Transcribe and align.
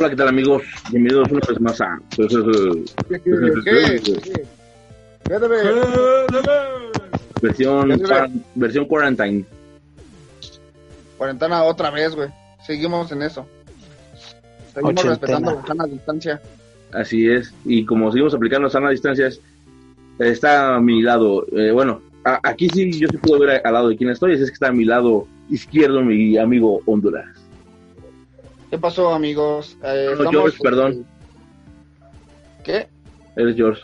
Hola, 0.00 0.08
¿qué 0.08 0.16
tal 0.16 0.28
amigos? 0.28 0.62
Bienvenidos 0.90 1.30
una 1.30 1.40
vez 1.46 1.60
más 1.60 1.78
a... 1.82 2.00
Versión, 7.42 8.02
versión 8.54 8.84
quarantine. 8.86 9.44
Cuarentena 11.16 11.62
otra 11.64 11.90
vez, 11.90 12.14
güey. 12.14 12.28
Seguimos 12.66 13.10
en 13.12 13.22
eso. 13.22 13.46
Seguimos 14.74 14.92
Ochentena. 15.04 15.10
respetando 15.10 15.54
la 15.54 15.66
sana 15.66 15.84
distancia. 15.86 16.40
Así 16.92 17.28
es. 17.28 17.52
Y 17.64 17.84
como 17.84 18.10
seguimos 18.10 18.34
aplicando 18.34 18.68
sana 18.68 18.90
distancias, 18.90 19.40
está 20.18 20.76
a 20.76 20.80
mi 20.80 21.02
lado. 21.02 21.46
eh, 21.56 21.70
bueno, 21.72 22.02
a- 22.24 22.40
aquí 22.42 22.68
sí 22.68 22.90
yo 22.98 23.08
sí 23.08 23.16
puedo 23.18 23.40
ver 23.40 23.62
al 23.64 23.72
lado 23.72 23.88
de 23.88 23.96
quién 23.96 24.10
estoy. 24.10 24.32
Es 24.32 24.38
que 24.46 24.54
está 24.54 24.68
a 24.68 24.72
mi 24.72 24.84
lado 24.84 25.26
izquierdo 25.48 26.02
mi 26.02 26.36
amigo 26.36 26.80
Honduras. 26.86 27.39
¿Qué 28.70 28.78
pasó, 28.78 29.12
amigos? 29.12 29.76
Eh, 29.82 30.14
No, 30.18 30.30
George, 30.30 30.58
perdón. 30.62 31.06
¿Qué? 32.62 32.88
Eres 33.36 33.56
George. 33.56 33.82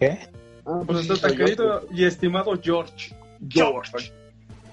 ¿Qué? 0.00 0.28
Ah, 0.64 0.80
Pues 0.86 1.06
sí, 1.06 1.16
soy 1.16 1.30
yo. 1.36 1.44
querido 1.44 1.86
y 1.92 2.04
estimado 2.04 2.58
George. 2.62 3.14
George. 3.48 4.12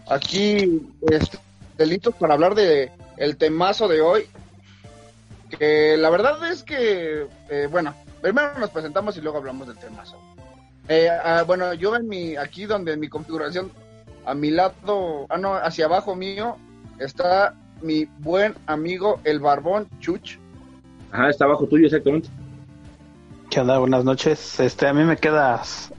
Aquí, 0.08 0.88
este, 1.11 1.38
listos 1.86 2.16
para 2.16 2.36
hablar 2.36 2.56
de 2.56 2.92
el 3.17 3.38
temazo 3.38 3.88
de 3.88 4.02
hoy. 4.02 4.25
Que 5.59 5.95
la 5.97 6.09
verdad 6.09 6.50
es 6.52 6.64
que, 6.64 7.28
eh, 7.50 7.67
bueno, 7.69 7.94
primero 8.22 8.58
nos 8.59 8.69
presentamos 8.72 9.17
y 9.17 9.22
luego 9.22 9.38
hablamos 9.38 9.67
del 9.67 9.78
temazo. 9.78 10.17
Eh, 10.88 11.09
ah, 11.09 11.44
bueno, 11.45 11.73
yo 11.73 11.95
en 11.95 12.08
mi, 12.08 12.36
aquí 12.36 12.66
donde 12.66 12.94
en 12.94 13.00
mi 13.00 13.09
configuración, 13.09 13.72
a 14.25 14.34
mi 14.34 14.52
lado, 14.52 15.25
ah, 15.30 15.38
no, 15.38 15.56
hacia 15.56 15.86
abajo 15.86 16.16
mío, 16.16 16.58
está 17.00 17.56
mi 17.86 18.05
buen 18.19 18.55
amigo 18.66 19.19
el 19.23 19.39
barbón 19.39 19.88
Chuch. 20.00 20.38
Ajá, 21.11 21.30
está 21.30 21.45
abajo 21.45 21.67
tuyo 21.67 21.86
exactamente. 21.86 22.30
¿Qué 23.50 23.59
onda? 23.59 23.78
Buenas 23.78 24.03
noches. 24.03 24.59
Este, 24.59 24.88
a 24.88 24.94
mí 24.94 25.03
me 25.03 25.17
quedas 25.17 25.94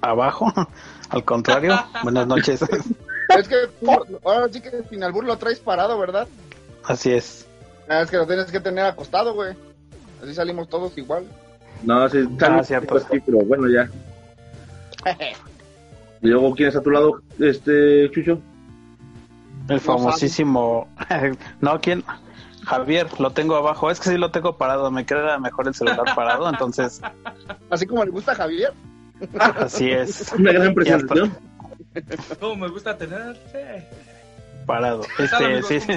abajo. 0.00 0.52
Al 1.10 1.24
contrario, 1.24 1.74
buenas 2.02 2.26
noches. 2.26 2.60
Es 2.62 3.48
que 3.48 3.56
tú, 3.80 3.90
ahora 4.24 4.48
sí 4.52 4.60
que 4.60 4.70
sin 4.90 5.02
albur 5.02 5.24
lo 5.24 5.36
traes 5.38 5.58
parado, 5.58 5.98
¿verdad? 5.98 6.28
Así 6.84 7.10
es. 7.10 7.46
Ah, 7.88 8.02
es 8.02 8.10
que 8.10 8.18
lo 8.18 8.26
tienes 8.26 8.50
que 8.52 8.60
tener 8.60 8.84
acostado, 8.84 9.32
güey. 9.34 9.54
Así 10.22 10.34
salimos 10.34 10.68
todos 10.68 10.96
igual. 10.98 11.24
No, 11.82 12.06
sí, 12.10 12.18
Ah, 12.42 12.62
cierto. 12.62 12.98
sí, 13.00 13.20
pero 13.24 13.38
bueno, 13.38 13.66
ya. 13.68 13.88
Y 16.20 16.26
luego, 16.26 16.52
¿quién 16.52 16.66
está 16.68 16.80
a 16.80 16.82
tu 16.82 16.90
lado, 16.90 17.22
este 17.38 18.10
Chucho? 18.10 18.40
El 19.68 19.80
famosísimo. 19.80 20.88
no, 21.60 21.80
¿quién? 21.80 22.04
Javier, 22.64 23.08
lo 23.20 23.30
tengo 23.30 23.56
abajo. 23.56 23.90
Es 23.90 24.00
que 24.00 24.10
sí 24.10 24.18
lo 24.18 24.30
tengo 24.30 24.56
parado. 24.56 24.90
Me 24.90 25.06
queda 25.06 25.38
mejor 25.38 25.68
el 25.68 25.74
celular 25.74 26.04
parado. 26.14 26.48
Entonces, 26.48 27.00
Así 27.70 27.86
como 27.86 28.04
le 28.04 28.10
gusta 28.10 28.32
a 28.32 28.34
Javier. 28.34 28.72
así 29.58 29.90
es. 29.90 30.32
Una 30.38 30.52
gran 30.52 30.74
presentación. 30.74 31.36
¿Cómo 32.40 32.56
me 32.56 32.68
gusta 32.68 32.96
tenerte? 32.96 33.88
Parado. 34.66 35.02
¿Qué 35.16 35.26
tal, 35.28 35.52
Este, 35.52 35.80
sí. 35.80 35.92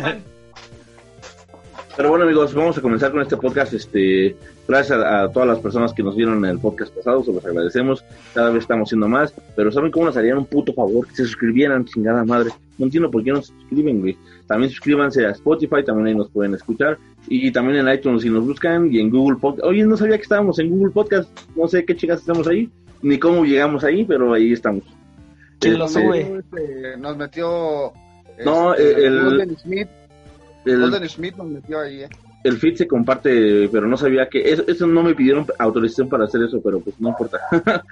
Pero 2.01 2.09
bueno, 2.09 2.25
amigos, 2.25 2.51
vamos 2.55 2.75
a 2.75 2.81
comenzar 2.81 3.11
con 3.11 3.21
este 3.21 3.37
podcast. 3.37 3.73
Este, 3.73 4.35
gracias 4.67 4.97
a, 4.97 5.21
a 5.21 5.31
todas 5.31 5.47
las 5.47 5.59
personas 5.59 5.93
que 5.93 6.01
nos 6.01 6.15
vieron 6.15 6.43
en 6.43 6.49
el 6.49 6.57
podcast 6.57 6.91
pasado, 6.95 7.23
se 7.23 7.31
los 7.31 7.45
agradecemos. 7.45 8.03
Cada 8.33 8.49
vez 8.49 8.63
estamos 8.63 8.87
haciendo 8.89 9.07
más. 9.07 9.31
Pero 9.55 9.71
¿saben 9.71 9.91
cómo 9.91 10.07
nos 10.07 10.17
harían 10.17 10.39
un 10.39 10.45
puto 10.47 10.73
favor? 10.73 11.05
Que 11.07 11.17
se 11.17 11.25
suscribieran, 11.25 11.85
chingada 11.85 12.25
madre. 12.25 12.49
No 12.79 12.85
entiendo 12.85 13.11
por 13.11 13.23
qué 13.23 13.29
no 13.29 13.43
se 13.43 13.53
suscriben, 13.53 13.99
güey. 13.99 14.17
También 14.47 14.71
suscríbanse 14.71 15.27
a 15.27 15.29
Spotify, 15.29 15.83
también 15.85 16.07
ahí 16.07 16.15
nos 16.15 16.31
pueden 16.31 16.55
escuchar. 16.55 16.97
Y 17.27 17.51
también 17.51 17.87
en 17.87 17.93
iTunes 17.93 18.23
si 18.23 18.31
nos 18.31 18.47
buscan 18.47 18.91
y 18.91 18.99
en 18.99 19.11
Google 19.11 19.37
Podcast. 19.39 19.67
Oye, 19.67 19.83
no 19.83 19.95
sabía 19.95 20.15
que 20.17 20.23
estábamos 20.23 20.57
en 20.57 20.71
Google 20.71 20.91
Podcast. 20.93 21.29
No 21.55 21.67
sé 21.67 21.85
qué 21.85 21.95
chicas 21.95 22.21
estamos 22.21 22.47
ahí, 22.47 22.67
ni 23.03 23.19
cómo 23.19 23.45
llegamos 23.45 23.83
ahí, 23.83 24.05
pero 24.05 24.33
ahí 24.33 24.53
estamos. 24.53 24.85
¿Quién 25.59 25.77
lo 25.77 25.87
sube? 25.87 26.39
Este, 26.39 26.97
nos 26.97 27.15
metió. 27.15 27.93
No, 28.43 28.73
este, 28.73 29.05
el- 29.05 29.55
Smith. 29.59 29.87
El- 30.65 30.81
Golden 30.81 31.09
Smith 31.09 31.35
nos 31.35 31.47
metió 31.47 31.79
ahí, 31.79 32.01
eh. 32.03 32.09
el 32.43 32.57
feed 32.57 32.75
se 32.75 32.87
comparte, 32.87 33.67
pero 33.71 33.87
no 33.87 33.97
sabía 33.97 34.27
que 34.29 34.41
eso, 34.51 34.63
eso 34.67 34.87
no 34.87 35.03
me 35.03 35.13
pidieron 35.15 35.45
autorización 35.59 36.09
para 36.09 36.25
hacer 36.25 36.41
eso, 36.43 36.61
pero 36.63 36.79
pues 36.79 36.99
no 36.99 37.09
importa. 37.09 37.39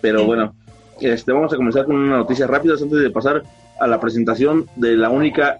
pero 0.00 0.24
bueno, 0.24 0.54
este 1.00 1.32
vamos 1.32 1.52
a 1.52 1.56
comenzar 1.56 1.84
con 1.84 1.96
una 1.96 2.18
noticia 2.18 2.46
rápida 2.46 2.74
antes 2.74 2.90
de 3.00 3.10
pasar 3.10 3.42
a 3.78 3.86
la 3.86 4.00
presentación 4.00 4.66
de 4.76 4.96
la 4.96 5.10
única 5.10 5.58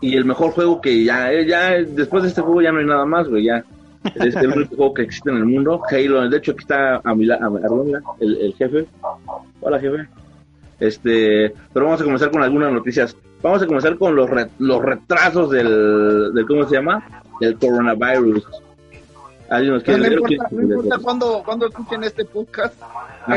y 0.00 0.14
el 0.16 0.24
mejor 0.26 0.50
juego 0.50 0.80
que 0.80 1.04
ya 1.04 1.32
eh, 1.32 1.46
ya 1.46 1.70
después 1.72 2.22
de 2.22 2.28
este 2.28 2.42
juego 2.42 2.60
ya 2.62 2.70
no 2.72 2.80
hay 2.80 2.86
nada 2.86 3.06
más, 3.06 3.28
güey, 3.28 3.44
ya. 3.44 3.64
Es 4.14 4.36
el 4.36 4.52
único 4.52 4.76
juego 4.76 4.94
que 4.94 5.02
existe 5.02 5.30
en 5.30 5.38
el 5.38 5.46
mundo, 5.46 5.80
Halo. 5.90 6.28
De 6.28 6.36
hecho, 6.36 6.52
aquí 6.52 6.60
está 6.60 7.00
a 7.02 7.14
mi 7.14 7.24
la- 7.24 7.36
a 7.42 7.50
mi- 7.50 7.58
el, 8.20 8.36
el 8.36 8.54
jefe. 8.54 8.86
Hola, 9.60 9.80
jefe. 9.80 10.06
Este, 10.78 11.52
pero 11.72 11.86
vamos 11.86 12.00
a 12.00 12.04
comenzar 12.04 12.30
con 12.30 12.42
algunas 12.42 12.72
noticias. 12.72 13.16
Vamos 13.46 13.62
a 13.62 13.66
comenzar 13.68 13.96
con 13.96 14.16
los, 14.16 14.28
re- 14.28 14.50
los 14.58 14.82
retrasos 14.82 15.50
del, 15.52 16.34
del, 16.34 16.46
¿cómo 16.48 16.68
se 16.68 16.74
llama? 16.74 17.22
Del 17.40 17.56
coronavirus. 17.56 18.44
¿Alguien 19.48 19.74
nos 19.74 19.86
no 19.86 19.94
importa, 20.04 20.48
no 20.50 20.62
importa 20.62 20.98
cuándo, 20.98 21.42
cuándo 21.44 21.66
escuchen 21.68 22.02
este 22.02 22.24
podcast. 22.24 22.74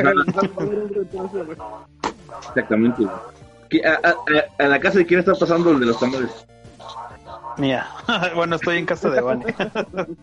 Exactamente. 2.48 3.04
güey. 3.04 3.16
¿Qué- 3.70 3.86
A, 3.86 4.00
a- 4.04 4.16
a- 4.64 4.68
la 4.68 4.80
casa 4.80 4.98
de 4.98 5.06
quién 5.06 5.20
está 5.20 5.36
pasando 5.36 5.70
el 5.70 5.80
de 5.80 5.86
los 5.86 6.00
tamales? 6.00 6.44
Mía. 7.60 7.86
bueno, 8.36 8.56
estoy 8.56 8.78
en 8.78 8.88
casa 8.88 9.12
de 9.12 9.22
Vane. 9.22 9.46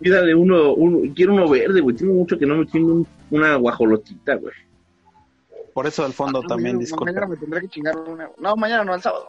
Pídale 0.00 0.34
uno, 0.34 0.72
uno, 0.72 1.12
quiero 1.14 1.32
uno 1.34 1.48
verde, 1.48 1.80
güey. 1.80 1.94
Tengo 1.94 2.14
mucho 2.14 2.36
que 2.36 2.46
no 2.46 2.56
me 2.56 2.66
chingo 2.66 2.92
un- 2.92 3.06
una 3.30 3.54
guajolotita, 3.54 4.34
güey. 4.34 4.54
Por 5.72 5.86
eso 5.86 6.04
al 6.04 6.12
fondo 6.12 6.42
No, 6.42 6.48
también. 6.48 6.80
Mañana 7.04 7.28
me 7.28 7.36
tendré 7.36 7.60
que 7.60 7.68
chingar 7.68 7.96
una. 7.96 8.28
No, 8.38 8.56
mañana 8.56 8.82
no, 8.82 8.92
el 8.96 9.00
sábado. 9.02 9.28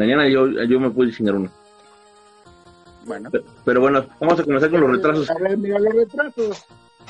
Mañana 0.00 0.26
yo, 0.30 0.46
yo 0.48 0.80
me 0.80 0.88
puedo 0.88 1.10
chingar 1.10 1.34
uno. 1.34 1.50
Bueno. 3.04 3.28
Pero, 3.30 3.44
pero 3.66 3.80
bueno, 3.82 4.06
vamos 4.18 4.40
a 4.40 4.44
comenzar 4.44 4.70
con 4.70 4.80
los 4.80 4.90
retrasos. 4.92 5.30
A 5.30 5.34
ver, 5.34 5.58
mira, 5.58 5.78
los 5.78 5.92
retrasos. 5.94 6.64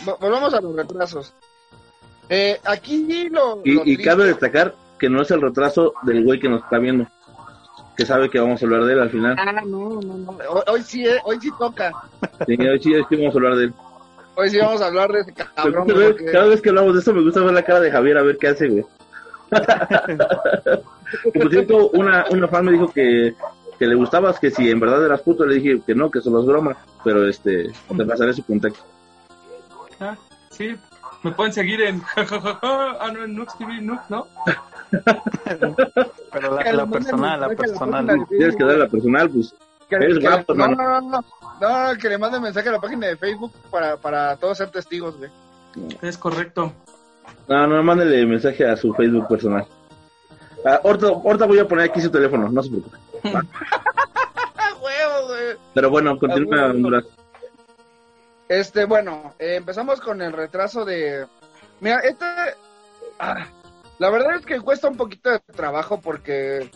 Vo- 0.05 0.19
Volvamos 0.19 0.53
a 0.55 0.61
los 0.61 0.75
retrasos. 0.75 1.33
Eh, 2.29 2.59
aquí 2.65 3.29
lo. 3.29 3.56
lo 3.56 3.62
Y, 3.65 3.97
cabe 3.99 4.25
destacar 4.25 4.75
que 4.99 5.09
no 5.09 5.23
es 5.23 5.31
el 5.31 5.41
retraso 5.41 5.95
del 6.03 6.25
güey 6.25 6.41
que 6.41 6.49
nos 6.49 6.65
está 6.65 6.79
viendo. 6.79 7.06
Que 7.97 8.05
sabe 8.05 8.29
que 8.29 8.41
vamos 8.41 8.61
a 8.61 8.65
hablar 8.67 8.84
de 8.84 8.93
él 8.95 9.00
al 9.00 9.11
final. 9.11 9.37
Ah, 9.39 9.53
no, 9.65 10.00
no, 10.00 10.00
no. 10.00 10.39
Hoy, 10.49 10.62
hoy 10.67 10.83
sí, 10.83 11.06
eh, 11.06 11.19
hoy 11.25 11.39
sí 11.41 11.50
toca. 11.56 11.93
Sí, 12.47 12.56
hoy 12.61 12.81
sí, 12.81 12.93
vamos 13.17 13.34
a 13.34 13.39
hablar 13.39 13.55
de 13.56 13.65
él. 13.67 13.75
Hoy 14.34 14.50
sí 14.50 14.59
vamos 14.59 14.81
a 14.83 14.87
hablar 14.87 15.12
de 15.12 15.21
ese 15.21 15.33
cabrón. 15.34 15.87
porque- 15.87 16.25
cada 16.33 16.47
vez 16.47 16.61
que 16.61 16.71
hablamos 16.71 16.95
de 16.95 17.00
eso 17.00 17.15
me 17.15 17.23
gusta 17.23 17.41
ver 17.41 17.53
la 17.53 17.62
cara 17.62 17.79
de 17.79 17.93
Javier 17.93 18.19
a 18.19 18.23
ver 18.23 18.37
qué 18.37 18.49
hace, 18.49 18.69
güey. 18.69 18.84
Y 21.34 21.38
por 21.38 21.50
cierto, 21.50 21.88
una, 21.91 22.25
una 22.31 22.48
fan 22.48 22.65
me 22.65 22.72
dijo 22.72 22.88
que, 22.93 23.34
que 23.78 23.87
le 23.87 23.94
gustabas, 23.94 24.38
que 24.38 24.50
si 24.50 24.71
en 24.71 24.81
verdad 24.81 25.04
eras 25.04 25.22
puto, 25.22 25.44
le 25.47 25.56
dije 25.56 25.81
que 25.87 25.94
no, 25.94 26.10
que 26.10 26.21
solo 26.21 26.41
es 26.41 26.47
broma, 26.47 26.76
pero 27.05 27.26
este, 27.29 27.70
te 27.96 28.05
pasaré 28.05 28.32
su 28.32 28.44
contacto. 28.44 28.81
Ah, 30.00 30.17
sí, 30.50 30.75
me 31.23 31.32
pueden 31.32 31.52
seguir 31.52 31.81
en 31.82 32.02
ah, 32.17 33.11
no, 33.12 33.25
en 33.25 33.35
Nux 33.35 33.56
TV, 33.58 33.81
Nux, 33.81 34.00
¿no? 34.08 34.26
Pero 36.32 36.56
la, 36.56 36.87
personal, 36.87 37.40
la 37.40 37.49
personal. 37.50 38.26
Tienes 38.29 38.56
que 38.56 38.64
dar 38.64 38.79
la 38.79 38.88
personal, 38.88 39.31
pues. 39.31 39.55
Que- 39.88 39.96
Eres 39.96 40.19
que- 40.19 40.26
guapo, 40.29 40.55
no, 40.55 40.64
hermano. 40.64 40.82
no, 40.82 41.00
no, 41.00 41.25
no, 41.61 41.93
no, 41.93 41.99
que 41.99 42.08
le 42.08 42.19
manden 42.19 42.43
mensaje 42.43 42.69
a 42.69 42.73
la 42.73 42.81
página 42.81 43.08
de 43.08 43.17
Facebook 43.17 43.52
para, 43.70 43.96
para 43.96 44.37
todos 44.37 44.56
ser 44.58 44.70
testigos, 44.70 45.17
güey. 45.19 45.31
Es 46.02 46.17
correcto. 46.17 46.73
No, 47.49 47.67
no, 47.67 47.82
mándale 47.82 48.25
mensaje 48.26 48.67
a 48.69 48.76
su 48.76 48.93
Facebook 48.94 49.26
personal. 49.29 49.67
Ah, 50.65 50.81
ahorita, 50.85 51.07
ahorita 51.09 51.47
voy 51.47 51.59
a 51.59 51.67
poner 51.69 51.89
aquí 51.91 52.01
su 52.01 52.11
teléfono, 52.11 52.49
no 52.49 52.62
se 52.62 52.71
preocupe. 52.71 52.97
Pero 55.75 55.91
bueno, 55.91 56.19
continúa, 56.19 56.62
Ah. 56.67 56.71
Honduras. 56.71 57.05
Este, 58.49 58.85
bueno, 58.85 59.35
eh, 59.39 59.57
empezamos 59.57 60.01
con 60.01 60.21
el 60.23 60.33
retraso 60.33 60.85
de... 60.85 61.27
Mira, 61.81 62.01
este... 62.01 62.25
ah, 63.21 63.47
la 63.99 64.11
verdad 64.11 64.37
es 64.37 64.45
que 64.47 64.61
cuesta 64.61 64.89
un 64.89 64.97
poquito 64.97 65.31
de 65.31 65.39
trabajo 65.55 66.01
porque 66.01 66.71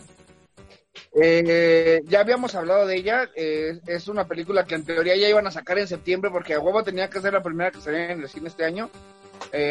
Eh, 1.21 2.01
ya 2.05 2.21
habíamos 2.21 2.55
hablado 2.55 2.87
de 2.87 2.95
ella. 2.95 3.29
eh, 3.35 3.79
es 3.87 4.07
una 4.07 4.25
película 4.27 4.65
que 4.65 4.75
en 4.75 4.85
teoría 4.85 5.15
ya 5.17 5.27
iban 5.29 5.47
a 5.47 5.51
sacar 5.51 5.77
en 5.77 5.87
septiembre 5.87 6.31
porque 6.31 6.53
a 6.53 6.59
huevo 6.59 6.83
tenía 6.83 7.09
que 7.09 7.19
ser 7.21 7.33
la 7.33 7.43
primera 7.43 7.71
que 7.71 7.81
saliera 7.81 8.13
en 8.13 8.21
el 8.21 8.29
cine 8.29 8.47
este 8.47 8.63
año. 8.65 8.89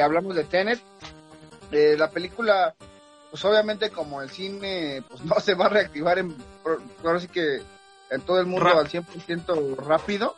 Hablamos 0.03 0.35
de 0.37 0.45
Tenet. 0.45 0.81
La 1.71 2.11
película, 2.11 2.75
pues 3.35 3.45
obviamente 3.47 3.91
como 3.91 4.23
el 4.23 4.31
cine 4.31 5.03
pues 5.09 5.25
no 5.25 5.35
se 5.41 5.55
va 5.55 5.67
a 5.67 5.71
reactivar 5.71 6.21
en, 6.21 6.37
ahora 7.05 7.19
sí 7.19 7.27
que 7.27 7.61
en 8.09 8.21
todo 8.21 8.39
el 8.39 8.47
mundo 8.47 8.67
Rap- 8.67 8.79
al 8.79 8.89
100% 8.89 9.77
rápido, 9.79 10.37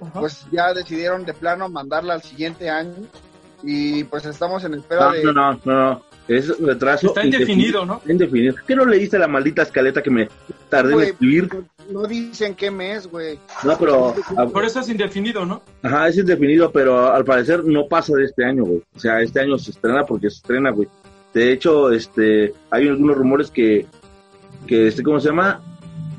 Ajá. 0.00 0.18
pues 0.18 0.46
ya 0.50 0.72
decidieron 0.72 1.26
de 1.26 1.34
plano 1.34 1.68
mandarla 1.68 2.14
al 2.14 2.22
siguiente 2.22 2.70
año 2.70 2.94
y 3.62 4.04
pues 4.04 4.24
estamos 4.24 4.64
en 4.64 4.72
espera 4.72 5.08
No, 5.08 5.12
de... 5.12 5.24
no, 5.24 5.32
no, 5.34 5.60
no, 5.66 5.90
no. 5.90 6.02
Es 6.26 6.56
retraso. 6.58 7.08
Está 7.08 7.22
indefinido, 7.22 7.84
¿no? 7.84 8.00
Indefinido. 8.08 8.54
¿Qué 8.66 8.74
no 8.76 8.86
leíste 8.86 9.18
la 9.18 9.28
maldita 9.28 9.60
escaleta 9.62 10.02
que 10.02 10.08
me 10.10 10.28
tardé 10.70 10.94
en 10.94 11.00
escribir? 11.00 11.50
no 11.90 12.04
dicen 12.06 12.54
qué 12.54 12.70
mes, 12.70 13.08
güey. 13.08 13.38
No, 13.64 13.76
pero. 13.76 14.14
a- 14.38 14.46
Por 14.46 14.64
eso 14.64 14.80
es 14.80 14.88
indefinido, 14.88 15.44
¿no? 15.44 15.60
Ajá, 15.82 16.08
es 16.08 16.16
indefinido, 16.16 16.70
pero 16.72 17.12
al 17.12 17.24
parecer 17.24 17.62
no 17.64 17.86
pasa 17.88 18.14
de 18.14 18.24
este 18.24 18.42
año, 18.44 18.64
güey. 18.64 18.82
O 18.96 18.98
sea, 19.00 19.20
este 19.20 19.40
año 19.40 19.58
se 19.58 19.72
estrena 19.72 20.04
porque 20.06 20.30
se 20.30 20.36
estrena, 20.36 20.70
güey. 20.70 20.88
De 21.34 21.52
hecho, 21.52 21.90
este, 21.90 22.52
hay 22.70 22.88
algunos 22.88 23.16
rumores 23.16 23.50
que, 23.50 23.86
que 24.66 24.88
este, 24.88 25.02
¿cómo 25.02 25.18
se 25.20 25.28
llama? 25.28 25.60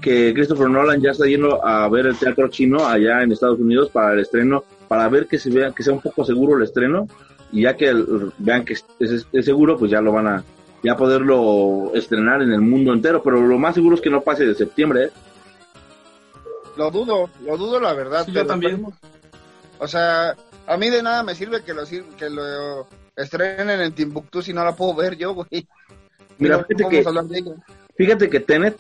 Que 0.02 0.34
Christopher 0.34 0.70
Nolan 0.70 1.02
ya 1.02 1.12
está 1.12 1.26
yendo 1.26 1.64
a 1.66 1.88
ver 1.90 2.08
el 2.08 2.18
teatro 2.18 2.48
chino 2.50 2.86
allá 2.86 3.22
en 3.24 3.32
Estados 3.32 3.60
Unidos 3.60 3.90
para 3.90 4.14
el 4.14 4.20
estreno, 4.20 4.64
para 4.88 5.08
ver 5.10 5.28
que 5.28 5.40
se 5.40 5.50
vea, 5.50 5.72
que 5.72 5.84
sea 5.84 5.94
un 5.94 6.02
poco 6.02 6.26
seguro 6.26 6.58
el 6.58 6.64
estreno, 6.64 7.08
y 7.52 7.62
ya 7.64 7.78
que 7.78 7.90
el- 7.90 8.32
vean 8.40 8.66
que 8.66 8.74
es, 8.74 8.86
es- 9.00 9.28
es 9.32 9.46
seguro, 9.46 9.78
pues 9.78 9.92
ya 9.92 10.02
lo 10.02 10.12
van 10.12 10.28
a, 10.28 10.44
ya 10.84 10.98
poderlo 10.98 11.92
estrenar 11.94 12.42
en 12.42 12.52
el 12.52 12.62
mundo 12.62 12.92
entero, 12.92 13.22
pero 13.24 13.40
lo 13.40 13.58
más 13.60 13.76
seguro 13.76 13.96
es 13.96 14.02
que 14.02 14.10
no 14.10 14.22
pase 14.22 14.46
de 14.46 14.56
septiembre, 14.56 15.06
¿eh? 15.06 15.12
Lo 16.76 16.90
dudo, 16.90 17.30
lo 17.46 17.56
dudo 17.56 17.80
la 17.80 17.94
verdad. 17.94 18.26
Sí, 18.26 18.32
yo 18.32 18.46
también. 18.48 18.84
O 19.80 19.88
sea, 19.88 20.36
a 20.66 20.78
mí 20.78 20.90
de 20.90 21.04
nada 21.04 21.22
me 21.24 21.36
sirve 21.36 21.62
que 21.64 21.74
lo, 21.74 21.86
sir- 21.86 22.06
que 22.18 22.30
lo 22.30 22.88
estrenen 23.16 23.82
en 23.82 23.94
Timbuktu 23.94 24.42
si 24.42 24.54
no 24.54 24.64
la 24.64 24.76
puedo 24.76 24.96
ver 24.96 25.18
yo, 25.18 25.34
güey. 25.34 25.68
Mira, 26.38 26.64
fíjate 26.64 26.90
que, 26.90 27.08
hablar 27.08 27.26
de 27.26 27.40
ella. 27.40 27.52
Fíjate 27.96 28.30
que 28.30 28.40
Tenet, 28.40 28.78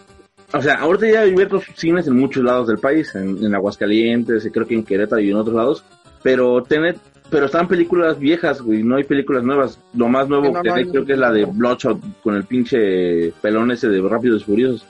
o 0.53 0.61
sea, 0.61 0.75
ahorita 0.75 1.09
ya 1.09 1.21
hay 1.21 1.31
abiertos 1.31 1.65
cines 1.75 2.07
en 2.07 2.17
muchos 2.17 2.43
lados 2.43 2.67
del 2.67 2.79
país, 2.79 3.13
en, 3.15 3.43
en 3.43 3.55
Aguascalientes, 3.55 4.49
creo 4.51 4.67
que 4.67 4.73
en 4.73 4.83
Querétaro 4.83 5.21
y 5.21 5.29
en 5.29 5.37
otros 5.37 5.55
lados, 5.55 5.83
pero 6.23 6.63
Tenet, 6.63 6.97
pero 7.29 7.45
están 7.45 7.67
películas 7.67 8.19
viejas, 8.19 8.61
güey, 8.61 8.83
no 8.83 8.95
hay 8.95 9.03
películas 9.03 9.43
nuevas. 9.43 9.79
Lo 9.93 10.07
más 10.07 10.27
nuevo 10.27 10.51
no, 10.51 10.61
que 10.61 10.69
no 10.69 10.75
hay 10.75 10.85
creo 10.85 11.05
que 11.05 11.13
es 11.13 11.19
la 11.19 11.31
de 11.31 11.45
Bloodshot 11.45 11.99
con 12.21 12.35
el 12.35 12.45
pinche 12.45 13.33
pelón 13.41 13.71
ese 13.71 13.87
de 13.89 14.01
Rápidos 14.01 14.41
y 14.41 14.45
Furiosos, 14.45 14.85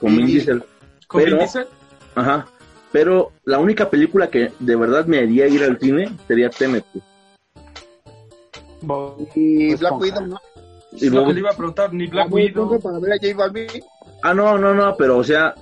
con. 0.00 0.16
Vin 0.16 0.26
Diesel. 0.26 0.62
Con 1.06 1.24
Vin 1.24 1.38
Diesel. 1.38 1.66
Ajá. 2.14 2.46
Pero 2.92 3.32
la 3.44 3.58
única 3.58 3.90
película 3.90 4.30
que 4.30 4.52
de 4.60 4.76
verdad 4.76 5.06
me 5.06 5.18
haría 5.18 5.48
ir 5.48 5.64
al 5.64 5.80
cine 5.80 6.10
sería 6.28 6.48
Tenet. 6.48 6.84
güey. 6.92 7.13
Y 9.34 9.72
Esponja. 9.72 9.96
Black 9.96 10.00
Widow, 10.00 10.26
¿no? 10.26 10.40
Y 10.92 11.10
luego- 11.10 11.26
que 11.28 11.32
le 11.34 11.40
iba 11.40 11.50
a 11.50 11.56
preguntar, 11.56 11.92
ni 11.92 12.06
Black 12.06 12.26
Ah, 12.30 12.34
Widow. 12.34 12.80
para 12.80 12.98
ver 13.00 13.12
a 13.12 13.16
J 13.16 13.34
Balvin. 13.36 13.66
Ah, 14.22 14.32
no, 14.34 14.56
no, 14.58 14.72
no, 14.74 14.94
pero 14.96 15.18
o 15.18 15.24
sea, 15.24 15.54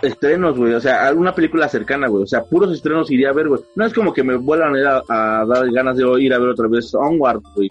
estrenos, 0.00 0.56
güey, 0.56 0.72
o 0.74 0.80
sea, 0.80 1.06
alguna 1.06 1.34
película 1.34 1.68
cercana, 1.68 2.08
güey, 2.08 2.22
o 2.22 2.26
sea, 2.26 2.44
puros 2.44 2.72
estrenos 2.72 3.10
iría 3.10 3.30
a 3.30 3.32
ver, 3.34 3.48
güey. 3.48 3.60
No 3.74 3.84
es 3.84 3.92
como 3.92 4.12
que 4.14 4.22
me 4.22 4.36
vuelvan 4.36 4.74
a, 4.74 4.78
ir 4.78 4.86
a, 4.86 5.02
a 5.08 5.44
dar 5.44 5.70
ganas 5.72 5.96
de 5.96 6.04
ir 6.22 6.32
a 6.32 6.38
ver 6.38 6.48
otra 6.50 6.68
vez 6.68 6.94
Onward, 6.94 7.42
güey, 7.54 7.68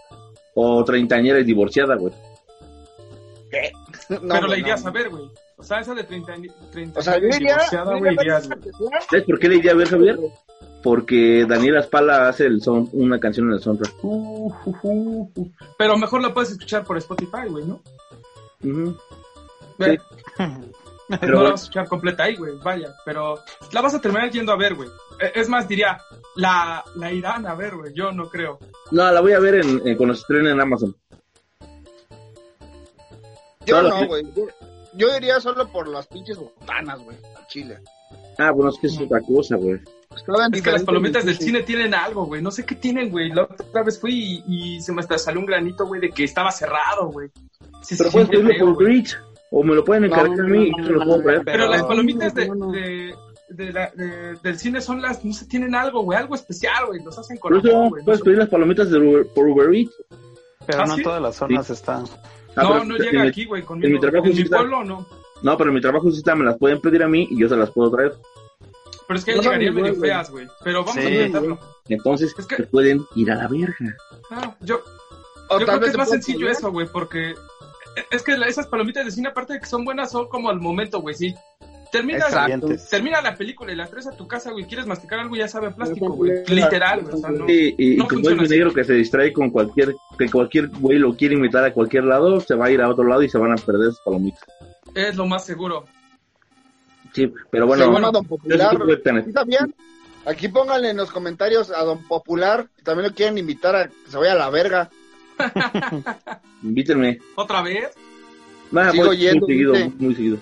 o 0.56 0.84
Treintañera 0.84 1.40
y 1.40 1.44
Divorciada, 1.46 1.96
güey. 1.96 2.14
No, 4.10 4.20
pero 4.36 4.48
la 4.48 4.58
irías 4.58 4.84
no. 4.84 4.90
a 4.90 4.92
ver, 4.92 5.10
güey. 5.10 5.24
O 5.58 5.64
sea, 5.64 5.80
esa 5.82 5.94
de 5.94 6.04
30, 6.04 6.34
30 6.72 7.00
O 7.00 7.04
sea, 7.04 7.18
yo 7.20 7.28
iría, 7.28 7.38
divorciada, 7.40 7.92
yo 7.94 8.00
güey, 8.00 8.14
iría 8.14 8.22
a 8.22 8.24
irías, 8.40 8.50
ver 8.50 8.60
güey. 8.60 8.92
¿Sabes 9.10 9.26
por 9.26 9.40
qué 9.40 9.50
le 9.50 9.56
iría 9.58 9.72
a 9.72 9.76
ver, 9.76 9.88
Javier? 9.90 10.18
Porque 10.82 11.46
Daniela 11.48 11.82
Spala 11.84 12.30
hace 12.30 12.46
el 12.46 12.62
son, 12.62 12.90
una 12.94 13.20
canción 13.20 13.48
en 13.48 13.54
el 13.54 13.60
soundtrack. 13.62 13.94
Pero 15.78 15.98
mejor 15.98 16.22
la 16.22 16.34
puedes 16.34 16.52
escuchar 16.52 16.84
por 16.86 16.98
Spotify, 16.98 17.48
güey, 17.50 17.66
¿no? 17.66 17.82
Pero- 19.78 20.04
no 21.10 21.42
la 21.44 21.50
vas 21.52 21.62
a 21.62 21.64
escuchar 21.64 21.88
completa 21.88 22.24
ahí, 22.24 22.36
güey, 22.36 22.54
vaya. 22.64 22.94
Pero 23.04 23.40
la 23.72 23.82
vas 23.82 23.96
a 23.96 24.00
terminar 24.02 24.30
yendo 24.32 24.52
a 24.52 24.58
ver, 24.58 24.76
güey. 24.76 24.90
Eh, 25.20 25.32
Es 25.36 25.50
más, 25.50 25.68
diría, 25.68 25.98
la, 26.36 26.84
la 26.96 27.12
irán 27.12 27.48
a 27.48 27.56
ver, 27.56 27.76
güey. 27.76 27.94
Yo 27.94 28.12
no 28.12 28.30
creo. 28.30 28.60
No, 28.92 29.12
la 29.12 29.20
voy 29.20 29.34
a 29.34 29.40
ver 29.40 29.56
en, 29.56 29.88
en- 29.88 29.98
cuando 29.98 30.14
se 30.14 30.22
estrene 30.22 30.52
en 30.52 30.62
Amazon. 30.62 30.96
Yo 33.66 33.82
no, 33.82 34.08
güey. 34.08 34.24
Yo, 34.36 34.46
yo 34.96 35.18
iría 35.18 35.40
solo 35.40 35.68
por 35.68 35.88
las 35.88 36.08
pinches 36.08 36.38
botanas, 36.38 37.00
güey, 37.04 37.18
a 37.38 37.46
Chile. 37.48 37.80
Ah, 38.38 38.52
bueno, 38.52 38.72
es 38.72 38.78
que 38.80 38.88
es 38.88 39.00
otra 39.00 39.20
cosa, 39.22 39.56
güey. 39.58 39.80
Estaban 40.16 40.54
Es 40.54 40.62
que 40.64 40.72
las 40.72 40.84
palomitas 40.84 41.24
del 41.24 41.38
cine 41.38 41.62
tienen 41.62 41.94
algo, 41.94 42.26
güey. 42.26 42.42
No 42.42 42.50
sé 42.50 42.66
qué 42.66 42.74
tienen, 42.76 43.12
güey. 43.12 43.30
La 43.30 43.44
otra 43.44 43.84
vez 43.84 44.00
fui 44.00 44.42
y, 44.48 44.78
y 44.78 44.82
se 44.82 44.92
me 44.92 45.02
hasta 45.02 45.18
salió 45.20 45.40
un 45.40 45.46
granito, 45.46 45.86
güey, 45.86 46.02
de 46.02 46.10
que 46.10 46.24
estaba 46.24 46.52
cerrado, 46.52 47.08
güey. 47.12 47.30
Sí, 47.84 47.96
Pero 47.98 48.10
puedes 48.12 48.30
pedirlo 48.30 48.76
por 48.76 48.90
Eats, 48.92 49.18
o 49.52 49.64
me 49.64 49.76
lo 49.76 49.84
pueden 49.86 50.06
encargar 50.06 50.36
No, 50.36 50.44
a 50.44 50.48
mí 50.48 50.68
y 50.68 50.72
no, 50.72 50.78
yo 50.80 50.84
se 50.86 50.92
lo 50.92 51.00
no, 51.00 51.06
puedo 51.06 51.18
no, 51.18 51.24
traer. 51.24 51.42
Pero 51.46 51.58
Pero- 51.60 51.70
las 51.70 51.84
palomitas 51.84 52.34
de, 52.34 52.48
No, 52.48 52.56
no. 52.56 52.72
de, 52.72 53.14
de 53.50 53.72
la- 53.74 53.92
de- 53.96 54.36
del 54.42 54.58
cine 54.58 54.82
son 54.82 55.00
las, 55.02 55.24
no 55.24 55.32
sé, 55.32 55.46
tienen 55.46 55.76
algo, 55.76 56.02
güey, 56.02 56.18
algo 56.18 56.34
especial, 56.36 56.88
güey. 56.88 57.04
Los 57.04 57.18
hacen 57.20 57.38
con 57.38 57.52
Por 57.54 57.68
eso 57.68 57.78
amor, 57.78 58.02
puedes 58.04 58.20
No, 58.20 58.24
pedir 58.26 58.38
las 58.40 58.50
palomitas 58.50 58.90
de 58.90 58.98
Uber- 59.00 59.28
por 59.34 59.48
Uber 59.48 59.74
Eats. 59.76 59.94
Pero 60.66 60.82
¿Ah, 60.82 60.86
no 60.86 60.94
sí? 60.96 61.00
en 61.00 61.04
todas 61.04 61.22
las 61.22 61.36
zonas 61.36 61.70
están. 61.70 62.04
Ah, 62.56 62.64
no, 62.64 62.84
no 62.84 62.96
en 62.96 63.02
llega 63.04 63.22
mi- 63.24 63.28
aquí, 63.30 63.46
güey, 63.46 63.62
en 63.62 63.68
conmigo. 63.68 63.94
mi 63.94 64.00
trabajo 64.00 64.26
En 64.26 64.36
sí 64.36 64.44
mi 64.44 64.50
pueblo 64.50 64.84
no. 64.84 65.06
No, 65.44 65.58
pero 65.58 65.70
en 65.70 65.76
mi 65.76 65.82
trabajo 65.82 66.10
sí 66.12 66.18
está, 66.18 66.36
me 66.36 66.46
las 66.46 66.58
pueden 66.58 66.82
pedir 66.82 67.04
a 67.04 67.08
mí 67.08 67.28
y 67.30 67.40
yo 67.40 67.48
se 67.48 67.56
las 67.56 67.70
puedo 67.72 67.92
traer. 67.92 68.14
Pero 69.10 69.18
es 69.20 69.26
que 69.26 69.36
No, 69.36 69.42
llegarían 69.42 69.74
igual, 69.76 69.92
medio 69.92 70.02
feas, 70.02 70.30
güey. 70.30 70.48
Pero 70.64 70.86
vamos 70.86 70.94
Sí, 70.94 71.08
a 71.08 71.10
intentarlo. 71.10 71.60
Entonces, 71.90 72.36
Es 72.38 72.46
que- 72.46 72.56
se 72.58 72.64
pueden 72.64 73.02
ir 73.16 73.32
a 73.32 73.36
la 73.36 73.48
verga. 73.48 73.98
Ah, 74.30 74.56
yo, 74.62 74.82
O 75.52 75.60
Yo 75.60 75.66
tal 75.66 75.80
creo 75.80 75.86
que 75.86 75.88
es 75.94 75.98
más 75.98 76.10
sencillo 76.12 76.42
poner- 76.42 76.52
eso, 76.52 76.72
güey, 76.72 76.86
porque 76.94 77.34
es 78.12 78.22
que 78.22 78.38
la- 78.38 78.46
esas 78.46 78.68
palomitas 78.68 79.04
de 79.04 79.10
cine, 79.10 79.30
aparte 79.30 79.54
de 79.54 79.60
que 79.62 79.66
son 79.66 79.84
buenas, 79.84 80.12
son 80.12 80.28
como 80.30 80.52
al 80.52 80.60
momento, 80.60 81.02
güey, 81.02 81.16
sí. 81.16 81.34
Terminas, 81.92 82.28
Exacto. 82.32 82.68
termina 82.92 83.20
la 83.20 83.36
película 83.36 83.72
y 83.72 83.76
la 83.76 83.88
traes 83.88 84.06
a 84.06 84.12
tu 84.12 84.28
casa, 84.28 84.52
güey, 84.52 84.66
quieres 84.66 84.86
masticar 84.86 85.18
algo 85.20 85.36
y 85.36 85.40
ya 85.40 85.48
sabe 85.48 85.66
a 85.68 85.72
plástico, 85.72 86.08
güey. 86.12 86.46
Literal, 86.46 87.02
güey, 87.02 87.16
o 87.16 87.18
sea, 87.18 87.32
no. 87.32 87.48
Sí, 87.48 87.74
y, 87.80 87.96
no 87.96 88.04
y 88.04 88.08
como 88.08 88.30
es 88.30 88.50
negro 88.52 88.72
que 88.72 88.84
se 88.84 88.94
distrae 88.94 89.34
con 89.34 89.50
cualquier, 89.50 89.96
que 90.20 90.30
cualquier 90.30 90.68
güey 90.68 91.00
lo 91.00 91.16
quiere 91.16 91.34
invitar 91.34 91.66
a 91.66 91.74
cualquier 91.74 92.04
lado, 92.04 92.40
se 92.42 92.54
va 92.54 92.68
a 92.68 92.70
ir 92.72 92.80
a 92.80 92.88
otro 92.90 93.06
lado 93.06 93.24
y 93.24 93.30
se 93.30 93.40
van 93.40 93.54
a 93.54 93.56
perder 93.56 93.88
sus 93.90 94.02
palomitas. 94.02 94.44
Es 94.94 95.16
lo 95.16 95.26
más 95.26 95.44
seguro. 95.46 95.86
Sí, 97.14 97.32
pero 97.50 97.66
Se 97.66 97.68
bueno, 97.68 97.86
llama 97.94 98.12
Don 98.12 98.26
Popular. 98.26 98.78
¿Sí 99.26 99.32
sabían? 99.32 99.74
Aquí 100.26 100.48
pónganle 100.48 100.90
en 100.90 100.98
los 100.98 101.12
comentarios 101.12 101.72
a 101.72 101.84
Don 101.84 102.04
Popular, 102.04 102.68
que 102.76 102.84
también 102.84 103.10
lo 103.10 103.16
quieren 103.16 103.38
invitar 103.38 103.76
a 103.76 103.88
que 103.88 103.94
se 104.10 104.18
vaya 104.18 104.34
a 104.34 104.36
la 104.36 104.50
verga. 104.50 104.90
invítenme. 106.64 107.20
¿Otra 107.36 107.62
vez? 107.62 107.90
Nada, 108.72 108.92
Sigo 108.92 109.08
voy 109.08 109.18
yendo, 109.18 109.48
muy 109.48 109.56
seguido, 109.56 109.74
muy 109.98 110.16
seguido. 110.16 110.38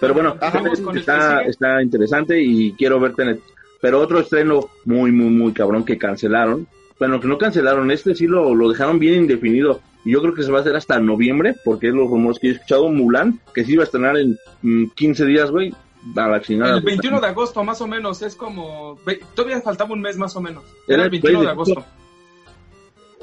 Pero 0.00 0.14
bueno, 0.14 0.34
está, 0.34 1.40
sigue. 1.40 1.50
está 1.50 1.82
interesante 1.82 2.40
y 2.40 2.72
quiero 2.72 3.00
ver 3.00 3.14
Tenet. 3.14 3.40
Pero 3.80 4.00
otro 4.00 4.20
estreno 4.20 4.68
muy, 4.84 5.12
muy, 5.12 5.30
muy 5.30 5.52
cabrón 5.52 5.84
que 5.84 5.98
cancelaron. 5.98 6.66
Bueno, 6.98 7.20
que 7.20 7.28
no 7.28 7.36
cancelaron, 7.36 7.90
este 7.90 8.14
sí 8.14 8.26
lo, 8.26 8.54
lo 8.54 8.70
dejaron 8.70 8.98
bien 8.98 9.22
indefinido. 9.22 9.80
Y 10.06 10.12
yo 10.12 10.22
creo 10.22 10.32
que 10.34 10.42
se 10.44 10.50
va 10.52 10.58
a 10.58 10.60
hacer 10.62 10.74
hasta 10.76 10.98
noviembre, 11.00 11.54
porque 11.64 11.88
es 11.88 11.94
los 11.94 12.08
rumores 12.08 12.38
que 12.38 12.48
he 12.48 12.50
escuchado. 12.52 12.88
Mulan, 12.88 13.40
que 13.52 13.64
sí 13.64 13.72
iba 13.72 13.82
a 13.82 13.86
estrenar 13.86 14.16
en 14.16 14.38
mm, 14.62 14.90
15 14.94 15.26
días, 15.26 15.50
güey. 15.50 15.74
A 16.14 16.28
la 16.28 16.40
chingada. 16.40 16.76
El 16.78 16.84
21 16.84 17.20
de 17.20 17.26
agosto, 17.26 17.64
más 17.64 17.80
o 17.80 17.88
menos, 17.88 18.22
es 18.22 18.36
como... 18.36 18.96
Todavía 19.34 19.60
faltaba 19.60 19.92
un 19.92 20.00
mes, 20.00 20.16
más 20.16 20.36
o 20.36 20.40
menos. 20.40 20.62
Era 20.86 20.98
el 21.02 21.06
el 21.06 21.10
21 21.10 21.40
de 21.40 21.46
20. 21.46 21.50
agosto. 21.50 21.84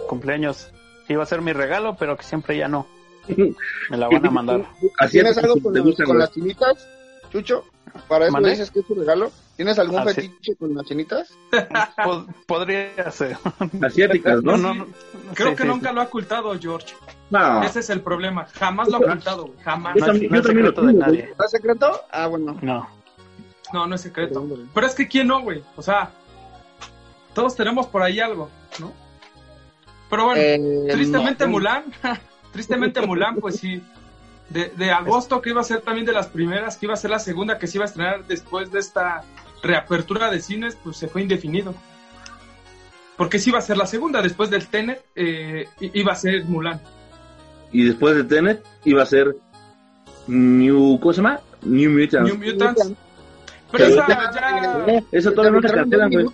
Cumpleaños. 0.08 0.68
Iba 1.08 1.24
a 1.24 1.26
ser 1.26 1.42
mi 1.42 1.54
regalo, 1.54 1.96
pero 1.98 2.18
que 2.18 2.24
siempre 2.24 2.58
ya 2.58 2.68
no. 2.68 2.86
Me 3.90 3.98
la 3.98 4.10
van 4.10 4.26
a 4.26 4.32
mandar. 4.32 4.66
Así 5.00 5.14
¿Tienes 5.14 5.38
es, 5.38 5.44
algo 5.44 5.62
con, 5.62 5.74
los- 5.74 5.84
gustan, 5.84 6.06
con 6.06 6.18
las 6.18 6.34
chinitas, 6.34 6.88
Chucho? 7.34 7.66
¿Para 8.08 8.28
eso 8.28 8.38
dices 8.40 8.72
que 8.72 8.80
es 8.80 8.88
tu 8.88 8.96
regalo? 8.96 9.32
¿Tienes 9.58 9.78
algún 9.78 10.00
Ah, 10.00 10.06
sí. 10.08 10.14
fetiche 10.16 10.56
con 10.56 10.74
las 10.74 10.86
chinitas? 10.86 11.30
Pod- 11.98 12.28
podría 12.48 13.12
ser. 13.12 13.38
Asiáticas, 13.84 14.42
¿no? 14.42 14.56
No, 14.58 14.74
no, 14.74 14.86
no. 14.86 14.88
Creo 15.36 15.50
Sí, 15.50 15.56
que 15.58 15.64
sí, 15.64 15.68
nunca 15.70 15.90
sí. 15.90 15.96
lo 15.96 16.02
ha 16.02 16.06
ocultado, 16.06 16.60
George. 16.60 16.96
No. 17.30 17.62
Ese 17.64 17.82
es 17.82 17.90
el 17.92 18.02
problema. 18.02 18.46
Jamás 18.54 18.88
lo 18.90 18.98
ha 18.98 19.00
ocultado, 19.00 19.46
güey. 19.48 19.60
Jamás. 19.64 19.94
Yo 19.96 20.00
No, 20.00 20.06
también- 20.08 20.26
es- 20.26 20.32
no 20.32 20.36
yo 20.38 20.40
es 20.42 20.46
también 20.48 20.66
lo 20.66 20.72
secreto 20.72 20.82
de 20.82 20.88
tengo, 20.94 21.06
güey. 21.06 21.18
nadie. 21.20 21.32
¿Está 21.32 21.48
secreto? 21.50 22.02
Ah, 22.12 22.28
bueno. 22.28 22.58
No. 22.62 22.88
No, 23.74 23.88
no 23.88 23.96
es 23.96 24.02
secreto. 24.02 24.48
Pero 24.74 24.88
es 24.88 24.96
que 24.96 25.08
quién 25.08 25.28
no, 25.28 25.42
güey. 25.42 25.64
O 25.76 25.82
sea, 25.82 26.12
todos 27.34 27.56
tenemos 27.56 27.88
por 27.88 28.02
ahí 28.02 28.20
algo, 28.20 28.50
¿no? 28.80 28.92
Pero 30.10 30.26
bueno, 30.26 30.42
Eh, 30.42 30.88
tristemente 30.92 31.46
no. 31.46 31.52
Mulan, 31.52 31.84
tristemente 32.54 33.02
Mulan, 33.06 33.36
pues 33.38 33.56
sí. 33.58 33.82
De, 34.50 34.72
de 34.76 34.92
agosto, 34.92 35.42
que 35.42 35.50
iba 35.50 35.62
a 35.62 35.64
ser 35.64 35.82
también 35.82 36.06
de 36.06 36.12
las 36.14 36.28
primeras, 36.28 36.78
que 36.78 36.86
iba 36.86 36.94
a 36.94 36.98
ser 36.98 37.10
la 37.10 37.20
segunda 37.20 37.58
que 37.58 37.66
se 37.68 37.78
iba 37.78 37.86
a 37.86 37.88
estrenar 37.88 38.26
después 38.28 38.72
de 38.72 38.80
esta 38.80 39.24
reapertura 39.64 40.30
de 40.30 40.42
cines, 40.42 40.78
pues 40.84 40.98
se 40.98 41.08
fue 41.08 41.22
indefinido. 41.22 41.74
Porque 43.18 43.40
sí 43.40 43.50
iba 43.50 43.60
a 43.60 43.64
ser 43.64 43.78
la 43.78 43.86
segunda, 43.86 44.22
después 44.22 44.50
del 44.50 44.68
Tenet, 44.68 45.04
eh, 45.16 45.68
iba 45.80 46.12
a 46.12 46.16
ser 46.16 46.44
Mulan. 46.46 46.82
Y 47.72 47.86
después 47.86 48.16
de 48.16 48.24
Tenet, 48.26 48.64
iba 48.86 49.02
a 49.02 49.06
ser 49.06 49.36
New, 50.28 51.00
¿cómo 51.00 51.14
se 51.14 51.18
llama? 51.18 51.40
New 51.64 51.92
Mutants. 51.92 52.38
New 52.38 52.54
Mutants. 52.54 52.82
Pero 52.86 52.96
Pero 53.72 53.86
esa 53.88 54.08
ya- 54.08 55.10
Te 55.10 55.32
todavía 55.32 55.52
no 55.62 55.68
se 55.68 55.74
cancela, 55.74 56.08
güey. 56.08 56.26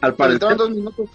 Al 0.00 0.14
parecer, 0.14 0.44
aventaron 0.44 0.56
dos 0.56 0.70
minutos. 0.70 1.10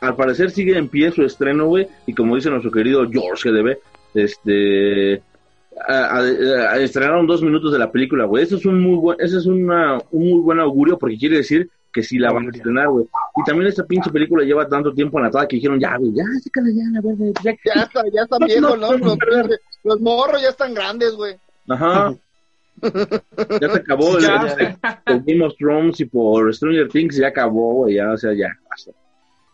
al 0.00 0.16
parecer 0.16 0.50
sigue 0.50 0.78
en 0.78 0.88
pie 0.88 1.12
su 1.12 1.22
estreno, 1.24 1.66
güey, 1.66 1.88
y 2.06 2.14
como 2.14 2.36
dice 2.36 2.50
nuestro 2.50 2.70
querido 2.70 3.06
George 3.10 3.50
GDB, 3.50 3.78
este 4.14 5.22
a- 5.86 6.16
a- 6.18 6.72
a- 6.72 6.78
estrenaron 6.78 7.26
dos 7.26 7.42
minutos 7.42 7.72
de 7.72 7.78
la 7.78 7.90
película, 7.92 8.24
güey. 8.24 8.44
Eso 8.44 8.56
es 8.56 8.64
un 8.66 8.80
muy 8.80 8.96
buen, 8.96 9.16
eso 9.20 9.38
es 9.38 9.46
una, 9.46 9.98
un 10.10 10.28
muy 10.30 10.40
buen 10.40 10.60
augurio 10.60 10.98
porque 10.98 11.16
quiere 11.18 11.36
decir 11.38 11.70
que 11.92 12.02
sí 12.02 12.18
la 12.18 12.32
van 12.32 12.46
a 12.46 12.50
estrenar, 12.50 12.88
güey. 12.88 13.06
Y 13.36 13.42
también 13.44 13.68
esta 13.68 13.84
pinche 13.84 14.10
película 14.10 14.44
lleva 14.44 14.68
tanto 14.68 14.92
tiempo 14.92 15.18
enlatada 15.18 15.46
que 15.48 15.56
dijeron, 15.56 15.80
ya, 15.80 15.96
güey, 15.96 16.12
ya, 16.14 16.24
sácala 16.44 16.68
ya, 16.70 16.82
la 16.92 17.00
verga, 17.00 17.40
ya, 17.42 17.52
Ya 17.74 17.82
está, 17.82 18.02
ya 18.12 18.22
están 18.22 18.38
viejos, 18.46 18.78
¿no? 18.78 18.92
Los, 18.98 19.18
los 19.84 20.00
morros 20.00 20.42
ya 20.42 20.48
están 20.50 20.74
grandes, 20.74 21.12
güey. 21.14 21.36
Ajá. 21.68 22.14
Ya 23.60 23.68
se 23.70 23.78
acabó 23.78 24.16
el, 24.18 24.24
Ya. 24.24 24.46
el- 24.58 24.76
por 25.04 25.24
Game 25.24 25.44
of 25.44 25.54
Thrones 25.58 26.00
y 26.00 26.04
por 26.04 26.54
Stranger 26.54 26.88
Things, 26.88 27.16
ya 27.16 27.28
acabó, 27.28 27.74
güey, 27.74 27.96
ya, 27.96 28.12
o 28.12 28.16
sea, 28.16 28.32
ya, 28.34 28.48
basta. 28.70 28.92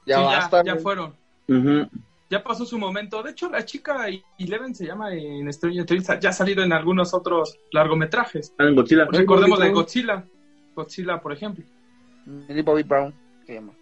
Ya 0.06 0.16
sí, 0.18 0.22
basta, 0.24 0.62
ya, 0.64 0.72
güey. 0.72 0.82
fueron. 0.82 1.12
Ujú. 1.48 1.88
Ya 2.34 2.42
pasó 2.42 2.66
su 2.66 2.80
momento. 2.80 3.22
De 3.22 3.30
hecho, 3.30 3.48
la 3.48 3.64
chica 3.64 4.08
Eleven 4.40 4.74
se 4.74 4.84
llama 4.84 5.14
en 5.14 5.52
Stranger 5.52 5.86
Things. 5.86 6.08
Ya 6.20 6.30
ha 6.30 6.32
salido 6.32 6.64
en 6.64 6.72
algunos 6.72 7.14
otros 7.14 7.60
largometrajes. 7.70 8.52
Ah, 8.58 8.64
en 8.64 8.74
Godzilla. 8.74 9.06
Recordemos 9.08 9.60
de. 9.60 9.70
Godzilla. 9.70 10.24
Godzilla, 10.74 11.20
por 11.20 11.32
ejemplo. 11.32 11.64
Millie 12.26 12.62
Bobby 12.62 12.82
Brown. 12.82 13.14
se 13.46 13.54
llama. 13.54 13.72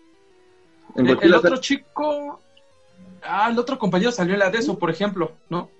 En 0.96 1.08
El, 1.08 1.32
otro 1.34 1.56
chico... 1.56 2.42
Ah, 3.22 3.48
el 3.50 3.58
otro 3.58 3.78
compañero 3.78 4.12
salió 4.12 4.34
en 4.34 4.40
la 4.40 4.50
de 4.50 4.58
eso, 4.58 4.78
por 4.78 4.90
ejemplo, 4.90 5.32
¿no? 5.48 5.70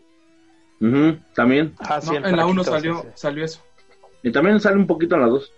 Ujú, 0.81 1.19
también. 1.35 1.75
Ah, 1.79 2.01
sí, 2.01 2.19
No, 2.19 2.27
en 2.27 2.37
la 2.39 2.47
1 2.47 2.65
flaquito, 2.65 2.71
salió, 2.71 3.03
sí, 3.03 3.09
sí. 3.09 3.13
salió 3.17 3.45
eso. 3.45 3.61
Y 4.23 4.33
también 4.33 4.59
sale 4.61 4.79
un 4.79 4.87
poquito 4.87 5.17
en 5.17 5.21
las 5.21 5.31
dos. 5.31 5.53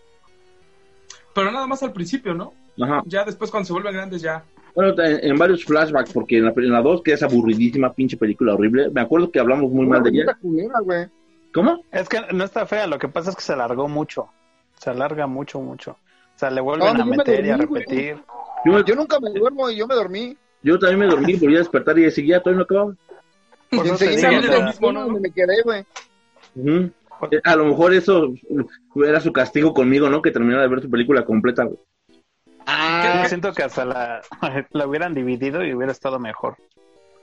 Pero 1.32 1.52
nada 1.52 1.68
más 1.68 1.80
al 1.84 1.92
principio, 1.92 2.34
¿no? 2.34 2.54
Ajá. 2.82 3.04
Ya 3.06 3.24
después 3.24 3.52
cuando 3.52 3.68
se 3.68 3.72
vuelven 3.72 3.92
grandes 3.94 4.20
ya. 4.20 4.44
Bueno, 4.74 4.94
en, 5.02 5.30
en 5.30 5.36
varios 5.36 5.64
flashbacks, 5.64 6.12
porque 6.12 6.38
en 6.38 6.46
la, 6.46 6.52
en 6.56 6.72
la 6.72 6.82
2, 6.82 7.02
que 7.02 7.12
es 7.12 7.22
aburridísima, 7.22 7.92
pinche 7.92 8.16
película 8.16 8.54
horrible. 8.54 8.90
Me 8.90 9.00
acuerdo 9.00 9.30
que 9.30 9.38
hablamos 9.38 9.70
muy 9.70 9.86
mal 9.86 10.02
de 10.02 10.10
ella. 10.10 10.36
culera, 10.40 10.80
güey. 10.80 11.06
¿Cómo? 11.52 11.84
Es 11.92 12.08
que 12.08 12.18
no 12.32 12.42
está 12.44 12.66
fea, 12.66 12.86
lo 12.88 12.98
que 12.98 13.06
pasa 13.08 13.30
es 13.30 13.36
que 13.36 13.42
se 13.42 13.52
alargó 13.52 13.86
mucho. 13.88 14.28
Se 14.78 14.90
alarga 14.90 15.26
mucho, 15.28 15.60
mucho. 15.60 15.92
O 15.92 16.38
sea, 16.38 16.50
le 16.50 16.60
vuelven 16.60 16.96
No, 16.96 17.02
a 17.02 17.06
me 17.06 17.16
meter 17.16 17.46
y 17.46 17.50
a 17.50 17.56
repetir. 17.56 18.16
Yo, 18.64 18.72
me- 18.72 18.82
Yo 18.84 18.96
nunca 18.96 19.20
me 19.20 19.30
duermo 19.30 19.70
y 19.70 19.76
yo 19.76 19.86
me 19.86 19.94
dormí. 19.94 20.36
yo 20.62 20.76
también 20.78 20.98
me 21.00 21.06
dormí, 21.06 21.34
volví 21.34 21.54
a 21.54 21.58
despertar 21.58 21.96
y 21.98 22.10
seguía, 22.10 22.40
todavía 22.40 22.58
no 22.58 22.64
acababa. 22.64 22.94
Por 23.70 23.86
eso 23.86 23.92
me, 24.04 24.18
sea, 24.18 24.32
lo 24.32 24.62
mismo, 24.66 24.92
¿no? 24.92 25.04
donde 25.04 25.20
me 25.20 25.30
quedé, 25.30 25.62
güey. 25.62 25.84
Eh, 27.30 27.40
A 27.44 27.56
lo 27.56 27.66
mejor 27.66 27.94
eso 27.94 28.32
era 29.06 29.20
su 29.20 29.32
castigo 29.32 29.72
conmigo, 29.72 30.08
¿no? 30.10 30.20
Que 30.22 30.30
terminara 30.32 30.62
de 30.62 30.68
ver 30.68 30.82
su 30.82 30.90
película 30.90 31.24
completa. 31.24 31.64
güey. 31.64 31.78
Ah, 32.66 33.20
yo 33.22 33.28
siento 33.28 33.52
que 33.52 33.62
hasta 33.62 33.84
la, 33.84 34.22
la 34.70 34.86
hubieran 34.86 35.14
dividido 35.14 35.64
y 35.64 35.74
hubiera 35.74 35.92
estado 35.92 36.18
mejor. 36.18 36.56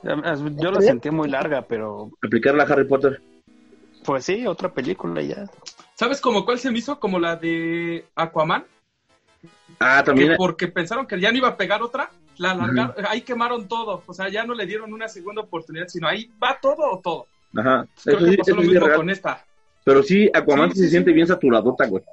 Yo 0.03 0.71
la 0.71 0.81
sentí 0.81 1.12
muy 1.12 1.29
larga, 1.29 1.62
pero 1.63 2.10
Aplicarla 2.24 2.63
a 2.63 2.67
Harry 2.67 2.88
Potter. 2.88 3.21
pues 4.03 4.25
sí, 4.25 4.48
otra 4.48 4.69
película 4.74 5.21
ya. 5.21 5.45
¿Sabes 5.95 6.19
como 6.21 6.43
cuál 6.45 6.57
se 6.57 6.71
me 6.71 6.79
hizo? 6.79 7.00
Como 7.00 7.19
la 7.19 7.36
de 7.36 8.05
Aquaman. 8.15 8.65
Ah, 9.79 10.03
también. 10.03 10.31
que 10.31 10.36
porque 10.38 10.67
pensaron 10.67 11.05
que 11.07 11.19
ya 11.19 11.31
no 11.31 11.38
iba 11.38 11.50
a 11.50 11.57
pegar 11.57 11.81
otra, 11.81 12.10
la 12.38 12.51
alargaron, 12.51 12.93
ahí 13.07 13.21
quemaron 13.21 13.67
todo, 13.67 14.03
o 14.05 14.13
sea, 14.13 14.29
ya 14.29 14.43
no 14.43 14.53
le 14.53 14.65
dieron 14.65 14.93
una 14.93 15.07
segunda 15.07 15.41
oportunidad, 15.41 15.88
sino 15.88 16.07
ahí 16.07 16.29
va 16.43 16.57
todo 16.62 16.83
o 16.91 17.00
todo. 17.00 17.25
Ajá. 17.55 17.86
Creo 18.03 18.17
Eso 18.17 18.25
que 18.25 18.31
sí, 18.31 18.38
pasó 18.38 18.55
lo 18.55 18.62
mismo 18.62 18.88
con 18.95 19.10
esta. 19.10 19.45
Pero 19.83 20.03
sí, 20.03 20.29
Aquaman 20.33 20.69
Sí, 20.69 20.75
sí 20.75 20.79
se 20.81 20.86
sí, 20.86 20.91
siente 20.91 21.12
bien 21.12 21.27
saturadota, 21.27 21.88
güey. 21.88 22.03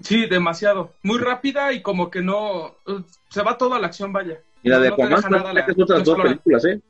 Sí, 0.00 0.26
demasiado, 0.26 0.92
muy 1.02 1.18
rápida 1.18 1.72
y 1.72 1.80
como 1.82 2.10
que 2.10 2.20
no, 2.20 2.66
uh, 2.86 3.02
se 3.30 3.42
va 3.42 3.56
todo 3.56 3.74
a 3.74 3.78
la 3.78 3.86
acción, 3.86 4.12
vaya. 4.12 4.40
Y 4.62 4.68
la 4.68 4.78
de 4.80 4.88
no 4.88 4.94
Aquaman, 4.94 5.10
la- 5.54 5.60
sacas 5.62 5.76
otras 5.78 6.04
dos 6.04 6.20
películas, 6.20 6.64
¿eh? 6.64 6.80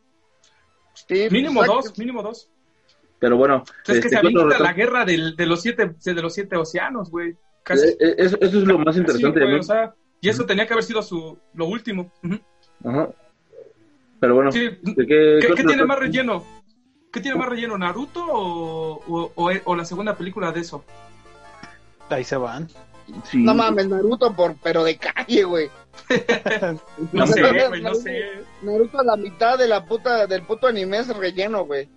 sí, 0.94 1.28
Mínimo 1.30 1.62
exacto. 1.62 1.82
dos, 1.88 1.98
mínimo 1.98 2.22
dos. 2.22 2.48
Pero 3.18 3.36
bueno. 3.36 3.62
Es 3.66 3.84
que 3.84 3.92
este, 3.92 4.08
se 4.08 4.20
¿qué 4.20 4.26
otro 4.28 4.42
avienta 4.42 4.58
la 4.62 4.72
guerra 4.72 5.04
del- 5.04 5.36
de 5.36 5.46
los 5.46 5.60
siete, 5.62 5.94
de 6.02 6.14
los 6.22 6.34
siete 6.34 6.56
océanos, 6.56 7.10
güey. 7.10 7.36
Casi. 7.62 7.88
Eh, 7.88 7.96
eh, 8.00 8.14
Eso, 8.18 8.36
eso 8.40 8.58
es 8.58 8.64
lo 8.64 8.78
más 8.78 8.96
interesante 8.96 9.40
güey, 9.40 9.50
de 9.50 9.54
mí. 9.54 9.60
o 9.60 9.62
sea, 9.62 9.94
y 10.20 10.28
eso 10.28 10.44
tenía 10.46 10.66
que 10.66 10.72
haber 10.74 10.84
sido 10.84 11.02
su, 11.02 11.38
lo 11.54 11.66
último. 11.66 12.10
Ujú. 12.22 12.38
Ajá. 12.84 13.08
Pero 14.20 14.34
bueno, 14.34 14.52
Sí, 14.52 14.60
¿de 14.82 15.06
¿Qué, 15.06 15.38
qué, 15.40 15.54
qué 15.54 15.64
tiene 15.64 15.84
más 15.84 15.98
relleno? 15.98 16.44
¿Qué 17.12 17.20
tiene 17.20 17.36
más 17.38 17.48
relleno, 17.48 17.76
Naruto 17.78 18.24
o, 18.26 19.02
o, 19.06 19.32
o- 19.34 19.52
o 19.64 19.76
la 19.76 19.84
segunda 19.84 20.16
película 20.16 20.50
de 20.52 20.60
eso? 20.60 20.84
Ahí 22.10 22.24
se 22.24 22.36
van. 22.36 22.68
Sí. 23.24 23.42
No 23.42 23.54
mames, 23.54 23.88
Naruto, 23.88 24.32
por, 24.34 24.54
pero 24.62 24.82
de 24.84 24.96
calle, 24.96 25.44
güey. 25.44 25.68
No 27.12 27.26
sé, 27.26 27.42
mames, 27.42 27.68
güey, 27.68 27.82
no 27.82 27.90
Naruto- 27.90 28.02
sé. 28.02 28.20
Naruto 28.62 29.00
a 29.00 29.04
la 29.04 29.16
mitad 29.16 29.58
de 29.58 29.68
la 29.68 29.84
puta, 29.84 30.26
del 30.26 30.42
puto 30.42 30.66
anime 30.66 30.98
es 30.98 31.16
relleno, 31.16 31.64
güey. 31.64 31.88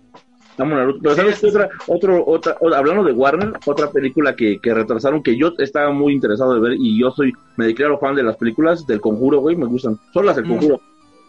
Vamos, 0.56 0.76
Naruto. 0.76 0.98
Pero 1.02 1.14
¿sabes 1.14 1.38
sí, 1.38 1.46
otra, 1.46 1.68
otro, 1.86 2.24
otra, 2.26 2.56
hablando 2.76 3.04
de 3.04 3.12
Warner, 3.12 3.52
otra 3.66 3.90
película 3.90 4.34
que, 4.34 4.58
que 4.60 4.74
retrasaron 4.74 5.22
que 5.22 5.36
yo 5.36 5.52
estaba 5.58 5.92
muy 5.92 6.12
interesado 6.12 6.54
de 6.54 6.60
ver 6.60 6.72
y 6.78 6.98
yo 7.00 7.10
soy, 7.12 7.32
me 7.56 7.66
declaro 7.66 7.98
fan 7.98 8.14
de 8.16 8.22
las 8.24 8.36
películas 8.36 8.86
del 8.86 9.00
Conjuro, 9.00 9.38
güey, 9.40 9.56
me 9.56 9.66
gustan. 9.66 9.98
Son 10.12 10.26
las 10.26 10.36
del 10.36 10.46
Mm. 10.46 10.48
Conjuro, 10.48 10.80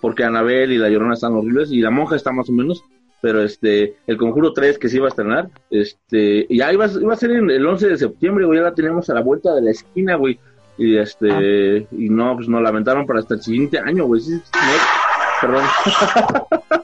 porque 0.02 0.24
Anabel 0.24 0.72
y 0.72 0.78
La 0.78 0.90
Llorona 0.90 1.14
están 1.14 1.34
horribles 1.36 1.72
y 1.72 1.82
La 1.82 1.92
Monja 1.92 2.16
está 2.16 2.32
más 2.32 2.50
o 2.50 2.54
menos, 2.54 2.84
pero 3.22 3.42
este, 3.44 3.96
el 4.08 4.18
Conjuro 4.18 4.54
3 4.54 4.78
que 4.80 4.90
se 4.90 4.98
iba 4.98 5.06
a 5.08 5.10
estrenar, 5.10 5.50
este, 5.70 6.48
ya 6.50 6.72
iba, 6.72 6.86
a- 6.86 7.02
iba 7.02 7.14
a 7.14 7.18
ser 7.18 7.32
en 7.32 7.50
el 7.50 7.66
11 7.66 7.90
de 7.90 7.98
septiembre, 7.98 8.46
güey, 8.46 8.60
ya 8.60 8.66
la 8.66 8.74
tenemos 8.76 9.10
a 9.10 9.14
la 9.14 9.22
vuelta 9.22 9.54
de 9.56 9.62
la 9.62 9.72
esquina, 9.72 10.16
güey. 10.16 10.40
Y 10.78 10.98
este, 10.98 11.88
y 11.92 12.10
no, 12.10 12.36
pues 12.38 12.48
nos 12.48 12.62
lamentaron 12.62 13.06
para 13.06 13.20
hasta 13.20 13.34
el 13.34 13.42
siguiente 13.42 13.78
año, 13.80 14.06
güey. 14.06 14.22
Sí, 14.22 14.32
no, 14.34 15.42
perdón. 15.42 15.66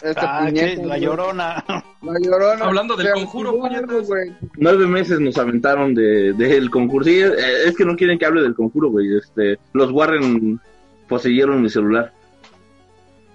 Este 0.00 0.20
Ah, 0.22 0.48
la 0.84 0.96
llorona. 0.96 1.64
La 2.02 2.14
llorona. 2.24 2.64
Hablando 2.64 2.94
del 2.96 3.10
conjuro, 3.14 3.58
puñetas. 3.58 4.06
güey. 4.06 4.32
nueve 4.56 4.86
meses 4.86 5.18
nos 5.18 5.36
aventaron 5.38 5.92
de 5.92 6.32
del 6.34 6.70
concurso. 6.70 7.10
Sí, 7.10 7.18
eh, 7.20 7.32
es 7.66 7.76
que 7.76 7.84
no 7.84 7.96
quieren 7.96 8.16
que 8.16 8.24
hable 8.24 8.42
del 8.42 8.54
conjuro, 8.54 8.90
güey. 8.90 9.16
Este, 9.16 9.58
los 9.72 9.90
Warren 9.90 10.60
poseyeron 11.08 11.60
mi 11.60 11.68
celular. 11.68 12.12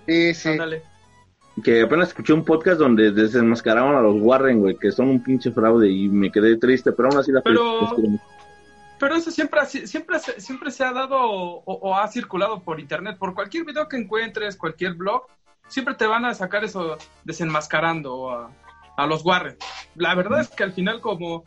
Sí, 0.08 0.34
sí. 0.34 0.50
Ándale. 0.50 0.82
Que 1.62 1.84
apenas 1.84 2.08
escuché 2.10 2.34
un 2.34 2.44
podcast 2.46 2.80
donde 2.80 3.12
desenmascararon 3.12 3.96
a 3.96 4.02
los 4.02 4.16
Warren, 4.20 4.60
güey, 4.60 4.76
que 4.78 4.92
son 4.92 5.08
un 5.10 5.22
pinche 5.24 5.52
fraude 5.52 5.90
y 5.90 6.10
me 6.10 6.32
quedé 6.32 6.58
triste, 6.58 6.92
pero 6.94 7.10
aún 7.10 7.18
así 7.20 7.32
la 7.32 7.42
Pero- 7.42 7.80
Pero 9.00 9.16
eso 9.16 9.30
siempre, 9.32 9.66
siempre, 9.66 10.18
se- 10.20 10.40
siempre 10.40 10.72
se 10.72 10.84
ha 10.84 10.94
dado 10.94 11.18
o, 11.20 11.64
o 11.66 11.96
ha 11.96 12.08
circulado 12.08 12.62
por 12.62 12.80
internet. 12.80 13.18
Por 13.20 13.34
cualquier 13.36 13.66
video 13.66 13.88
que 13.88 13.98
encuentres, 13.98 14.56
cualquier 14.56 14.94
blog, 14.94 15.24
siempre 15.68 15.94
te 15.96 16.08
van 16.08 16.26
a 16.26 16.34
sacar 16.34 16.64
eso 16.64 16.98
desenmascarando 17.26 18.30
a, 18.32 18.52
a 18.98 19.06
los 19.08 19.26
Warren. 19.26 19.58
La 19.96 20.16
verdad 20.16 20.42
es 20.42 20.48
que 20.50 20.64
al 20.64 20.72
final, 20.74 21.02
como, 21.02 21.44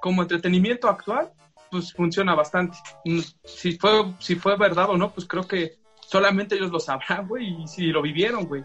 como 0.00 0.22
entretenimiento 0.22 0.88
actual, 0.88 1.32
pues 1.70 1.92
funciona 1.92 2.34
bastante. 2.34 2.78
Mm, 3.04 3.20
Si 3.44 3.76
fue, 3.76 4.04
si 4.20 4.36
fue 4.36 4.56
verdad 4.56 4.88
o 4.90 4.96
no, 4.96 5.10
pues 5.10 5.26
creo 5.26 5.46
que 5.46 5.78
solamente 6.00 6.54
ellos 6.56 6.70
lo 6.70 6.80
sabrán, 6.80 7.26
güey, 7.28 7.62
y 7.62 7.66
si 7.68 7.86
lo 7.88 8.02
vivieron, 8.02 8.44
güey. 8.46 8.64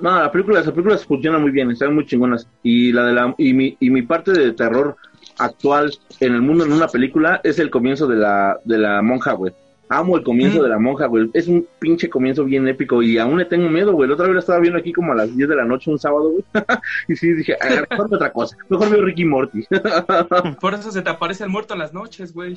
No, 0.00 0.18
la 0.20 0.32
película, 0.32 0.58
las 0.60 0.70
películas 0.70 1.04
funcionan 1.04 1.42
muy 1.42 1.50
bien, 1.50 1.70
están 1.70 1.94
muy 1.94 2.06
chingonas. 2.06 2.48
Y 2.62 2.92
la 2.92 3.04
de 3.06 3.12
la 3.12 3.34
y 3.38 3.52
mi, 3.52 3.76
y 3.78 3.90
mi 3.90 4.02
parte 4.02 4.32
de 4.32 4.52
terror 4.52 4.96
actual 5.38 5.92
en 6.20 6.34
el 6.34 6.42
mundo 6.42 6.64
en 6.64 6.72
una 6.72 6.88
película 6.88 7.40
es 7.44 7.58
el 7.58 7.70
comienzo 7.70 8.06
de 8.06 8.16
la 8.16 8.58
de 8.64 8.78
la 8.78 9.00
monja, 9.02 9.32
güey. 9.32 9.52
Amo 9.88 10.16
el 10.16 10.22
comienzo 10.24 10.58
Mm. 10.58 10.62
de 10.62 10.68
la 10.70 10.78
monja, 10.78 11.06
güey. 11.06 11.28
Es 11.34 11.48
un 11.48 11.66
pinche 11.78 12.08
comienzo 12.08 12.44
bien 12.44 12.66
épico 12.66 13.02
y 13.02 13.18
aún 13.18 13.36
le 13.38 13.44
tengo 13.44 13.68
miedo, 13.68 13.92
güey. 13.92 14.08
La 14.08 14.14
otra 14.14 14.24
vez 14.26 14.34
la 14.34 14.40
estaba 14.40 14.58
viendo 14.58 14.78
aquí 14.78 14.90
como 14.90 15.12
a 15.12 15.14
las 15.16 15.36
10 15.36 15.46
de 15.50 15.56
la 15.56 15.64
noche 15.66 15.90
un 15.90 15.98
sábado, 15.98 16.30
güey. 16.30 16.44
y 17.08 17.16
sí 17.16 17.30
dije, 17.34 17.56
"Ah, 17.60 17.84
mejor 17.90 18.08
otra 18.10 18.32
cosa. 18.32 18.56
Mejor 18.70 18.88
veo 18.90 19.02
Ricky 19.04 19.26
Morty. 19.26 19.64
Por 20.62 20.72
eso 20.74 20.90
se 20.90 21.02
te 21.02 21.10
aparece 21.10 21.44
el 21.44 21.50
muerto 21.50 21.74
en 21.74 21.80
las 21.80 21.92
noches, 21.92 22.32
güey. 22.32 22.54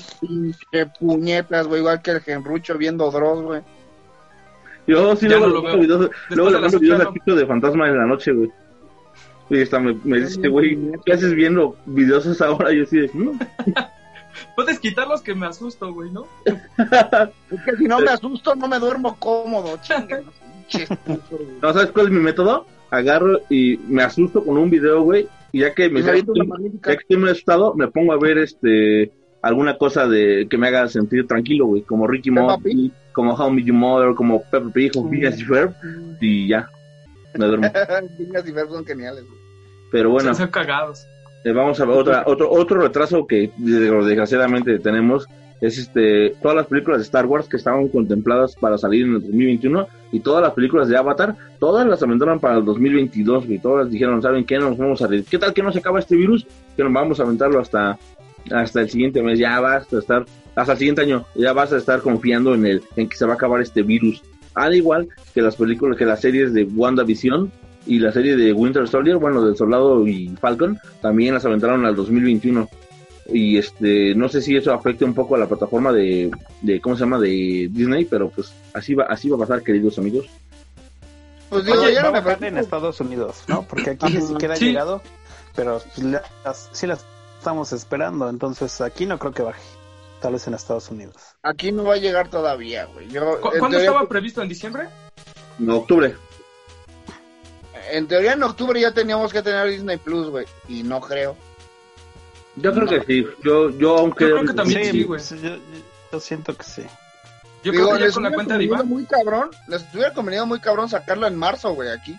Qué 0.72 0.86
puñetas, 1.00 1.68
güey. 1.68 1.82
Igual 1.82 2.02
que 2.02 2.12
el 2.12 2.22
Genrucho 2.22 2.78
viendo 2.78 3.12
Dross, 3.12 3.42
güey. 3.42 3.62
Yo 4.88 5.16
sí 5.16 5.28
Ya 5.28 5.38
luego 5.38 5.48
no 5.48 5.48
le 5.48 5.54
lo 5.56 5.62
veo. 5.64 5.80
videos, 5.80 6.12
luego 6.30 6.50
de 6.52 6.56
le 6.58 6.62
mando 6.62 6.80
videos 6.80 7.02
a 7.02 7.36
de 7.36 7.46
fantasma 7.48 7.88
en 7.90 7.98
la 7.98 8.06
noche, 8.06 8.32
güey. 8.32 8.50
Y 9.50 9.60
está, 9.62 9.80
me, 9.80 9.96
me 10.04 10.20
dice, 10.22 10.48
güey, 10.48 10.78
¿qué 11.06 11.14
haces 11.14 11.34
viendo 11.34 11.76
videos 11.86 12.26
a 12.28 12.32
esa 12.32 12.52
hora? 12.52 12.72
Y 12.74 12.78
yo 12.78 12.84
así 12.84 12.98
de, 13.00 13.10
"Mm". 13.14 13.40
Puedes 14.56 14.80
quitarlos 14.80 15.22
que 15.22 15.34
me 15.36 15.46
asusto, 15.48 15.94
güey, 15.94 16.12
¿no? 16.12 16.26
Es 16.46 17.62
que 17.64 17.78
si 17.78 17.86
no 17.86 18.00
me 18.00 18.10
asusto, 18.10 18.56
no 18.56 18.68
me 18.68 18.80
duermo 18.80 19.16
cómodo. 19.20 19.78
Güey. 20.10 20.24
No, 21.62 21.74
¿sabes 21.74 21.92
cuál 21.92 22.08
es 22.08 22.12
mi 22.12 22.20
método? 22.20 22.66
Agarro 22.90 23.40
y 23.50 23.78
me 23.88 24.04
asusto 24.04 24.44
con 24.44 24.58
un 24.58 24.70
video, 24.70 25.02
güey, 25.04 25.28
y 25.52 25.60
ya 25.62 25.74
que 25.74 25.90
me, 25.90 26.00
Y 26.00 26.04
me 26.04 26.10
aviento 26.10 26.32
una 26.34 26.44
magnífica. 26.46 26.92
ya 26.92 26.98
que 26.98 27.02
estoy 27.04 27.18
muy 27.18 27.30
asustado, 27.30 27.74
me 27.76 27.88
pongo 27.88 28.14
a 28.14 28.18
ver 28.20 28.38
este 28.40 29.12
alguna 29.46 29.78
cosa 29.78 30.08
de 30.08 30.48
que 30.50 30.58
me 30.58 30.70
haga 30.70 30.88
sentir 30.88 31.28
tranquilo, 31.28 31.68
güey, 31.68 31.84
como 31.84 32.08
Ricky 32.08 32.32
Morty, 32.32 32.92
como 33.14 33.36
How 33.36 33.52
I 33.52 33.54
Met 33.54 33.66
Your 33.66 33.76
Mother, 33.76 34.16
como 34.16 34.42
Peppa 34.42 34.72
Pig, 34.74 34.92
o 34.98 35.08
Phineas 35.08 35.40
y 35.40 35.44
Ferb, 35.44 35.72
y 36.20 36.48
ya, 36.48 36.68
me 37.36 37.46
duermo. 37.46 37.68
Niñas 38.18 38.48
y 38.48 38.52
Fer 38.52 38.68
son 38.68 38.84
geniales, 38.84 39.24
güey. 39.24 39.40
Pero 39.92 40.10
bueno, 40.10 40.34
Se 40.34 40.50
cagados. 40.50 41.06
eh, 41.44 41.52
vamos 41.52 41.80
a 41.80 41.86
ver 41.86 41.96
otra, 41.96 42.24
otro, 42.26 42.50
otro 42.50 42.82
retraso 42.82 43.28
que 43.28 43.52
desgraciadamente 43.58 44.80
tenemos 44.80 45.28
es 45.62 45.78
este 45.78 46.36
todas 46.42 46.58
las 46.58 46.66
películas 46.66 46.98
de 46.98 47.04
Star 47.04 47.28
Wars 47.28 47.48
que 47.48 47.58
estaban 47.58 47.88
contempladas 47.90 48.56
para 48.56 48.80
salir 48.80 49.06
en 49.06 49.14
el 49.14 49.22
2021 49.22 49.88
y 50.12 50.22
todas 50.22 50.42
las 50.42 50.54
películas 50.54 50.88
de 50.90 50.98
Avatar, 50.98 51.36
todas 51.60 51.86
las 51.86 52.02
aventaron 52.02 52.40
para 52.40 52.58
el 52.58 52.66
2022 52.66 53.46
y 53.48 53.60
todas 53.60 53.92
dijeron, 53.92 54.22
¿saben 54.22 54.44
qué? 54.44 54.58
Nos 54.58 54.76
vamos 54.78 55.02
a 55.04 55.08
¿Qué 55.08 55.38
tal 55.38 55.54
que 55.54 55.62
no 55.62 55.72
se 55.72 55.80
acaba 55.80 56.00
este 56.00 56.16
virus? 56.16 56.48
Que 56.76 56.84
nos 56.84 56.92
vamos 56.92 57.20
a 57.20 57.24
aventarlo 57.24 57.60
hasta 57.60 57.98
hasta 58.52 58.82
el 58.82 58.90
siguiente 58.90 59.22
mes, 59.24 59.40
ya 59.40 59.60
basta 59.60 59.96
de 59.96 60.02
estar 60.02 60.26
hasta 60.56 60.74
el 60.74 60.78
siguiente 60.80 61.02
año, 61.02 61.26
ya 61.36 61.54
vas 61.54 61.74
a 61.74 61.78
estar 61.78 62.02
confiando 62.02 62.54
en 62.56 62.66
el 62.66 62.84
en 62.96 63.10
que 63.10 63.18
se 63.18 63.26
va 63.26 63.34
a 63.34 63.36
acabar 63.36 63.62
este 63.62 63.82
virus. 63.84 64.22
Al 64.54 64.74
igual 64.76 65.10
que 65.34 65.42
las 65.42 65.56
películas, 65.58 65.98
que 65.98 66.06
las 66.06 66.22
series 66.22 66.54
de 66.54 66.64
WandaVision 66.64 67.52
y 67.88 68.00
la 68.00 68.12
serie 68.12 68.36
de 68.38 68.54
Winter 68.54 68.88
Soldier, 68.88 69.18
bueno, 69.18 69.46
del 69.46 69.58
Soldado 69.58 70.08
y 70.08 70.30
Falcon, 70.40 70.80
también 71.02 71.34
las 71.34 71.46
aventaron 71.46 71.86
al 71.86 71.96
2021 71.96 72.70
y 73.34 73.58
este 73.58 74.14
no 74.16 74.30
sé 74.30 74.40
si 74.42 74.56
eso 74.56 74.72
afecte 74.72 75.04
un 75.04 75.14
poco 75.16 75.36
a 75.36 75.40
la 75.40 75.48
plataforma 75.48 75.92
de, 75.92 76.30
de 76.62 76.80
cómo 76.80 76.96
se 76.96 77.02
llama 77.06 77.18
de 77.20 77.68
Disney 77.72 78.06
pero 78.06 78.30
pues 78.30 78.54
así 78.72 78.94
va 78.94 79.06
así 79.06 79.30
va 79.30 79.36
a 79.38 79.40
pasar 79.40 79.64
queridos 79.64 79.98
amigos 79.98 80.28
Pues 81.50 81.66
digo, 81.66 81.82
Oye, 81.82 81.94
ya 81.96 82.04
va 82.04 82.10
a 82.10 82.22
bajar 82.22 82.44
en. 82.44 82.58
Estados 82.60 83.00
Unidos, 83.02 83.44
¿no? 83.48 83.64
Porque 83.64 83.90
aquí 83.92 84.14
ni 84.14 84.22
siquiera 84.22 84.54
ha 84.54 84.58
Sí. 84.58 84.66
llegado, 84.68 85.02
pero 85.56 85.82
pues, 85.96 86.06
las- 86.06 86.70
sí 86.72 86.86
las 86.86 87.04
estamos 87.46 87.72
esperando, 87.74 88.28
entonces 88.28 88.82
aquí 88.82 89.06
no 89.06 89.20
creo 89.20 89.32
que 89.32 89.44
baje, 89.44 89.62
tal 90.20 90.34
vez 90.34 90.48
en 90.48 90.56
Estados 90.56 90.90
Unidos. 90.90 91.14
Aquí 91.44 91.72
no 91.72 91.84
va 91.84 91.94
a 91.94 91.98
llegar 91.98 92.28
todavía, 92.28 92.86
güey. 92.86 93.08
Yo, 93.10 93.40
¿Cu- 93.40 93.50
¿Cuándo 93.60 93.70
teoría- 93.78 93.90
estaba 93.90 94.10
previsto? 94.10 94.42
¿En 94.42 94.50
diciembre? 94.50 94.90
en 95.60 95.70
octubre 95.70 96.16
En 97.92 98.08
teoría 98.08 98.34
en 98.34 98.42
octubre 98.42 98.82
ya 98.82 98.92
teníamos 98.96 99.32
que 99.32 99.44
tener 99.44 99.70
Disney 99.70 99.98
Plus, 99.98 100.28
güey. 100.32 100.48
Y 100.68 100.82
no 100.82 101.00
creo. 101.00 101.38
yo 102.56 102.74
creo 102.74 102.88
que 102.88 103.02
sí 103.06 103.24
yo 103.44 103.70
yo 103.70 103.96
aunque 104.00 104.28
Yo 104.28 104.36
creo 104.38 104.46
que 104.48 104.54
también 104.54 104.92
sí, 104.92 105.04
güey. 105.04 105.22
yo, 106.12 106.20
siento 106.20 106.58
que 106.58 106.64
sí. 106.64 106.82
Yo 107.64 107.72
Digo, 107.72 107.86
creo 107.86 107.94
que 107.94 108.00
ya 108.00 108.06
les 108.06 108.14
con 108.16 108.24
la 108.24 108.30
hubiera 108.30 108.36
cuenta 108.44 108.58
de 108.58 108.64
Iván. 108.64 108.88
muy 108.90 109.06
cabrón, 109.06 109.52
les 109.68 109.86
hubiera 109.94 110.12
convenido 110.16 110.48
muy 110.48 110.60
cabrón 110.60 110.90
sacarlo 110.90 111.28
en 111.28 111.36
marzo, 111.38 111.74
güey, 111.76 111.90
aquí. 111.90 112.18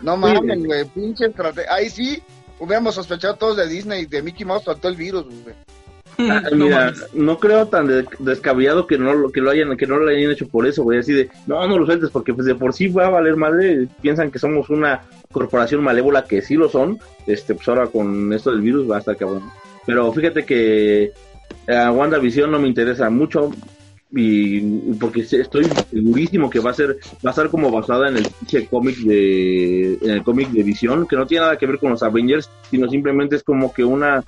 No 0.00 0.16
mames, 0.16 0.64
güey, 0.64 0.84
pinche 0.86 1.26
estrategia. 1.26 1.72
Ahí 1.72 1.88
sí, 1.88 2.20
hubiéramos 2.62 2.94
sospechado 2.94 3.34
todos 3.34 3.56
de 3.56 3.68
Disney, 3.68 4.06
de 4.06 4.22
Mickey 4.22 4.46
Mouse, 4.46 4.64
soltó 4.64 4.88
el 4.88 4.96
virus, 4.96 5.24
güey. 5.24 5.54
Ah, 6.30 6.42
No 6.52 6.66
mira, 6.66 6.92
no 7.14 7.38
creo 7.38 7.66
tan 7.66 7.86
de- 7.86 8.04
descabellado 8.18 8.86
que 8.86 8.98
no 8.98 9.14
lo 9.14 9.32
que 9.32 9.40
lo 9.40 9.50
hayan 9.50 9.76
que 9.78 9.86
no 9.86 9.96
lo 9.96 10.10
hayan 10.10 10.30
hecho 10.30 10.46
por 10.46 10.66
eso, 10.66 10.82
güey, 10.82 10.98
así 10.98 11.12
de, 11.12 11.30
no, 11.46 11.66
no 11.66 11.78
lo 11.78 11.86
sueltes 11.86 12.10
porque 12.10 12.34
pues 12.34 12.46
de 12.46 12.54
por 12.54 12.74
sí 12.74 12.86
va 12.88 13.06
a 13.06 13.10
valer 13.10 13.34
madre, 13.36 13.88
piensan 14.02 14.30
que 14.30 14.38
somos 14.38 14.68
una 14.70 15.00
corporación 15.32 15.82
malévola 15.82 16.24
que 16.24 16.42
sí 16.42 16.54
lo 16.54 16.68
son, 16.68 16.98
este 17.26 17.54
pues 17.54 17.66
ahora 17.68 17.86
con 17.86 18.30
esto 18.32 18.50
del 18.52 18.60
virus 18.60 18.88
va 18.90 18.96
a 18.96 19.00
estar 19.00 19.16
cabrón. 19.16 19.42
Pero 19.86 20.12
fíjate 20.12 20.44
que 20.44 21.12
a 21.66 21.90
WandaVision 21.90 22.50
no 22.50 22.58
me 22.60 22.68
interesa 22.68 23.08
mucho 23.10 23.50
y 24.14 24.60
porque 24.94 25.20
estoy 25.22 25.72
segurísimo 25.90 26.50
que 26.50 26.60
va 26.60 26.70
a 26.70 26.74
ser 26.74 26.98
va 27.24 27.30
a 27.30 27.30
estar 27.30 27.48
como 27.48 27.70
basada 27.70 28.08
en 28.08 28.16
el 28.18 28.26
pinche 28.26 28.66
cómic 28.66 28.96
de 28.98 29.94
en 29.94 30.10
el 30.10 30.22
cómic 30.22 30.50
de 30.50 30.62
Visión, 30.62 31.06
que 31.06 31.16
no 31.16 31.26
tiene 31.26 31.44
nada 31.44 31.56
que 31.56 31.66
ver 31.66 31.78
con 31.78 31.90
los 31.90 32.02
Avengers, 32.02 32.50
sino 32.70 32.88
simplemente 32.88 33.36
es 33.36 33.42
como 33.42 33.72
que 33.72 33.84
una 33.84 34.22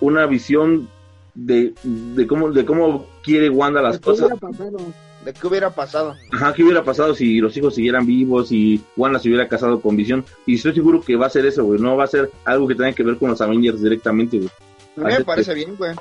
una 0.00 0.26
visión 0.26 0.88
de, 1.34 1.74
de 1.82 2.26
cómo 2.26 2.50
de 2.52 2.64
cómo 2.64 3.06
quiere 3.22 3.48
Wanda 3.50 3.82
las 3.82 3.94
¿De 3.94 3.98
qué 3.98 4.04
cosas. 4.04 4.26
hubiera 4.26 4.36
pasado? 4.40 4.76
¿De 5.24 5.32
qué 5.32 5.46
hubiera 5.48 5.70
pasado? 5.70 6.14
Ajá, 6.32 6.54
¿qué 6.54 6.62
hubiera 6.62 6.84
pasado 6.84 7.12
si 7.12 7.40
los 7.40 7.56
hijos 7.56 7.74
siguieran 7.74 8.06
vivos 8.06 8.52
y 8.52 8.80
Wanda 8.96 9.18
se 9.18 9.28
hubiera 9.28 9.48
casado 9.48 9.80
con 9.80 9.96
Visión? 9.96 10.24
Y 10.46 10.54
estoy 10.54 10.72
seguro 10.72 11.00
que 11.00 11.16
va 11.16 11.26
a 11.26 11.30
ser 11.30 11.44
eso, 11.46 11.64
güey. 11.64 11.80
No 11.80 11.96
va 11.96 12.04
a 12.04 12.08
ser 12.08 12.30
algo 12.44 12.68
que 12.68 12.76
tenga 12.76 12.92
que 12.92 13.02
ver 13.02 13.16
con 13.16 13.30
los 13.30 13.40
Avengers 13.40 13.82
directamente, 13.82 14.38
güey. 14.38 14.50
A 14.98 15.00
mí 15.00 15.14
me 15.18 15.24
parece 15.24 15.52
bien, 15.52 15.74
güey. 15.76 15.92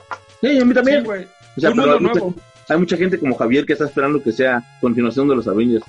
Sí, 0.41 0.60
a 0.60 0.63
mí 0.65 0.74
también. 0.75 1.00
Sí, 1.00 1.05
güey. 1.05 1.27
o 1.58 1.60
sea, 1.60 1.72
Un 1.72 1.77
mundo 1.77 2.00
nuevo. 2.00 2.36
Hay 2.74 2.78
mucha 2.80 2.98
gente 2.98 3.20
como 3.20 3.36
Javier 3.38 3.66
que 3.66 3.74
está 3.74 3.86
esperando 3.86 4.22
que 4.22 4.32
sea 4.32 4.64
continuación 4.82 5.28
de 5.28 5.36
los 5.36 5.48
Avengers. 5.48 5.86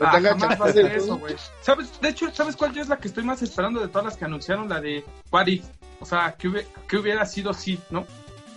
Ah, 0.00 0.18
jamás 0.22 0.58
va 0.60 0.66
a 0.66 0.72
ser 0.72 0.88
de- 0.90 0.96
eso, 0.96 1.18
güey. 1.18 1.34
¿Sabes? 1.60 1.90
De 2.00 2.08
hecho, 2.08 2.30
¿sabes 2.32 2.56
cuál 2.56 2.72
yo 2.72 2.80
es 2.80 2.88
la 2.88 2.96
que 2.96 3.08
estoy 3.08 3.22
más 3.24 3.42
esperando 3.42 3.80
de 3.80 3.88
todas 3.88 4.04
las 4.06 4.16
que 4.16 4.24
anunciaron? 4.24 4.68
La 4.68 4.80
de 4.80 5.04
What 5.30 5.46
If. 5.48 5.64
O 6.00 6.06
sea, 6.06 6.34
que, 6.38 6.48
hubie- 6.48 6.64
que 6.88 6.96
hubiera 6.96 7.26
sido 7.26 7.52
sí, 7.52 7.78
¿no? 7.90 8.06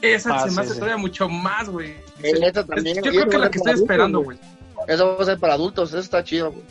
Esa 0.02 0.36
Ah, 0.36 0.44
se 0.44 0.50
sí, 0.50 0.56
me 0.56 0.62
hace 0.62 0.74
sí. 0.74 0.80
todavía 0.80 0.98
mucho 0.98 1.28
más, 1.28 1.68
güey. 1.70 1.92
Eh, 2.22 2.34
Yo 2.34 2.40
creo 2.40 2.50
eso 2.50 2.66
que 3.30 3.38
va 3.38 3.42
la 3.42 3.46
a 3.48 3.52
que 3.52 3.60
ser 3.60 3.64
para 3.64 3.72
estoy 3.74 3.74
esperando, 3.74 4.20
adultos, 4.20 4.24
güey. 4.24 4.86
Eso 4.88 5.16
va 5.18 5.22
a 5.22 5.26
ser 5.26 5.40
para 5.40 5.54
adultos, 5.56 5.90
eso 5.90 6.00
está 6.00 6.24
chido, 6.24 6.52
güey. 6.52 6.64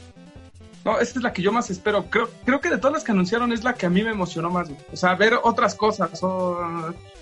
No, 0.85 0.99
esa 0.99 1.19
es 1.19 1.23
la 1.23 1.33
que 1.33 1.43
yo 1.43 1.53
más 1.53 1.71
espero. 1.71 2.07
Creo, 2.11 2.29
creo 2.45 2.61
que 2.61 2.69
de 2.69 2.79
todas 2.79 2.95
las 2.95 3.05
que 3.05 3.13
anunciaron 3.13 3.53
es 3.53 3.63
la 3.63 3.75
que 3.75 3.87
a 3.87 3.91
mí 3.91 4.03
me 4.03 4.11
emocionó 4.11 4.51
más, 4.51 4.69
güey. 4.69 4.81
O 4.93 4.97
sea, 4.97 5.15
ver 5.15 5.39
otras 5.43 5.77
cosas. 5.77 6.23
O 6.23 6.59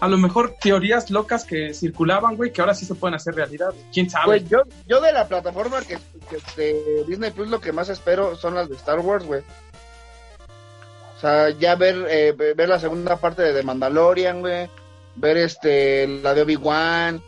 a 0.00 0.08
lo 0.08 0.16
mejor 0.16 0.54
teorías 0.60 1.10
locas 1.10 1.44
que 1.44 1.74
circulaban, 1.74 2.36
güey, 2.36 2.52
que 2.52 2.62
ahora 2.62 2.74
sí 2.74 2.86
se 2.86 2.94
pueden 2.94 3.14
hacer 3.16 3.34
realidad. 3.34 3.74
¿Quién 3.92 4.08
sabe? 4.08 4.26
Güey, 4.26 4.44
yo, 4.48 4.62
yo 4.86 5.00
de 5.00 5.12
la 5.12 5.28
plataforma 5.28 5.80
que, 5.82 5.98
que 6.30 6.38
de 6.56 7.04
Disney 7.06 7.30
Plus 7.32 7.48
lo 7.48 7.60
que 7.60 7.72
más 7.72 7.90
espero 7.90 8.34
son 8.34 8.54
las 8.54 8.68
de 8.68 8.76
Star 8.76 9.00
Wars, 9.00 9.26
güey. 9.26 9.42
O 11.16 11.20
sea, 11.20 11.50
ya 11.50 11.74
ver, 11.74 12.06
eh, 12.08 12.32
ver 12.32 12.68
la 12.68 12.78
segunda 12.78 13.16
parte 13.16 13.42
de 13.42 13.52
The 13.52 13.62
Mandalorian, 13.62 14.40
güey. 14.40 14.70
Ver 15.16 15.36
este, 15.36 16.06
la 16.06 16.32
de 16.32 16.42
Obi-Wan. 16.42 17.22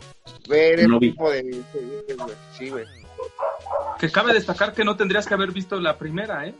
Ver 0.49 0.89
No 0.89 0.99
vi. 0.99 1.11
tipo 1.11 1.29
de... 1.29 1.61
Sí, 2.57 2.69
güey. 2.69 3.02
Que 3.99 4.09
cabe 4.11 4.33
destacar 4.33 4.73
que 4.73 4.83
no 4.83 4.95
tendrías 4.95 5.25
que 5.27 5.33
haber 5.33 5.51
visto 5.51 5.79
la 5.79 5.97
primera, 5.97 6.45
¿eh? 6.47 6.55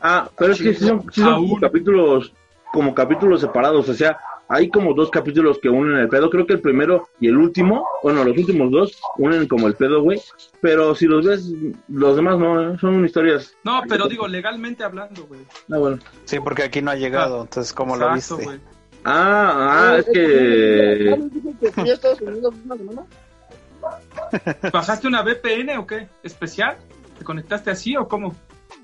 Ah, 0.00 0.28
pero 0.36 0.52
es 0.52 0.60
que 0.60 0.74
sí 0.74 0.86
son, 0.86 1.02
sí 1.12 1.20
son 1.20 1.34
como 1.34 1.48
Aún. 1.52 1.60
capítulos, 1.60 2.32
como 2.72 2.94
capítulos 2.94 3.40
separados, 3.40 3.88
o 3.88 3.94
sea, 3.94 4.18
hay 4.48 4.68
como 4.68 4.92
dos 4.92 5.08
capítulos 5.10 5.58
que 5.62 5.68
unen 5.68 5.96
el 5.98 6.08
pedo, 6.08 6.28
creo 6.28 6.44
que 6.46 6.54
el 6.54 6.60
primero 6.60 7.08
y 7.20 7.28
el 7.28 7.36
último, 7.36 7.86
bueno, 8.02 8.24
los 8.24 8.36
últimos 8.36 8.70
dos 8.70 9.00
unen 9.16 9.46
como 9.48 9.68
el 9.68 9.74
pedo, 9.74 10.02
güey, 10.02 10.20
pero 10.60 10.94
si 10.94 11.06
los 11.06 11.24
ves, 11.24 11.50
los 11.88 12.16
demás 12.16 12.38
no, 12.38 12.74
¿eh? 12.74 12.76
son 12.80 13.04
historias, 13.04 13.54
No, 13.64 13.82
pero 13.88 14.08
digo, 14.08 14.26
legalmente 14.26 14.82
hablando, 14.84 15.24
güey. 15.26 15.40
ah, 15.70 15.78
bueno. 15.78 15.98
Sí, 16.24 16.38
porque 16.40 16.64
aquí 16.64 16.82
no 16.82 16.90
ha 16.90 16.96
llegado, 16.96 17.42
entonces 17.42 17.72
¿cómo 17.72 17.96
lo 17.96 18.12
Exacto, 18.14 18.36
viste? 18.38 18.44
güey. 18.44 18.60
Ah, 19.04 19.92
ah, 19.94 19.96
es 19.98 20.06
que, 20.06 21.18
¿Bajaste 24.72 25.06
una 25.06 25.22
VPN 25.22 25.76
o 25.78 25.86
qué? 25.86 26.08
¿Especial? 26.22 26.76
¿Te 27.18 27.24
conectaste 27.24 27.70
así 27.70 27.96
o 27.96 28.06
cómo? 28.08 28.34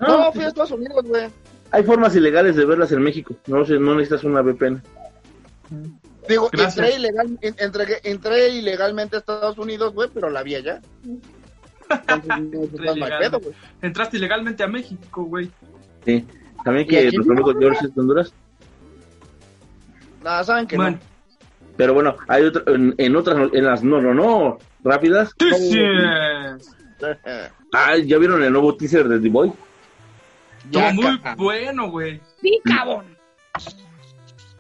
No, 0.01 0.33
fui 0.33 0.45
a 0.45 0.49
Estados 0.49 0.71
Unidos, 0.73 1.05
güey. 1.05 1.29
hay 1.71 1.83
formas 1.83 2.15
ilegales 2.17 2.57
de 2.57 2.65
verlas 2.65 2.93
en 2.93 3.03
México, 3.03 3.35
no 3.47 3.65
no 3.65 3.95
necesitas 3.95 4.25
una 4.25 4.43
VPN. 4.43 4.83
Digo, 6.29 6.51
entré, 6.53 6.95
ilegal, 6.97 7.39
en- 7.41 7.55
entré, 7.59 7.87
entré 8.05 8.49
ilegalmente 8.51 9.17
a 9.17 9.19
Estados 9.21 9.57
Unidos, 9.59 9.95
güey, 9.95 10.11
pero 10.13 10.29
la 10.29 10.43
vi 10.43 10.57
allá. 10.57 10.81
Entonces, 11.91 12.29
no, 12.29 12.85
no 12.85 12.91
hay 12.91 12.99
Ilegal. 12.99 13.19
pedo, 13.19 13.41
güey. 13.41 13.55
Entraste 13.81 14.19
ilegalmente 14.19 14.63
a 14.63 14.67
México, 14.69 15.25
güey. 15.25 15.51
Sí, 16.05 16.27
también 16.65 16.87
¿Y 16.87 16.91
que 16.91 17.03
nuestro 17.13 17.25
no? 17.25 17.33
amigo 17.33 17.59
George 17.59 17.87
es 17.87 17.95
de 17.95 18.01
Honduras. 18.01 18.33
Nada, 20.23 20.45
saben 20.45 20.67
que 20.67 20.77
Man. 20.77 21.01
Pero 21.77 21.95
bueno, 21.95 22.17
hay 22.27 22.45
otra, 22.45 22.63
en, 22.75 22.95
en 22.99 23.17
otras, 23.17 23.51
en 23.53 23.65
las 23.65 23.83
no, 23.85 24.01
no, 24.03 24.13
no, 24.13 24.59
rápidas. 24.83 25.35
Ah, 27.73 27.97
¿ya 27.97 28.19
vieron 28.19 28.43
el 28.43 28.53
nuevo 28.53 28.75
teaser 28.77 29.07
de 29.07 29.21
The 29.21 29.29
Boy? 29.29 29.53
Estuvo 30.65 30.81
Ya, 30.81 30.93
muy 30.93 31.21
bueno, 31.37 31.91
güey. 31.91 32.21
Sí, 32.41 32.61
cabrón. 32.65 33.05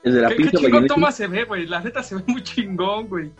El 0.03 0.15
de 0.15 0.21
la 0.21 0.29
¿Qué, 0.29 0.37
qué 0.37 0.51
chingón 0.53 0.87
toma 0.87 1.11
se 1.11 1.27
ve, 1.27 1.45
güey. 1.45 1.67
La 1.67 1.81
neta 1.81 2.03
se 2.03 2.17
ve 2.17 2.23
muy 2.27 2.43
chingón, 2.43 3.09
güey. 3.09 3.33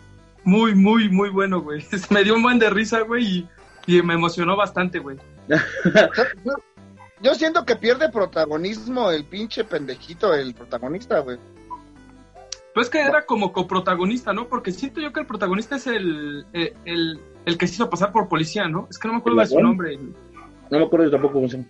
Muy, 0.43 0.73
muy, 0.75 1.07
muy 1.09 1.29
bueno, 1.29 1.61
güey. 1.61 1.85
Me 2.09 2.23
dio 2.23 2.35
un 2.35 2.41
buen 2.41 2.59
de 2.59 2.69
risa, 2.69 3.01
güey, 3.01 3.25
y, 3.25 3.49
y 3.87 4.01
me 4.01 4.15
emocionó 4.15 4.55
bastante, 4.55 4.99
güey. 4.99 5.17
Yo, 5.47 6.53
yo 7.21 7.35
siento 7.35 7.65
que 7.65 7.75
pierde 7.75 8.09
protagonismo 8.09 9.11
el 9.11 9.25
pinche 9.25 9.63
pendejito, 9.63 10.33
el 10.33 10.53
protagonista, 10.53 11.19
güey. 11.19 11.37
Pues 12.73 12.87
es 12.87 12.91
que 12.91 13.01
era 13.01 13.25
como 13.25 13.51
coprotagonista, 13.51 14.33
¿no? 14.33 14.47
Porque 14.47 14.71
siento 14.71 15.01
yo 15.01 15.11
que 15.11 15.21
el 15.21 15.25
protagonista 15.25 15.75
es 15.75 15.87
el, 15.87 16.45
el, 16.53 16.73
el, 16.85 17.19
el 17.45 17.57
que 17.57 17.67
se 17.67 17.75
hizo 17.75 17.89
pasar 17.89 18.11
por 18.11 18.27
policía, 18.27 18.67
¿no? 18.67 18.87
Es 18.89 18.99
que 18.99 19.07
no 19.07 19.15
me 19.15 19.19
acuerdo 19.19 19.39
de 19.39 19.47
su 19.47 19.57
¿El 19.57 19.63
nombre. 19.63 19.97
No 20.69 20.79
me 20.79 20.85
acuerdo 20.85 21.09
tampoco 21.09 21.33
cómo 21.33 21.49
se 21.49 21.57
llama. 21.57 21.69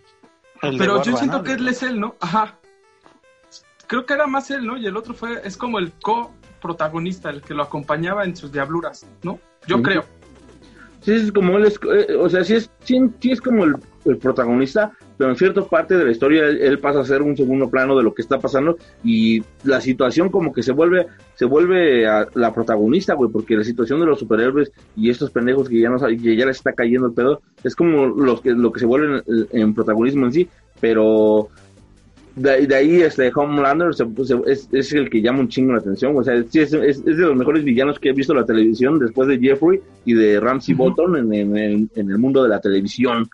Pero 0.77 1.01
yo 1.03 1.15
siento 1.15 1.41
que 1.41 1.53
él 1.53 1.67
es 1.67 1.83
él, 1.83 1.99
¿no? 1.99 2.15
Ajá. 2.19 2.59
Creo 3.87 4.05
que 4.05 4.13
era 4.13 4.27
más 4.27 4.51
él, 4.51 4.65
¿no? 4.65 4.77
Y 4.77 4.85
el 4.85 4.97
otro 4.97 5.13
fue, 5.13 5.41
es 5.43 5.57
como 5.57 5.79
el 5.79 5.93
coprotagonista, 5.93 7.29
el 7.29 7.41
que 7.41 7.53
lo 7.53 7.63
acompañaba 7.63 8.25
en 8.25 8.35
sus 8.35 8.51
diabluras, 8.51 9.07
¿no? 9.23 9.39
Yo 9.67 9.81
creo. 9.81 10.03
Sí, 11.01 11.13
es 11.13 11.31
como 11.31 11.57
él 11.57 11.65
es, 11.65 11.79
eh, 11.83 12.15
o 12.15 12.27
sea, 12.29 12.43
sí 12.43 12.55
es, 12.55 12.69
sí, 12.81 12.99
sí 13.19 13.31
es 13.31 13.39
como 13.39 13.63
el, 13.63 13.75
el 14.05 14.17
protagonista, 14.17 14.91
pero 15.19 15.31
en 15.31 15.35
cierta 15.35 15.61
parte 15.65 15.97
de 15.97 16.05
la 16.05 16.11
historia 16.11 16.45
él, 16.47 16.59
él 16.61 16.79
pasa 16.79 17.01
a 17.01 17.05
ser 17.05 17.21
un 17.21 17.35
segundo 17.35 17.69
plano 17.69 17.95
de 17.97 18.03
lo 18.03 18.13
que 18.13 18.21
está 18.21 18.39
pasando 18.39 18.77
y 19.03 19.43
la 19.65 19.81
situación 19.81 20.29
como 20.29 20.53
que 20.53 20.63
se 20.63 20.71
vuelve, 20.71 21.07
se 21.35 21.43
vuelve 21.43 22.07
a 22.07 22.25
la 22.35 22.53
protagonista, 22.53 23.15
güey, 23.15 23.29
porque 23.29 23.57
la 23.57 23.65
situación 23.65 23.99
de 23.99 24.05
los 24.05 24.17
superhéroes 24.19 24.71
y 24.95 25.09
estos 25.09 25.29
pendejos 25.29 25.67
que 25.67 25.79
ya 25.81 25.89
no 25.89 25.97
que 25.99 26.35
ya 26.37 26.45
les 26.45 26.55
está 26.57 26.71
cayendo 26.71 27.07
el 27.07 27.13
pedo, 27.13 27.41
es 27.65 27.75
como 27.75 28.07
los 28.07 28.39
que, 28.41 28.51
lo 28.51 28.71
que 28.71 28.79
se 28.79 28.85
vuelven 28.85 29.21
en, 29.51 29.61
en 29.61 29.73
protagonismo 29.73 30.25
en 30.25 30.31
sí, 30.31 30.47
pero 30.79 31.49
de, 32.35 32.65
de 32.67 32.75
ahí 32.75 33.01
este 33.01 33.29
Homelander 33.35 33.93
se- 33.93 34.07
es, 34.45 34.69
es 34.71 34.93
el 34.93 35.09
que 35.09 35.21
llama 35.21 35.41
un 35.41 35.49
chingo 35.49 35.73
la 35.73 35.79
atención. 35.79 36.15
O 36.15 36.23
sea, 36.23 36.35
es, 36.35 36.55
es- 36.55 36.71
es 36.73 37.03
de 37.03 37.13
los 37.17 37.35
mejores 37.35 37.65
villanos 37.65 37.99
que 37.99 38.09
he 38.09 38.13
visto 38.13 38.31
en 38.31 38.39
la 38.39 38.45
televisión 38.45 38.97
después 38.97 39.27
de 39.27 39.37
Jeffrey 39.39 39.81
y 40.05 40.13
de 40.13 40.39
Ramsey. 40.39 40.73
Bolton 40.75 41.17
en- 41.33 41.89
en 41.93 42.09
el 42.09 42.17
mundo 42.17 42.41
de 42.43 42.49
la 42.49 42.61
televisión. 42.61 43.27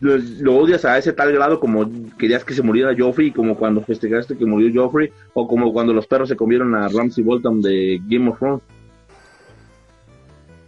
Lo, 0.00 0.56
odias 0.56 0.84
a 0.84 0.98
ese 0.98 1.12
tal 1.12 1.32
grado 1.32 1.58
como 1.58 1.88
querías 2.18 2.44
que 2.44 2.52
se 2.54 2.62
muriera 2.62 2.94
Joffrey, 2.96 3.30
como 3.32 3.56
cuando 3.56 3.80
festejaste 3.82 4.36
que 4.36 4.44
murió 4.44 4.70
Joffrey, 4.84 5.10
o 5.32 5.48
como 5.48 5.72
cuando 5.72 5.92
los 5.94 6.06
perros 6.06 6.28
se 6.28 6.36
comieron 6.36 6.74
a 6.74 6.88
Ramsey 6.88 7.24
Bolton 7.24 7.62
de 7.62 8.00
Game 8.06 8.28
of 8.28 8.38
Thrones. 8.38 8.62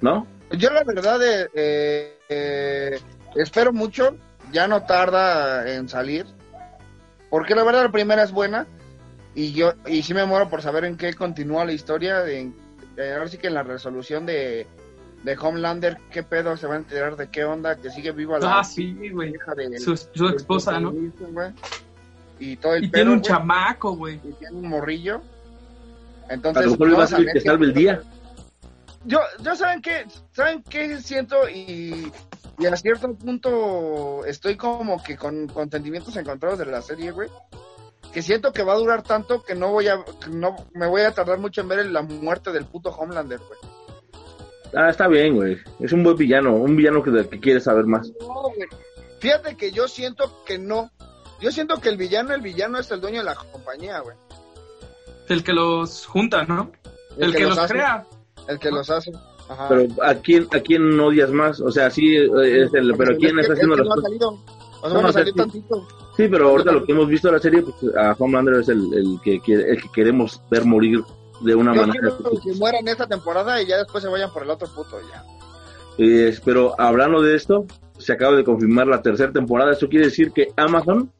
¿No? 0.00 0.26
Yo 0.52 0.70
la 0.70 0.82
verdad 0.84 1.20
eh, 1.54 2.16
eh, 2.28 2.98
espero 3.34 3.72
mucho, 3.72 4.16
ya 4.50 4.66
no 4.66 4.84
tarda 4.84 5.70
en 5.74 5.88
salir, 5.88 6.24
porque 7.28 7.54
la 7.54 7.64
verdad 7.64 7.82
la 7.84 7.92
primera 7.92 8.22
es 8.22 8.32
buena 8.32 8.66
y 9.34 9.52
yo 9.52 9.74
y 9.86 10.02
sí 10.02 10.14
me 10.14 10.24
muero 10.24 10.48
por 10.48 10.62
saber 10.62 10.84
en 10.86 10.96
qué 10.96 11.12
continúa 11.12 11.66
la 11.66 11.72
historia, 11.72 12.20
de- 12.22 12.50
ahora 12.96 13.28
sí 13.28 13.36
que 13.36 13.48
en 13.48 13.54
la 13.54 13.62
resolución 13.62 14.24
de, 14.24 14.66
de 15.24 15.36
Homelander, 15.36 15.98
qué 16.10 16.22
pedo 16.22 16.56
se 16.56 16.66
va 16.66 16.74
a 16.74 16.78
enterar 16.78 17.16
de 17.16 17.28
qué 17.28 17.44
onda, 17.44 17.76
que 17.76 17.90
sigue 17.90 18.12
viva 18.12 18.38
la 18.38 18.60
Ah, 18.60 18.64
sí, 18.64 18.96
hija 19.02 19.54
de 19.54 19.78
Su, 19.78 19.96
su 19.96 20.28
esposa, 20.28 20.78
¿no? 20.78 20.92
Y 22.38 22.56
todo 22.56 22.74
el 22.74 22.84
Y 22.84 22.88
pedo, 22.88 23.02
tiene 23.02 23.16
un 23.16 23.22
chamaco, 23.22 23.96
güey. 23.96 24.20
y 24.22 24.32
tiene 24.34 24.56
un 24.56 24.68
morrillo. 24.68 25.20
A 26.28 26.34
Entonces, 26.34 26.66
lo 26.66 26.70
mejor 26.72 27.00
va 27.00 27.04
a 27.04 27.18
ver 27.18 27.32
que 27.32 27.40
salve 27.40 27.66
el 27.66 27.74
día. 27.74 28.02
yo, 29.04 29.18
yo 29.40 29.56
saben 29.56 29.82
qué, 29.82 30.06
saben 30.32 30.62
qué 30.62 31.00
siento 31.00 31.48
y, 31.48 32.12
y 32.58 32.66
a 32.66 32.76
cierto 32.76 33.12
punto 33.14 34.24
estoy 34.24 34.56
como 34.56 35.02
que 35.02 35.16
con, 35.16 35.48
con 35.48 35.70
sentimientos 35.70 36.16
encontrados 36.16 36.58
de 36.58 36.66
la 36.66 36.80
serie, 36.82 37.10
güey. 37.10 37.28
Que 38.12 38.22
siento 38.22 38.52
que 38.52 38.62
va 38.62 38.72
a 38.74 38.76
durar 38.76 39.02
tanto 39.02 39.42
que 39.42 39.54
no 39.54 39.70
voy 39.70 39.88
a, 39.88 39.98
que 40.04 40.30
no 40.30 40.54
me 40.74 40.86
voy 40.86 41.02
a 41.02 41.12
tardar 41.12 41.38
mucho 41.38 41.60
en 41.60 41.68
ver 41.68 41.84
la 41.86 42.02
muerte 42.02 42.52
del 42.52 42.64
puto 42.66 42.90
Homelander, 42.90 43.38
güey. 43.38 43.58
Ah, 44.74 44.90
está 44.90 45.08
bien, 45.08 45.34
güey. 45.34 45.56
Es 45.80 45.92
un 45.92 46.02
buen 46.04 46.16
villano, 46.16 46.54
un 46.56 46.76
villano 46.76 47.02
que, 47.02 47.10
del 47.10 47.28
que 47.28 47.40
quiere 47.40 47.60
saber 47.60 47.86
más. 47.86 48.10
No, 48.20 48.26
güey. 48.54 48.68
Fíjate 49.20 49.56
que 49.56 49.72
yo 49.72 49.88
siento 49.88 50.42
que 50.44 50.58
no. 50.58 50.90
Yo 51.40 51.50
siento 51.52 51.80
que 51.80 51.88
el 51.88 51.96
villano, 51.96 52.34
el 52.34 52.40
villano 52.42 52.78
es 52.78 52.90
el 52.90 53.00
dueño 53.00 53.18
de 53.18 53.24
la 53.24 53.34
compañía, 53.34 54.00
güey. 54.00 54.16
El 55.28 55.42
que 55.44 55.52
los 55.52 56.06
junta, 56.06 56.44
¿no? 56.44 56.72
El, 57.18 57.34
que, 57.34 57.44
los 57.44 57.58
hace, 57.58 57.74
crea. 57.74 58.04
El 58.48 58.58
que 58.58 58.70
los 58.70 58.88
hace. 58.90 59.10
Ajá. 59.48 59.68
Pero 59.68 59.88
¿a 60.02 60.14
quién, 60.14 60.46
¿a 60.52 60.60
quién 60.60 60.98
odias 61.00 61.30
más? 61.30 61.60
O 61.60 61.70
sea, 61.70 61.90
sí, 61.90 62.16
eh, 62.16 62.28
es 62.64 62.74
el, 62.74 62.94
pero 62.96 63.16
¿quién 63.16 63.34
que- 63.34 63.40
está 63.40 63.52
es 63.54 63.58
haciendo 63.58 63.76
las 63.76 63.86
no 63.86 63.92
ha 63.92 63.96
cosas? 63.96 64.10
No, 64.94 65.02
no, 65.02 65.12
salió 65.12 65.32
sí. 65.32 65.38
tantito. 65.38 65.88
Sí, 66.16 66.28
pero 66.28 66.48
ahorita 66.50 66.72
lo 66.72 66.84
que 66.84 66.92
hemos 66.92 67.08
visto 67.08 67.28
de 67.28 67.34
la 67.34 67.38
serie, 67.40 67.62
pues 67.62 67.94
a 67.96 68.14
Homelander 68.18 68.54
es 68.60 68.68
el, 68.68 68.92
el 68.94 69.18
que, 69.22 69.40
quiere- 69.40 69.70
el 69.70 69.82
que 69.82 69.88
queremos 69.92 70.40
ver 70.50 70.64
morir 70.64 71.02
de 71.40 71.54
una 71.54 71.74
Yo 71.74 71.80
manera. 71.86 72.10
que 72.42 72.52
mueran 72.54 72.86
esta 72.88 73.06
temporada 73.06 73.60
y 73.62 73.66
ya 73.66 73.76
después 73.78 74.02
se 74.02 74.08
vayan 74.10 74.32
por 74.32 74.42
el 74.42 74.50
otro 74.50 74.68
puto 74.74 74.98
ya. 75.12 75.24
Eh, 75.98 76.36
pero 76.44 76.74
hablando 76.80 77.20
de 77.22 77.34
esto, 77.34 77.66
se 77.98 78.12
acaba 78.12 78.36
de 78.36 78.44
confirmar 78.44 78.86
la 78.86 79.02
tercera 79.02 79.32
temporada. 79.32 79.72
Eso 79.72 79.88
quiere 79.88 80.06
decir 80.06 80.30
que 80.32 80.48
Amazon 80.56 81.10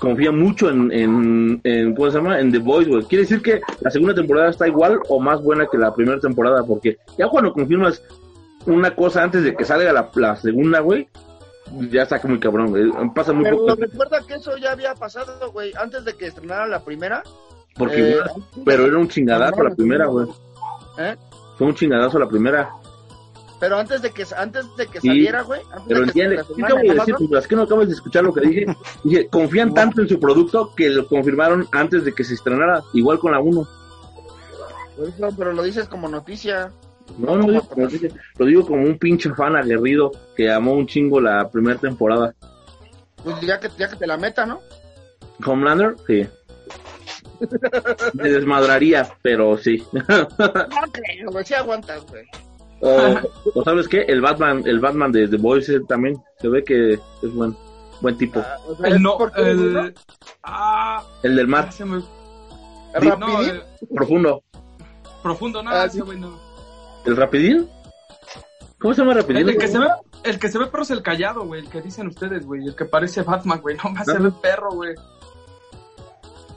confía 0.00 0.30
mucho 0.32 0.70
en, 0.70 0.92
en, 0.92 1.60
en 1.64 1.94
¿cómo 1.94 2.10
se 2.10 2.18
llama? 2.18 2.40
En 2.40 2.50
The 2.52 2.58
Voice, 2.58 2.90
güey. 2.90 3.04
Quiere 3.04 3.22
decir 3.22 3.42
que 3.42 3.60
la 3.80 3.90
segunda 3.90 4.14
temporada 4.14 4.50
está 4.50 4.66
igual 4.68 4.98
o 5.08 5.20
más 5.20 5.42
buena 5.42 5.66
que 5.70 5.78
la 5.78 5.94
primera 5.94 6.20
temporada, 6.20 6.64
porque 6.64 6.98
ya 7.16 7.28
cuando 7.28 7.52
confirmas 7.52 8.02
una 8.66 8.94
cosa 8.94 9.22
antes 9.22 9.42
de 9.44 9.54
que 9.56 9.64
salga 9.64 9.92
la, 9.92 10.10
la 10.14 10.36
segunda, 10.36 10.80
güey, 10.80 11.08
ya 11.90 12.02
está 12.02 12.20
muy 12.24 12.38
cabrón, 12.40 12.70
güey. 12.70 12.90
Pasa 13.14 13.32
muy 13.32 13.44
Pero 13.44 13.58
poco. 13.58 13.74
recuerda 13.76 14.20
que 14.26 14.34
eso 14.34 14.56
ya 14.56 14.72
había 14.72 14.94
pasado, 14.94 15.50
güey, 15.52 15.72
antes 15.80 16.04
de 16.04 16.14
que 16.14 16.26
estrenara 16.26 16.66
la 16.66 16.84
primera. 16.84 17.22
Porque, 17.78 18.10
eh, 18.10 18.16
pero 18.64 18.86
era 18.86 18.98
un 18.98 19.08
chingadazo 19.08 19.62
la 19.62 19.74
primera, 19.74 20.06
güey. 20.06 20.26
¿Eh? 20.98 21.16
Fue 21.56 21.66
un 21.66 21.74
chingadazo 21.74 22.18
la 22.18 22.28
primera. 22.28 22.70
Pero 23.60 23.76
antes 23.76 24.02
de 24.02 24.10
que 24.10 24.24
antes 24.36 24.64
de 24.76 24.86
que 24.86 25.00
Sí, 25.00 25.08
saliera, 25.08 25.42
güey. 25.42 25.60
Pero 25.88 26.04
entiende, 26.04 26.40
¿qué 26.56 26.64
acabo 26.64 26.80
de 26.80 26.94
decir? 26.94 27.14
Pues, 27.16 27.42
es 27.42 27.48
que 27.48 27.56
no 27.56 27.62
acabas 27.62 27.88
de 27.88 27.94
escuchar 27.94 28.24
lo 28.24 28.32
que 28.32 28.40
dije. 28.42 28.66
Dije, 29.04 29.28
confían 29.28 29.74
tanto 29.74 30.00
en 30.02 30.08
su 30.08 30.20
producto 30.20 30.72
que 30.76 30.88
lo 30.88 31.06
confirmaron 31.06 31.66
antes 31.72 32.04
de 32.04 32.12
que 32.14 32.24
se 32.24 32.34
estrenara, 32.34 32.82
igual 32.92 33.18
con 33.18 33.32
la 33.32 33.40
1. 33.40 33.68
por 34.96 35.08
eso, 35.08 35.28
pero 35.36 35.52
lo 35.52 35.62
dices 35.62 35.88
como 35.88 36.08
noticia. 36.08 36.70
No, 37.16 37.36
no, 37.36 37.46
digo 37.46 37.62
como 37.62 37.86
dije, 37.86 38.12
lo 38.38 38.46
digo 38.46 38.66
como 38.66 38.82
un 38.82 38.98
pinche 38.98 39.30
fan 39.34 39.56
aguerrido 39.56 40.12
que 40.36 40.50
amó 40.50 40.74
un 40.74 40.86
chingo 40.86 41.20
la 41.20 41.48
primera 41.50 41.78
temporada. 41.80 42.34
Pues 43.24 43.40
ya 43.40 43.58
que, 43.58 43.68
ya 43.76 43.88
que 43.88 43.96
te 43.96 44.06
la 44.06 44.16
meta, 44.18 44.46
¿no? 44.46 44.60
Homelander, 45.44 45.96
sí. 46.06 46.28
Me 48.14 48.28
desmadraría, 48.30 49.08
pero 49.22 49.56
sí. 49.58 49.82
No 49.92 50.02
creo, 50.92 51.30
güey, 51.30 51.44
sí 51.44 51.54
aguantas, 51.54 52.04
güey. 52.06 52.24
o, 52.80 53.16
o 53.54 53.64
sabes 53.64 53.88
qué, 53.88 54.02
el 54.02 54.20
Batman, 54.20 54.62
el 54.66 54.80
Batman 54.80 55.10
de 55.12 55.28
The 55.28 55.36
Boys 55.36 55.68
eh, 55.68 55.80
también 55.88 56.16
se 56.40 56.48
ve 56.48 56.62
que 56.64 56.92
es 56.94 57.34
buen, 57.34 57.56
buen 58.00 58.16
tipo. 58.16 58.40
Ah, 58.40 58.56
o 58.66 58.76
sea, 58.76 58.88
El 58.88 59.02
no, 59.02 59.18
¿no? 59.18 59.30
el... 59.36 59.94
Ah, 60.44 61.02
El 61.22 61.36
del 61.36 61.46
mar, 61.48 61.72
se 61.72 61.84
me- 61.84 62.02
No, 63.18 63.40
el 63.42 63.62
profundo. 63.94 64.42
profundo, 65.22 65.62
no, 65.62 65.70
Ah, 65.70 65.84
ese 65.84 65.96
sí. 65.98 66.00
güey 66.00 66.18
no. 66.18 66.38
¿El 67.04 67.16
rapidín? 67.16 67.68
¿Cómo 68.80 68.94
se 68.94 69.00
llama 69.02 69.14
rapidín? 69.14 69.42
El, 69.42 69.48
el 69.50 69.58
que 69.58 69.68
se 69.68 69.78
ve, 69.78 69.86
el 70.24 70.38
que 70.38 70.48
se 70.48 70.58
ve 70.58 70.66
perro 70.66 70.82
es 70.84 70.90
el 70.90 71.02
callado, 71.02 71.44
güey, 71.46 71.62
el 71.62 71.68
que 71.68 71.80
dicen 71.82 72.06
ustedes, 72.06 72.46
güey, 72.46 72.64
el 72.66 72.76
que 72.76 72.84
parece 72.84 73.22
Batman, 73.22 73.60
güey, 73.60 73.76
no 73.84 73.90
más 73.90 74.04
se 74.06 74.12
Ajá. 74.12 74.20
ve 74.22 74.30
perro, 74.40 74.70
güey. 74.70 74.94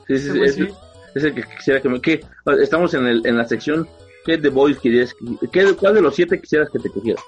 Sí, 0.06 0.18
sí, 0.18 0.40
es, 0.42 0.54
sí. 0.54 0.68
es 1.14 1.24
el 1.24 1.34
que 1.34 1.42
quisiera 1.56 1.80
que 1.80 1.88
me... 1.88 2.00
¿qué? 2.00 2.24
Estamos 2.60 2.92
en, 2.94 3.06
el, 3.06 3.26
en 3.26 3.36
la 3.36 3.44
sección 3.46 3.88
¿Qué 4.24 4.38
The 4.38 4.48
Boys 4.50 4.78
querías? 4.78 5.14
¿Qué, 5.50 5.74
¿Cuál 5.76 5.94
de 5.94 6.00
los 6.00 6.14
siete 6.14 6.40
quisieras 6.40 6.70
que 6.70 6.78
te 6.78 6.90
cogiera? 6.90 7.20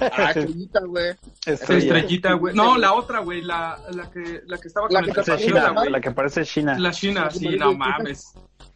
Ah, 0.00 0.30
estrellita, 0.34 0.80
güey. 0.80 1.14
Estrellita, 1.46 2.32
güey. 2.34 2.54
No, 2.54 2.76
la 2.76 2.92
otra, 2.92 3.20
güey, 3.20 3.42
la, 3.42 3.78
la, 3.92 4.10
que, 4.10 4.42
la 4.46 4.58
que 4.58 4.68
estaba 4.68 4.88
La 4.90 5.02
con 5.02 5.12
que 5.14 5.30
el 5.32 5.38
China, 5.38 5.62
la- 5.62 5.70
güey. 5.70 5.90
la 5.90 6.00
que 6.00 6.10
parece 6.10 6.44
China. 6.44 6.78
La 6.78 6.90
China, 6.90 7.30
sí, 7.30 7.48
no 7.56 7.72
mames. 7.74 8.34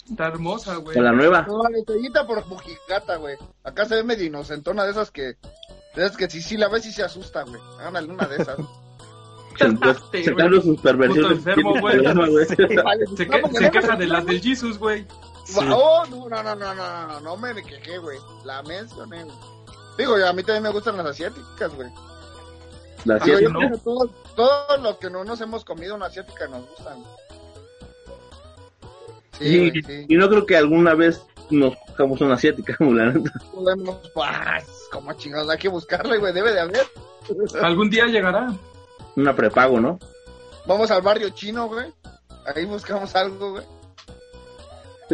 Está 0.08 0.28
hermosa, 0.28 0.76
güey. 0.76 0.98
¿O 0.98 1.02
la 1.02 1.12
nueva? 1.12 1.42
No, 1.42 1.62
la 1.68 1.78
estrellita 1.78 2.26
por 2.26 2.44
mojigata, 2.46 3.16
güey. 3.16 3.36
Acá 3.64 3.84
se 3.86 3.96
ve 3.96 4.02
medio 4.04 4.24
inocentona 4.24 4.84
de 4.84 4.92
esas 4.92 5.10
que. 5.10 5.34
De 5.94 6.04
esas 6.04 6.16
que 6.16 6.30
si 6.30 6.40
sí 6.40 6.56
la 6.56 6.68
ves 6.68 6.86
y 6.86 6.92
se 6.92 7.02
asusta, 7.02 7.42
güey. 7.42 7.60
Háganle 7.80 8.12
una 8.12 8.26
de 8.26 8.36
esas. 8.36 8.56
Se- 10.10 10.24
Sacando 10.24 10.60
sus 10.62 10.80
perversiones. 10.80 11.42
Se, 11.42 11.54
que- 11.54 11.62
vamos, 11.62 11.80
se 13.16 13.24
vamos, 13.26 13.50
queja 13.70 13.96
de 13.96 14.06
las 14.06 14.26
del 14.26 14.40
Jesus, 14.40 14.78
güey. 14.78 15.06
Sí. 15.44 15.58
Oh, 15.72 16.04
no, 16.10 16.28
no, 16.28 16.42
no, 16.42 16.54
no, 16.54 16.74
no, 16.74 17.06
no, 17.08 17.20
no 17.20 17.36
me 17.36 17.54
quejé, 17.62 17.98
güey. 17.98 18.18
La 18.44 18.62
mencioné, 18.62 19.24
güey. 19.24 19.36
Digo, 19.98 20.14
a 20.16 20.32
mí 20.32 20.42
también 20.42 20.62
me 20.62 20.70
gustan 20.70 20.96
las 20.96 21.06
asiáticas, 21.06 21.74
güey. 21.74 21.88
La 23.04 23.16
Ah, 23.16 23.24
Digo, 23.24 23.40
yo 23.40 23.48
¿no? 23.50 23.58
creo 23.58 23.70
que 23.72 23.78
todos, 23.78 24.10
todos 24.36 24.80
los 24.82 24.96
que 24.98 25.10
no 25.10 25.24
nos 25.24 25.40
hemos 25.40 25.64
comido 25.64 25.94
una 25.94 26.06
asiática 26.06 26.46
nos 26.48 26.68
gustan. 26.68 26.98
Sí, 29.38 29.44
Sí, 29.48 29.58
güey, 29.70 29.82
sí. 29.82 30.06
Y 30.08 30.16
no 30.16 30.28
creo 30.28 30.46
que 30.46 30.56
alguna 30.56 30.94
vez 30.94 31.22
nos 31.50 31.74
cojamos 31.88 32.20
una 32.20 32.34
asiática, 32.34 32.76
la 32.80 33.06
neta. 33.12 33.32
Podemos, 33.52 33.96
pues, 34.14 34.88
como 34.92 35.12
chingados, 35.14 35.48
hay 35.50 35.58
que 35.58 35.68
buscarla, 35.68 36.16
güey, 36.16 36.32
debe 36.32 36.52
de 36.52 36.60
haber. 36.60 36.86
Algún 37.62 37.90
día 37.90 38.06
llegará. 38.06 38.52
Una 39.16 39.34
prepago, 39.34 39.80
¿no? 39.80 39.98
Vamos 40.66 40.90
al 40.90 41.02
barrio 41.02 41.30
chino, 41.30 41.68
güey. 41.68 41.86
Ahí 42.54 42.64
buscamos 42.64 43.14
algo, 43.16 43.52
güey. 43.52 43.64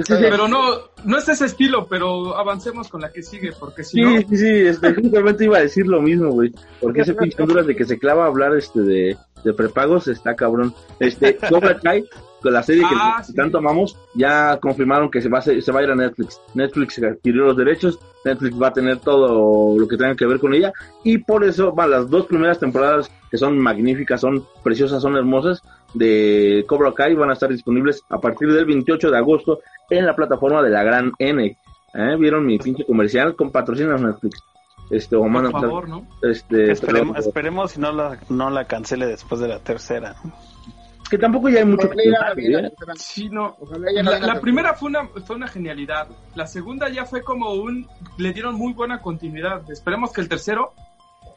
Sí, 0.04 0.14
Pero 0.20 0.46
no, 0.46 0.90
no 1.04 1.16
es 1.16 1.26
ese 1.26 1.46
estilo, 1.46 1.86
pero 1.88 2.36
avancemos 2.36 2.88
con 2.88 3.00
la 3.00 3.10
que 3.10 3.22
sigue, 3.22 3.52
porque 3.58 3.82
si 3.82 4.02
no, 4.02 4.18
sí, 4.18 4.26
sí, 4.28 4.36
sí, 4.36 4.48
este, 4.66 4.94
justamente 4.94 5.44
iba 5.44 5.56
a 5.56 5.62
decir 5.62 5.86
lo 5.86 6.02
mismo, 6.02 6.32
güey. 6.32 6.52
Porque 6.82 7.00
ese 7.00 7.14
pinche 7.14 7.42
de 7.42 7.74
que 7.74 7.86
se 7.86 7.98
clava 7.98 8.24
a 8.24 8.26
hablar 8.26 8.54
este 8.54 8.80
de, 8.80 9.16
de 9.42 9.54
prepagos 9.54 10.06
está 10.08 10.36
cabrón. 10.36 10.74
Este, 11.00 11.36
Cobra 11.48 11.78
Kai, 11.80 12.06
la 12.50 12.62
serie 12.62 12.82
que 12.82 12.94
Ah, 12.98 13.22
sí. 13.22 13.34
tanto 13.34 13.58
amamos, 13.58 13.96
ya 14.14 14.58
confirmaron 14.58 15.10
que 15.10 15.20
se 15.22 15.28
va, 15.28 15.38
a, 15.38 15.42
se 15.42 15.72
va 15.72 15.80
a 15.80 15.82
ir 15.82 15.90
a 15.90 15.94
Netflix. 15.94 16.40
Netflix 16.54 17.02
adquirió 17.02 17.44
los 17.44 17.56
derechos, 17.56 17.98
Netflix 18.24 18.60
va 18.60 18.68
a 18.68 18.72
tener 18.72 18.98
todo 18.98 19.78
lo 19.78 19.86
que 19.88 19.96
tenga 19.96 20.14
que 20.16 20.26
ver 20.26 20.38
con 20.40 20.54
ella, 20.54 20.72
y 21.04 21.18
por 21.18 21.44
eso 21.44 21.72
van 21.72 21.90
las 21.90 22.08
dos 22.10 22.26
primeras 22.26 22.58
temporadas 22.58 23.10
que 23.30 23.38
son 23.38 23.58
magníficas, 23.58 24.20
son 24.20 24.44
preciosas, 24.62 25.02
son 25.02 25.16
hermosas, 25.16 25.62
de 25.94 26.64
Cobra 26.68 26.92
Kai 26.92 27.14
van 27.14 27.30
a 27.30 27.34
estar 27.34 27.48
disponibles 27.48 28.02
a 28.10 28.18
partir 28.20 28.52
del 28.52 28.66
28 28.66 29.10
de 29.10 29.16
agosto 29.18 29.60
en 29.90 30.04
la 30.04 30.14
plataforma 30.14 30.62
de 30.62 30.70
la 30.70 30.82
Gran 30.82 31.12
N. 31.18 31.56
¿Eh? 31.94 32.16
¿Vieron 32.18 32.44
mi 32.44 32.58
pinche 32.58 32.84
comercial? 32.84 33.34
Con 33.34 33.50
patrocinas 33.50 34.00
Netflix. 34.02 34.38
Este, 34.90 35.16
o 35.16 35.22
por 35.22 35.50
favor, 35.50 35.88
¿no? 35.88 36.06
este, 36.22 36.70
Esperemos, 36.70 37.16
pero- 37.16 37.26
esperemos 37.28 37.70
si 37.72 37.80
no 37.80 37.90
la, 37.92 38.18
no 38.28 38.50
la 38.50 38.66
cancele 38.66 39.06
después 39.06 39.40
de 39.40 39.48
la 39.48 39.58
tercera. 39.60 40.14
¿no? 40.22 40.32
Que 41.08 41.18
tampoco 41.18 41.48
ya 41.48 41.58
hay 41.60 41.64
mucho 41.64 41.88
que 41.90 41.96
la 42.06 42.32
¿eh? 42.36 42.72
Sí, 42.96 43.28
no. 43.28 43.56
La 43.70 43.78
La, 43.78 43.90
vieran. 44.02 44.26
la 44.26 44.40
primera 44.40 44.74
fue 44.74 44.88
una, 44.88 45.06
fue 45.08 45.36
una 45.36 45.48
genialidad. 45.48 46.08
La 46.34 46.46
segunda 46.46 46.88
ya 46.88 47.04
fue 47.04 47.22
como 47.22 47.52
un... 47.54 47.86
Le 48.18 48.32
dieron 48.32 48.54
muy 48.54 48.72
buena 48.72 49.00
continuidad. 49.00 49.68
Esperemos 49.70 50.12
que 50.12 50.20
el 50.20 50.28
tercero, 50.28 50.72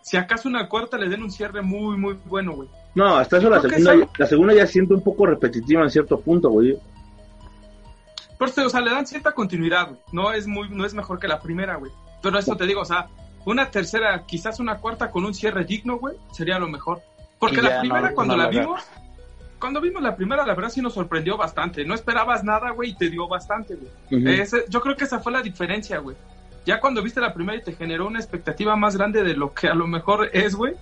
si 0.02 0.18
acaso 0.18 0.48
una 0.50 0.68
cuarta, 0.70 0.98
le 0.98 1.10
den 1.10 1.24
un 1.24 1.32
cierre 1.32 1.62
muy, 1.62 1.98
muy 1.98 2.18
bueno, 2.26 2.54
güey. 2.54 2.70
No, 2.96 3.18
hasta 3.18 3.38
eso 3.38 3.50
la 3.50 3.62
segunda, 3.62 3.94
eso- 3.94 4.10
la 4.18 4.26
segunda 4.26 4.54
ya 4.54 4.66
siento 4.66 4.94
un 4.94 5.02
poco 5.04 5.26
repetitiva 5.26 5.84
en 5.84 5.90
cierto 5.90 6.20
punto, 6.20 6.50
güey. 6.50 6.78
Pero, 8.38 8.66
o 8.68 8.70
sea, 8.70 8.80
le 8.82 8.92
dan 8.92 9.06
cierta 9.06 9.34
continuidad, 9.34 9.88
güey. 9.90 10.00
No 10.12 10.32
es 10.32 10.48
muy, 10.48 10.70
no 10.70 10.86
es 10.86 10.94
mejor 10.94 11.20
que 11.20 11.28
la 11.28 11.40
primera, 11.42 11.76
güey. 11.76 11.92
Pero 12.22 12.40
eso 12.40 12.56
te 12.56 12.66
digo, 12.66 12.82
o 12.82 12.86
sea, 12.86 13.08
una 13.46 13.70
tercera, 13.70 14.24
quizás 14.26 14.60
una 14.60 14.78
cuarta 14.78 15.12
con 15.12 15.26
un 15.26 15.34
cierre 15.34 15.66
digno, 15.66 15.98
güey, 15.98 16.16
sería 16.32 16.58
lo 16.60 16.68
mejor. 16.68 17.02
Porque 17.38 17.62
la 17.62 17.80
primera, 17.82 18.10
no- 18.10 18.16
cuando 18.16 18.36
no 18.38 18.44
la 18.44 18.52
la 18.52 18.60
vimos, 18.60 18.82
cuando 19.60 19.82
vimos 19.82 20.02
la 20.02 20.16
primera, 20.16 20.46
la 20.46 20.56
verdad 20.56 20.70
sí 20.70 20.82
nos 20.82 20.94
sorprendió 20.94 21.38
bastante. 21.38 21.84
No 21.86 21.94
esperabas 21.94 22.44
nada, 22.44 22.72
güey, 22.72 22.92
y 22.92 22.96
te 22.96 23.10
dio 23.10 23.28
bastante, 23.28 23.76
güey. 23.76 23.92
Ese- 24.40 24.66
yo 24.70 24.82
creo 24.82 24.96
que 24.96 25.04
esa 25.04 25.20
fue 25.20 25.32
la 25.32 25.42
diferencia, 25.42 26.00
güey. 26.00 26.16
Ya 26.66 26.80
cuando 26.80 27.02
viste 27.02 27.20
la 27.22 27.34
primera 27.34 27.58
y 27.58 27.64
te 27.64 27.74
generó 27.74 28.08
una 28.08 28.20
expectativa 28.20 28.76
más 28.76 28.96
grande 28.98 29.24
de 29.24 29.34
lo 29.36 29.54
que 29.54 29.68
a 29.68 29.74
lo 29.74 29.88
mejor 29.88 30.30
es, 30.34 30.56
güey, 30.56 30.76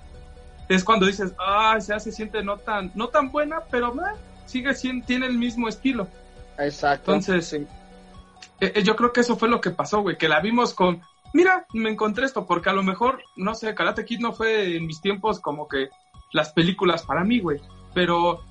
es 0.70 0.84
cuando 0.84 1.06
dices, 1.06 1.34
ah, 1.40 1.78
se 1.80 2.12
siente 2.12 2.44
no 2.44 2.58
tan, 2.58 2.92
no 2.96 3.08
tan 3.08 3.32
buena, 3.32 3.62
pero 3.72 3.94
eh, 3.94 4.16
sigue 4.46 4.74
siendo, 4.74 5.06
tiene 5.06 5.28
el 5.28 5.38
mismo 5.38 5.68
estilo. 5.68 6.08
Exacto. 6.58 7.12
Entonces, 7.14 7.48
sí. 7.48 7.68
Eh, 8.60 8.74
eh, 8.76 8.84
yo 8.84 8.96
creo 8.96 9.14
que 9.14 9.22
eso 9.22 9.38
fue 9.38 9.50
lo 9.50 9.62
que 9.62 9.70
pasó, 9.72 10.02
güey, 10.02 10.18
que 10.18 10.28
la 10.28 10.40
vimos 10.42 10.74
con, 10.74 11.02
mira, 11.34 11.66
me 11.74 11.90
encontré 11.90 12.26
esto, 12.26 12.46
porque 12.46 12.70
a 12.70 12.74
lo 12.74 12.84
mejor, 12.84 13.22
no 13.36 13.54
sé, 13.56 13.74
Karate 13.76 14.04
Kid 14.04 14.20
no 14.20 14.34
fue 14.34 14.76
en 14.78 14.86
mis 14.88 15.00
tiempos 15.00 15.40
como 15.40 15.68
que 15.68 15.90
las 16.34 16.52
películas 16.52 17.04
para 17.04 17.24
mí, 17.24 17.40
güey, 17.40 17.62
pero 17.94 18.44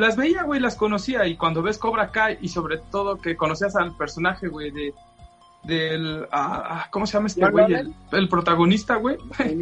las 0.00 0.16
veía, 0.16 0.42
güey, 0.44 0.60
las 0.60 0.76
conocía, 0.76 1.26
y 1.26 1.36
cuando 1.36 1.62
ves 1.62 1.78
Cobra 1.78 2.10
Kai, 2.10 2.38
y 2.40 2.48
sobre 2.48 2.78
todo 2.78 3.18
que 3.18 3.36
conocías 3.36 3.76
al 3.76 3.96
personaje, 3.96 4.48
güey, 4.48 4.70
de, 4.70 4.94
del, 5.64 6.26
ah, 6.32 6.62
ah, 6.66 6.86
¿cómo 6.90 7.06
se 7.06 7.14
llama 7.14 7.26
este 7.28 7.48
güey? 7.50 7.74
El, 7.74 7.94
el 8.12 8.28
protagonista, 8.28 8.96
güey. 8.96 9.16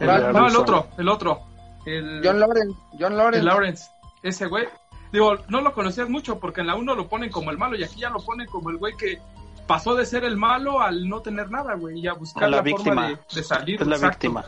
No, 0.00 0.46
el 0.46 0.56
otro, 0.56 0.86
el 0.96 1.08
otro. 1.08 1.40
El, 1.84 2.20
John 2.22 2.38
Lawrence. 2.38 2.78
John 3.00 3.16
Lawrence. 3.16 3.38
el 3.40 3.44
Lawrence, 3.46 3.90
ese 4.22 4.46
güey. 4.46 4.68
Digo, 5.12 5.38
no 5.48 5.60
lo 5.60 5.72
conocías 5.72 6.08
mucho 6.08 6.38
porque 6.38 6.60
en 6.60 6.68
la 6.68 6.76
1 6.76 6.94
lo 6.94 7.08
ponen 7.08 7.30
como 7.32 7.50
el 7.50 7.58
malo 7.58 7.76
y 7.76 7.82
aquí 7.82 7.98
ya 8.00 8.10
lo 8.10 8.20
ponen 8.20 8.46
como 8.46 8.70
el 8.70 8.76
güey 8.76 8.96
que 8.96 9.18
pasó 9.66 9.96
de 9.96 10.06
ser 10.06 10.24
el 10.24 10.36
malo 10.36 10.80
al 10.80 11.08
no 11.08 11.20
tener 11.20 11.50
nada, 11.50 11.74
güey, 11.74 11.98
y 11.98 12.06
a 12.06 12.12
buscar 12.12 12.44
A 12.44 12.48
la 12.48 12.56
la, 12.58 12.62
víctima. 12.62 12.94
forma 12.94 13.08
de, 13.08 13.18
de 13.34 13.42
salir. 13.42 13.80
Es 13.80 13.86
la 13.88 13.96
exacto. 13.96 14.28
víctima. 14.28 14.44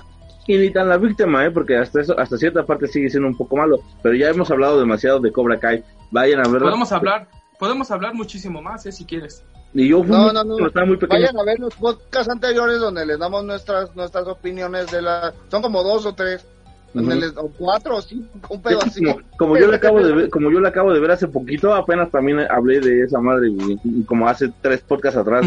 Ni 0.58 0.70
tan 0.70 0.88
la 0.88 0.96
víctima, 0.96 1.44
¿eh? 1.44 1.50
Porque 1.50 1.76
hasta 1.76 2.00
eso, 2.00 2.18
hasta 2.18 2.36
cierta 2.36 2.64
parte 2.64 2.86
sigue 2.86 3.10
siendo 3.10 3.28
un 3.28 3.36
poco 3.36 3.56
malo. 3.56 3.80
Pero 4.02 4.14
ya 4.14 4.28
hemos 4.28 4.50
hablado 4.50 4.78
demasiado 4.78 5.20
de 5.20 5.32
Cobra 5.32 5.58
Kai. 5.58 5.84
Vayan 6.10 6.40
a 6.40 6.48
verlo. 6.50 6.66
Podemos 6.68 6.92
hablar, 6.92 7.28
podemos 7.58 7.90
hablar 7.90 8.14
muchísimo 8.14 8.60
más, 8.60 8.84
eh, 8.86 8.92
si 8.92 9.04
quieres. 9.04 9.44
Y 9.72 9.88
yo 9.88 10.02
fui 10.02 10.10
No, 10.10 10.32
no, 10.32 10.42
no. 10.42 10.56
muy 10.58 10.96
pequeño. 10.96 11.20
Vayan 11.20 11.38
a 11.38 11.44
ver 11.44 11.60
los 11.60 11.74
podcasts 11.76 12.28
anteriores 12.30 12.80
donde 12.80 13.06
les 13.06 13.18
damos 13.18 13.44
nuestras 13.44 13.94
nuestras 13.94 14.26
opiniones 14.26 14.90
de 14.90 15.02
la... 15.02 15.32
Son 15.48 15.62
como 15.62 15.82
dos 15.82 16.06
o 16.06 16.12
tres. 16.14 16.44
Donde 16.92 17.12
Ujú. 17.14 17.20
les, 17.20 17.36
o 17.36 17.48
cuatro 17.56 17.96
o 17.96 18.02
cinco, 18.02 18.28
un 18.52 18.62
pedo 18.62 18.80
así. 18.82 19.04
como, 19.04 19.20
como 19.38 19.56
yo 19.56 19.68
le 19.68 19.76
acabo 19.76 20.02
de 20.02 20.12
ver, 20.12 20.28
como 20.28 20.50
yo 20.50 20.58
le 20.58 20.68
acabo 20.68 20.92
de 20.92 20.98
ver 20.98 21.12
hace 21.12 21.28
poquito, 21.28 21.72
apenas 21.72 22.10
también 22.10 22.40
hablé 22.50 22.80
de 22.80 23.02
esa 23.02 23.20
madre 23.20 23.48
y, 23.48 23.78
y 23.84 24.02
como 24.02 24.26
hace 24.28 24.50
tres 24.60 24.80
podcasts 24.80 25.16
atrás. 25.20 25.46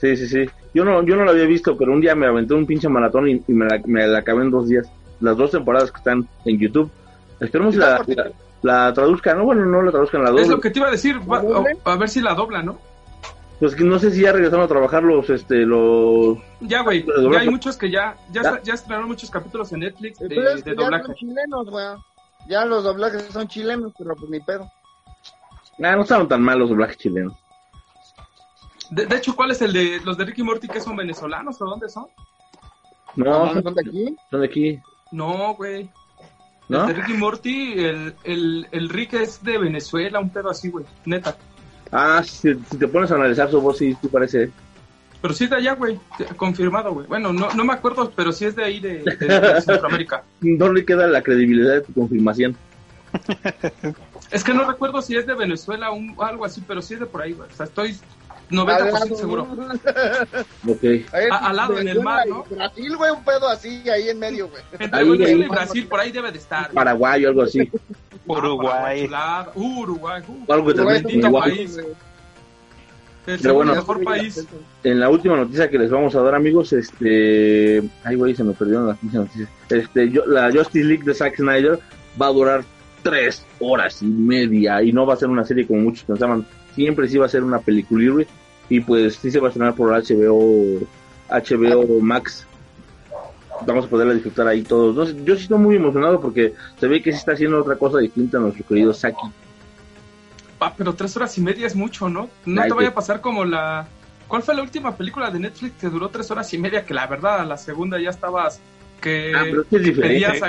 Sí, 0.00 0.16
sí, 0.16 0.26
sí. 0.28 0.50
Yo 0.74 0.84
no, 0.84 1.02
yo 1.04 1.16
no 1.16 1.24
lo 1.24 1.30
había 1.30 1.44
visto, 1.46 1.76
pero 1.76 1.92
un 1.92 2.00
día 2.00 2.14
me 2.14 2.26
aventé 2.26 2.54
un 2.54 2.66
pinche 2.66 2.88
maratón 2.88 3.28
y, 3.28 3.42
y 3.46 3.52
me, 3.52 3.66
la, 3.66 3.80
me 3.86 4.06
la 4.06 4.18
acabé 4.18 4.42
en 4.42 4.50
dos 4.50 4.68
días. 4.68 4.86
Las 5.20 5.36
dos 5.36 5.50
temporadas 5.52 5.90
que 5.90 5.98
están 5.98 6.28
en 6.44 6.58
YouTube. 6.58 6.90
Esperemos 7.40 7.76
la, 7.76 8.04
la, 8.06 8.30
la 8.62 8.92
traduzcan, 8.92 9.38
¿no? 9.38 9.44
Bueno, 9.44 9.64
no 9.64 9.82
la 9.82 9.90
traduzcan, 9.90 10.22
la 10.22 10.30
Es 10.30 10.34
doble. 10.36 10.48
lo 10.48 10.60
que 10.60 10.70
te 10.70 10.78
iba 10.80 10.88
a 10.88 10.90
decir, 10.90 11.18
va- 11.30 11.42
¿La 11.42 11.64
a, 11.84 11.92
a 11.92 11.96
ver 11.96 12.08
si 12.08 12.20
la 12.20 12.34
dobla, 12.34 12.62
¿no? 12.62 12.78
Pues 13.60 13.74
que 13.76 13.84
no 13.84 13.98
sé 14.00 14.10
si 14.10 14.22
ya 14.22 14.32
regresaron 14.32 14.64
a 14.64 14.68
trabajar 14.68 15.04
los, 15.04 15.30
este, 15.30 15.58
los... 15.64 16.36
Ya, 16.60 16.82
güey, 16.82 17.06
ya 17.32 17.38
hay 17.40 17.48
muchos 17.48 17.76
que 17.76 17.88
ya, 17.88 18.16
ya, 18.32 18.42
Ya. 18.42 18.60
ya 18.62 18.74
estrenaron 18.74 19.08
muchos 19.08 19.30
capítulos 19.30 19.72
en 19.72 19.80
Netflix 19.80 20.18
de, 20.18 20.28
Pero 20.28 20.48
es 20.50 20.64
de 20.64 20.74
que 20.74 20.82
ya 20.82 21.02
son 21.02 21.14
chilenos, 21.14 21.70
güey. 21.70 21.86
Ya 22.48 22.64
los 22.64 22.82
doblajes 22.84 23.22
son 23.32 23.46
chilenos, 23.48 23.92
pero 23.96 24.14
pues 24.16 24.28
ni 24.28 24.40
pedo. 24.40 24.68
Ah, 25.82 25.96
no 25.96 26.02
estaban 26.02 26.28
tan 26.28 26.42
mal 26.42 26.58
los 26.58 26.68
doblajes 26.68 26.98
chilenos. 26.98 27.32
De, 28.90 29.06
de 29.06 29.16
hecho, 29.16 29.34
¿cuál 29.34 29.50
es 29.50 29.62
el 29.62 29.72
de 29.72 30.00
los 30.04 30.16
de 30.16 30.24
Ricky 30.24 30.42
Morty 30.42 30.68
que 30.68 30.80
son 30.80 30.96
venezolanos 30.96 31.60
o 31.60 31.64
dónde 31.66 31.88
son? 31.88 32.06
No, 33.16 33.46
¿No 33.46 33.52
son, 33.54 33.62
son 33.62 33.74
de 33.74 33.80
aquí? 33.80 34.16
son 34.30 34.40
de 34.40 34.46
aquí, 34.46 34.80
No, 35.12 35.54
güey. 35.54 35.88
¿no? 36.68 36.82
El 36.88 36.94
de 36.94 37.02
Ricky 37.02 37.12
Morty, 37.14 37.72
el, 37.84 38.14
el, 38.24 38.68
el 38.72 38.88
Rick 38.88 39.14
es 39.14 39.42
de 39.42 39.58
Venezuela, 39.58 40.18
un 40.20 40.30
pedo 40.30 40.50
así, 40.50 40.70
güey. 40.70 40.84
Neta. 41.04 41.36
Ah, 41.92 42.22
si, 42.24 42.54
si 42.54 42.76
te 42.78 42.88
pones 42.88 43.10
a 43.12 43.14
analizar 43.14 43.50
su 43.50 43.60
voz, 43.60 43.78
sí, 43.78 43.96
sí 44.00 44.08
parece. 44.08 44.50
Pero 45.22 45.32
sí 45.32 45.44
es 45.44 45.50
de 45.50 45.56
allá, 45.56 45.74
güey. 45.74 45.98
Confirmado, 46.36 46.92
güey. 46.92 47.06
Bueno, 47.06 47.32
no, 47.32 47.50
no 47.54 47.64
me 47.64 47.72
acuerdo, 47.72 48.10
pero 48.14 48.32
sí 48.32 48.44
es 48.46 48.56
de 48.56 48.64
ahí, 48.64 48.80
de, 48.80 48.98
de- 49.02 49.16
de 49.40 49.60
Centroamérica. 49.62 50.22
No 50.40 50.72
le 50.72 50.84
queda 50.84 51.06
la 51.06 51.22
credibilidad 51.22 51.74
de 51.74 51.80
tu 51.82 51.92
confirmación. 51.94 52.56
Es 54.30 54.42
que 54.42 54.52
no 54.52 54.64
recuerdo 54.68 55.00
si 55.02 55.16
es 55.16 55.26
de 55.26 55.34
Venezuela 55.34 55.90
o 55.92 56.22
algo 56.22 56.44
así, 56.44 56.62
pero 56.66 56.82
sí 56.82 56.94
es 56.94 57.00
de 57.00 57.06
por 57.06 57.22
ahí, 57.22 57.32
güey. 57.32 57.48
O 57.48 57.54
sea, 57.54 57.64
estoy 57.66 57.96
90% 58.50 59.16
seguro. 59.16 59.42
Ok. 60.68 60.82
Ahí, 61.12 61.26
A- 61.30 61.48
al 61.48 61.56
lado, 61.56 61.78
en 61.78 61.88
el 61.88 62.00
mar, 62.02 62.26
¿no? 62.28 62.44
Brasil, 62.48 62.96
güey, 62.96 63.10
un 63.10 63.24
pedo 63.24 63.48
así, 63.48 63.88
ahí 63.88 64.08
en 64.08 64.18
medio, 64.18 64.48
güey. 64.48 64.62
Entre 64.78 65.00
Ahí, 65.00 65.08
Venezuela 65.08 65.44
ahí. 65.44 65.46
y 65.46 65.48
Brasil, 65.48 65.86
por 65.88 66.00
ahí 66.00 66.12
debe 66.12 66.30
de 66.32 66.38
estar. 66.38 66.70
Paraguay 66.72 67.24
o 67.24 67.28
algo 67.28 67.42
así. 67.42 67.70
Uruguay. 68.26 69.08
Ah. 69.12 69.48
Uh, 69.54 69.80
Uruguay. 69.82 70.22
uh. 70.28 70.52
Algo 70.52 70.66
que 70.66 70.80
Uruguay 70.80 71.02
un 71.04 71.10
igual. 71.10 71.50
país. 71.50 71.78
El 73.26 73.38
Pero 73.40 73.54
bueno. 73.54 73.74
mejor 73.74 74.04
país. 74.04 74.46
En 74.82 75.00
la 75.00 75.08
última 75.08 75.36
noticia 75.36 75.70
que 75.70 75.78
les 75.78 75.90
vamos 75.90 76.14
a 76.14 76.20
dar, 76.20 76.34
amigos, 76.34 76.72
este. 76.74 77.82
Ay, 78.04 78.16
güey, 78.16 78.34
se 78.34 78.44
me 78.44 78.52
perdieron 78.52 78.86
las 78.88 79.02
noticias. 79.02 79.48
Este, 79.70 80.10
yo, 80.10 80.26
la 80.26 80.52
Justice 80.52 80.84
League 80.84 81.04
de 81.04 81.14
Zack 81.14 81.36
Snyder 81.36 81.78
va 82.20 82.26
a 82.26 82.30
durar 82.32 82.64
tres 83.02 83.44
horas 83.60 84.02
y 84.02 84.06
media 84.06 84.82
y 84.82 84.92
no 84.92 85.06
va 85.06 85.14
a 85.14 85.16
ser 85.16 85.28
una 85.30 85.44
serie 85.44 85.66
como 85.66 85.80
muchos 85.80 86.04
pensaban. 86.04 86.46
Siempre 86.74 87.08
sí 87.08 87.18
va 87.18 87.26
a 87.26 87.28
ser 87.28 87.42
una 87.44 87.58
película 87.58 88.24
y 88.68 88.80
pues 88.80 89.16
sí 89.16 89.30
se 89.30 89.40
va 89.40 89.48
a 89.48 89.50
estrenar 89.50 89.74
por 89.74 89.90
HBO, 89.90 90.80
HBO 91.30 92.00
Max. 92.00 92.46
Vamos 93.66 93.86
a 93.86 93.88
poderla 93.88 94.14
disfrutar 94.14 94.48
ahí 94.48 94.62
todos. 94.62 95.14
Yo 95.24 95.36
sí 95.36 95.42
estoy 95.42 95.58
muy 95.58 95.76
emocionado 95.76 96.20
porque 96.20 96.54
se 96.78 96.88
ve 96.88 97.02
que 97.02 97.12
sí 97.12 97.18
está 97.18 97.32
haciendo 97.32 97.60
otra 97.60 97.76
cosa 97.76 97.98
distinta 97.98 98.38
a 98.38 98.40
nuestro 98.40 98.66
querido 98.66 98.92
Saki. 98.92 99.28
Ah, 100.60 100.72
pero 100.76 100.94
tres 100.94 101.16
horas 101.16 101.36
y 101.38 101.40
media 101.40 101.66
es 101.66 101.76
mucho, 101.76 102.08
¿no? 102.08 102.28
No 102.46 102.62
Ay, 102.62 102.68
te 102.68 102.74
vaya 102.74 102.88
a 102.88 102.94
pasar 102.94 103.20
como 103.20 103.44
la... 103.44 103.86
¿Cuál 104.26 104.42
fue 104.42 104.54
la 104.54 104.62
última 104.62 104.96
película 104.96 105.30
de 105.30 105.38
Netflix 105.38 105.74
que 105.78 105.88
duró 105.88 106.08
tres 106.08 106.30
horas 106.30 106.52
y 106.54 106.58
media? 106.58 106.84
Que 106.84 106.94
la 106.94 107.06
verdad, 107.06 107.40
a 107.40 107.44
la 107.44 107.56
segunda 107.56 108.00
ya 108.00 108.10
estabas... 108.10 108.60
Que 109.00 109.32
Ah, 109.36 109.42
pero 109.44 109.62
es 109.62 109.68
que 109.68 109.76
es 109.76 109.98
pedías. 109.98 110.40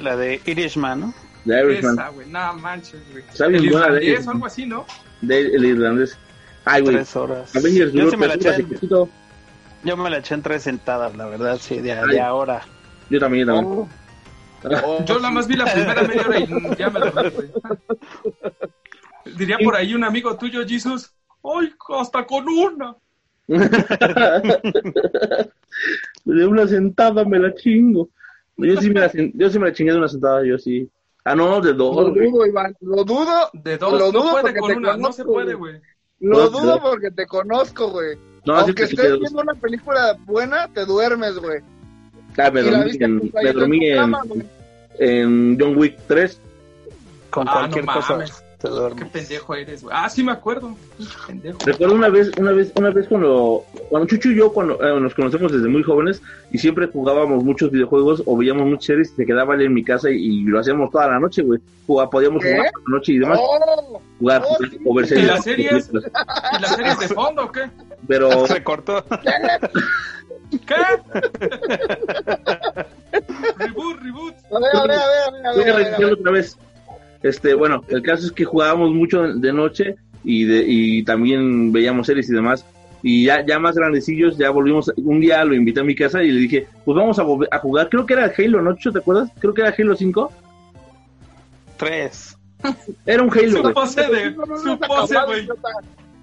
La 0.00 0.16
de 0.16 0.40
Irishman, 0.44 1.00
¿no? 1.00 1.14
The 1.46 1.62
Irishman. 1.64 1.94
Esa, 1.94 2.08
güey. 2.08 2.26
Manches, 2.28 3.00
güey. 3.12 3.24
Buena, 3.38 3.58
irlandés 3.58 4.24
de- 4.24 4.30
algo 4.30 4.46
así, 4.46 4.66
¿no? 4.66 4.84
De 5.20 5.40
el 5.40 5.64
irlandés. 5.64 6.16
Ay, 6.64 6.82
güey. 6.82 6.96
Tres 6.96 7.14
horas. 7.16 7.54
Avengers 7.56 7.92
Yo 7.92 8.10
sí 8.10 8.16
me 8.16 8.26
la 8.26 8.34
horas 8.34 8.46
eché, 8.58 8.64
poquito. 8.64 9.08
yo 9.84 9.96
me 9.96 10.10
la 10.10 10.18
eché 10.18 10.34
en 10.34 10.42
tres 10.42 10.62
sentadas, 10.62 11.16
la 11.16 11.26
verdad, 11.26 11.58
sí, 11.60 11.80
de, 11.80 11.92
Ay. 11.92 12.08
de 12.08 12.20
ahora. 12.20 12.62
Yo 13.08 13.20
también, 13.20 13.46
yo 13.46 13.54
también. 13.54 13.88
Oh, 14.84 15.04
Yo 15.04 15.16
nada 15.16 15.30
más 15.30 15.46
vi 15.46 15.54
la 15.54 15.64
primera 15.72 16.02
media 16.02 16.22
hora 16.26 16.40
y 16.40 16.48
ya 16.76 16.90
me 16.90 16.98
dormí, 16.98 17.30
güey. 17.30 17.48
Diría 19.36 19.58
por 19.62 19.76
ahí 19.76 19.94
un 19.94 20.02
amigo 20.02 20.36
tuyo, 20.36 20.66
Jesus. 20.66 21.12
¡Ay, 21.44 21.72
hasta 22.00 22.26
con 22.26 22.48
una! 22.48 22.96
De 26.24 26.46
una 26.46 26.66
sentada 26.66 27.24
me 27.24 27.38
la 27.38 27.54
chingo. 27.54 28.08
Yo 28.56 28.80
sí 28.80 28.90
me 28.90 29.00
la, 29.00 29.12
yo 29.12 29.50
sí 29.50 29.58
me 29.58 29.66
la 29.68 29.72
chingué 29.72 29.92
de 29.92 29.98
una 29.98 30.08
sentada, 30.08 30.42
yo 30.44 30.58
sí. 30.58 30.88
Ah, 31.28 31.34
no, 31.34 31.60
de 31.60 31.72
dos. 31.72 31.96
Lo 31.96 32.12
güey. 32.14 32.30
dudo, 32.30 32.46
Iván, 32.46 32.76
lo 32.82 33.02
dudo. 33.04 33.50
De 33.52 33.76
dos, 33.78 33.92
Lo 33.92 33.98
no 33.98 34.12
dudo 34.12 34.30
puede 34.30 34.42
porque 34.44 34.58
con 34.60 34.70
te 34.70 34.76
una, 34.76 34.88
no 34.88 34.94
conozco, 34.94 35.12
se 35.12 35.24
puede, 35.24 35.54
güey. 35.54 35.80
Lo 36.20 36.38
No, 36.38 36.48
dudo 36.50 36.76
no. 36.76 36.82
porque 36.82 37.10
te 37.10 37.26
conozco, 37.26 37.90
güey. 37.90 38.16
No, 38.44 38.54
así 38.54 38.66
Aunque 38.66 38.84
estés 38.84 39.18
viendo 39.18 39.42
una 39.42 39.54
película 39.54 40.16
buena, 40.24 40.68
te 40.72 40.84
duermes, 40.86 41.36
güey. 41.38 41.60
Ah, 42.38 42.50
me 42.52 42.62
dormí 42.62 42.90
en, 43.00 43.28
pues, 43.30 43.44
me 43.44 43.52
dormí 43.52 43.86
en, 43.88 43.96
cama, 43.96 44.22
en 45.00 45.58
John 45.60 45.76
Wick 45.76 45.98
3. 46.06 46.40
Con 47.30 47.48
Ah, 47.48 47.52
cualquier 47.54 47.84
no 47.86 47.92
cosa 47.92 48.12
mames. 48.12 48.44
Te 48.68 48.96
Qué 48.96 49.04
pendejo 49.06 49.54
eres, 49.54 49.82
güey. 49.82 49.96
Ah, 49.98 50.08
sí 50.08 50.22
me 50.22 50.32
acuerdo. 50.32 50.74
Pendejo. 51.26 51.58
Recuerdo 51.64 51.94
una 51.94 52.08
vez, 52.08 52.30
una 52.38 52.52
vez, 52.52 52.72
una 52.76 52.90
vez 52.90 53.06
cuando, 53.08 53.64
cuando 53.88 54.06
Chucho 54.08 54.30
y 54.30 54.36
yo 54.36 54.52
cuando, 54.52 54.74
eh, 54.82 55.00
nos 55.00 55.14
conocemos 55.14 55.52
desde 55.52 55.68
muy 55.68 55.82
jóvenes 55.82 56.20
y 56.50 56.58
siempre 56.58 56.86
jugábamos 56.88 57.42
muchos 57.44 57.70
videojuegos 57.70 58.22
o 58.26 58.36
veíamos 58.36 58.66
muchas 58.66 58.84
series 58.86 59.12
y 59.12 59.16
se 59.16 59.26
quedaba 59.26 59.54
él 59.54 59.62
en 59.62 59.74
mi 59.74 59.84
casa 59.84 60.10
y, 60.10 60.16
y 60.16 60.42
lo 60.44 60.60
hacíamos 60.60 60.90
toda 60.90 61.08
la 61.08 61.18
noche, 61.20 61.42
güey. 61.42 61.60
Jugaba- 61.86 62.10
Podíamos 62.10 62.42
¿Qué? 62.42 62.52
jugar 62.52 62.70
por 62.72 62.82
la 62.90 62.96
noche 62.96 63.12
y 63.12 63.18
demás, 63.18 63.38
¡Oh! 63.40 64.00
jugar 64.18 64.42
oh, 64.48 64.56
sí. 64.70 64.78
o 64.84 64.94
ver 64.94 65.04
¿Y 65.04 65.08
series. 65.08 65.26
las 65.28 65.44
series? 65.44 65.90
¿Y 65.92 66.60
las 66.62 66.74
series 66.76 66.98
de 66.98 67.08
fondo 67.08 67.44
o 67.44 67.52
qué? 67.52 67.70
Pero 68.08 68.46
Se 68.48 68.62
cortó. 68.64 69.04
¿Qué? 70.66 70.74
reboot, 73.58 74.00
reboot. 74.02 74.34
A 74.52 74.58
ver, 74.60 74.76
a 74.76 74.82
ver, 74.82 74.90
a 74.90 75.06
ver, 75.08 75.18
a 75.28 75.30
ver, 75.30 75.46
a 75.46 75.52
Voy 75.52 75.64
ver, 75.64 75.70
a 75.70 75.74
a 75.74 75.76
ver, 75.76 75.86
a 75.86 75.90
repetirlo 75.90 76.08
ver. 76.10 76.18
otra 76.20 76.32
vez. 76.32 76.58
Este, 77.26 77.54
bueno, 77.54 77.82
el 77.88 78.02
caso 78.02 78.26
es 78.26 78.32
que 78.32 78.44
jugábamos 78.44 78.92
mucho 78.92 79.22
de 79.22 79.52
noche 79.52 79.96
y 80.22 80.44
de 80.44 80.64
y 80.66 81.02
también 81.04 81.72
veíamos 81.72 82.06
series 82.06 82.30
y 82.30 82.34
demás. 82.34 82.64
Y 83.02 83.24
ya, 83.26 83.44
ya 83.44 83.58
más 83.58 83.76
grandecillos, 83.76 84.38
ya 84.38 84.50
volvimos, 84.50 84.92
un 84.96 85.20
día 85.20 85.44
lo 85.44 85.54
invité 85.54 85.80
a 85.80 85.84
mi 85.84 85.94
casa 85.94 86.22
y 86.22 86.30
le 86.32 86.40
dije, 86.40 86.66
pues 86.84 86.96
vamos 86.96 87.18
a, 87.18 87.22
volver 87.22 87.48
a 87.52 87.58
jugar, 87.58 87.88
creo 87.88 88.06
que 88.06 88.14
era 88.14 88.32
Halo, 88.36 88.62
¿no? 88.62 88.74
¿Te 88.74 88.98
acuerdas? 88.98 89.30
Creo 89.38 89.54
que 89.54 89.62
era 89.62 89.74
Halo 89.76 89.94
5. 89.94 90.32
Tres. 91.76 92.36
Era 93.04 93.22
un 93.22 93.30
Halo, 93.30 93.50
Su 93.50 93.62
güey. 93.62 93.74
pose 93.74 94.00
de, 94.02 94.30
No, 94.32 94.46
no, 94.46 95.26
güey. 95.26 95.48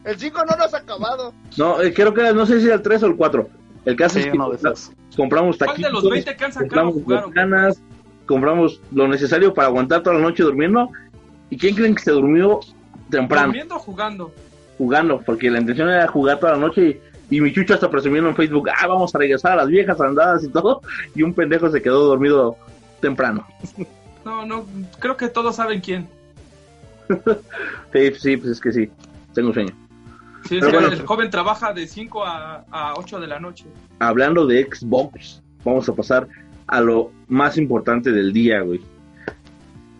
El 0.04 0.20
5 0.20 0.46
no 0.46 0.58
lo 0.58 0.64
has 0.64 0.74
acabado. 0.74 1.34
No, 1.58 1.82
eh, 1.82 1.94
creo 1.94 2.14
que 2.14 2.22
era, 2.22 2.34
no 2.34 2.46
sé 2.46 2.60
si 2.60 2.66
era 2.66 2.76
el 2.76 2.82
3 2.82 3.04
o 3.04 3.06
el 3.08 3.16
4. 3.16 3.50
El 3.86 3.96
caso 3.96 4.16
Sí, 4.16 4.26
es 4.26 4.26
que 4.26 5.18
compramos 5.18 5.58
¿Cuál 5.58 5.70
taquitos, 5.70 5.92
de 5.92 5.94
los 5.94 6.10
20 6.10 6.36
que 6.36 6.46
han 6.46 6.52
sacado 6.52 6.68
compramos 6.68 6.94
jugaron? 6.96 7.30
botanas, 7.30 7.82
compramos 8.26 8.82
lo 8.92 9.08
necesario 9.08 9.54
para 9.54 9.68
aguantar 9.68 10.04
toda 10.04 10.16
la 10.16 10.22
noche 10.22 10.44
durmiendo. 10.44 10.90
¿Y 11.50 11.58
quién 11.58 11.76
creen 11.76 11.96
que 11.96 12.04
se 12.04 12.12
durmió 12.12 12.60
temprano? 13.10 13.48
¿Durmiendo 13.48 13.76
o 13.76 13.80
jugando? 13.80 14.32
Jugando, 14.78 15.22
porque 15.22 15.52
la 15.52 15.60
intención 15.60 15.90
era 15.90 16.08
jugar 16.08 16.40
toda 16.40 16.54
la 16.54 16.58
noche 16.58 17.02
y, 17.30 17.36
y 17.38 17.42
mi 17.42 17.54
chucho 17.54 17.74
hasta 17.74 17.90
presumiendo 17.90 18.30
en 18.30 18.36
Facebook, 18.36 18.70
ah, 18.70 18.88
vamos 18.88 19.14
a 19.14 19.18
regresar 19.18 19.54
a 19.54 19.58
las 19.58 19.68
viejas 19.68 20.00
andadas 20.02 20.44
y 20.44 20.50
todo. 20.50 20.82
Y 21.16 21.24
un 21.24 21.34
pendejo 21.34 21.70
se 21.70 21.82
quedó 21.82 22.06
dormido 22.06 22.58
temprano. 23.02 23.46
No, 24.24 24.46
no, 24.46 24.66
creo 25.00 25.18
que 25.18 25.28
todos 25.28 25.58
saben 25.58 25.82
quién. 25.82 26.08
Sí, 27.92 28.14
sí, 28.18 28.38
pues 28.38 28.52
es 28.52 28.62
que 28.62 28.72
sí, 28.72 28.90
tengo 29.34 29.54
sueño. 29.54 29.74
Sí, 30.48 30.58
es 30.58 30.66
que 30.66 30.72
bueno. 30.72 30.88
el 30.88 31.06
joven 31.06 31.30
trabaja 31.30 31.74
de 31.74 31.86
5 31.86 32.26
a, 32.26 32.64
a 32.72 32.94
8 32.96 33.20
de 33.20 33.28
la 33.28 33.40
noche. 33.42 33.66
Hablando 34.00 34.48
de 34.48 34.64
Xbox, 34.64 35.44
vamos 35.64 35.88
a 35.90 35.94
pasar 35.94 36.28
a 36.68 36.82
lo 36.82 37.12
más 37.28 37.58
importante 37.58 38.12
del 38.12 38.32
día, 38.34 38.62
güey. 38.62 38.82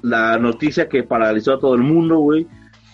La 0.02 0.38
noticia 0.38 0.90
que 0.90 1.04
paralizó 1.04 1.54
a 1.54 1.60
todo 1.60 1.76
el 1.76 1.82
mundo, 1.82 2.18
güey. 2.20 2.46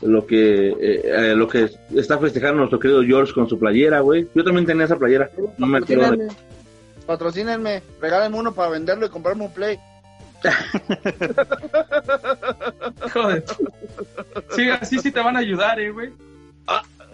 Lo 0.01 0.25
que, 0.25 0.69
eh, 0.69 1.01
eh, 1.03 1.33
lo 1.35 1.47
que 1.47 1.69
está 1.95 2.17
festejando 2.19 2.57
nuestro 2.59 2.79
querido 2.79 3.03
George 3.03 3.33
con 3.33 3.49
su 3.49 3.59
playera, 3.59 3.99
güey. 3.99 4.27
Yo 4.33 4.43
también 4.43 4.65
tenía 4.65 4.85
esa 4.85 4.97
playera. 4.97 5.29
No 5.57 5.67
me 5.67 5.79
acuerdo 5.79 6.11
de... 6.11 6.27
Patrocínenme. 7.05 7.81
Regálenme 8.01 8.37
uno 8.37 8.53
para 8.53 8.69
venderlo 8.69 9.05
y 9.05 9.09
comprarme 9.09 9.43
un 9.45 9.51
play. 9.53 9.77
Joder. 13.13 13.43
Sí, 14.55 14.69
así 14.69 14.99
sí 14.99 15.11
te 15.11 15.19
van 15.19 15.35
a 15.35 15.39
ayudar, 15.39 15.79
eh, 15.79 15.91
güey. 15.91 16.11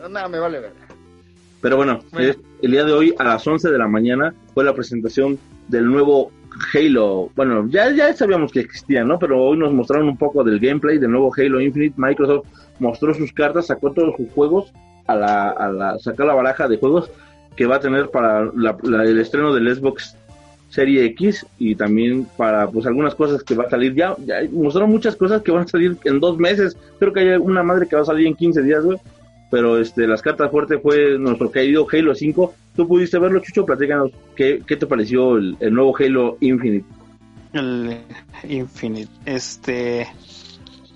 Nada, 0.09 0.27
me 0.27 0.37
vale 0.39 0.59
ver. 0.59 0.73
Pero 1.61 1.77
bueno, 1.77 2.01
Bueno. 2.11 2.29
es- 2.29 2.37
el 2.61 2.71
día 2.71 2.83
de 2.83 2.91
hoy 2.93 3.15
a 3.17 3.23
las 3.23 3.45
11 3.47 3.69
de 3.71 3.77
la 3.77 3.87
mañana 3.87 4.33
fue 4.53 4.63
la 4.63 4.73
presentación 4.75 5.39
del 5.67 5.85
nuevo 5.87 6.31
Halo. 6.73 7.29
Bueno, 7.35 7.67
ya, 7.69 7.91
ya 7.91 8.13
sabíamos 8.13 8.51
que 8.51 8.61
existía, 8.61 9.03
¿no? 9.03 9.19
Pero 9.19 9.41
hoy 9.41 9.57
nos 9.57 9.73
mostraron 9.73 10.07
un 10.09 10.17
poco 10.17 10.43
del 10.43 10.59
gameplay 10.59 10.97
del 10.97 11.11
nuevo 11.11 11.31
Halo 11.35 11.59
Infinite. 11.61 11.95
Microsoft 11.97 12.47
mostró 12.79 13.13
sus 13.13 13.31
cartas, 13.33 13.67
sacó 13.67 13.91
todos 13.91 14.15
sus 14.17 14.29
juegos, 14.31 14.71
a 15.07 15.15
la, 15.15 15.49
a 15.49 15.71
la, 15.71 15.99
sacó 15.99 16.23
la 16.23 16.33
baraja 16.33 16.67
de 16.67 16.77
juegos 16.77 17.11
que 17.55 17.65
va 17.65 17.75
a 17.75 17.79
tener 17.79 18.09
para 18.09 18.45
la- 18.55 18.75
el 19.03 19.19
estreno 19.19 19.53
del 19.53 19.73
Xbox 19.75 20.15
Serie 20.69 21.05
X 21.05 21.45
y 21.57 21.75
también 21.75 22.27
para 22.35 22.67
pues 22.67 22.85
algunas 22.85 23.15
cosas 23.15 23.43
que 23.43 23.55
va 23.55 23.63
a 23.65 23.69
salir 23.69 23.93
ya, 23.95 24.15
ya 24.25 24.37
mostraron 24.51 24.89
muchas 24.89 25.15
cosas 25.15 25.41
que 25.41 25.51
van 25.51 25.63
a 25.63 25.67
salir 25.67 25.95
en 26.03 26.19
dos 26.19 26.37
meses 26.37 26.75
creo 26.99 27.13
que 27.13 27.21
hay 27.21 27.27
una 27.37 27.63
madre 27.63 27.87
que 27.87 27.95
va 27.95 28.01
a 28.01 28.05
salir 28.05 28.27
en 28.27 28.35
15 28.35 28.61
días 28.63 28.83
güey 28.83 28.97
pero 29.51 29.77
este 29.79 30.07
las 30.07 30.21
cartas 30.21 30.51
fuertes 30.51 30.81
fue 30.81 31.17
nuestro 31.17 31.51
querido 31.51 31.87
Halo 31.91 32.15
5 32.15 32.53
tú 32.75 32.87
pudiste 32.87 33.19
verlo 33.19 33.39
Chucho 33.39 33.65
platícanos 33.65 34.11
qué, 34.35 34.61
qué 34.65 34.75
te 34.75 34.87
pareció 34.87 35.37
el, 35.37 35.57
nuevo 35.73 35.95
Halo 35.97 36.37
Infinite 36.39 36.85
El 37.53 38.01
Infinite. 38.43 39.11
Este. 39.25 40.07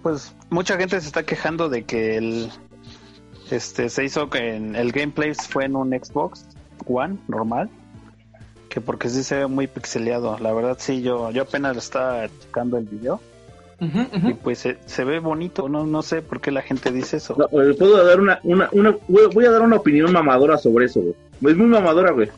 Pues 0.04 0.36
mucha 0.50 0.78
gente 0.78 1.00
se 1.00 1.08
está 1.08 1.24
quejando 1.24 1.70
de 1.70 1.84
que 1.84 2.18
el. 2.18 2.50
Este 3.50 3.90
se 3.90 4.04
hizo 4.04 4.30
que 4.30 4.58
el 4.58 4.92
gameplay 4.92 5.34
fue 5.34 5.66
en 5.66 5.76
un 5.76 5.92
Xbox 5.92 6.46
One 6.86 7.18
normal. 7.28 7.70
Que 8.70 8.82
porque 8.82 9.10
sí 9.10 9.24
se 9.24 9.38
ve 9.38 9.48
muy 9.48 9.68
pixeleado. 9.68 10.38
La 10.38 10.54
verdad, 10.54 10.78
sí, 10.80 11.02
yo, 11.02 11.32
yo 11.32 11.44
apenas 11.44 11.78
estaba 11.78 12.28
checando 12.28 12.78
el 12.78 12.86
video. 12.86 13.22
Y 13.80 14.34
pues 14.34 14.60
se, 14.60 14.78
se 14.86 15.04
ve 15.04 15.20
bonito. 15.20 15.70
No, 15.70 15.86
no 15.86 16.02
sé 16.02 16.22
por 16.22 16.42
qué 16.42 16.52
la 16.52 16.62
gente 16.62 16.92
dice 16.92 17.18
eso. 17.18 17.36
No, 17.38 17.48
puedo 17.48 18.06
dar 18.06 18.20
una, 18.20 18.39
una, 18.44 18.70
una 18.72 18.96
voy, 19.08 19.28
voy 19.34 19.46
a 19.46 19.52
dar 19.52 19.62
una 19.62 19.78
opinión 19.78 20.12
mamadora 20.12 20.58
sobre 20.58 20.86
eso 20.86 21.02
güey. 21.02 21.15
Es 21.54 21.58
muy 21.58 21.68
mamadora 21.68 22.12
güey. 22.12 22.30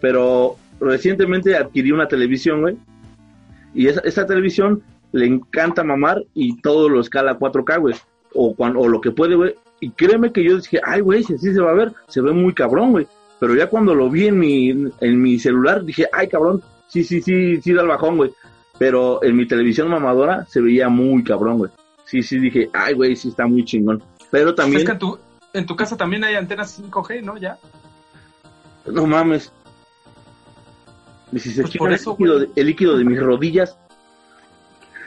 Pero 0.00 0.56
recientemente 0.80 1.56
adquirí 1.56 1.92
una 1.92 2.08
televisión 2.08 2.62
güey. 2.62 2.76
Y 3.74 3.88
esa, 3.88 4.00
esa 4.00 4.26
televisión 4.26 4.82
le 5.12 5.26
encanta 5.26 5.84
mamar 5.84 6.24
y 6.34 6.60
todo 6.60 6.88
lo 6.88 7.00
escala 7.00 7.32
a 7.32 7.38
4K 7.38 7.80
güey. 7.80 7.94
O, 8.34 8.54
cuando, 8.54 8.80
o 8.80 8.88
lo 8.88 9.00
que 9.00 9.10
puede 9.10 9.34
güey. 9.34 9.54
Y 9.80 9.90
créeme 9.90 10.32
que 10.32 10.42
yo 10.42 10.56
dije 10.56 10.80
ay 10.84 11.00
güey 11.02 11.22
si 11.22 11.34
así 11.34 11.52
se 11.52 11.60
va 11.60 11.70
a 11.70 11.74
ver 11.74 11.92
se 12.08 12.20
ve 12.20 12.32
muy 12.32 12.52
cabrón 12.52 12.90
güey 12.90 13.06
pero 13.38 13.54
ya 13.54 13.68
cuando 13.68 13.94
lo 13.94 14.10
vi 14.10 14.26
en 14.26 14.38
mi 14.38 14.70
en 14.70 15.22
mi 15.22 15.38
celular 15.38 15.84
dije 15.84 16.08
ay 16.12 16.26
cabrón 16.26 16.60
sí 16.88 17.04
sí 17.04 17.20
sí 17.22 17.60
sí 17.62 17.72
da 17.72 17.82
el 17.82 17.88
bajón 17.88 18.16
güey 18.16 18.32
pero 18.78 19.22
en 19.22 19.36
mi 19.36 19.46
televisión 19.46 19.88
mamadora 19.88 20.46
se 20.46 20.60
veía 20.60 20.88
muy 20.88 21.22
cabrón 21.24 21.58
güey 21.58 21.70
sí 22.04 22.22
sí 22.22 22.38
dije 22.38 22.70
ay 22.72 22.94
güey 22.94 23.16
sí 23.16 23.28
está 23.28 23.46
muy 23.46 23.64
chingón 23.64 24.02
pero 24.30 24.50
Es 24.50 24.56
también 24.56 24.84
que 24.84 24.92
en 24.92 24.98
tu, 24.98 25.18
en 25.52 25.66
tu 25.66 25.76
casa 25.76 25.96
también 25.96 26.22
hay 26.24 26.34
antenas 26.34 26.80
5G, 26.80 27.22
¿no? 27.22 27.36
Ya. 27.38 27.58
no 28.86 29.06
mames 29.06 29.52
y 31.32 31.38
si 31.38 31.50
se 31.50 31.62
Pues 31.62 31.76
por 31.76 31.88
el, 31.90 31.94
eso, 31.96 32.12
líquido 32.12 32.34
güey. 32.36 32.46
de, 32.46 32.60
el 32.60 32.66
líquido 32.66 32.96
de 32.98 33.04
mis 33.04 33.20
rodillas 33.20 33.76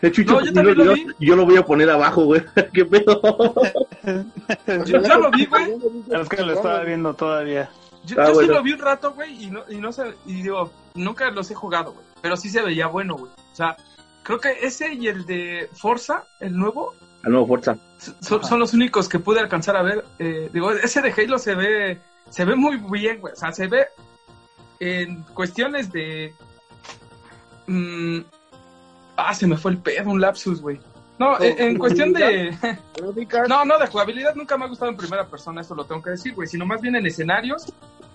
el 0.02 0.12
chucho 0.12 0.34
No, 0.34 0.46
yo 0.46 0.54
también 0.54 0.78
lo 0.78 0.94
video, 0.94 1.16
yo 1.20 1.36
lo 1.36 1.46
voy 1.46 1.58
a 1.58 1.66
poner 1.66 1.90
abajo 1.90 2.26
güey 2.26 2.42
qué 2.74 2.86
pedo 2.86 3.22
Yo, 4.86 5.02
yo 5.04 5.20
lo 5.20 5.30
vi, 5.32 5.46
güey. 5.46 5.76
Es 6.10 6.28
que 6.28 6.42
lo 6.42 6.54
estaba 6.54 6.84
viendo 6.84 7.14
todavía. 7.14 7.70
Yo, 8.04 8.20
Ah, 8.20 8.30
yo 8.30 8.42
sí 8.42 8.48
lo 8.48 8.64
vi 8.64 8.74
un 8.74 8.80
rato, 8.80 9.14
güey, 9.14 9.44
y 9.46 9.52
no, 9.52 9.62
y 9.70 9.76
no 9.76 9.92
sé, 9.92 10.16
y 10.26 10.42
digo, 10.42 10.72
nunca 10.96 11.30
los 11.30 11.52
he 11.52 11.56
jugado, 11.56 11.94
güey. 11.94 12.04
Pero 12.22 12.36
sí 12.36 12.50
se 12.50 12.64
veía 12.64 12.88
bueno, 12.88 13.16
güey. 13.16 13.32
O 13.52 13.56
sea, 13.56 13.76
creo 14.24 14.40
que 14.40 14.52
ese 14.62 14.94
y 14.94 15.08
el 15.08 15.26
de 15.26 15.70
Forza, 15.74 16.26
el 16.40 16.58
nuevo, 16.58 16.94
a 17.24 17.30
nuevo 17.30 17.48
fuerza 17.48 17.78
son, 18.22 18.60
los 18.60 18.74
únicos 18.74 19.08
que 19.08 19.20
pude 19.20 19.40
alcanzar 19.40 19.76
a 19.76 19.84
ver. 19.84 20.04
Eh, 20.20 20.50
digo, 20.52 20.72
ese 20.72 21.02
de 21.02 21.12
Halo 21.12 21.38
se 21.38 21.56
ve, 21.56 22.00
se 22.30 22.46
ve 22.46 22.56
muy 22.56 22.78
bien, 22.78 23.20
güey. 23.20 23.34
O 23.34 23.36
sea, 23.36 23.52
se 23.52 23.68
ve 23.68 23.88
en 24.80 25.22
cuestiones 25.34 25.92
de... 25.92 26.34
mm, 27.68 28.20
ah, 29.18 29.34
se 29.34 29.46
me 29.46 29.58
fue 29.58 29.72
el 29.72 29.78
pedo, 29.78 30.10
un 30.10 30.22
lapsus, 30.22 30.62
güey. 30.62 30.80
No, 31.20 31.40
en, 31.40 31.62
en 31.62 31.78
cuestión 31.78 32.14
de... 32.14 32.58
No, 33.48 33.66
no, 33.66 33.78
de 33.78 33.88
jugabilidad 33.88 34.34
nunca 34.34 34.58
me 34.58 34.66
ha 34.66 34.68
gustado 34.68 34.90
en 34.90 34.98
primera 34.98 35.28
persona, 35.28 35.62
eso 35.62 35.76
lo 35.76 35.86
tengo 35.86 36.02
que 36.02 36.12
decir, 36.12 36.34
güey. 36.34 36.48
Sino 36.48 36.66
más 36.66 36.82
bien 36.82 36.96
en 36.96 37.06
escenarios 37.06 37.72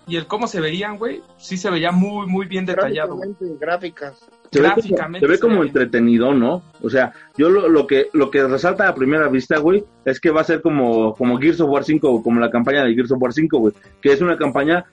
y 0.08 0.16
el 0.16 0.26
cómo 0.26 0.46
se 0.46 0.60
veían, 0.60 0.98
güey, 0.98 1.22
sí 1.36 1.56
se 1.56 1.70
veía 1.70 1.92
muy, 1.92 2.26
muy 2.26 2.46
bien 2.46 2.66
detallado. 2.66 3.16
güey. 3.16 3.30
gráficamente, 3.30 3.64
gráficas. 3.64 4.28
Se 4.56 5.26
ve 5.26 5.38
como, 5.38 5.56
se 5.56 5.60
ve 5.60 5.66
entretenido, 5.68 6.34
¿no? 6.34 6.62
O 6.82 6.90
sea, 6.90 7.12
yo 7.36 7.48
lo, 7.48 7.68
lo 7.68 7.86
que 7.86 8.08
lo 8.12 8.30
que 8.30 8.46
resalta 8.46 8.88
a 8.88 8.94
primera 8.94 9.28
vista, 9.28 9.58
güey, 9.58 9.84
es 10.04 10.20
que 10.20 10.30
va 10.30 10.40
a 10.40 10.44
ser 10.44 10.60
como, 10.62 11.14
como 11.14 11.38
Gears 11.38 11.60
of 11.60 11.70
War 11.70 11.84
5, 11.84 12.22
como 12.22 12.40
la 12.40 12.50
campaña 12.50 12.84
de 12.84 12.94
Gears 12.94 13.12
of 13.12 13.20
War 13.20 13.32
5, 13.32 13.58
güey, 13.58 13.74
que 14.00 14.12
es 14.12 14.20
una 14.20 14.36
campaña 14.36 14.84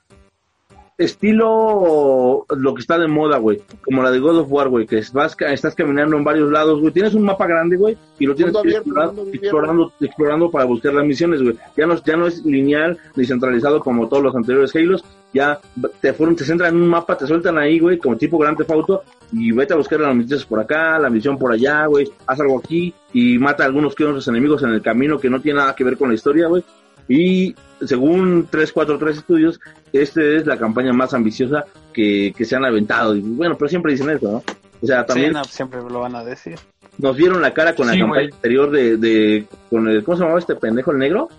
estilo 0.98 2.46
lo 2.50 2.74
que 2.74 2.82
está 2.82 2.98
de 2.98 3.08
moda, 3.08 3.38
güey, 3.38 3.62
como 3.84 4.04
la 4.04 4.12
de 4.12 4.20
God 4.20 4.40
of 4.40 4.52
War, 4.52 4.70
güey, 4.70 4.86
que 4.86 5.02
vas, 5.14 5.36
estás 5.40 5.76
caminando 5.76 6.18
en 6.18 6.24
varios 6.24 6.52
lados, 6.52 6.80
güey, 6.80 6.94
tienes 6.94 7.14
un 7.14 7.24
mapa 7.24 7.48
grande, 7.48 7.78
güey, 7.78 7.98
y 8.20 8.26
lo 8.26 8.36
tienes 8.36 8.56
abierto, 8.56 8.90
explorando, 8.90 9.28
explorando, 9.32 9.94
explorando 10.00 10.52
para 10.52 10.66
buscar 10.66 10.94
las 10.94 11.06
misiones, 11.06 11.42
güey. 11.42 11.58
Ya 11.76 11.88
no, 11.88 12.02
ya 12.04 12.16
no 12.16 12.28
es 12.28 12.46
lineal 12.46 12.98
ni 13.16 13.26
centralizado 13.26 13.80
como 13.80 14.08
todos 14.08 14.24
los 14.24 14.36
anteriores 14.36 14.76
Halos, 14.76 15.04
ya 15.34 15.60
te 16.00 16.14
fueron, 16.14 16.36
te 16.36 16.44
centran 16.44 16.76
en 16.76 16.82
un 16.82 16.88
mapa, 16.88 17.18
te 17.18 17.26
sueltan 17.26 17.58
ahí, 17.58 17.80
güey, 17.80 17.98
como 17.98 18.16
tipo 18.18 18.38
Grand 18.38 18.58
Theft 18.58 18.72
Auto, 18.72 19.04
y 19.32 19.52
vete 19.52 19.74
a 19.74 19.78
buscar 19.78 20.00
las 20.00 20.16
misiones 20.16 20.46
por 20.46 20.60
acá, 20.60 21.00
la 21.00 21.10
misión 21.10 21.38
por 21.40 21.52
allá, 21.52 21.88
güey, 21.88 22.12
haz 22.28 22.40
algo 22.40 22.60
aquí, 22.60 22.94
y 23.14 23.40
mata 23.40 23.64
a 23.64 23.66
algunos 23.66 23.96
que 23.96 24.06
otros 24.06 24.28
enemigos 24.28 24.62
en 24.64 24.70
el 24.70 24.82
camino 24.82 25.20
que 25.20 25.30
no 25.30 25.42
tiene 25.42 25.60
nada 25.60 25.76
que 25.76 25.84
ver 25.84 25.98
con 25.98 26.10
la 26.10 26.16
historia, 26.16 26.48
güey. 26.48 26.64
Y 27.08 27.54
según 27.86 28.48
343 28.50 29.18
Estudios, 29.18 29.60
esta 29.94 30.22
es 30.22 30.46
la 30.46 30.58
campaña 30.58 30.92
más 30.94 31.14
ambiciosa 31.14 31.66
que, 31.94 32.34
que 32.36 32.46
se 32.46 32.56
han 32.56 32.66
aventado. 32.66 33.16
Y 33.16 33.22
bueno, 33.22 33.56
pero 33.58 33.70
siempre 33.70 33.92
dicen 33.94 34.10
eso, 34.10 34.32
¿no? 34.32 34.44
O 34.82 34.86
sea, 34.86 35.02
Sí, 35.02 35.08
también 35.08 35.32
no, 35.34 35.44
siempre 35.46 35.80
lo 35.82 36.00
van 36.02 36.16
a 36.16 36.24
decir. 36.24 36.56
nos 36.98 37.16
dieron 37.16 37.42
la 37.42 37.54
cara 37.54 37.74
con 37.76 37.88
la 37.88 37.94
Sí, 37.94 38.00
campaña 38.00 38.22
güey. 38.24 38.34
anterior 38.34 38.72
de, 38.72 38.98
de, 38.98 39.48
con 39.70 39.88
el, 39.88 40.04
¿cómo 40.04 40.18
se 40.18 40.24
llamaba 40.24 40.40
este 40.40 40.56
pendejo, 40.56 40.92
el 40.92 40.98
negro? 40.98 41.30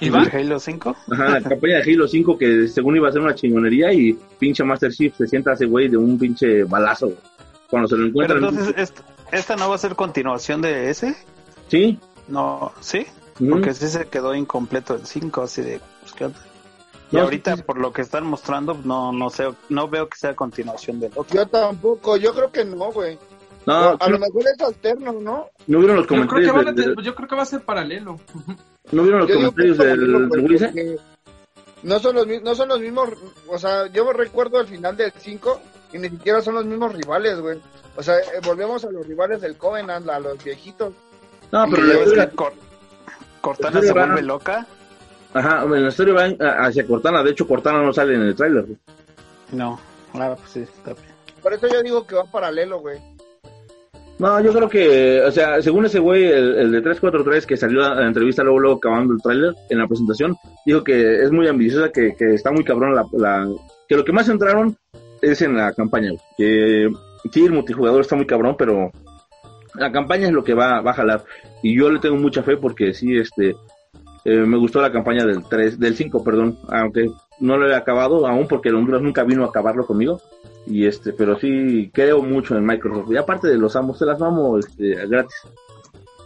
¿Iván? 0.00 0.28
¿El 0.30 0.46
Halo 0.48 0.60
5? 0.60 0.96
Ajá, 1.12 1.28
la 1.30 1.40
campaña 1.40 1.76
de 1.76 1.90
Halo 1.92 2.06
5 2.06 2.36
que 2.36 2.68
según 2.68 2.96
iba 2.96 3.08
a 3.08 3.12
ser 3.12 3.22
una 3.22 3.34
chingonería 3.34 3.92
y 3.94 4.12
pinche 4.38 4.62
Master 4.62 4.92
Chief 4.92 5.14
se 5.16 5.26
sienta 5.26 5.54
ese 5.54 5.64
güey 5.64 5.88
de 5.88 5.96
un 5.96 6.18
pinche 6.18 6.64
balazo 6.64 7.12
cuando 7.70 7.88
se 7.88 7.96
lo 7.96 8.00
Pero 8.02 8.08
encuentran. 8.08 8.44
entonces, 8.44 8.74
¿esta, 8.76 9.02
¿esta 9.32 9.56
no 9.56 9.70
va 9.70 9.76
a 9.76 9.78
ser 9.78 9.94
continuación 9.96 10.60
de 10.60 10.90
ese? 10.90 11.16
Sí, 11.68 11.98
No, 12.28 12.72
¿sí? 12.80 13.06
Porque 13.50 13.72
sí 13.74 13.88
se 13.88 14.06
quedó 14.06 14.34
incompleto 14.34 14.94
el 14.96 15.06
5, 15.06 15.42
así 15.42 15.62
de... 15.62 15.80
pues, 16.00 16.12
¿qué 16.12 16.24
onda? 16.26 16.38
Y 17.12 17.16
No, 17.16 17.22
ahorita, 17.22 17.52
sí, 17.52 17.56
sí. 17.58 17.62
por 17.62 17.78
lo 17.78 17.92
que 17.92 18.02
están 18.02 18.26
mostrando, 18.26 18.74
no 18.84 19.12
no 19.12 19.30
sé, 19.30 19.48
no 19.68 19.88
veo 19.88 20.08
que 20.08 20.18
sea 20.18 20.34
continuación 20.34 20.98
del 21.00 21.12
otro. 21.14 21.34
Yo 21.34 21.46
tampoco, 21.46 22.16
yo 22.16 22.34
creo 22.34 22.50
que 22.50 22.64
no, 22.64 22.90
güey. 22.92 23.18
no, 23.66 23.96
a 23.98 24.08
lo 24.08 24.18
mejor 24.18 24.42
es 24.52 24.60
alterno, 24.60 25.12
¿no? 25.12 25.46
no 25.66 25.78
vieron 25.78 25.96
los 25.96 26.06
Yo 26.06 26.26
creo, 26.26 26.42
que 26.42 26.48
comentarios 26.50 26.96
yo 27.04 27.14
creo 27.14 27.28
que 27.28 27.36
va 27.36 27.42
a 27.42 27.46
ser 27.46 27.60
paralelo. 27.62 28.18
No 28.92 29.02
vieron 29.02 29.20
los 29.22 29.28
Yo 29.28 29.34
comentarios 29.34 29.78
del, 29.78 29.98
del 29.98 31.00
no 31.82 31.98
son 31.98 32.14
los 32.14 32.26
no 32.42 32.54
son 32.54 32.68
los 32.68 32.80
mismos, 32.80 33.08
o 33.48 33.58
sea, 33.58 33.86
yo 33.88 34.12
recuerdo 34.12 34.60
el 34.60 34.66
final 34.68 34.96
del 34.96 35.12
5 35.12 35.60
y 35.92 35.98
ni 35.98 36.08
siquiera 36.08 36.40
son 36.40 36.54
los 36.54 36.64
mismos 36.64 36.92
rivales, 36.94 37.40
güey. 37.40 37.60
O 37.96 38.02
sea, 38.02 38.16
eh, 38.18 38.22
volvemos 38.44 38.84
a 38.84 38.90
los 38.90 39.06
rivales 39.06 39.40
del 39.40 39.56
Covenant, 39.56 40.08
a 40.08 40.20
los 40.20 40.42
viejitos. 40.42 40.92
No, 41.50 41.64
pero 41.70 41.84
Y 42.12 42.16
la 42.16 42.28
que 42.30 42.36
Cor- 42.36 42.52
Cortana 43.40 43.80
se 43.80 43.92
vuelve 43.92 44.22
loca. 44.22 44.66
Ajá, 45.36 45.64
en 45.64 45.82
la 45.82 45.88
historia 45.88 46.14
va 46.14 46.26
en- 46.26 46.36
hacia 46.40 46.86
Cortana. 46.86 47.22
De 47.22 47.30
hecho, 47.30 47.46
Cortana 47.46 47.82
no 47.82 47.92
sale 47.92 48.14
en 48.14 48.22
el 48.22 48.34
tráiler. 48.34 48.64
No, 49.52 49.78
claro, 50.12 50.36
pues 50.36 50.50
sí, 50.50 50.60
está 50.60 50.92
bien. 50.94 51.06
Por 51.42 51.52
eso 51.52 51.68
yo 51.68 51.82
digo 51.82 52.06
que 52.06 52.16
va 52.16 52.24
paralelo, 52.24 52.80
güey. 52.80 52.98
No, 54.18 54.40
yo 54.40 54.50
creo 54.52 54.68
que, 54.68 55.20
o 55.20 55.30
sea, 55.30 55.60
según 55.60 55.84
ese 55.84 55.98
güey, 55.98 56.24
el, 56.24 56.56
el 56.56 56.72
de 56.72 56.80
343 56.80 57.44
que 57.46 57.56
salió 57.58 57.84
a 57.84 57.94
la 57.96 58.06
entrevista 58.06 58.42
luego, 58.42 58.58
luego 58.60 58.76
acabando 58.78 59.12
el 59.12 59.20
tráiler, 59.20 59.52
en 59.68 59.78
la 59.78 59.86
presentación, 59.86 60.34
dijo 60.64 60.82
que 60.82 61.22
es 61.22 61.30
muy 61.30 61.46
ambiciosa, 61.48 61.90
que, 61.92 62.16
que 62.16 62.32
está 62.34 62.50
muy 62.50 62.64
cabrón 62.64 62.94
la, 62.94 63.04
la- 63.12 63.46
que 63.86 63.94
lo 63.94 64.04
que 64.04 64.12
más 64.12 64.26
centraron 64.26 64.74
es 65.20 65.42
en 65.42 65.54
la 65.56 65.72
campaña, 65.74 66.10
güey. 66.10 66.20
que 66.38 66.88
sí, 67.30 67.44
el 67.44 67.52
multijugador 67.52 68.00
está 68.00 68.16
muy 68.16 68.26
cabrón, 68.26 68.56
pero 68.58 68.90
la 69.74 69.92
campaña 69.92 70.28
es 70.28 70.32
lo 70.32 70.42
que 70.42 70.54
va, 70.54 70.80
va 70.80 70.92
a 70.92 70.94
jalar. 70.94 71.24
Y 71.62 71.78
yo 71.78 71.90
le 71.90 72.00
tengo 72.00 72.16
mucha 72.16 72.42
fe 72.42 72.56
porque 72.56 72.94
sí, 72.94 73.18
este, 73.18 73.54
eh, 74.26 74.44
me 74.44 74.56
gustó 74.56 74.80
la 74.80 74.90
campaña 74.90 75.24
del 75.24 75.44
3, 75.44 75.78
del 75.78 75.94
5, 75.96 76.24
perdón, 76.24 76.58
aunque 76.68 77.08
no 77.38 77.56
lo 77.56 77.68
he 77.68 77.76
acabado 77.76 78.26
aún 78.26 78.48
porque 78.48 78.70
el 78.70 78.74
Honduras 78.74 79.00
nunca 79.00 79.22
vino 79.22 79.44
a 79.44 79.48
acabarlo 79.48 79.86
conmigo. 79.86 80.20
Y 80.66 80.84
este, 80.84 81.12
pero 81.12 81.38
sí 81.38 81.92
creo 81.94 82.22
mucho 82.22 82.56
en 82.56 82.66
Microsoft. 82.66 83.12
Y 83.12 83.16
aparte 83.16 83.46
de 83.46 83.56
los 83.56 83.76
amos, 83.76 83.98
se 83.98 84.04
las 84.04 84.18
vamos 84.18 84.66
este, 84.66 85.06
gratis. 85.06 85.36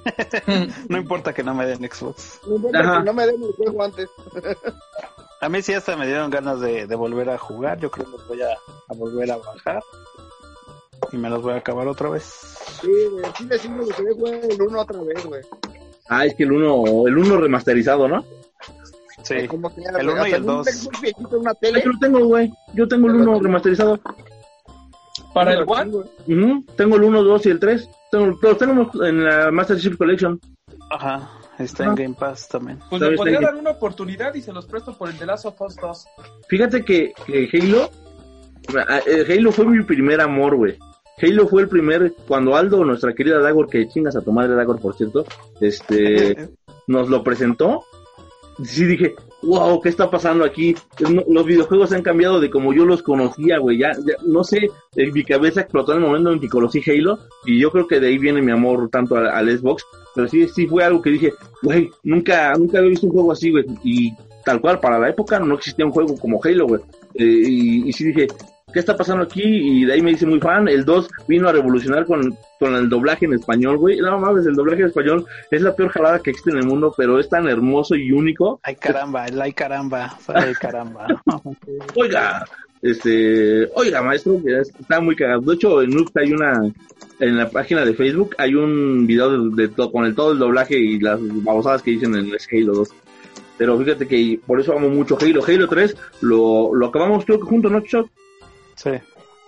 No 0.89 0.97
importa 0.97 1.35
que 1.35 1.43
no 1.43 1.55
me 1.55 1.67
den 1.67 1.87
Xbox. 1.91 2.41
No 2.49 2.57
importa 2.57 2.81
Ajá. 2.81 2.99
que 3.01 3.05
no 3.05 3.13
me 3.13 3.27
den 3.27 3.43
el 3.43 3.53
juego 3.53 3.83
antes. 3.83 4.09
A 5.43 5.49
mí 5.51 5.61
sí 5.61 5.75
hasta 5.75 5.95
me 5.95 6.07
dieron 6.07 6.31
ganas 6.31 6.59
de, 6.61 6.87
de 6.87 6.97
volver 6.97 7.29
a 7.29 7.37
jugar. 7.37 7.79
Yo 7.79 7.91
creo 7.91 8.07
que 8.07 8.13
los 8.13 8.29
voy 8.29 8.41
a, 8.41 8.49
a 8.49 8.95
volver 8.95 9.31
a 9.31 9.37
bajar. 9.37 9.83
Y 11.13 11.19
me 11.19 11.29
los 11.29 11.43
voy 11.43 11.53
a 11.53 11.57
acabar 11.57 11.87
otra 11.87 12.09
vez. 12.09 12.25
Sí, 12.81 12.91
güey, 13.11 13.25
sí 13.37 13.59
sigo 13.59 13.87
que 13.87 13.95
quería 13.95 14.15
jugar 14.15 14.35
el 14.43 14.63
1 14.63 14.81
otra 14.81 15.03
vez, 15.03 15.27
güey. 15.27 15.43
Ah, 16.11 16.27
es 16.27 16.35
que 16.35 16.43
el 16.43 16.53
uno, 16.53 17.07
el 17.07 17.17
uno 17.17 17.37
remasterizado, 17.37 18.09
¿no? 18.09 18.25
Sí. 19.23 19.35
Que, 19.35 19.41
El 19.43 19.49
güey, 19.49 19.61
uno 19.61 19.73
y 19.77 19.85
hasta 19.87 20.27
el 20.27 20.35
en 20.35 20.41
un 20.41 20.47
dos. 20.47 20.67
Xbox 20.67 21.01
viejito, 21.01 21.39
una 21.39 21.51
Ay, 21.51 21.57
tele. 21.61 21.83
Yo 21.85 21.93
lo 21.93 21.99
tengo, 22.01 22.25
güey. 22.27 22.53
Yo 22.75 22.89
tengo 22.89 23.09
el 23.09 23.15
uno 23.15 23.41
remasterizado. 23.41 24.01
Para 25.33 25.53
el 25.55 25.65
One, 25.67 25.97
Ujú, 26.27 26.65
Tengo 26.77 26.97
el 26.97 27.05
1, 27.05 27.23
2 27.23 27.47
y 27.47 27.51
el 27.51 27.61
3. 27.61 27.89
Tengo, 28.11 28.39
los 28.43 28.59
tenemos 28.59 28.89
en 28.97 29.25
la 29.25 29.53
Master 29.53 29.79
Chief 29.79 29.97
Collection. 29.97 30.41
Ajá. 30.91 31.31
Está 31.59 31.85
en 31.85 31.95
Game 31.95 32.15
Pass 32.19 32.49
también. 32.49 32.79
pues 32.89 33.01
¿Sabes 33.01 33.13
le 33.13 33.17
podría 33.17 33.41
dar 33.41 33.55
una 33.55 33.71
oportunidad 33.71 34.35
y 34.35 34.41
se 34.41 34.53
los 34.53 34.67
presto 34.67 34.97
por 34.97 35.11
el 35.11 35.19
de 35.19 35.27
Last 35.27 35.45
of 35.45 35.61
Us 35.61 35.77
2. 35.77 36.07
Fíjate 36.49 36.85
que, 36.85 37.13
que 37.27 37.49
Halo, 37.53 37.91
ah, 38.89 39.01
eh, 39.07 39.27
Halo 39.29 39.53
fue 39.53 39.67
mi 39.67 39.85
primer 39.85 40.21
amor, 40.21 40.57
güey. 40.57 40.77
Halo 41.23 41.47
fue 41.49 41.63
el 41.63 41.69
primer, 41.69 42.15
cuando 42.27 42.57
Aldo, 42.57 42.85
nuestra 42.85 43.15
querida 43.15 43.39
Dagor, 43.41 43.69
que 43.69 43.89
chingas 43.89 44.17
a 44.17 44.23
tu 44.23 44.33
madre 44.33 44.55
Dagor, 44.55 44.81
por 44.81 44.95
cierto, 44.97 45.25
este, 45.61 46.49
nos 46.87 47.09
lo 47.09 47.23
presentó, 47.23 47.85
sí 48.63 48.85
dije, 48.85 49.15
wow, 49.43 49.81
¿qué 49.81 49.89
está 49.89 50.11
pasando 50.11 50.45
aquí? 50.45 50.75
No- 51.11 51.25
los 51.29 51.47
videojuegos 51.47 51.93
han 51.93 52.03
cambiado 52.03 52.41
de 52.41 52.51
como 52.51 52.73
yo 52.73 52.85
los 52.85 53.03
conocía, 53.03 53.59
güey, 53.59 53.79
ya, 53.79 53.93
ya, 53.93 54.15
no 54.27 54.45
sé, 54.45 54.69
en 54.97 55.13
mi 55.13 55.25
cabeza 55.25 55.61
explotó 55.63 55.93
en 55.93 55.99
el 55.99 56.05
momento 56.07 56.33
en 56.33 56.41
que 56.41 56.49
conocí 56.49 56.83
Halo, 56.87 57.19
y 57.47 57.59
yo 57.61 57.71
creo 57.71 57.87
que 57.87 58.01
de 58.01 58.09
ahí 58.09 58.19
viene 58.19 58.43
mi 58.43 58.53
amor 58.53 58.89
tanto 58.91 59.17
al, 59.17 59.29
al 59.29 59.59
Xbox, 59.59 59.85
pero 60.15 60.29
sí, 60.29 60.49
sí 60.49 60.67
fue 60.67 60.85
algo 60.85 61.01
que 61.01 61.11
dije, 61.11 61.33
güey, 61.63 61.91
nunca, 62.03 62.53
nunca 62.55 62.79
había 62.79 62.91
visto 62.91 63.07
un 63.07 63.13
juego 63.13 63.33
así, 63.33 63.51
güey, 63.51 63.65
y 63.85 64.13
tal 64.45 64.61
cual, 64.61 64.81
para 64.81 64.99
la 64.99 65.09
época 65.11 65.39
no 65.39 65.55
existía 65.55 65.85
un 65.87 65.93
juego 65.93 66.17
como 66.17 66.41
Halo, 66.43 66.67
güey, 66.67 66.81
Eh, 67.15 67.25
y, 67.25 67.89
y 67.89 67.93
sí 67.93 68.05
dije, 68.05 68.27
¿qué 68.73 68.79
está 68.81 68.97
pasando 68.97 69.25
aquí? 69.25 69.43
Y 69.45 69.85
de 69.85 69.93
ahí 69.95 70.03
me 70.03 70.13
hice 70.13 70.27
muy 70.27 70.41
fan. 70.41 70.69
El 70.69 70.85
2 70.85 71.09
vino 71.29 71.49
a 71.49 71.53
revolucionar 71.53 72.05
con, 72.07 72.37
con 72.59 72.75
el 72.75 72.89
doblaje 72.89 73.25
en 73.27 73.35
español, 73.35 73.79
güey. 73.79 73.99
No 73.99 74.19
mames, 74.19 74.47
el 74.47 74.55
doblaje 74.55 74.83
en 74.83 74.89
español 74.89 75.25
es 75.51 75.63
la 75.63 75.75
peor 75.75 75.91
jalada 75.91 76.19
que 76.21 76.31
existe 76.31 76.51
en 76.51 76.59
el 76.59 76.67
mundo, 76.67 76.93
pero 76.97 77.19
es 77.19 77.29
tan 77.29 77.49
hermoso 77.49 77.95
y 77.95 78.13
único. 78.13 78.61
Ay 78.63 78.77
caramba, 78.77 79.27
el 79.27 79.41
ay 79.41 79.53
caramba. 79.53 80.17
Ay 80.29 80.55
caramba. 80.55 81.07
Oiga, 81.97 82.45
este, 82.83 83.69
oiga, 83.75 84.03
maestro, 84.03 84.41
está 84.79 85.01
muy 85.01 85.15
cagado. 85.17 85.41
De 85.43 85.55
hecho, 85.55 85.83
en 85.83 85.91
Noob 85.91 86.11
hay 86.15 86.33
una, 86.33 86.63
en 87.21 87.37
la 87.37 87.51
página 87.51 87.85
de 87.85 87.95
Facebook, 87.95 88.35
hay 88.39 88.55
un 88.55 89.07
video 89.07 89.51
de, 89.51 89.63
de 89.63 89.69
to- 89.69 89.91
con 89.93 90.05
el 90.07 90.15
todo 90.15 90.33
el 90.33 90.39
doblaje 90.39 90.79
y 90.79 90.99
las 90.99 91.19
babosadas 91.21 91.83
que 91.83 91.91
dicen 91.93 92.15
en 92.15 92.31
Halo 92.51 92.73
2. 92.75 92.89
Pero 93.59 93.79
fíjate 93.79 94.07
que 94.09 94.41
por 94.47 94.59
eso 94.61 94.73
amo 94.75 94.89
mucho 94.89 95.19
Halo. 95.21 95.45
Halo 95.47 95.69
3 95.69 95.95
lo, 96.23 96.75
lo 96.75 96.87
acabamos 96.87 97.27
creo 97.27 97.39
que 97.39 97.45
juntos, 97.47 97.71
¿no, 97.71 97.81
Chuck? 97.83 98.09
Sí. 98.83 98.91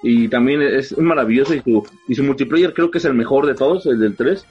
y 0.03 0.28
también 0.28 0.61
es 0.62 0.97
maravilloso 0.99 1.55
y 1.55 1.61
su, 1.62 1.87
y 2.09 2.14
su 2.14 2.22
multiplayer 2.24 2.74
creo 2.74 2.91
que 2.91 2.99
es 2.99 3.05
el 3.05 3.14
mejor 3.14 3.47
de 3.47 3.55
todos, 3.55 3.87
el 3.87 3.99
del 4.01 4.16
3. 4.16 4.45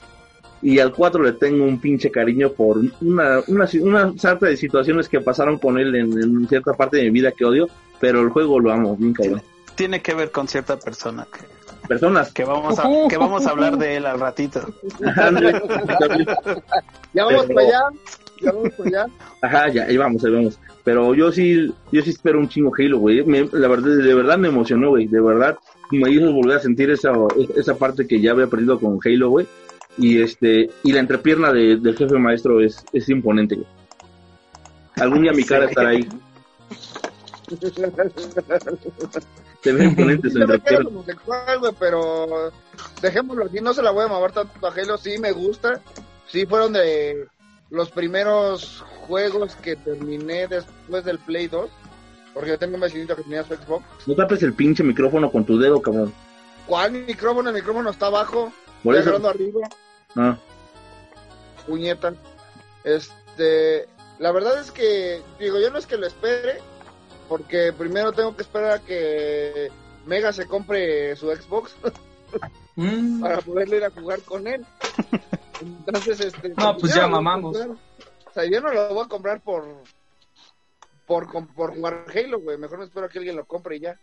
Y 0.62 0.78
al 0.78 0.92
4 0.92 1.22
le 1.24 1.32
tengo 1.32 1.64
un 1.64 1.80
pinche 1.80 2.10
cariño 2.10 2.52
por 2.52 2.78
una, 3.00 3.40
una, 3.48 3.68
una 3.80 4.12
sarta 4.16 4.46
de 4.46 4.56
situaciones 4.56 5.08
que 5.08 5.20
pasaron 5.20 5.58
con 5.58 5.78
él 5.78 5.94
en, 5.94 6.12
en 6.22 6.48
cierta 6.48 6.72
parte 6.72 6.96
de 6.98 7.04
mi 7.04 7.10
vida 7.10 7.32
que 7.32 7.44
odio, 7.44 7.68
pero 8.00 8.20
el 8.20 8.28
juego 8.30 8.58
lo 8.60 8.72
amo, 8.72 8.96
bien 8.96 9.12
cabrón. 9.12 9.42
Tiene 9.74 10.00
que 10.00 10.14
ver 10.14 10.30
con 10.30 10.46
cierta 10.48 10.78
persona 10.78 11.26
que, 11.32 11.40
Personas, 11.88 12.32
que 12.32 12.44
vamos 12.44 12.78
a 12.78 12.84
que 13.08 13.16
vamos 13.16 13.44
a 13.46 13.50
hablar 13.50 13.76
de 13.76 13.96
él 13.96 14.06
al 14.06 14.20
ratito. 14.20 14.60
Ya 17.12 17.24
vamos 17.24 17.44
Pero- 17.46 17.54
para 17.54 17.66
allá. 17.66 17.80
Ya. 18.90 19.06
Ajá, 19.40 19.68
ya, 19.68 19.84
ahí 19.84 19.96
vamos, 19.96 20.24
ahí 20.24 20.32
vamos. 20.32 20.58
Pero 20.84 21.14
yo 21.14 21.30
sí, 21.30 21.72
yo 21.92 22.02
sí 22.02 22.10
espero 22.10 22.38
un 22.40 22.48
chingo 22.48 22.72
Halo, 22.76 22.98
güey. 22.98 23.24
Me- 23.24 23.48
La 23.52 23.68
verdad, 23.68 23.96
de 23.96 24.14
verdad 24.14 24.36
me 24.38 24.48
emocionó, 24.48 24.90
güey. 24.90 25.06
De 25.06 25.20
verdad, 25.20 25.56
me 25.90 26.10
hizo 26.10 26.32
volver 26.32 26.56
a 26.56 26.60
sentir 26.60 26.90
esa, 26.90 27.12
esa 27.56 27.76
parte 27.76 28.06
que 28.06 28.20
ya 28.20 28.32
había 28.32 28.46
perdido 28.48 28.78
con 28.80 28.98
Halo, 29.04 29.30
güey. 29.30 29.46
Y 29.98 30.20
este, 30.22 30.70
y 30.82 30.92
la 30.92 31.00
entrepierna 31.00 31.52
de- 31.52 31.76
del 31.76 31.96
jefe 31.96 32.18
maestro 32.18 32.60
es, 32.60 32.84
es 32.92 33.08
imponente, 33.08 33.54
güey. 33.56 33.66
Algún 34.96 35.22
día 35.22 35.32
mi 35.32 35.44
cara 35.44 35.66
estará 35.66 35.90
ahí. 35.90 36.08
Se 39.62 39.72
ve 39.72 39.84
imponente 39.84 40.30
su 40.30 40.38
entrepierna. 40.40 40.90
pero 41.78 42.50
dejémoslo 43.00 43.44
aquí. 43.44 43.60
No 43.60 43.72
se 43.74 43.82
la 43.82 43.90
voy 43.90 44.04
a 44.04 44.08
mamar 44.08 44.32
tanto 44.32 44.66
a 44.66 44.72
Halo. 44.72 44.98
Sí, 44.98 45.18
me 45.18 45.32
gusta. 45.32 45.80
Sí, 46.26 46.46
fueron 46.46 46.72
de 46.72 47.26
los 47.72 47.90
primeros 47.90 48.84
juegos 49.06 49.56
que 49.56 49.76
terminé 49.76 50.46
después 50.46 51.04
del 51.04 51.18
Play 51.18 51.48
2. 51.48 51.70
Porque 52.34 52.50
yo 52.50 52.58
tengo 52.58 52.74
un 52.76 52.80
vecinito 52.82 53.16
que 53.16 53.22
tenía 53.22 53.42
su 53.44 53.54
Xbox. 53.54 53.84
No 54.06 54.14
tapes 54.14 54.42
el 54.42 54.54
pinche 54.54 54.82
micrófono 54.82 55.30
con 55.30 55.44
tu 55.44 55.58
dedo, 55.58 55.82
cabrón. 55.82 56.12
¿Cuál 56.66 56.92
micrófono? 56.92 57.48
El 57.48 57.54
micrófono 57.56 57.90
está 57.90 58.06
abajo. 58.06 58.52
Por 58.84 58.94
eso. 58.94 59.02
agarrando 59.10 59.28
arriba. 59.30 59.68
Ah, 60.16 60.38
puñeta. 61.66 62.14
Este, 62.84 63.88
la 64.18 64.32
verdad 64.32 64.60
es 64.60 64.70
que, 64.70 65.22
digo, 65.38 65.58
yo 65.58 65.70
no 65.70 65.78
es 65.78 65.86
que 65.86 65.96
lo 65.96 66.06
espere, 66.06 66.60
porque 67.28 67.72
primero 67.72 68.12
tengo 68.12 68.34
que 68.36 68.42
esperar 68.42 68.72
a 68.72 68.78
que 68.80 69.70
Mega 70.06 70.32
se 70.32 70.46
compre 70.46 71.16
su 71.16 71.26
Xbox 71.34 71.74
Mm. 72.76 73.20
para 73.20 73.38
poderle 73.42 73.76
ir 73.76 73.84
a 73.84 73.90
jugar 73.90 74.20
con 74.22 74.46
él. 74.46 74.64
Entonces, 75.62 76.20
este. 76.20 76.50
No, 76.50 76.76
pues 76.76 76.94
yo 76.94 77.00
ya 77.00 77.08
mamamos. 77.08 77.56
O 77.56 78.32
sea, 78.32 78.44
yo 78.44 78.60
no 78.60 78.72
lo 78.72 78.94
voy 78.94 79.04
a 79.04 79.08
comprar 79.08 79.42
por. 79.42 79.64
Por, 81.06 81.28
por 81.54 81.74
jugar 81.74 82.06
Halo, 82.14 82.40
güey. 82.40 82.56
Mejor 82.56 82.78
me 82.78 82.84
espero 82.84 83.06
a 83.06 83.08
que 83.08 83.18
alguien 83.18 83.36
lo 83.36 83.44
compre 83.44 83.76
y 83.76 83.80
ya. 83.80 83.98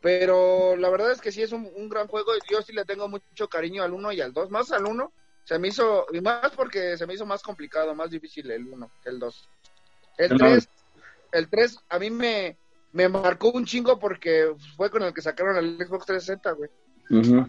Pero 0.00 0.76
la 0.76 0.88
verdad 0.88 1.10
es 1.10 1.20
que 1.20 1.32
sí 1.32 1.42
es 1.42 1.52
un, 1.52 1.68
un 1.74 1.88
gran 1.88 2.06
juego. 2.06 2.32
Yo 2.50 2.62
sí 2.62 2.72
le 2.72 2.84
tengo 2.84 3.08
mucho 3.08 3.48
cariño 3.48 3.82
al 3.82 3.92
1 3.92 4.12
y 4.12 4.20
al 4.20 4.32
2. 4.32 4.50
Más 4.50 4.72
al 4.72 4.86
1. 4.86 5.12
Se 5.44 5.58
me 5.58 5.68
hizo. 5.68 6.06
Y 6.12 6.20
más 6.20 6.52
porque 6.56 6.96
se 6.96 7.06
me 7.06 7.14
hizo 7.14 7.26
más 7.26 7.42
complicado, 7.42 7.94
más 7.94 8.10
difícil 8.10 8.50
el 8.50 8.66
1 8.66 8.90
que 9.02 9.10
el 9.10 9.18
2. 9.18 9.48
El 10.18 10.30
No. 10.30 10.38
3. 10.38 10.68
El 11.32 11.48
3 11.50 11.78
a 11.88 11.98
mí 11.98 12.10
me, 12.10 12.56
me 12.92 13.08
marcó 13.08 13.50
un 13.50 13.66
chingo 13.66 13.98
porque 13.98 14.54
fue 14.76 14.90
con 14.90 15.02
el 15.02 15.12
que 15.12 15.20
sacaron 15.22 15.56
el 15.56 15.76
Xbox 15.76 16.06
360, 16.06 16.52
güey 16.52 16.70
ujú. 17.10 17.46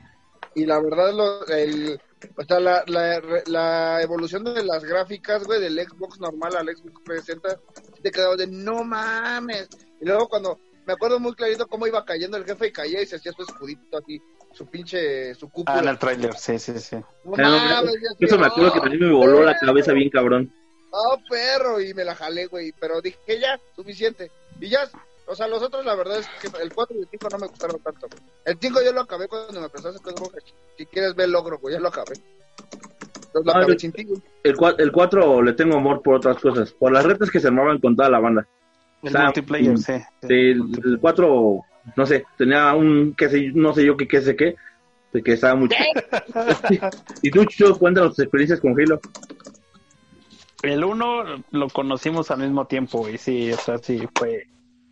y 0.55 0.65
la 0.65 0.80
verdad 0.80 1.13
lo, 1.13 1.45
el, 1.47 1.99
o 2.36 2.43
sea, 2.43 2.59
la, 2.59 2.84
la, 2.88 3.22
la 3.47 4.01
evolución 4.01 4.43
de 4.43 4.63
las 4.63 4.84
gráficas, 4.84 5.43
güey, 5.43 5.61
del 5.61 5.80
Xbox 5.88 6.20
normal 6.20 6.55
al 6.57 6.68
Xbox 6.76 7.03
360, 7.05 7.59
te 8.01 8.11
quedaba 8.11 8.36
de 8.36 8.47
no 8.47 8.84
mames. 8.84 9.68
Y 10.01 10.05
luego 10.05 10.28
cuando, 10.28 10.59
me 10.86 10.93
acuerdo 10.93 11.20
muy 11.20 11.34
clarito 11.34 11.68
cómo 11.68 11.88
iba 11.88 12.03
cayendo 12.05 12.38
el 12.38 12.45
jefe 12.45 12.68
y 12.68 12.72
caía 12.72 13.01
y 13.01 13.05
se 13.05 13.18
hacía 13.18 13.32
su 13.34 13.41
escudito 13.43 13.97
así, 13.97 14.22
su 14.53 14.65
pinche, 14.68 15.34
su 15.36 15.45
Ah, 15.45 15.49
en 15.49 15.51
cúpula. 15.51 15.91
el 15.91 15.99
trailer, 15.99 16.34
sí, 16.38 16.57
sí, 16.59 16.78
sí. 16.80 16.95
No 17.26 17.34
Eso 18.20 18.38
me 18.39 18.47
acuerdo 18.47 18.74
que 18.74 18.80
"Oh, 18.80 18.82
también 18.82 19.01
me 19.01 19.11
voló 19.13 19.43
la 19.43 19.53
perro". 19.53 19.68
cabeza 19.68 19.93
bien 19.93 20.09
cabrón. 20.09 20.51
Oh, 20.89 21.18
perro, 21.30 21.80
y 21.82 21.93
me 21.93 22.03
la 22.05 22.15
jalé, 22.15 22.47
güey, 22.47 22.72
pero 22.80 23.01
dije 23.01 23.39
ya, 23.39 23.59
suficiente. 23.76 24.32
Y 24.59 24.70
ya, 24.70 24.89
o 25.28 25.36
sea, 25.36 25.48
los 25.48 25.62
otros 25.62 25.86
la 25.86 25.96
verdad 25.96 26.20
es 26.20 26.28
que 26.42 26.48
el 26.62 26.74
4 26.74 26.96
y 26.98 27.00
el 27.02 27.08
5 27.12 27.28
no 27.32 27.38
me 27.40 27.48
gustaron 27.48 27.80
tanto. 27.82 28.08
güey. 28.08 28.22
El 28.46 28.58
5 28.60 28.80
yo 28.84 28.94
lo 28.94 29.02
acabé 29.02 29.28
cuando 29.28 29.60
me 29.60 29.66
empezó 29.66 29.88
a 29.88 29.92
hacer 29.92 30.02
cosas 30.02 30.20
rojas. 30.20 30.44
Si 30.78 30.86
quieres 30.86 31.16
ver 31.16 31.26
el 31.26 31.32
logro, 31.34 31.58
güey, 31.60 31.76
ya 31.76 31.80
lo 31.82 31.90
acabé. 31.90 32.14
Entonces 32.16 33.46
lo 33.46 33.52
Ah, 33.52 33.58
acabé 33.58 33.74
yo- 33.74 33.80
sin 33.80 33.92
ti, 33.92 34.04
güey. 34.06 34.22
El, 34.44 34.56
cua- 34.58 34.76
el 34.78 34.92
4 34.92 35.42
le 35.42 35.54
tengo 35.54 35.76
amor 35.78 36.02
por 36.02 36.16
otras 36.16 36.38
cosas, 36.40 36.72
por 36.74 36.92
las 36.92 37.06
retas 37.06 37.30
que 37.30 37.40
se 37.40 37.48
armaban 37.48 37.80
con 37.80 37.96
toda 37.96 38.10
la 38.10 38.20
banda. 38.20 38.48
El 39.04 39.12
sea, 39.12 39.26
multiplayer, 39.26 39.74
mm, 39.74 39.78
sí. 39.78 39.94
El, 40.24 40.62
el 40.86 40.98
4, 41.00 41.60
no 41.96 42.06
sé, 42.06 42.26
tenía 42.38 42.74
un, 42.74 43.14
qué 43.16 43.30
sé, 43.30 43.52
no 43.54 43.74
sé 43.74 43.86
yo 43.86 43.96
qué, 43.96 44.08
qué 44.08 44.22
sé 44.22 44.36
qué, 44.36 44.56
de 45.14 45.22
que 45.22 45.34
estaba 45.34 45.56
muy... 45.56 45.70
y 47.22 47.30
tú, 47.32 47.46
Chucho, 47.46 47.78
cuéntanos 47.78 48.12
tus 48.16 48.20
experiencias 48.26 48.60
con 48.60 48.72
Halo. 48.80 49.00
El 50.64 50.84
1 50.84 51.44
lo 51.52 51.68
conocimos 51.70 52.32
al 52.32 52.40
mismo 52.40 52.66
tiempo 52.66 53.08
y 53.08 53.18
sí, 53.18 53.52
o 53.52 53.58
sea, 53.58 53.78
sí, 53.78 54.08
fue, 54.18 54.48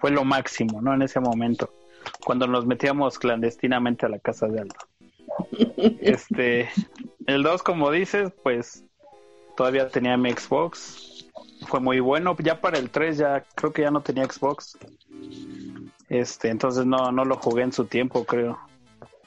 fue 0.06 0.12
lo 0.12 0.24
máximo, 0.24 0.84
¿no? 0.84 0.94
En 0.94 1.02
ese 1.02 1.20
momento, 1.20 1.74
cuando 2.24 2.46
nos 2.46 2.68
metíamos 2.68 3.18
clandestinamente 3.18 4.06
a 4.06 4.10
la 4.10 4.20
casa 4.20 4.46
de 4.46 4.60
Aldo. 4.60 4.76
Este, 6.00 6.70
el 7.26 7.42
2, 7.42 7.64
como 7.64 7.90
dices, 7.90 8.32
pues 8.44 8.84
todavía 9.58 9.90
tenía 9.90 10.16
mi 10.16 10.32
Xbox, 10.32 11.26
fue 11.68 11.80
muy 11.80 12.02
bueno. 12.02 12.38
Ya 12.38 12.62
para 12.62 12.78
el 12.78 12.92
3 12.92 13.18
ya 13.18 13.44
creo 13.56 13.74
que 13.74 13.82
ya 13.82 13.90
no 13.90 14.02
tenía 14.02 14.26
Xbox. 14.26 14.78
Este, 16.08 16.50
entonces 16.50 16.86
no, 16.86 17.12
no 17.12 17.26
lo 17.26 17.38
jugué 17.38 17.64
en 17.64 17.74
su 17.74 17.86
tiempo, 17.86 18.26
creo. 18.26 18.60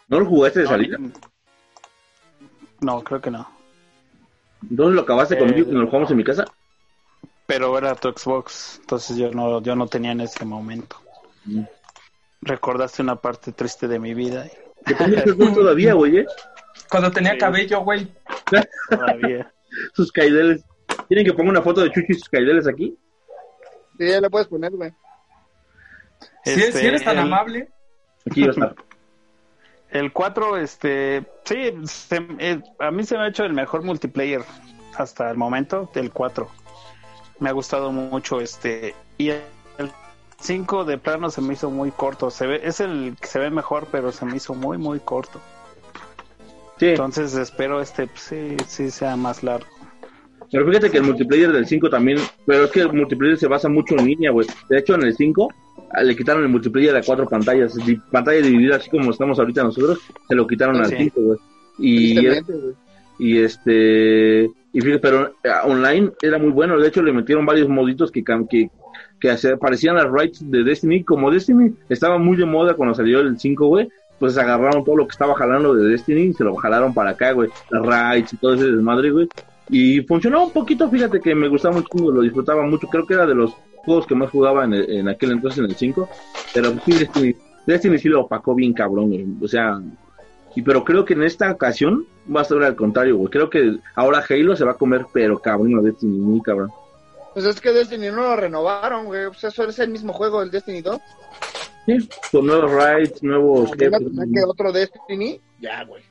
¿No 0.07 0.21
lo 0.21 0.27
jugaste 0.27 0.61
de 0.61 0.67
salida? 0.69 0.97
No, 2.81 3.03
creo 3.03 3.21
que 3.21 3.33
no. 3.33 3.49
¿Entonces 4.71 4.95
lo 4.95 5.01
acabaste 5.01 5.35
Eh, 5.35 5.39
conmigo 5.39 5.65
cuando 5.65 5.81
lo 5.81 5.87
jugamos 5.89 6.11
en 6.13 6.17
mi 6.19 6.23
casa? 6.23 6.45
Pero 7.49 7.79
era 7.79 7.95
tu 7.95 8.11
Xbox, 8.11 8.77
entonces 8.81 9.17
yo 9.17 9.31
no, 9.31 9.63
yo 9.63 9.75
no 9.75 9.87
tenía 9.87 10.13
en 10.13 10.21
ese 10.21 10.45
momento. 10.45 10.97
Mm. 11.47 11.63
Recordaste 12.43 13.01
una 13.01 13.17
parte 13.17 13.53
triste 13.53 13.89
de 13.89 13.99
mi 13.99 14.13
vida. 14.13 14.47
Que 14.85 14.95
tenía 14.95 15.23
Xbox 15.23 15.55
todavía, 15.55 15.95
güey, 15.95 16.19
¿eh? 16.19 16.27
Cuando 16.91 17.11
tenía 17.11 17.33
Sí. 17.33 17.39
cabello, 17.39 17.81
güey. 17.81 18.07
Todavía. 18.91 19.51
Sus 19.95 20.13
caideles. 20.13 20.63
¿Quieren 21.09 21.25
que 21.25 21.33
ponga 21.33 21.49
una 21.49 21.63
foto 21.63 21.81
de 21.81 21.89
Chucho 21.91 22.07
y 22.11 22.15
sus 22.17 22.29
caideles 22.29 22.69
aquí? 22.69 22.99
Sí, 23.99 24.07
ya 24.09 24.21
le 24.21 24.29
puedes 24.29 24.47
poner, 24.49 24.71
güey. 24.73 24.93
Si, 26.45 26.51
Este, 26.53 26.73
si 26.73 26.87
eres 26.87 27.03
tan 27.03 27.17
el- 27.17 27.23
amable. 27.25 27.71
Aquí 28.31 28.43
va 28.43 28.49
a 28.49 28.51
estar. 28.51 28.75
El 29.91 30.13
4, 30.13 30.59
este, 30.59 31.25
sí, 31.45 31.73
se- 31.87 32.27
eh, 32.41 32.63
a 32.79 32.91
mí 32.91 33.05
se 33.05 33.17
me 33.17 33.25
ha 33.25 33.29
hecho 33.29 33.45
el 33.47 33.55
mejor 33.55 33.83
multiplayer 33.83 34.43
hasta 34.99 35.31
el 35.31 35.39
momento, 35.39 35.91
el 35.95 36.11
4. 36.13 36.47
Me 37.41 37.49
ha 37.51 37.53
gustado 37.53 37.93
mucho 37.93 38.41
este. 38.41 38.95
Y 39.17 39.29
el 39.31 39.41
5 40.41 40.85
de 40.85 40.99
plano 40.99 41.31
se 41.31 41.41
me 41.41 41.55
hizo 41.55 41.71
muy 41.71 41.91
corto. 41.91 42.31
Se 42.31 42.47
ve, 42.47 42.61
es 42.65 42.81
el 42.81 43.17
que 43.21 43.27
se 43.27 43.39
ve 43.39 43.51
mejor, 43.51 43.89
pero 43.91 44.13
se 44.13 44.25
me 44.25 44.37
hizo 44.37 44.55
muy, 44.55 44.79
muy 44.79 45.01
corto. 45.01 45.41
Sí, 46.79 46.91
Entonces 46.91 47.35
espero 47.35 47.81
este, 47.81 48.07
pues, 48.07 48.21
sí, 48.21 48.57
sí 48.69 48.91
sea 48.91 49.17
más 49.17 49.43
largo. 49.43 49.67
pero 50.53 50.65
fíjate 50.69 50.91
que 50.91 50.99
el 50.99 51.03
multiplayer 51.05 51.51
del 51.53 51.67
5 51.67 51.91
también, 51.91 52.19
pero 52.47 52.65
es 52.65 52.71
que 52.71 52.81
el 52.83 52.93
multiplayer 52.93 53.37
se 53.37 53.49
basa 53.49 53.69
mucho 53.69 53.97
en 53.99 54.07
línea, 54.07 54.31
güey. 54.31 54.47
De 54.69 54.79
hecho, 54.79 54.95
en 54.95 55.03
el 55.03 55.15
5 55.17 55.49
ah, 55.93 56.03
le 56.05 56.15
quitaron 56.17 56.45
el 56.45 56.49
multiplayer 56.49 56.95
a 56.97 57.03
cuatro 57.03 57.29
pantallas, 57.29 57.75
pantalla 58.13 58.41
dividida 58.41 58.77
así 58.77 58.89
como 58.91 59.11
estamos 59.11 59.39
ahorita 59.41 59.65
nosotros, 59.65 59.99
se 60.29 60.35
lo 60.37 60.47
quitaron 60.47 60.77
al 60.77 60.87
Sí. 60.87 60.97
5, 60.99 61.21
güey. 61.21 61.39
Y. 61.81 62.15
y 63.19 63.39
este, 63.39 64.45
y 64.73 64.81
pero 65.01 65.35
eh, 65.43 65.49
online 65.65 66.13
era 66.23 66.39
muy 66.39 66.51
bueno, 66.51 66.79
de 66.79 66.89
hecho 66.89 67.03
le 67.03 67.13
metieron 67.13 67.45
varios 67.47 67.69
moditos 67.69 68.11
que, 68.13 68.23
que, 68.49 68.71
que 69.21 69.37
parecían 69.61 69.97
las 69.97 70.11
rights 70.11 70.49
de 70.51 70.63
Destiny, 70.63 71.05
como 71.05 71.31
Destiny 71.31 71.73
estaba 71.89 72.19
muy 72.19 72.37
de 72.37 72.45
moda 72.47 72.75
cuando 72.75 72.95
salió 72.95 73.21
el 73.21 73.39
5, 73.39 73.67
güey. 73.67 73.89
Pues 74.19 74.37
agarraron 74.37 74.83
todo 74.85 74.97
lo 74.97 75.07
que 75.07 75.13
estaba 75.13 75.37
jalando 75.37 75.75
de 75.75 75.91
Destiny 75.91 76.23
y 76.23 76.33
se 76.33 76.43
lo 76.43 76.57
jalaron 76.57 76.93
para 76.93 77.11
acá, 77.11 77.31
güey. 77.31 77.51
Las 77.71 77.87
rights 77.87 78.33
y 78.33 78.37
todo 78.39 78.55
ese 78.55 78.65
desmadre, 78.73 79.13
güey. 79.13 79.29
Y 79.71 80.01
funcionó 80.03 80.45
un 80.47 80.53
poquito, 80.53 80.91
fíjate 80.91 81.21
que 81.21 81.37
me 81.37 81.47
gustaba 81.47 81.77
mucho, 81.77 82.11
lo 82.11 82.23
disfrutaba 82.23 82.65
mucho. 82.67 82.89
Creo 82.89 83.07
que 83.07 83.15
era 83.15 83.27
de 83.27 83.37
los 83.37 83.53
juegos 83.77 84.09
que 84.09 84.17
más 84.17 84.31
jugaba 84.31 84.65
en, 84.65 84.75
el- 84.75 84.91
en 84.91 85.09
aquel 85.09 85.31
entonces, 85.31 85.61
en 85.61 85.67
el 85.67 85.77
5. 85.77 86.09
Pero 86.53 86.73
sí, 86.85 86.95
Destiny, 86.99 87.35
Destiny 87.65 87.99
sí 87.99 88.09
lo 88.09 88.23
opacó 88.23 88.57
bien 88.57 88.73
cabrón, 88.73 89.07
güey. 89.09 89.25
O 89.41 89.47
sea, 89.47 89.81
y 90.59 90.63
pero 90.63 90.83
creo 90.85 91.05
que 91.05 91.15
en 91.15 91.23
esta 91.23 91.51
ocasión 91.53 92.07
va 92.35 92.41
a 92.41 92.45
ser 92.45 92.63
al 92.65 92.75
contrario, 92.75 93.17
güey. 93.17 93.31
Creo 93.31 93.49
que 93.49 93.79
ahora 93.95 94.25
Halo 94.29 94.57
se 94.57 94.65
va 94.65 94.73
a 94.73 94.77
comer, 94.77 95.07
pero 95.13 95.39
cabrón, 95.39 95.79
a 95.79 95.83
Destiny, 95.83 96.19
muy 96.19 96.41
cabrón. 96.43 96.71
Pues 97.35 97.47
es 97.47 97.61
que 97.61 97.73
Destiny 97.73 98.09
no 98.09 98.23
lo 98.23 98.37
renovaron, 98.37 99.07
güey. 99.07 99.29
Pues 99.29 99.45
eso 99.45 99.65
es 99.65 99.79
el 99.79 99.91
mismo 99.91 100.13
juego, 100.13 100.43
el 100.43 100.51
Destiny 100.51 100.81
2. 100.83 100.99
Sí, 101.87 102.09
con 102.33 102.47
nuevos 102.47 102.73
rights, 102.73 103.23
nuevos 103.23 103.61
Como 103.67 103.73
que 103.73 103.85
jefes. 103.85 104.01
iba 104.01 104.09
a 104.09 104.11
tener 104.25 104.29
que 104.35 104.45
otro 104.45 104.73
Destiny, 104.73 105.41
ya, 105.61 105.85
güey. 105.85 106.03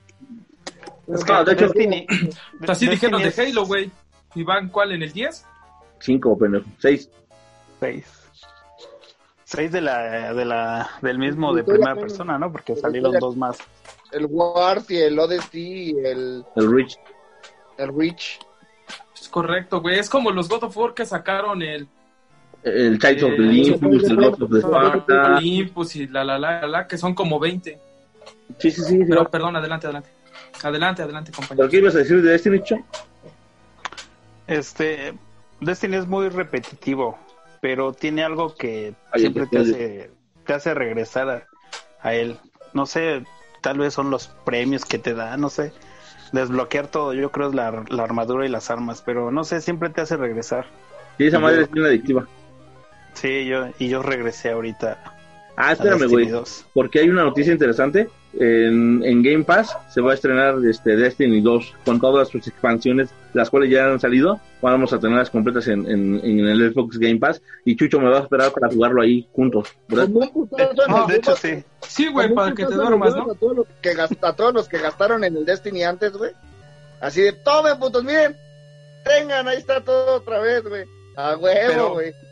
Es 1.14 1.24
Ah, 1.30 1.43
de 1.43 1.52
hecho- 1.54 1.66
Destiny, 1.66 2.08
Así 2.68 2.88
dijeron 2.88 3.20
de 3.20 3.26
Destiny 3.26 3.48
es 3.50 3.54
Halo, 3.58 3.66
güey. 3.66 3.91
¿Y 4.36 4.43
van 4.43 4.70
cuál? 4.70 4.93
¿En 4.93 5.04
el 5.04 5.12
10? 5.12 5.45
Cinco, 6.00 6.38
pendejo. 6.38 6.66
Seis. 6.80 7.10
Seis. 7.82 8.06
Seis 9.43 9.72
de 9.72 9.82
la, 9.82 10.34
de 10.34 10.45
la, 10.45 10.89
del 11.02 11.18
mismo 11.20 11.54
de 11.54 11.62
de 11.64 11.72
primera 11.72 11.95
persona, 11.95 12.38
¿no? 12.38 12.52
Porque 12.52 12.76
salieron 12.76 13.12
de- 13.12 13.20
dos 13.20 13.36
más. 13.36 13.58
El 14.12 14.26
Wars 14.30 14.89
y 14.89 14.97
el 14.97 15.18
Odyssey 15.20 15.91
y 15.91 15.97
el, 16.05 16.45
El 16.55 16.72
Rich. 16.74 16.97
el 17.78 17.97
Reach. 17.97 18.39
Es 19.20 19.28
correcto, 19.30 19.82
güey. 19.82 19.99
Es 19.99 20.10
como 20.10 20.32
los 20.32 20.47
God 20.47 20.64
of 20.66 20.78
War 20.78 20.93
que 20.93 21.05
sacaron 21.05 21.62
el 21.62 21.88
El 22.64 22.97
Child 22.99 23.24
of 23.24 23.32
the 23.36 23.41
Olympus, 23.41 24.03
el 24.10 24.16
God 24.16 24.41
of 24.43 24.51
the 24.51 24.60
Sparta. 24.60 25.36
Olympus 25.38 25.95
y 25.97 26.08
la 26.08 26.24
la 26.24 26.39
la 26.39 26.62
la, 26.62 26.68
la, 26.68 26.88
que 26.88 26.97
son 26.97 27.14
como 27.14 27.39
20. 27.39 27.80
Sí, 28.60 28.72
sí, 28.72 28.82
sí. 28.82 28.99
Pero 29.08 29.24
sí. 29.24 29.28
perdón, 29.32 29.55
adelante, 29.55 29.88
adelante. 29.88 30.10
Adelante, 30.64 31.01
adelante, 31.03 31.32
¿Pero 31.32 31.47
compañero. 31.47 31.70
qué 31.70 31.78
ibas 31.78 31.95
a 31.95 31.99
decir 31.99 32.22
de 32.22 32.32
Destiny, 32.32 32.62
Cho? 32.64 32.78
Este, 34.47 35.14
Destiny 35.60 35.97
es 35.97 36.08
muy 36.08 36.30
repetitivo, 36.30 37.18
pero 37.62 37.93
tiene 37.93 38.24
algo 38.24 38.55
que 38.55 38.93
Ay, 39.12 39.22
siempre 39.22 39.45
te 39.47 39.60
hace, 39.60 40.12
te 40.45 40.53
hace 40.53 40.74
regresar 40.74 41.30
a, 41.30 41.47
a 42.01 42.14
él. 42.14 42.38
No 42.74 42.86
sé, 42.86 43.24
tal 43.68 43.80
vez 43.80 43.93
son 43.93 44.09
los 44.09 44.30
premios 44.45 44.86
que 44.86 44.97
te 44.97 45.13
da, 45.13 45.36
no 45.36 45.49
sé. 45.49 45.74
Desbloquear 46.32 46.88
todo, 46.88 47.13
yo 47.13 47.34
creo 47.34 47.49
es 47.49 47.53
la, 47.53 47.84
la 47.89 48.03
armadura 48.03 48.45
y 48.45 48.49
las 48.49 48.72
armas, 48.72 49.01
pero 49.05 49.30
no 49.30 49.43
sé, 49.43 49.59
siempre 49.59 49.89
te 49.89 49.99
hace 49.99 50.15
regresar. 50.15 50.68
Sí, 51.18 51.26
esa 51.28 51.38
madre 51.39 51.57
yo- 51.57 51.61
es 51.63 51.72
bien 51.72 51.86
adictiva. 51.86 52.28
Sí, 53.11 53.45
yo, 53.45 53.65
y 53.78 53.89
yo 53.89 54.01
regresé 54.01 54.51
ahorita. 54.51 55.03
Ah, 55.57 55.74
espérame, 55.74 56.07
güey. 56.07 56.28
2. 56.28 56.65
Porque 56.74 56.99
hay 56.99 57.09
una 57.09 57.26
noticia 57.26 57.51
interesante. 57.51 58.07
En, 58.34 59.01
en 59.03 59.23
Game 59.23 59.43
Pass 59.43 59.75
se 59.89 59.99
va 60.01 60.11
a 60.11 60.13
estrenar 60.13 60.55
este 60.69 60.95
Destiny 60.95 61.41
2 61.41 61.73
con 61.86 61.99
todas 61.99 62.30
sus 62.30 62.47
expansiones, 62.47 63.09
las 63.34 63.49
cuales 63.49 63.71
ya 63.71 63.86
han 63.86 63.99
salido. 63.99 64.39
Vamos 64.61 64.93
a 64.93 64.99
tenerlas 64.99 65.30
completas 65.30 65.67
en, 65.67 65.89
en, 65.89 66.19
en 66.23 66.39
el 66.47 66.71
Xbox 66.71 66.97
Game 66.99 67.17
Pass. 67.17 67.41
Y 67.65 67.75
Chucho 67.75 67.99
me 67.99 68.09
va 68.09 68.19
a 68.19 68.21
esperar 68.23 68.51
para 68.51 68.69
jugarlo 68.71 69.01
ahí 69.01 69.28
juntos. 69.34 69.69
los 69.89 71.07
de 71.07 71.15
hecho 71.15 71.36
sí. 71.36 71.63
Sí, 71.82 72.07
güey, 72.11 72.34
para 72.34 72.53
que 72.53 72.65
te 72.65 72.73
duermas, 72.75 73.15
¿no? 73.15 73.32
A 73.32 73.36
todos, 73.36 73.57
los 73.57 73.67
que 73.82 73.95
gast- 73.95 74.17
a 74.21 74.34
todos 74.34 74.53
los 74.53 74.67
que 74.67 74.78
gastaron 74.80 75.23
en 75.23 75.36
el 75.38 75.45
Destiny 75.45 75.84
antes, 75.84 76.11
güey. 76.13 76.32
Así 76.99 77.21
de, 77.21 77.34
tomen, 77.34 77.78
putos, 77.80 78.03
miren. 78.03 78.36
Tengan, 79.05 79.47
ahí 79.47 79.57
está 79.57 79.82
todo 79.82 80.15
otra 80.17 80.39
vez, 80.39 80.63
güey. 80.63 80.84
A 81.15 81.36
huevo, 81.38 81.93
güey. 81.93 82.11
Pero 82.11 82.26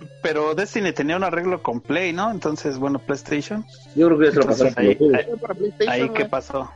Destiny 0.56 0.92
tenía 0.92 1.18
un 1.18 1.24
arreglo 1.24 1.62
con 1.62 1.82
Play, 1.82 2.14
¿no? 2.14 2.32
Entonces, 2.32 2.78
bueno, 2.80 3.00
PlayStation. 3.00 3.64
Yo 3.96 4.08
creo 4.08 4.20
que 4.20 4.26
ya 4.26 4.32
se 4.32 4.40
lo 4.40 4.46
pasaron 4.46 4.74
ahí, 4.78 4.98
ahí, 5.88 6.10
qué 6.10 6.26
pasó. 6.26 6.70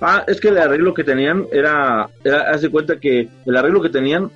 Ah, 0.00 0.24
es 0.26 0.40
que 0.40 0.48
el 0.48 0.58
arreglo 0.58 0.92
que 0.92 1.04
tenían 1.04 1.46
era, 1.52 2.08
era 2.24 2.50
hace 2.50 2.68
cuenta 2.68 2.98
que 2.98 3.28
el 3.46 3.56
arreglo 3.56 3.80
que 3.80 3.88
tenían 3.88 4.30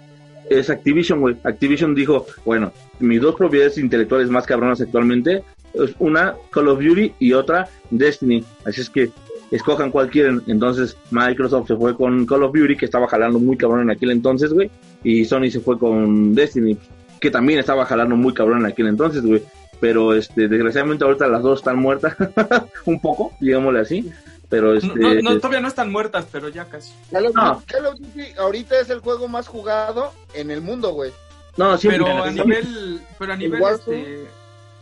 es 0.49 0.71
Activision, 0.71 1.21
güey. 1.21 1.37
Activision 1.45 1.95
dijo, 1.95 2.27
bueno, 2.45 2.73
mis 2.99 3.21
dos 3.21 3.35
propiedades 3.35 3.77
intelectuales 3.79 4.31
más 4.31 4.47
cabronas 4.47 4.81
actualmente 4.81 5.43
es 5.75 5.95
una 5.99 6.35
Call 6.51 6.69
of 6.69 6.81
Duty 6.81 7.15
y 7.19 7.33
otra 7.33 7.69
Destiny. 7.91 8.45
Así 8.65 8.81
es 8.81 8.91
que 8.91 9.11
escojan 9.51 9.91
cuál 9.91 10.11
quieren. 10.11 10.43
Entonces 10.47 10.97
Microsoft 11.11 11.69
se 11.69 11.77
fue 11.77 11.97
con 11.97 12.27
Call 12.27 12.45
of 12.45 12.55
Duty, 12.55 12.77
que 12.77 12.87
estaba 12.87 13.09
jalando 13.09 13.39
muy 13.39 13.57
cabrón 13.57 13.83
en 13.83 13.91
aquel 13.91 14.11
entonces, 14.11 14.53
güey. 14.53 14.71
Y 15.05 15.25
Sony 15.25 15.51
se 15.51 15.61
fue 15.61 15.79
con 15.79 16.35
Destiny, 16.35 16.77
que 17.21 17.31
también 17.31 17.59
estaba 17.59 17.85
jalando 17.87 18.17
muy 18.17 18.35
cabrón 18.35 18.61
en 18.61 18.67
aquel 18.67 18.89
entonces, 18.89 19.23
güey. 19.23 19.43
Pero 19.81 20.15
este, 20.15 20.49
desgraciadamente 20.49 21.05
ahorita 21.05 21.27
las 21.27 21.43
dos 21.43 21.61
están 21.61 21.79
muertas, 21.79 22.15
un 22.85 23.01
poco, 23.01 23.33
digámosle 23.41 23.81
así. 23.81 24.13
Pero 24.49 24.75
este, 24.75 24.89
No, 24.89 25.15
no, 25.23 25.37
todavía 25.37 25.61
no 25.61 25.69
están 25.69 25.91
muertas, 25.91 26.27
pero 26.31 26.49
ya 26.49 26.65
casi. 26.65 26.93
Call 27.11 27.27
of, 27.27 27.35
No. 27.35 27.55
Duty, 27.55 27.65
Call 27.67 27.87
of 27.87 27.95
Duty 27.99 28.25
ahorita 28.37 28.81
es 28.81 28.91
el 28.91 28.99
juego 28.99 29.29
más 29.29 29.47
jugado 29.47 30.13
en 30.35 30.51
el 30.51 30.61
mundo, 30.61 30.93
güey. 30.93 31.13
no, 31.57 31.79
siempre. 31.79 32.05
Pero 32.05 32.25
a 32.25 32.29
sí. 32.29 32.35
nivel, 32.41 33.01
pero 33.19 33.33
a 33.33 33.37
nivel 33.37 33.63
este, 33.63 34.27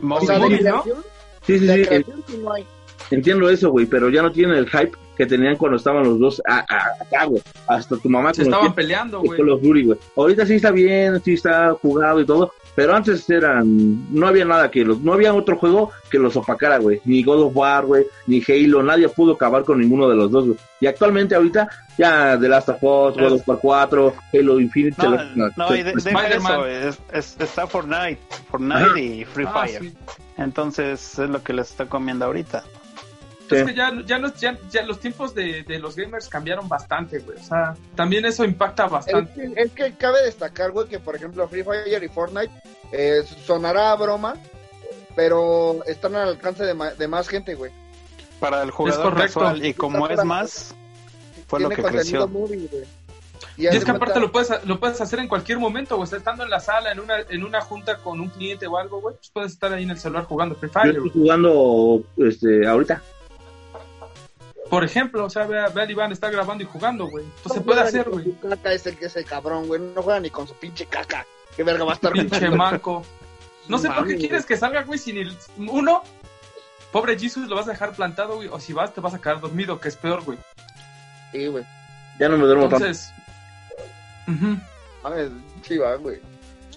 O 0.01 0.21
sea, 0.21 0.39
¿no? 0.39 0.85
Sí, 1.47 1.59
sí, 1.59 1.69
sí, 1.69 1.85
sí 2.27 2.67
entiendo 3.11 3.49
eso, 3.49 3.71
güey, 3.71 3.87
pero 3.87 4.09
ya 4.11 4.23
no 4.23 4.33
tienen 4.33 4.57
el 4.57 4.69
hype 4.69 4.93
que 5.19 5.27
tenían 5.27 5.57
cuando 5.57 5.77
estaban 5.77 6.05
los 6.05 6.19
dos 6.19 6.41
a- 6.49 6.61
a- 6.61 7.03
acá, 7.03 7.25
güey. 7.27 7.43
Hasta 7.67 7.97
tu 7.99 8.09
mamá 8.09 8.33
Se 8.33 8.43
estaban 8.45 8.75
peleando, 8.75 9.21
güey. 9.21 9.37
Call 9.39 9.51
of 9.51 9.61
Duty, 9.61 9.85
güey. 9.85 9.99
Ahorita 10.17 10.47
sí 10.47 10.55
está 10.55 10.71
bien, 10.71 11.21
sí 11.23 11.35
está 11.35 11.75
jugado 11.75 12.21
y 12.21 12.25
todo, 12.25 12.53
pero 12.75 12.95
antes 12.95 13.29
eran, 13.29 14.15
no 14.15 14.29
había 14.29 14.45
nada 14.45 14.71
que 14.71 14.85
los, 14.85 15.01
no 15.01 15.13
había 15.13 15.35
otro 15.35 15.57
juego 15.59 15.91
que 16.11 16.19
los 16.19 16.37
opacara, 16.37 16.79
güey. 16.79 17.01
Ni 17.05 17.23
God 17.25 17.43
of 17.43 17.57
War, 17.57 17.85
güey, 17.85 18.07
ni 18.29 18.41
Halo, 18.49 18.83
nadie 18.83 19.09
pudo 19.09 19.33
acabar 19.35 19.65
con 19.65 19.81
ninguno 19.81 20.09
de 20.09 20.15
los 20.17 20.31
dos, 20.31 20.47
güey. 20.47 20.59
Y 20.81 20.87
actualmente 20.87 21.35
ahorita 21.35 21.69
ya 21.99 22.39
The 22.39 22.49
Last 22.49 22.69
of 22.69 22.77
Us, 22.77 23.17
God 23.17 23.33
of 23.33 23.49
War 23.49 23.59
4, 23.61 24.15
Halo 24.33 24.61
Infinite, 24.61 24.95
No, 25.03 25.11
lo- 25.11 25.51
no, 25.57 25.75
y 25.75 25.83
de- 25.83 25.91
eso, 25.91 26.67
es- 26.67 26.99
es- 27.13 27.37
está 27.41 27.67
Fortnite, 27.67 28.19
Fortnite 28.49 28.75
Ajá. 28.85 29.01
y 29.01 29.25
Free 29.25 29.47
Ah, 29.49 29.65
Fire. 29.67 29.81
sí. 29.83 29.95
Entonces 30.37 31.19
es 31.19 31.29
lo 31.29 31.43
que 31.43 31.53
les 31.53 31.71
está 31.71 31.87
comiendo 31.87 32.25
ahorita. 32.27 32.63
Es 33.57 33.65
que 33.67 33.75
ya, 33.75 33.93
ya, 34.07 34.19
no- 34.19 34.33
ya, 34.35 34.59
ya 34.71 34.83
los 34.83 35.01
tiempos 35.01 35.35
de, 35.35 35.63
de 35.65 35.79
los 35.79 35.97
gamers 35.97 36.29
cambiaron 36.29 36.69
bastante, 36.69 37.19
güey. 37.21 37.39
O 37.39 37.43
sea, 37.43 37.75
también 37.95 38.25
eso 38.25 38.45
impacta 38.45 38.87
Es 38.87 38.91
bastante. 38.91 39.33
que, 39.55 39.63
es 39.63 39.73
que 39.73 39.95
cabe 39.95 40.23
destacar, 40.25 40.71
güey, 40.73 40.89
que 40.89 40.99
por 40.99 41.17
ejemplo 41.17 41.49
Free 41.49 41.63
Fire 41.65 42.03
y 42.03 42.09
Fortnite 42.09 42.51
eh, 42.93 43.23
sonará 43.47 43.93
a 43.93 43.97
broma, 43.97 44.35
pero 45.17 45.85
están 45.87 46.15
al 46.17 46.29
alcance 46.29 46.65
de, 46.65 46.75
ma- 46.75 46.93
de 46.95 47.09
más 47.09 47.29
gente, 47.29 47.55
güey. 47.55 47.73
Para 48.41 48.63
el 48.63 48.71
jugador 48.71 49.15
correcto. 49.15 49.41
casual 49.41 49.65
y 49.65 49.75
como 49.75 50.07
es 50.09 50.25
más, 50.25 50.75
fue 51.49 51.61
lo 51.61 51.69
que 51.71 51.83
creció. 51.83 52.29
güey. 52.29 52.69
Y 53.57 53.67
haz 53.67 53.75
es 53.75 53.85
que 53.85 53.91
aparte 53.91 54.21
lo 54.21 54.31
puedes, 54.31 54.49
lo 54.65 54.79
puedes 54.79 55.01
hacer 55.01 55.19
en 55.19 55.27
cualquier 55.27 55.59
momento, 55.59 55.97
güey. 55.97 56.05
O 56.05 56.07
sea, 56.07 56.19
estando 56.19 56.45
en 56.45 56.51
la 56.51 56.61
sala, 56.61 56.93
en 56.93 57.01
una, 57.01 57.17
en 57.29 57.43
una 57.43 57.61
junta 57.61 57.97
con 57.99 58.21
un 58.21 58.29
cliente 58.29 58.69
o 58.69 58.77
algo, 58.79 59.01
güey, 59.01 59.17
pues 59.17 59.31
puedes 59.31 59.53
estar 59.53 59.73
ahí 59.73 59.83
en 59.83 59.91
el 59.91 59.99
celular 59.99 60.25
jugando 60.27 60.55
Free 60.55 60.69
Yo 60.69 60.73
Fire, 60.81 60.89
estoy 60.91 61.11
güey. 61.11 61.13
jugando 61.25 62.03
este 62.19 62.67
ahorita. 62.69 63.03
Por 64.71 64.85
ejemplo, 64.85 65.25
o 65.25 65.31
sea, 65.31 65.47
ve, 65.47 65.59
a- 65.61 65.69
ve 65.69 65.83
al 65.83 65.91
Iván, 65.91 66.13
está 66.13 66.31
grabando 66.31 66.63
y 66.63 66.67
jugando, 66.67 67.09
güey. 67.09 67.25
Entonces 67.25 67.53
se 67.53 67.59
No 67.61 67.65
puede 67.65 67.81
juega 67.83 67.89
hacer, 67.89 68.07
ni 68.09 68.13
con 68.13 68.23
güey. 68.23 68.57
caca 68.57 68.73
es 68.73 68.87
el 68.87 68.97
que 68.99 69.07
es 69.07 69.17
el 69.17 69.25
cabrón, 69.25 69.67
güey. 69.67 69.81
No 69.81 70.03
juega 70.03 70.21
ni 70.21 70.31
con 70.31 70.47
su 70.47 70.55
pinche 70.55 70.87
caca. 70.87 71.27
Qué 71.57 71.63
verga 71.63 71.85
va 71.85 71.93
a 71.93 71.95
estar 71.95 72.13
Pinche 72.13 72.51
manco. 72.51 73.05
No 73.69 73.79
sé 73.79 73.89
por 73.91 74.07
qué 74.07 74.17
quieres 74.17 74.47
que 74.47 74.57
salga, 74.57 74.83
güey, 74.83 74.99
sin 74.99 75.19
el... 75.19 75.37
Uno, 75.57 76.03
pobre 76.93 77.19
Jesus, 77.19 77.49
lo 77.49 77.57
vas 77.57 77.69
a 77.69 77.73
dejar 77.73 77.93
plantado, 77.93 78.37
güey. 78.37 78.49
O 78.49 78.59
si 78.61 78.73
vas, 78.73 78.95
te 78.95 79.01
vas 79.01 79.15
a 79.15 79.19
quedar 79.21 79.41
dormido, 79.41 79.79
que 79.81 79.89
es 79.89 79.97
peor, 79.97 80.23
güey. 80.25 80.39
Sí, 81.33 81.47
güey. 81.49 81.65
Ya 82.19 82.29
no 82.29 82.37
me 82.39 82.45
duermo 82.45 82.69
tanto. 82.69 82.87
Entonces... 82.87 83.13
ujú. 84.27 84.57
Mames, 85.03 85.31
chiva, 85.63 85.95
güey. 85.97 86.21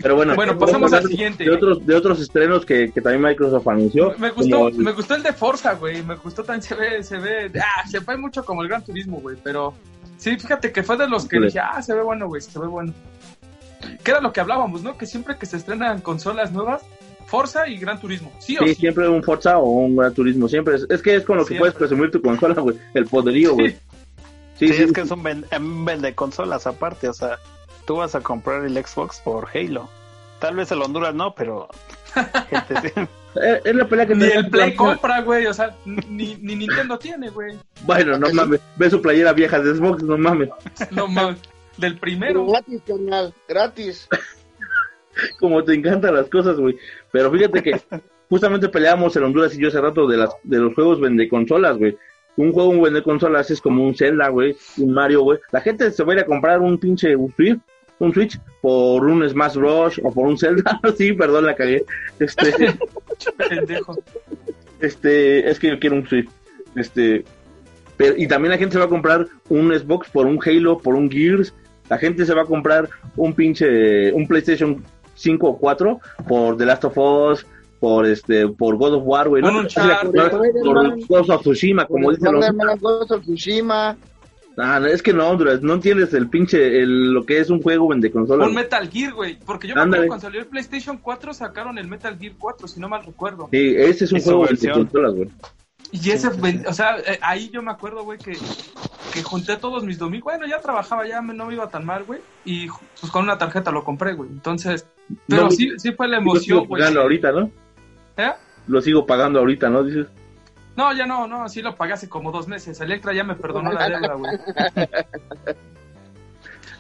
Pero 0.02 0.16
bueno, 0.16 0.58
pasamos 0.58 0.92
al 0.94 1.06
siguiente. 1.08 1.44
De 1.44 1.52
otros, 1.52 1.86
de 1.86 1.96
otros 1.96 2.20
estrenos 2.20 2.66
que, 2.66 2.92
que 2.92 3.02
también 3.02 3.22
Microsoft 3.22 3.68
anunció. 3.68 4.14
Me 4.18 4.30
gustó, 4.32 4.56
como 4.58 4.68
el- 4.70 4.76
me 4.78 4.92
gustó 4.94 5.16
el 5.16 5.24
de 5.24 5.34
Forza, 5.34 5.74
güey. 5.76 6.04
Me 6.04 6.16
gustó 6.16 6.44
también, 6.44 6.62
se 6.64 6.76
ve, 6.76 7.04
se 7.04 7.18
ve, 7.18 7.52
ah, 7.60 7.88
se 7.88 8.00
ve 8.00 8.18
mucho 8.18 8.44
como 8.44 8.62
el 8.64 8.68
Gran 8.70 8.84
Turismo, 8.84 9.20
güey. 9.22 9.38
Pero 9.44 9.74
sí, 10.18 10.38
fíjate 10.38 10.72
que 10.72 10.84
fue 10.84 10.98
de 10.98 11.08
los 11.08 11.28
que 11.28 11.40
dije, 11.40 11.60
ah, 11.60 11.82
se 11.82 11.94
ve 11.94 12.02
bueno, 12.04 12.28
güey, 12.28 12.42
se 12.42 12.58
ve 12.60 12.68
bueno. 12.68 12.94
Que 14.04 14.12
era 14.12 14.22
lo 14.22 14.32
que 14.32 14.40
hablábamos, 14.40 14.84
¿no? 14.84 14.98
Que 14.98 15.06
siempre 15.06 15.38
que 15.38 15.46
se 15.46 15.58
estrenan 15.58 16.02
consolas 16.02 16.52
nuevas, 16.52 16.82
Forza 17.26 17.68
y 17.68 17.78
Gran 17.78 18.00
Turismo. 18.00 18.32
Sí 18.40 18.58
o 18.58 18.64
Sí, 18.64 18.70
sí. 18.70 18.76
siempre 18.82 19.08
un 19.08 19.24
Forza 19.24 19.58
o 19.58 19.70
un 19.70 19.96
Gran 19.96 20.14
Turismo, 20.14 20.48
siempre. 20.48 20.76
Es, 20.76 20.86
es 20.90 21.02
que 21.02 21.16
es 21.16 21.24
con 21.24 21.38
lo 21.38 21.44
que 21.44 21.50
Siempre. 21.50 21.72
puedes 21.72 21.76
presumir 21.76 22.12
tu 22.12 22.22
consola, 22.22 22.54
güey. 22.62 22.78
El 22.94 23.06
poderío, 23.06 23.54
güey. 23.56 23.72
Sí, 23.72 24.68
Sí, 24.68 24.74
sí, 24.74 24.84
es 24.84 24.92
que 24.92 25.02
es 25.02 25.10
un 25.10 25.24
vende 25.86 26.14
consolas 26.14 26.68
aparte, 26.68 27.10
o 27.10 27.14
sea, 27.14 27.40
tú 27.86 27.98
vas 27.98 28.16
a 28.16 28.22
comprar 28.22 28.64
el 28.64 28.74
Xbox 28.84 29.20
por 29.20 29.48
Halo. 29.54 29.90
Tal 30.40 30.56
vez 30.56 30.72
el 30.72 30.82
Honduras 30.82 31.14
no, 31.14 31.36
pero 31.36 31.70
gente, 32.50 32.90
sí. 32.90 33.02
Es, 33.36 33.66
es 33.66 33.76
la 33.76 33.88
pelea 33.88 34.06
que 34.06 34.16
Ni 34.16 34.26
el 34.26 34.50
Play 34.50 34.76
compra, 34.76 35.22
güey. 35.22 35.46
O 35.46 35.54
sea, 35.54 35.76
ni, 35.86 36.36
ni 36.36 36.56
Nintendo 36.56 37.00
tiene, 37.00 37.30
güey. 37.30 37.58
Bueno, 37.84 38.18
no 38.18 38.30
mames. 38.34 38.60
Ve 38.76 38.90
su 38.90 39.02
playera 39.02 39.34
vieja 39.34 39.60
de 39.60 39.74
Xbox, 39.74 40.04
no 40.04 40.18
mames. 40.18 40.50
No 40.92 41.08
mames. 41.08 41.40
Del 41.78 41.98
primero. 41.98 42.46
Gratis, 42.46 42.82
carnal. 42.86 43.34
Gratis. 43.48 44.10
Como 45.40 45.64
te 45.64 45.74
encantan 45.74 46.16
las 46.16 46.30
cosas, 46.30 46.58
güey. 46.58 46.78
Pero 47.12 47.32
fíjate 47.32 47.64
que 47.64 47.82
justamente 48.30 48.70
peleábamos 48.70 49.16
en 49.16 49.24
Honduras 49.24 49.56
y 49.56 49.62
yo 49.62 49.70
hace 49.70 49.80
rato 49.80 50.08
de, 50.08 50.18
las, 50.18 50.36
de 50.44 50.58
los 50.58 50.74
juegos 50.74 51.00
vende 51.00 51.30
consolas, 51.30 51.78
güey. 51.78 51.98
Un 52.38 52.52
juego 52.52 52.70
un 52.70 52.82
vende 52.82 53.04
consolas 53.04 53.52
es 53.52 53.62
como 53.62 53.86
un 53.86 53.96
Zelda, 53.96 54.30
güey, 54.30 54.56
un 54.78 54.94
Mario, 54.94 55.24
güey. 55.24 55.40
La 55.52 55.62
gente 55.62 55.92
se 55.92 56.04
va 56.04 56.14
a 56.14 56.16
ir 56.16 56.22
a 56.22 56.26
comprar 56.26 56.62
un 56.62 56.78
pinche 56.78 57.16
un 57.16 57.34
Switch, 57.34 57.60
un 58.00 58.14
Switch 58.14 58.40
por 58.62 59.06
un 59.06 59.28
Smash 59.28 59.56
Bros. 59.56 60.02
o 60.04 60.12
por 60.12 60.28
un 60.28 60.38
Zelda. 60.38 60.80
sí, 60.98 61.14
perdón, 61.14 61.46
la 61.46 61.56
cagué. 61.56 61.84
Este, 62.20 62.54
Pendejo. 63.50 63.98
este, 64.80 65.50
es 65.50 65.60
que 65.60 65.70
yo 65.70 65.80
quiero 65.80 65.98
un 65.98 66.08
Switch. 66.08 66.30
Este, 66.76 67.24
pero, 67.98 68.16
y 68.18 68.28
también 68.28 68.52
la 68.52 68.58
gente 68.58 68.74
se 68.74 68.80
va 68.80 68.86
a 68.86 68.90
comprar 68.90 69.28
un 69.50 69.78
Xbox 69.78 70.10
por 70.10 70.26
un 70.26 70.40
Halo, 70.44 70.80
por 70.80 70.96
un 70.96 71.12
Gears. 71.12 71.54
La 71.90 71.98
gente 71.98 72.26
se 72.26 72.34
va 72.34 72.44
a 72.44 72.46
comprar 72.46 72.90
un 73.18 73.34
pinche, 73.34 74.14
un 74.14 74.26
PlayStation 74.26 74.84
5 75.16 75.48
o 75.48 75.58
4 75.58 76.00
por 76.28 76.58
The 76.58 76.66
Last 76.66 76.86
of 76.86 76.98
Us, 76.98 77.46
por 77.82 78.06
este, 78.06 78.48
por 78.48 78.78
God 78.78 78.94
of 78.94 79.04
War, 79.06 79.28
güey. 79.28 79.42
¿no? 79.42 79.60
Uncharted. 79.60 80.12
por 80.64 81.00
Ghost 81.08 81.30
of 81.32 81.42
Tsushima, 81.42 81.86
como 81.88 82.12
dicen 82.12 82.32
los... 82.32 82.46
Ghost 82.80 83.12
of 83.12 83.24
Tsushima. 83.24 83.98
Ah, 84.58 84.80
no, 84.80 84.86
es 84.86 85.02
que 85.02 85.14
no, 85.14 85.28
Honduras, 85.28 85.62
no 85.64 85.74
entiendes 85.74 86.14
el 86.14 86.30
pinche, 86.30 86.82
el, 86.82 87.12
lo 87.12 87.26
que 87.26 87.40
es 87.40 87.50
un 87.50 87.60
juego 87.62 87.90
de 87.96 88.12
consola. 88.12 88.46
Un 88.46 88.54
Metal 88.54 88.88
Gear, 88.88 89.14
güey. 89.14 89.40
Porque 89.40 89.68
yo 89.68 89.74
me 89.76 89.82
acuerdo 89.82 90.08
cuando 90.08 90.22
salió 90.22 90.42
el 90.42 90.46
PlayStation 90.46 90.98
4 91.00 91.34
sacaron 91.34 91.80
el 91.80 91.88
Metal 91.88 92.16
Gear 92.20 92.36
4, 92.38 92.68
si 92.68 92.80
no 92.80 92.88
mal 92.88 93.04
recuerdo. 93.04 93.50
Sí, 93.52 93.74
ese 93.76 94.06
es 94.06 94.12
un 94.12 94.22
juego 94.22 94.46
de 94.46 94.72
consolas, 94.72 95.14
güey. 95.16 95.30
Y 95.92 96.12
ese, 96.12 96.28
o 96.68 96.74
sea, 96.74 97.00
eh, 97.00 97.18
ahí 97.22 97.50
yo 97.50 97.62
me 97.62 97.72
acuerdo, 97.72 98.04
güey, 98.04 98.20
que, 98.20 98.38
que 99.14 99.24
junté 99.24 99.58
todos 99.58 99.84
mis 99.84 99.98
domingos. 99.98 100.26
Bueno, 100.26 100.46
ya 100.48 100.60
trabajaba, 100.62 101.08
ya 101.08 101.22
me- 101.22 101.34
no 101.34 101.48
me 101.48 101.56
iba 101.56 101.68
tan 101.70 101.86
mal, 101.86 102.04
güey. 102.04 102.22
Y 102.46 102.68
pues 103.00 103.12
con 103.12 103.24
una 103.24 103.38
tarjeta 103.38 103.72
lo 103.72 103.84
compré, 103.84 104.14
güey. 104.14 104.30
Entonces, 104.30 104.86
pero 105.28 105.44
No, 105.46 105.52
sí, 105.52 105.72
sí 105.78 105.92
fue 105.94 106.08
la 106.08 106.18
emoción, 106.18 106.66
güey. 106.68 106.84
ahorita, 106.84 107.32
¿no? 107.32 107.52
¿Eh? 108.22 108.32
Lo 108.68 108.82
sigo 108.82 109.06
pagando 109.06 109.40
ahorita, 109.40 109.70
¿no? 109.70 109.84
Dices. 109.84 110.08
No, 110.76 110.94
ya 110.94 111.06
no, 111.06 111.28
no, 111.28 111.50
sí 111.50 111.62
lo 111.62 111.76
pagué 111.76 111.94
hace 111.94 112.08
como 112.08 112.32
dos 112.32 112.48
meses. 112.48 112.80
Electra 112.80 113.14
ya 113.14 113.24
me 113.24 113.36
perdonó 113.36 113.72
la 113.74 113.90
deuda, 113.90 114.14
güey. 114.14 114.38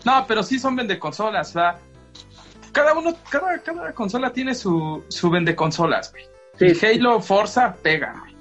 No, 0.05 0.25
pero 0.27 0.41
sí 0.43 0.57
son 0.57 0.75
vendeconsolas, 0.75 1.49
o 1.49 1.53
sea, 1.53 1.77
cada 2.71 2.93
uno, 2.97 3.15
cada, 3.29 3.59
cada 3.59 3.93
consola 3.93 4.33
tiene 4.33 4.55
su, 4.55 5.03
su 5.09 5.29
vendeconsolas, 5.29 6.11
güey. 6.11 6.25
Sí. 6.73 6.85
Halo, 6.85 7.21
Forza, 7.21 7.75
pega, 7.81 8.15
güey. 8.19 8.35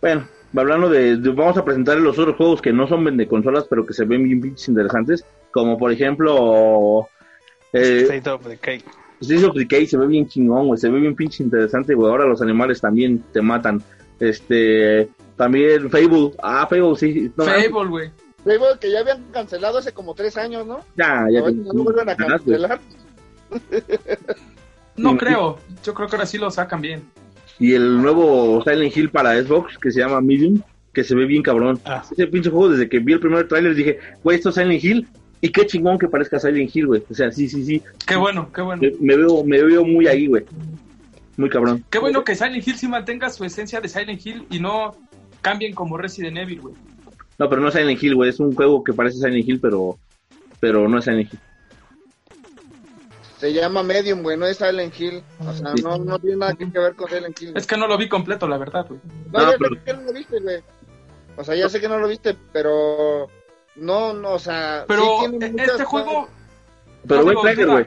Bueno, 0.00 0.28
hablando 0.56 0.88
de, 0.88 1.16
de- 1.16 1.30
vamos 1.30 1.56
a 1.56 1.64
presentar 1.64 1.96
los 1.98 2.18
otros 2.18 2.36
juegos 2.36 2.62
que 2.62 2.72
no 2.72 2.86
son 2.86 3.16
de 3.16 3.26
consolas, 3.26 3.66
pero 3.68 3.84
que 3.84 3.94
se 3.94 4.04
ven 4.04 4.22
bien 4.24 4.40
pinches 4.40 4.68
interesantes, 4.68 5.24
como 5.50 5.76
por 5.76 5.90
ejemplo 5.90 7.08
eh, 7.72 8.02
State 8.02 8.30
of 8.30 8.46
Decay. 9.20 9.38
Streets 9.38 9.44
of 9.44 9.56
Decay 9.56 9.86
se 9.86 9.96
ve 9.96 10.06
bien 10.06 10.28
chingón, 10.28 10.66
güey, 10.66 10.78
se 10.78 10.88
ve 10.88 11.00
bien 11.00 11.14
pinche 11.14 11.42
interesante, 11.42 11.94
güey. 11.94 12.10
Ahora 12.10 12.26
los 12.26 12.42
animales 12.42 12.80
también 12.80 13.22
te 13.32 13.42
matan. 13.42 13.82
Este, 14.18 15.08
también 15.36 15.88
Fable, 15.90 16.32
ah, 16.42 16.66
Fable 16.68 16.96
sí, 16.96 17.30
no, 17.36 17.44
Fable, 17.44 17.88
güey. 17.88 18.10
Fable 18.44 18.78
que 18.80 18.90
ya 18.90 19.00
habían 19.00 19.22
cancelado 19.32 19.78
hace 19.78 19.92
como 19.92 20.14
tres 20.14 20.36
años, 20.36 20.66
¿no? 20.66 20.80
ya, 20.96 21.26
ya, 21.30 21.40
no 21.40 21.72
lo 21.72 21.84
vuelven 21.84 22.08
a 22.08 22.16
cancelar. 22.16 22.80
No 24.96 25.16
creo, 25.16 25.58
yo 25.82 25.94
creo 25.94 26.08
que 26.08 26.16
ahora 26.16 26.26
sí 26.26 26.36
lo 26.36 26.50
sacan 26.50 26.82
bien. 26.82 27.02
Y 27.58 27.74
el 27.74 28.02
nuevo 28.02 28.62
Silent 28.62 28.96
Hill 28.96 29.10
para 29.10 29.40
Xbox 29.42 29.78
que 29.78 29.90
se 29.90 30.00
llama 30.00 30.20
Medium, 30.20 30.60
que 30.92 31.04
se 31.04 31.14
ve 31.14 31.26
bien 31.26 31.42
cabrón. 31.42 31.80
Ah. 31.84 32.02
Ese 32.10 32.26
pinche 32.26 32.50
juego, 32.50 32.70
desde 32.70 32.88
que 32.88 32.98
vi 32.98 33.14
el 33.14 33.20
primer 33.20 33.48
tráiler 33.48 33.74
dije, 33.74 33.98
güey, 34.22 34.36
esto 34.36 34.50
es 34.50 34.56
Silent 34.56 34.84
Hill. 34.84 35.08
Y 35.40 35.50
qué 35.50 35.66
chingón 35.66 35.98
que 35.98 36.06
parezca 36.08 36.38
Silent 36.38 36.74
Hill, 36.74 36.86
güey. 36.86 37.02
O 37.10 37.14
sea, 37.14 37.32
sí, 37.32 37.48
sí, 37.48 37.64
sí. 37.64 37.82
Qué 38.06 38.16
bueno, 38.16 38.50
qué 38.52 38.60
bueno. 38.60 38.82
Me, 38.82 38.92
me 39.00 39.16
veo, 39.16 39.42
me 39.44 39.62
veo 39.62 39.84
muy 39.84 40.06
ahí, 40.06 40.26
güey. 40.26 40.44
Muy 41.36 41.48
cabrón. 41.48 41.82
Qué 41.88 41.98
bueno 41.98 42.22
que 42.24 42.34
Silent 42.34 42.66
Hill 42.66 42.76
sí 42.76 42.86
mantenga 42.88 43.30
su 43.30 43.44
esencia 43.44 43.80
de 43.80 43.88
Silent 43.88 44.24
Hill 44.26 44.46
y 44.50 44.60
no 44.60 44.94
cambien 45.40 45.74
como 45.74 45.96
Resident 45.96 46.36
Evil, 46.36 46.60
güey. 46.60 46.74
No, 47.38 47.48
pero 47.48 47.62
no 47.62 47.68
es 47.68 47.74
Silent 47.74 48.02
Hill, 48.02 48.14
güey. 48.14 48.28
Es 48.28 48.38
un 48.40 48.54
juego 48.54 48.84
que 48.84 48.92
parece 48.92 49.16
Silent 49.16 49.48
Hill, 49.48 49.60
pero, 49.60 49.98
pero 50.60 50.86
no 50.88 50.98
es 50.98 51.04
Silent 51.04 51.32
Hill. 51.32 51.40
Se 53.38 53.54
llama 53.54 53.82
Medium, 53.82 54.22
güey, 54.22 54.36
no 54.36 54.44
es 54.46 54.58
Silent 54.58 54.92
Hill. 55.00 55.22
O 55.38 55.52
sea, 55.54 55.74
Sí. 55.74 55.82
no, 55.82 55.96
no 55.96 56.18
tiene 56.18 56.36
nada 56.36 56.54
que 56.54 56.66
ver 56.66 56.94
con 56.94 57.08
Silent 57.08 57.40
Hill. 57.40 57.52
Es 57.56 57.66
que 57.66 57.78
no 57.78 57.86
lo 57.86 57.96
vi 57.96 58.06
completo, 58.06 58.46
la 58.46 58.58
verdad, 58.58 58.84
güey. 58.86 59.00
No, 59.32 59.38
No, 59.38 59.52
ya 59.52 59.56
pero- 59.58 59.74
sé 59.76 59.80
que 59.86 59.94
no 59.94 60.02
lo 60.02 60.12
viste, 60.12 60.40
güey. 60.40 60.56
O 61.36 61.44
sea, 61.44 61.54
ya 61.56 61.68
sé 61.70 61.80
que 61.80 61.88
no 61.88 61.98
lo 61.98 62.06
viste, 62.08 62.36
pero... 62.52 63.28
No, 63.80 64.12
no, 64.12 64.34
o 64.34 64.38
sea... 64.38 64.84
Pero 64.86 65.02
sí 65.24 65.30
tiene 65.30 65.46
eh, 65.46 65.50
muchas 65.52 65.68
este 65.70 65.84
juego 65.84 66.28
Pero 67.08 67.22
No, 67.24 67.42
ve 67.42 67.50
el 67.50 67.56
duda. 67.56 67.72
güey. 67.72 67.86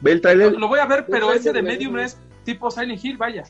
Ve 0.00 0.10
el 0.12 0.16
lo, 0.16 0.22
tráiler. 0.22 0.52
lo 0.54 0.68
voy 0.68 0.80
a 0.80 0.86
ver, 0.86 1.06
pero 1.08 1.32
ese 1.32 1.52
de 1.52 1.62
Medium 1.62 1.98
es 1.98 2.16
tipo 2.44 2.70
Silent 2.70 3.04
Hill, 3.04 3.16
vaya. 3.16 3.44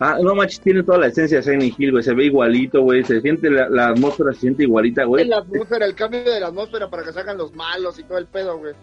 Ah, 0.00 0.16
no 0.22 0.34
manches, 0.34 0.60
tiene 0.60 0.82
toda 0.84 0.98
la 0.98 1.06
esencia 1.08 1.38
de 1.38 1.42
Silent 1.42 1.74
Hill, 1.78 1.90
güey. 1.90 2.04
Se 2.04 2.14
ve 2.14 2.26
igualito, 2.26 2.82
güey. 2.82 3.02
Se 3.02 3.20
siente 3.20 3.50
la, 3.50 3.68
la 3.68 3.88
atmósfera, 3.88 4.32
se 4.32 4.40
siente 4.40 4.62
igualita, 4.62 5.04
güey. 5.04 5.24
La 5.26 5.38
atmósfera, 5.38 5.86
el 5.86 5.94
cambio 5.94 6.22
de 6.22 6.38
la 6.38 6.46
atmósfera 6.48 6.88
para 6.88 7.02
que 7.02 7.12
salgan 7.12 7.36
los 7.38 7.52
malos 7.54 7.98
y 7.98 8.04
todo 8.04 8.18
el 8.18 8.26
pedo, 8.26 8.58
güey. 8.58 8.74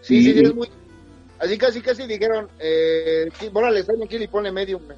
Sí, 0.00 0.22
Sí. 0.22 0.24
sí, 0.24 0.38
sí, 0.38 0.44
es 0.44 0.54
muy... 0.54 0.68
Así 1.40 1.58
casi 1.58 1.80
casi 1.80 2.06
dijeron, 2.06 2.48
eh, 2.60 3.28
sí, 3.40 3.48
bórrale 3.48 3.82
Silent 3.82 4.12
Hill 4.12 4.22
y 4.22 4.28
ponle 4.28 4.52
Medium, 4.52 4.82
güey. 4.84 4.96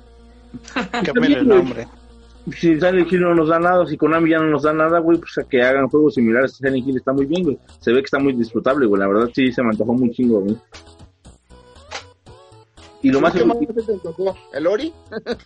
Cámbiale 1.05 1.39
el 1.39 1.49
nombre. 1.49 1.87
Si 2.53 2.75
Silent 2.75 3.11
Hill 3.13 3.21
no 3.23 3.35
nos 3.35 3.49
da 3.49 3.59
nada, 3.59 3.87
si 3.87 3.97
Konami 3.97 4.31
ya 4.31 4.39
no 4.39 4.47
nos 4.47 4.63
da 4.63 4.73
nada, 4.73 4.99
güey, 5.01 5.19
pues 5.19 5.37
a 5.39 5.45
que 5.45 5.63
hagan 5.63 5.89
juegos 5.89 6.15
similares 6.15 6.53
a 6.53 6.57
Silent 6.57 6.87
Hill 6.87 6.97
está 6.97 7.13
muy 7.13 7.27
bien, 7.27 7.43
güey. 7.43 7.59
Se 7.81 7.91
ve 7.93 7.99
que 8.01 8.05
está 8.07 8.19
muy 8.19 8.33
disfrutable, 8.35 8.87
güey. 8.87 9.01
La 9.01 9.09
verdad 9.09 9.31
sí 9.35 9.53
se 9.53 9.63
me 9.63 9.71
antojó 9.71 9.93
muy 9.95 10.11
chingo, 10.11 10.41
güey. 10.41 10.57
Y 13.03 13.11
lo 13.11 13.21
más... 13.21 13.33
¿Qué 13.35 13.45
más 13.45 13.59
te? 13.59 13.67
¿El 14.59 14.67
Ori? 14.67 14.93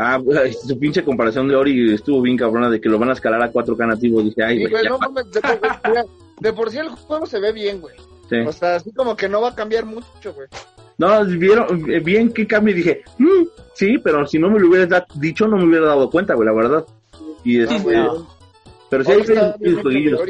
Ah, 0.00 0.20
su 0.64 0.78
pinche 0.78 1.02
comparación 1.02 1.48
de 1.48 1.56
Ori 1.56 1.94
estuvo 1.94 2.20
bien 2.22 2.36
cabrona 2.36 2.70
de 2.70 2.80
que 2.80 2.88
lo 2.88 2.98
van 3.00 3.08
a 3.08 3.14
escalar 3.14 3.42
a 3.42 3.50
4K 3.50 3.86
nativo. 3.88 4.22
Dije, 4.22 4.44
ay, 4.44 4.60
güey, 4.68 4.84
no 4.84 4.98
de, 4.98 5.40
por- 5.40 6.06
de 6.40 6.52
por 6.52 6.70
sí 6.70 6.78
el 6.78 6.88
juego 6.90 7.26
se 7.26 7.40
ve 7.40 7.50
bien, 7.52 7.80
güey. 7.80 7.96
sí. 8.30 8.36
O 8.46 8.52
sea, 8.52 8.76
así 8.76 8.92
como 8.92 9.16
que 9.16 9.28
no 9.28 9.40
va 9.40 9.48
a 9.48 9.54
cambiar 9.56 9.86
mucho, 9.86 10.34
güey. 10.34 10.46
No, 10.98 11.24
vieron 11.24 11.90
eh, 11.90 12.00
bien 12.00 12.32
qué 12.32 12.46
cambio 12.46 12.74
y 12.74 12.78
dije, 12.78 13.02
"Mm, 13.18 13.44
sí, 13.74 13.98
pero 13.98 14.26
si 14.26 14.38
no 14.38 14.50
me 14.50 14.58
lo 14.58 14.68
hubieras 14.68 15.04
dicho 15.14 15.46
no 15.46 15.56
me 15.56 15.64
hubiera 15.64 15.86
dado 15.86 16.10
cuenta, 16.10 16.34
güey, 16.34 16.46
la 16.46 16.54
verdad. 16.54 16.84
Y 17.44 17.60
este, 17.60 17.78
güey. 17.78 17.96
pero 18.90 19.04
sí 19.04 19.12
Ori 19.12 19.36
hay 19.64 19.74
jueguillos. 19.82 20.20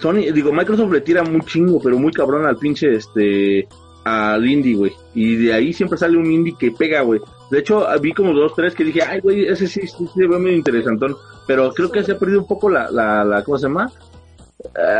Sony, 0.00 0.32
digo, 0.32 0.52
Microsoft 0.52 0.92
le 0.92 1.00
tira 1.02 1.22
muy 1.22 1.42
chingo, 1.42 1.80
pero 1.80 1.98
muy 1.98 2.12
cabrón 2.12 2.46
al 2.46 2.56
pinche, 2.56 2.94
este, 2.94 3.68
al 4.04 4.46
indie, 4.46 4.74
güey. 4.76 4.92
Y 5.14 5.36
de 5.36 5.52
ahí 5.52 5.72
siempre 5.72 5.98
sale 5.98 6.16
un 6.16 6.30
indie 6.30 6.54
que 6.58 6.70
pega, 6.70 7.02
güey. 7.02 7.20
De 7.50 7.58
hecho, 7.58 7.86
vi 8.00 8.12
como 8.12 8.32
dos, 8.32 8.54
tres 8.54 8.74
que 8.74 8.84
dije, 8.84 9.02
ay, 9.02 9.20
güey, 9.20 9.44
ese 9.44 9.66
sí, 9.66 9.82
sí, 9.82 9.88
sí 9.88 10.08
se 10.14 10.26
ve 10.26 10.38
muy 10.38 10.52
interesantón. 10.52 11.16
Pero 11.46 11.72
creo 11.74 11.90
que 11.90 12.02
se 12.02 12.12
ha 12.12 12.18
perdido 12.18 12.40
un 12.40 12.46
poco 12.46 12.70
la, 12.70 12.90
la, 12.90 13.24
la 13.24 13.44
¿cómo 13.44 13.58
se 13.58 13.66
llama? 13.66 13.90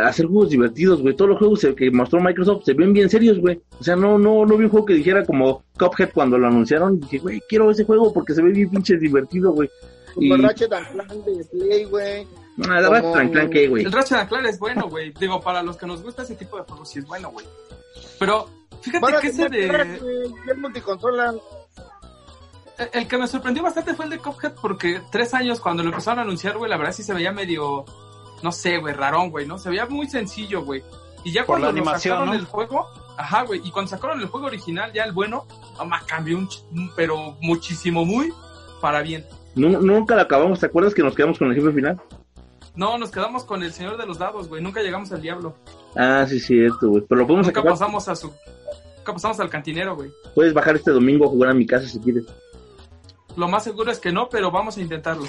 Hacer 0.05 0.25
juegos 0.27 0.49
divertidos, 0.49 1.01
güey. 1.01 1.15
Todos 1.15 1.29
los 1.31 1.39
juegos 1.39 1.65
que 1.75 1.89
mostró 1.91 2.19
Microsoft 2.19 2.63
se 2.65 2.73
ven 2.73 2.93
bien 2.93 3.09
serios, 3.09 3.39
güey. 3.39 3.61
O 3.79 3.83
sea, 3.83 3.95
no, 3.95 4.19
no, 4.19 4.45
no 4.45 4.57
vi 4.57 4.65
un 4.65 4.69
juego 4.69 4.85
que 4.85 4.93
dijera 4.93 5.25
como 5.25 5.63
Cuphead 5.79 6.11
cuando 6.13 6.37
lo 6.37 6.47
anunciaron. 6.47 6.99
Dije, 6.99 7.19
güey, 7.19 7.41
quiero 7.47 7.71
ese 7.71 7.83
juego 7.85 8.13
porque 8.13 8.33
se 8.33 8.41
ve 8.41 8.51
bien 8.51 8.69
pinche 8.69 8.97
divertido, 8.97 9.51
güey. 9.51 9.69
Y, 10.17 10.29
Super 10.29 10.45
Ratchet 10.47 10.73
and 10.73 10.87
Clank 10.91 11.11
de 11.25 11.45
Play, 11.45 11.85
güey. 11.85 12.27
La 12.57 12.67
verdad, 12.81 13.01
como- 13.01 13.13
Clank 13.13 13.31
Clank, 13.31 13.49
¿qué, 13.51 13.67
güey. 13.67 13.83
El 13.85 13.91
Ratchet 13.91 14.17
and 14.17 14.29
Clank 14.29 14.45
es 14.45 14.59
bueno, 14.59 14.89
güey. 14.89 15.11
Digo, 15.19 15.41
para 15.41 15.63
los 15.63 15.75
que 15.77 15.87
nos 15.87 16.03
gusta 16.03 16.21
ese 16.23 16.35
tipo 16.35 16.57
de 16.57 16.63
juegos, 16.63 16.89
sí 16.89 16.99
es 16.99 17.05
bueno, 17.07 17.31
güey. 17.31 17.45
Pero, 18.19 18.47
fíjate 18.81 19.13
que 19.21 19.27
ese 19.27 19.49
de... 19.49 19.65
y 20.45 20.49
el 20.51 20.57
multiconsola. 20.57 21.33
El- 22.77 22.89
El 23.01 23.07
que 23.07 23.17
me 23.17 23.27
sorprendió 23.27 23.63
bastante 23.63 23.93
fue 23.93 24.05
el 24.05 24.11
de 24.11 24.17
Cuphead 24.19 24.53
porque 24.61 24.99
tres 25.11 25.33
años 25.33 25.59
cuando 25.59 25.83
lo 25.83 25.89
empezaron 25.89 26.19
a 26.19 26.21
anunciar, 26.23 26.57
güey, 26.57 26.69
la 26.69 26.77
verdad 26.77 26.91
sí 26.91 27.03
se 27.03 27.13
veía 27.13 27.31
medio, 27.31 27.85
no 28.43 28.51
sé, 28.51 28.77
güey, 28.77 28.93
rarón, 28.93 29.31
güey, 29.31 29.47
¿no? 29.47 29.57
Se 29.57 29.69
veía 29.69 29.85
muy 29.87 30.07
sencillo, 30.07 30.63
güey. 30.63 30.83
Y 31.23 31.31
ya 31.31 31.41
Por 31.45 31.55
cuando 31.55 31.67
la 31.67 31.71
lo 31.71 31.77
animación, 31.79 32.13
sacaron 32.17 32.33
¿no? 32.33 32.39
el 32.39 32.45
juego, 32.45 32.87
ajá, 33.17 33.43
güey, 33.43 33.61
y 33.63 33.71
cuando 33.71 33.89
sacaron 33.89 34.19
el 34.21 34.27
juego 34.27 34.47
original, 34.47 34.91
ya 34.93 35.05
el 35.05 35.13
bueno, 35.13 35.45
más 35.87 36.03
cambió 36.03 36.37
un, 36.37 36.47
pero 36.95 37.35
muchísimo, 37.41 38.05
muy 38.05 38.31
para 38.81 39.01
bien. 39.01 39.25
Nu- 39.55 39.81
nunca 39.81 40.15
la 40.15 40.23
acabamos, 40.23 40.59
¿te 40.59 40.65
acuerdas 40.65 40.93
que 40.93 41.01
nos 41.01 41.15
quedamos 41.15 41.39
con 41.39 41.47
el 41.49 41.55
jefe 41.55 41.71
final? 41.71 41.99
No, 42.75 42.97
nos 42.97 43.11
quedamos 43.11 43.43
con 43.45 43.61
el 43.63 43.71
señor 43.71 43.97
de 43.97 44.05
los 44.05 44.17
dados, 44.17 44.49
güey, 44.49 44.61
nunca 44.61 44.81
llegamos 44.81 45.11
al 45.11 45.21
diablo. 45.21 45.55
Ah, 45.95 46.25
sí, 46.27 46.39
cierto, 46.39 46.89
güey. 46.89 47.03
Pero 47.07 47.21
lo 47.21 47.27
podemos 47.27 47.45
Nunca 47.47 47.59
acabar. 47.61 47.77
pasamos 47.79 48.07
a 48.09 48.15
su, 48.15 48.27
nunca 48.97 49.13
pasamos 49.13 49.39
al 49.39 49.49
cantinero, 49.49 49.95
güey. 49.95 50.11
Puedes 50.35 50.53
bajar 50.53 50.75
este 50.75 50.91
domingo 50.91 51.25
a 51.25 51.29
jugar 51.29 51.51
a 51.51 51.53
mi 51.53 51.65
casa 51.67 51.87
si 51.87 51.99
quieres. 51.99 52.25
Lo 53.37 53.47
más 53.47 53.63
seguro 53.63 53.91
es 53.91 53.99
que 53.99 54.11
no, 54.11 54.27
pero 54.27 54.51
vamos 54.51 54.75
a 54.77 54.81
intentarlo. 54.81 55.25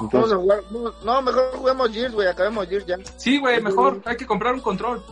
Vamos 0.00 0.32
a 0.32 0.36
jugar. 0.36 0.60
No, 0.70 0.92
no, 1.04 1.22
mejor 1.22 1.50
juguemos 1.56 1.90
Gears, 1.90 2.14
güey. 2.14 2.28
Acabemos 2.28 2.68
Gears 2.68 2.86
ya. 2.86 2.96
Sí, 3.16 3.38
güey, 3.38 3.60
mejor, 3.60 4.00
hay 4.04 4.16
que 4.16 4.26
comprar 4.26 4.54
un 4.54 4.60
control. 4.60 5.02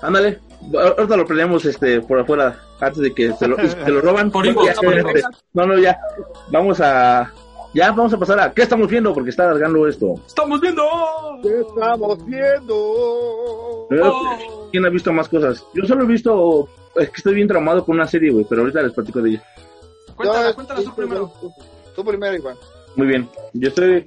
ándale. 0.00 0.40
Ahorita 0.74 1.16
lo 1.16 1.26
peleamos 1.26 1.64
este, 1.64 2.00
por 2.00 2.20
afuera 2.20 2.60
antes 2.80 3.02
de 3.02 3.12
que 3.12 3.32
se 3.34 3.48
lo, 3.48 3.56
se 3.56 3.90
lo 3.90 4.00
roban. 4.00 4.30
Por 4.30 4.46
inbox, 4.46 4.66
Ya, 4.66 4.74
por 4.74 4.94
este, 4.96 5.18
inbox. 5.18 5.36
No, 5.54 5.66
no, 5.66 5.78
ya. 5.78 5.98
Vamos 6.50 6.80
a. 6.80 7.32
Ya, 7.74 7.90
vamos 7.90 8.12
a 8.12 8.18
pasar 8.18 8.38
a. 8.38 8.52
¿Qué 8.52 8.62
estamos 8.62 8.88
viendo? 8.88 9.14
Porque 9.14 9.30
está 9.30 9.44
alargando 9.44 9.88
esto. 9.88 10.14
¡Estamos 10.26 10.60
viendo! 10.60 10.84
¿Qué 11.42 11.60
estamos 11.60 12.26
viendo? 12.26 12.76
Oh. 12.76 14.68
¿Quién 14.70 14.84
ha 14.86 14.90
visto 14.90 15.12
más 15.12 15.28
cosas? 15.28 15.64
Yo 15.74 15.84
solo 15.84 16.04
he 16.04 16.06
visto. 16.06 16.68
Es 16.96 17.08
que 17.08 17.16
estoy 17.16 17.34
bien 17.34 17.48
traumado 17.48 17.84
con 17.84 17.96
una 17.96 18.06
serie, 18.06 18.30
güey, 18.30 18.44
pero 18.48 18.62
ahorita 18.62 18.82
les 18.82 18.92
platico 18.92 19.22
de 19.22 19.30
ella. 19.30 19.44
Cuéntala, 20.14 20.54
tú 20.54 20.94
primero. 20.94 21.32
Tú 21.96 22.04
primero, 22.04 22.36
Iván. 22.36 22.56
Muy 22.96 23.06
bien. 23.06 23.28
Yo 23.54 23.68
estoy. 23.68 24.06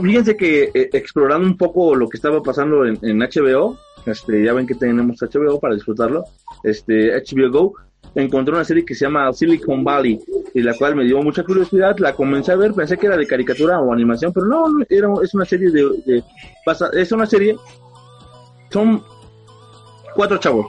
fíjense 0.00 0.36
que 0.36 0.70
eh, 0.74 0.90
explorando 0.92 1.46
un 1.46 1.56
poco 1.56 1.94
lo 1.94 2.08
que 2.08 2.16
estaba 2.16 2.42
pasando 2.42 2.84
en, 2.86 2.98
HBO, 3.18 3.76
este, 4.06 4.44
ya 4.44 4.52
ven 4.52 4.66
que 4.66 4.74
tenemos 4.74 5.16
HBO 5.20 5.58
para 5.58 5.74
disfrutarlo, 5.74 6.24
este, 6.62 7.12
HBO 7.16 7.50
Go, 7.50 7.74
encontré 8.14 8.54
una 8.54 8.64
serie 8.64 8.84
que 8.84 8.94
se 8.94 9.04
llama 9.04 9.32
Silicon 9.32 9.82
Valley, 9.82 10.20
y 10.54 10.62
la 10.62 10.74
cual 10.74 10.94
me 10.94 11.04
dio 11.04 11.20
mucha 11.22 11.42
curiosidad, 11.42 11.96
la 11.98 12.14
comencé 12.14 12.52
a 12.52 12.56
ver, 12.56 12.72
pensé 12.72 12.96
que 12.96 13.06
era 13.08 13.16
de 13.16 13.26
caricatura 13.26 13.80
o 13.80 13.92
animación, 13.92 14.32
pero 14.32 14.46
no, 14.46 14.64
era, 14.88 15.08
es 15.22 15.34
una 15.34 15.44
serie 15.44 15.70
de, 15.70 15.82
de- 16.06 16.24
pasa- 16.64 16.90
es 16.94 17.10
una 17.12 17.26
serie, 17.26 17.56
son 18.70 19.02
cuatro 20.14 20.38
chavos, 20.38 20.66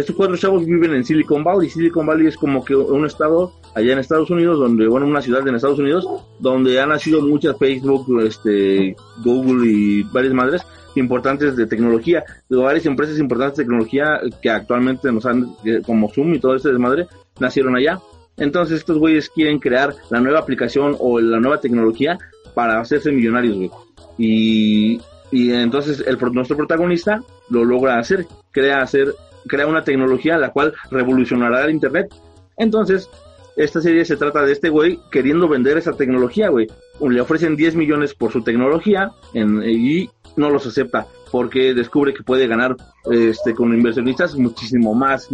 estos 0.00 0.16
cuatro 0.16 0.36
chavos 0.36 0.66
viven 0.66 0.94
en 0.94 1.04
Silicon 1.04 1.42
Valley, 1.44 1.68
Silicon 1.70 2.06
Valley 2.06 2.26
es 2.26 2.36
como 2.36 2.64
que 2.64 2.74
un 2.74 3.06
estado 3.06 3.52
allá 3.74 3.92
en 3.92 3.98
Estados 3.98 4.30
Unidos, 4.30 4.58
donde, 4.58 4.86
bueno, 4.86 5.06
una 5.06 5.22
ciudad 5.22 5.46
en 5.46 5.54
Estados 5.54 5.78
Unidos, 5.78 6.06
donde 6.38 6.80
han 6.80 6.90
nacido 6.90 7.22
muchas 7.22 7.56
Facebook, 7.58 8.20
este, 8.22 8.96
Google 9.24 9.70
y 9.70 10.02
varias 10.04 10.34
madres 10.34 10.62
importantes 10.94 11.56
de 11.56 11.66
tecnología, 11.66 12.24
varias 12.48 12.86
empresas 12.86 13.18
importantes 13.18 13.58
de 13.58 13.64
tecnología 13.64 14.20
que 14.42 14.50
actualmente 14.50 15.12
nos 15.12 15.26
han, 15.26 15.54
como 15.86 16.10
Zoom 16.10 16.34
y 16.34 16.40
todo 16.40 16.56
ese 16.56 16.70
desmadre, 16.70 17.06
nacieron 17.38 17.76
allá. 17.76 18.00
Entonces 18.36 18.78
estos 18.78 18.98
güeyes 18.98 19.28
quieren 19.30 19.58
crear 19.58 19.94
la 20.10 20.20
nueva 20.20 20.38
aplicación 20.40 20.96
o 20.98 21.20
la 21.20 21.40
nueva 21.40 21.60
tecnología 21.60 22.18
para 22.54 22.80
hacerse 22.80 23.12
millonarios, 23.12 23.56
güey. 23.56 23.70
Y, 24.16 25.00
y 25.30 25.52
entonces 25.52 26.02
el, 26.06 26.18
nuestro 26.32 26.56
protagonista 26.56 27.22
lo 27.50 27.64
logra 27.64 27.98
hacer, 27.98 28.26
crea 28.50 28.82
hacer, 28.82 29.14
crea 29.48 29.66
una 29.66 29.82
tecnología 29.82 30.38
la 30.38 30.50
cual 30.50 30.74
revolucionará 30.90 31.64
el 31.64 31.72
internet. 31.72 32.14
Entonces, 32.56 33.10
esta 33.56 33.80
serie 33.80 34.04
se 34.04 34.16
trata 34.16 34.42
de 34.42 34.52
este 34.52 34.68
güey 34.68 35.00
queriendo 35.10 35.48
vender 35.48 35.78
esa 35.78 35.92
tecnología, 35.92 36.48
güey. 36.48 36.68
Le 37.00 37.20
ofrecen 37.20 37.56
10 37.56 37.74
millones 37.74 38.14
por 38.14 38.30
su 38.32 38.42
tecnología 38.42 39.10
y 39.34 40.08
no 40.36 40.50
los 40.50 40.66
acepta 40.66 41.06
porque 41.30 41.74
descubre 41.74 42.14
que 42.14 42.22
puede 42.22 42.46
ganar 42.46 42.76
este 43.10 43.54
con 43.54 43.74
inversionistas 43.74 44.36
muchísimo 44.36 44.94
más, 44.94 45.28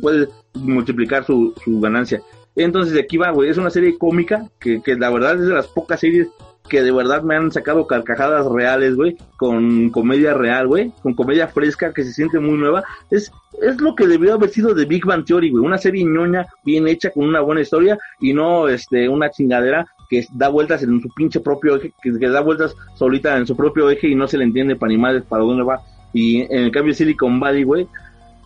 puede 0.00 0.28
multiplicar 0.54 1.24
su, 1.24 1.54
su 1.64 1.80
ganancia. 1.80 2.20
Entonces 2.56 2.92
de 2.94 3.00
aquí 3.00 3.16
va, 3.16 3.30
güey, 3.30 3.50
es 3.50 3.56
una 3.56 3.70
serie 3.70 3.96
cómica 3.96 4.50
que, 4.58 4.82
que 4.82 4.96
la 4.96 5.10
verdad 5.10 5.36
es 5.36 5.46
de 5.46 5.54
las 5.54 5.68
pocas 5.68 6.00
series 6.00 6.28
que 6.68 6.82
de 6.82 6.92
verdad 6.92 7.22
me 7.22 7.34
han 7.34 7.50
sacado 7.50 7.86
carcajadas 7.86 8.46
reales, 8.46 8.94
güey, 8.94 9.16
con 9.36 9.90
comedia 9.90 10.34
real, 10.34 10.66
güey, 10.66 10.92
con 11.02 11.14
comedia 11.14 11.48
fresca 11.48 11.92
que 11.92 12.04
se 12.04 12.12
siente 12.12 12.38
muy 12.38 12.58
nueva. 12.58 12.84
Es, 13.10 13.32
es 13.62 13.80
lo 13.80 13.94
que 13.94 14.06
debió 14.06 14.34
haber 14.34 14.50
sido 14.50 14.74
de 14.74 14.84
Big 14.84 15.04
Bang 15.04 15.24
Theory, 15.24 15.50
güey, 15.50 15.64
una 15.64 15.78
serie 15.78 16.04
ñoña, 16.04 16.46
bien 16.64 16.86
hecha, 16.86 17.10
con 17.10 17.24
una 17.24 17.40
buena 17.40 17.62
historia 17.62 17.98
y 18.20 18.32
no 18.32 18.68
este 18.68 19.08
una 19.08 19.30
chingadera 19.30 19.86
que 20.08 20.26
da 20.32 20.48
vueltas 20.48 20.82
en 20.82 21.00
su 21.00 21.08
pinche 21.10 21.40
propio 21.40 21.76
eje, 21.76 21.92
que, 22.02 22.28
da 22.28 22.40
vueltas 22.40 22.74
solita 22.94 23.36
en 23.36 23.46
su 23.46 23.56
propio 23.56 23.90
eje 23.90 24.08
y 24.08 24.14
no 24.14 24.26
se 24.26 24.38
le 24.38 24.44
entiende 24.44 24.76
para 24.76 24.90
ni 24.90 24.98
madres 24.98 25.24
para 25.24 25.42
dónde 25.42 25.64
va. 25.64 25.80
Y 26.12 26.40
en 26.40 26.64
el 26.64 26.70
cambio 26.70 26.94
Silicon 26.94 27.38
Valley, 27.38 27.64
güey, 27.64 27.86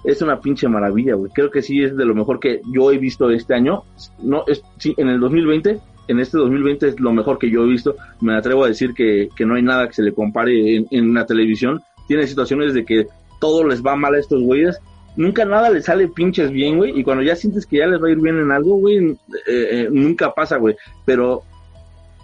es 0.05 0.21
una 0.21 0.41
pinche 0.41 0.69
maravilla, 0.69 1.15
güey. 1.15 1.31
Creo 1.33 1.51
que 1.51 1.63
sí 1.63 1.83
es 1.83 1.97
de 1.97 2.05
lo 2.05 2.15
mejor 2.15 2.41
que 2.41 2.61
yo 2.73 2.91
he 2.91 2.99
visto 2.99 3.31
este 3.31 3.55
año. 3.55 3.85
No, 4.21 4.45
es, 4.47 4.63
sí, 4.79 4.95
en 4.97 5.09
el 5.09 5.21
2020, 5.21 5.79
en 6.09 6.21
este 6.21 6.39
2020 6.39 6.89
es 6.89 7.01
lo 7.01 7.13
mejor 7.13 7.39
que 7.39 7.51
yo 7.51 7.65
he 7.65 7.69
visto. 7.69 7.97
Me 8.21 8.37
atrevo 8.37 8.65
a 8.65 8.69
decir 8.69 8.95
que, 8.95 9.29
que 9.37 9.47
no 9.47 9.55
hay 9.55 9.63
nada 9.63 9.87
que 9.87 9.95
se 9.95 10.03
le 10.03 10.13
compare 10.13 10.77
en, 10.77 10.87
en 10.91 11.15
la 11.15 11.27
televisión. 11.27 11.81
Tiene 12.09 12.27
situaciones 12.27 12.75
de 12.75 12.85
que 12.85 13.07
todo 13.41 13.67
les 13.67 13.83
va 13.83 13.97
mal 13.97 14.15
a 14.15 14.19
estos 14.19 14.43
güeyes. 14.43 14.79
Nunca 15.17 15.45
nada 15.45 15.71
les 15.71 15.85
sale 15.85 16.09
pinches 16.09 16.51
bien, 16.51 16.79
güey. 16.79 16.99
Y 16.99 17.05
cuando 17.05 17.23
ya 17.23 17.37
sientes 17.37 17.67
que 17.67 17.79
ya 17.79 17.87
les 17.87 18.03
va 18.03 18.09
a 18.09 18.11
ir 18.11 18.21
bien 18.21 18.39
en 18.39 18.51
algo, 18.51 18.77
güey, 18.77 18.99
eh, 18.99 19.17
eh, 19.47 19.89
nunca 19.91 20.33
pasa, 20.33 20.57
güey. 20.57 20.77
Pero 21.05 21.43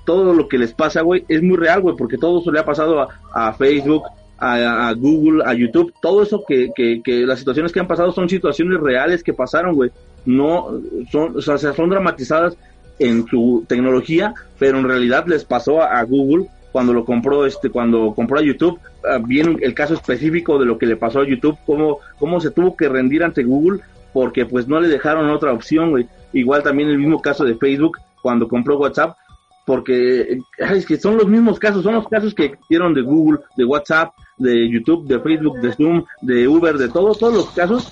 todo 0.07 0.33
lo 0.33 0.49
que 0.49 0.59
les 0.59 0.73
pasa, 0.73 1.03
güey, 1.03 1.25
es 1.29 1.43
muy 1.43 1.57
real, 1.57 1.83
güey, 1.83 1.95
porque 1.97 2.17
todo 2.17 2.41
eso 2.41 2.51
le 2.51 2.61
ha 2.61 2.65
pasado 2.65 3.03
a, 3.03 3.09
a 3.35 3.53
Facebook, 3.53 4.05
a, 4.39 4.89
a 4.89 4.95
Google, 4.95 5.43
a 5.45 5.53
YouTube, 5.53 5.93
todo 6.01 6.23
eso 6.23 6.43
que, 6.49 6.71
que, 6.75 7.03
que 7.03 7.27
las 7.27 7.41
situaciones 7.41 7.73
que 7.73 7.81
han 7.81 7.89
pasado 7.89 8.13
son 8.13 8.29
situaciones 8.29 8.81
reales 8.81 9.23
que 9.23 9.35
pasaron, 9.35 9.75
güey. 9.75 9.91
No, 10.25 10.81
son, 11.11 11.37
o 11.37 11.41
sea, 11.43 11.59
son 11.59 11.91
dramatizadas 11.91 12.57
en 12.99 13.27
su 13.27 13.65
tecnología, 13.69 14.35
pero 14.59 14.79
en 14.79 14.89
realidad 14.89 15.27
les 15.27 15.45
pasó 15.45 15.83
a, 15.83 16.03
Google 16.03 16.47
cuando 16.73 16.93
lo 16.93 17.05
compró, 17.05 17.47
este, 17.47 17.71
cuando 17.71 18.15
compró 18.15 18.39
a 18.39 18.43
YouTube, 18.43 18.79
ah, 19.09 19.19
bien 19.25 19.59
el 19.61 19.75
caso 19.75 19.95
específico 19.95 20.59
de 20.59 20.67
lo 20.67 20.79
que 20.79 20.87
le 20.87 20.97
pasó 20.97 21.21
a 21.21 21.27
YouTube, 21.27 21.57
cómo, 21.67 21.99
cómo 22.19 22.41
se 22.41 22.51
tuvo 22.51 22.77
que 22.77 22.89
rendir 22.89 23.25
ante 23.25 23.43
Google, 23.43 23.81
porque 24.13 24.47
pues 24.47 24.69
no 24.69 24.81
le 24.81 24.89
dejaron 24.89 25.31
otra 25.31 25.53
opción. 25.53 26.09
Igual 26.33 26.63
también 26.63 26.89
el 26.89 26.99
mismo 26.99 27.21
caso 27.21 27.45
de 27.45 27.55
Facebook, 27.55 27.99
cuando 28.23 28.49
compró 28.49 28.79
WhatsApp, 28.79 29.17
porque 29.65 30.39
es 30.59 30.87
que 30.87 30.97
son 30.97 31.17
los 31.17 31.27
mismos 31.27 31.59
casos, 31.59 31.83
son 31.83 31.95
los 31.95 32.09
casos 32.09 32.35
que 32.35 32.55
dieron 32.69 32.95
de 32.95 33.03
Google, 33.03 33.41
de 33.57 33.65
WhatsApp, 33.65 34.13
de 34.39 34.69
YouTube, 34.69 35.07
de 35.07 35.21
Facebook, 35.21 35.61
de 35.61 35.73
Zoom, 35.73 36.05
de 36.23 36.49
Uber, 36.49 36.77
de 36.79 36.89
todo, 36.89 37.15
todos 37.15 37.35
los 37.35 37.51
casos 37.51 37.87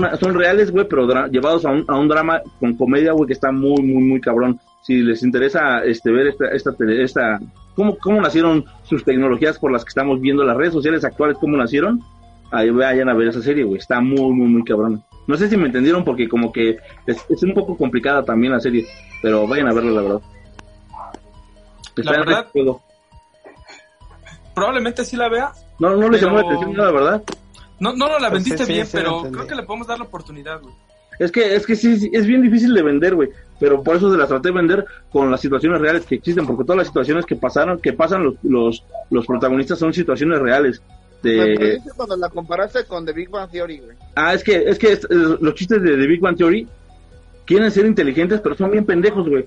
son, 0.00 0.18
son 0.18 0.34
reales, 0.34 0.70
güey, 0.70 0.86
pero 0.88 1.06
llevados 1.28 1.64
a 1.64 1.70
un, 1.70 1.84
a 1.88 1.96
un 1.98 2.08
drama 2.08 2.40
con 2.60 2.74
comedia, 2.76 3.12
güey, 3.12 3.26
que 3.26 3.32
está 3.34 3.52
muy, 3.52 3.82
muy, 3.82 4.02
muy 4.02 4.20
cabrón. 4.20 4.58
si 4.82 5.02
les 5.02 5.22
interesa 5.22 5.84
este 5.84 6.10
ver 6.10 6.26
esta 6.28 6.48
esta 6.48 6.72
tele- 6.72 7.02
esta 7.04 7.38
cómo 7.76 7.96
cómo 7.98 8.20
nacieron 8.20 8.64
sus 8.84 9.04
tecnologías 9.04 9.58
por 9.58 9.70
las 9.70 9.84
que 9.84 9.90
estamos 9.90 10.20
viendo 10.20 10.42
las 10.44 10.56
redes 10.56 10.72
sociales 10.72 11.04
actuales 11.04 11.36
cómo 11.38 11.56
nacieron, 11.56 12.00
ahí 12.50 12.70
vayan 12.70 13.08
a 13.08 13.14
ver 13.14 13.28
esa 13.28 13.40
serie, 13.42 13.64
güey, 13.64 13.78
está 13.78 14.00
muy 14.00 14.32
muy 14.32 14.48
muy 14.48 14.64
cabrona. 14.64 14.98
No 15.28 15.36
sé 15.36 15.48
si 15.48 15.56
me 15.56 15.66
entendieron 15.66 16.02
porque 16.04 16.28
como 16.28 16.50
que 16.52 16.78
es, 17.06 17.24
es 17.28 17.42
un 17.44 17.54
poco 17.54 17.76
complicada 17.76 18.24
también 18.24 18.52
la 18.54 18.60
serie, 18.60 18.84
pero 19.22 19.46
vayan 19.46 19.68
a 19.68 19.72
verla 19.72 19.92
la 19.92 20.02
verdad. 20.02 20.20
Está 21.96 22.14
en 22.16 22.24
verdad-. 22.24 22.46
Probablemente 24.54 25.04
sí 25.04 25.16
la 25.16 25.28
vea. 25.28 25.52
No, 25.78 25.90
no 25.96 26.10
Pero- 26.10 26.18
llamó 26.26 26.38
la 26.40 26.46
atención 26.46 26.72
nada, 26.74 26.90
¿verdad? 26.90 27.22
No, 27.82 27.92
no, 27.92 28.08
no 28.08 28.18
la 28.18 28.30
Pues 28.30 28.44
vendiste 28.44 28.64
sí, 28.64 28.72
bien, 28.72 28.86
sí, 28.86 28.92
pero 28.96 29.22
creo 29.30 29.46
que 29.46 29.54
le 29.56 29.62
podemos 29.64 29.86
dar 29.88 29.98
la 29.98 30.04
oportunidad, 30.04 30.60
güey. 30.62 30.72
Es 31.18 31.30
que, 31.30 31.54
es 31.54 31.66
que 31.66 31.76
sí, 31.76 31.98
sí, 31.98 32.10
es 32.12 32.26
bien 32.26 32.42
difícil 32.42 32.72
de 32.74 32.82
vender, 32.82 33.14
güey. 33.14 33.28
Pero 33.60 33.82
por 33.82 33.96
eso 33.96 34.10
se 34.10 34.16
las 34.16 34.28
traté 34.28 34.48
de 34.48 34.54
vender 34.54 34.84
con 35.10 35.30
las 35.30 35.40
situaciones 35.40 35.80
reales 35.80 36.04
que 36.06 36.14
existen, 36.14 36.46
porque 36.46 36.64
todas 36.64 36.78
las 36.78 36.86
situaciones 36.86 37.26
que 37.26 37.36
pasaron, 37.36 37.78
que 37.80 37.92
pasan 37.92 38.24
los, 38.24 38.34
los, 38.42 38.84
los 39.10 39.26
protagonistas 39.26 39.78
son 39.78 39.92
situaciones 39.92 40.38
reales. 40.40 40.80
Me 41.22 41.30
De, 41.30 41.54
perdiste 41.56 41.90
cuando 41.96 42.16
la 42.16 42.28
comparaste 42.30 42.84
con 42.86 43.04
The 43.04 43.12
Big 43.12 43.28
Bang 43.30 43.50
Theory, 43.50 43.78
güey. 43.80 43.96
ah, 44.16 44.32
es 44.34 44.42
que, 44.42 44.56
es 44.66 44.78
que 44.78 44.92
es- 44.92 45.04
es- 45.04 45.40
los 45.40 45.54
chistes 45.54 45.82
de 45.82 45.90
The 45.96 46.06
Big 46.06 46.20
Bang 46.20 46.36
Theory 46.36 46.66
quieren 47.46 47.70
ser 47.70 47.86
inteligentes, 47.86 48.40
pero 48.40 48.56
son 48.56 48.70
bien 48.70 48.84
pendejos, 48.86 49.28
güey. 49.28 49.44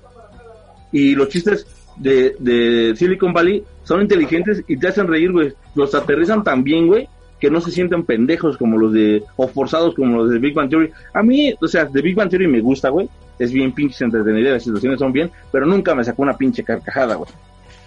Y 0.92 1.14
los 1.14 1.28
chistes 1.28 1.66
de, 1.96 2.36
de 2.38 2.94
Silicon 2.96 3.32
Valley 3.32 3.64
son 3.84 4.00
inteligentes 4.02 4.62
y 4.68 4.76
te 4.78 4.88
hacen 4.88 5.06
reír, 5.08 5.32
güey. 5.32 5.52
Los 5.74 5.94
aterrizan 5.94 6.44
tan 6.44 6.62
bien, 6.62 6.86
güey, 6.86 7.08
que 7.40 7.50
no 7.50 7.60
se 7.60 7.70
sienten 7.70 8.04
pendejos 8.04 8.56
como 8.56 8.78
los 8.78 8.92
de, 8.92 9.22
o 9.36 9.48
forzados 9.48 9.94
como 9.94 10.16
los 10.16 10.30
de 10.30 10.38
Big 10.38 10.54
Bang 10.54 10.70
Theory. 10.70 10.90
A 11.12 11.22
mí, 11.22 11.54
o 11.60 11.66
sea, 11.66 11.84
de 11.84 12.02
Big 12.02 12.14
Bang 12.14 12.30
Theory 12.30 12.46
me 12.46 12.60
gusta, 12.60 12.88
güey. 12.88 13.08
Es 13.38 13.52
bien 13.52 13.72
pinche 13.72 14.04
entretenida, 14.04 14.52
las 14.52 14.64
situaciones 14.64 14.98
son 14.98 15.12
bien, 15.12 15.30
pero 15.52 15.66
nunca 15.66 15.94
me 15.94 16.04
sacó 16.04 16.22
una 16.22 16.36
pinche 16.36 16.64
carcajada, 16.64 17.16
güey. 17.16 17.30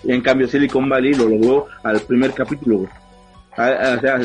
Y 0.04 0.12
en 0.12 0.22
cambio 0.22 0.48
Silicon 0.48 0.88
Valley 0.88 1.14
lo 1.14 1.28
logró 1.28 1.68
al 1.84 2.00
primer 2.02 2.32
capítulo, 2.34 2.80
güey. 2.80 2.90
Ah, 3.58 3.74
ah, 3.82 3.96
o 3.98 4.00
sea, 4.00 4.20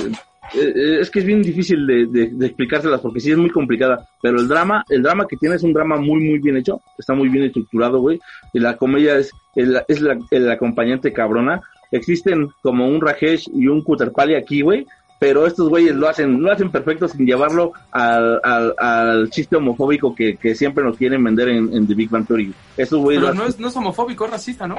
eh, 0.55 0.99
es 1.01 1.11
que 1.11 1.21
es 1.21 1.25
bien 1.25 1.43
difícil 1.43 1.87
de 1.87 2.47
explicárselas 2.47 3.01
porque 3.01 3.21
sí 3.21 3.33
es 3.33 3.39
muy 3.39 3.51
complicada, 3.51 4.07
pero 4.23 4.39
el 4.39 4.47
drama, 4.47 4.85
el 4.89 5.03
drama 5.03 5.27
que 5.27 5.37
tiene 5.37 5.57
es 5.57 5.63
un 5.63 5.73
drama 5.73 5.97
muy 5.97 6.21
muy 6.21 6.39
bien 6.39 6.57
hecho, 6.57 6.81
está 6.99 7.15
muy 7.15 7.29
bien 7.29 7.45
estructurado, 7.45 7.99
güey, 8.01 8.21
y 8.53 8.61
la 8.61 8.77
comedia 8.77 9.17
es, 9.17 9.33
el, 9.57 9.81
es 9.89 10.01
la, 10.01 10.19
el 10.31 10.51
acompañante 10.51 11.13
cabrona. 11.13 11.61
Existen 11.91 12.49
como 12.63 12.89
un 12.89 13.01
Rajesh 13.01 13.49
y 13.55 13.69
un 13.69 13.83
Kuterpali 13.83 14.35
aquí, 14.35 14.63
güey, 14.63 14.87
pero 15.25 15.47
estos 15.47 15.71
güeyes 15.71 15.95
lo 15.97 16.07
hacen, 16.07 16.43
lo 16.43 16.53
hacen 16.53 16.71
perfecto 16.71 17.09
sin 17.09 17.25
llevarlo 17.25 17.73
al, 17.93 18.41
al, 18.45 18.75
al 18.77 19.31
chiste 19.31 19.57
homofóbico 19.57 20.15
que, 20.15 20.37
que 20.37 20.55
siempre 20.55 20.85
nos 20.85 20.99
quieren 20.99 21.25
vender 21.25 21.49
en, 21.49 21.73
en 21.73 21.87
The 21.87 21.95
Big 21.95 22.11
Bang 22.11 22.27
Theory. 22.27 22.53
Estos 22.77 23.01
güeyes 23.01 23.23
Pero 23.23 23.33
no 23.33 23.47
es, 23.47 23.59
no 23.59 23.69
es 23.69 23.77
homofóbico, 23.77 24.27
es 24.27 24.33
racista, 24.33 24.69
¿no? 24.69 24.77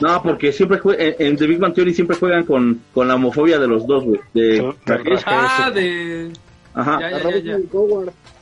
no, 0.00 0.20
porque 0.22 0.52
siempre 0.52 0.80
jue- 0.80 0.96
en, 0.98 1.14
en 1.24 1.36
The 1.36 1.46
Big 1.46 1.58
Bang 1.60 1.74
Theory 1.74 1.94
siempre 1.94 2.16
juegan 2.16 2.42
con, 2.44 2.80
con 2.92 3.06
la 3.06 3.14
homofobia 3.14 3.60
de 3.60 3.68
los 3.68 3.86
dos, 3.86 4.02
güey. 4.04 4.20
De 4.34 4.74
Ah, 5.26 5.70
de. 5.70 6.32
ajá, 6.74 7.00
Ya, 7.00 7.10
ya, 7.10 7.18
ya, 7.44 7.56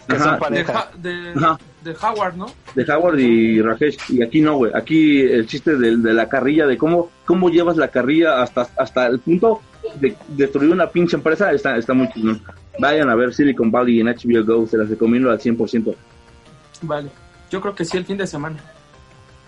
Ajá. 0.09 0.39
De, 0.49 0.65
de, 0.99 1.33
Ajá. 1.37 1.59
De 1.85 1.95
Howard, 2.03 2.37
¿no? 2.37 2.47
de 2.75 2.93
Howard 2.93 3.19
y 3.19 3.61
Rajesh. 3.61 3.99
Y 4.09 4.23
aquí 4.23 4.41
no, 4.41 4.57
güey. 4.57 4.73
Aquí 4.75 5.21
el 5.21 5.47
chiste 5.47 5.77
de, 5.77 5.97
de 5.99 6.15
la 6.15 6.29
carrilla, 6.29 6.67
de 6.67 6.77
cómo, 6.77 7.11
cómo 7.25 7.51
llevas 7.51 7.77
la 7.77 7.89
carrilla 7.89 8.43
hasta, 8.43 8.69
hasta 8.77 9.07
el 9.07 9.21
punto 9.21 9.61
de 10.01 10.17
destruir 10.29 10.71
una 10.71 10.89
pinche 10.89 11.17
empresa, 11.17 11.53
está, 11.53 11.77
está 11.77 11.93
muy 11.93 12.09
chingón. 12.11 12.43
Vayan 12.79 13.11
a 13.11 13.15
ver 13.15 13.33
Silicon 13.33 13.71
Valley 13.71 14.01
en 14.01 14.09
HBO 14.09 14.45
Go, 14.45 14.67
se 14.67 14.79
las 14.79 14.89
recomiendo 14.89 15.31
al 15.31 15.39
100%. 15.39 15.95
Vale. 16.83 17.11
Yo 17.51 17.61
creo 17.61 17.75
que 17.75 17.85
sí, 17.85 17.97
el 17.97 18.05
fin 18.05 18.17
de 18.17 18.27
semana. 18.27 18.57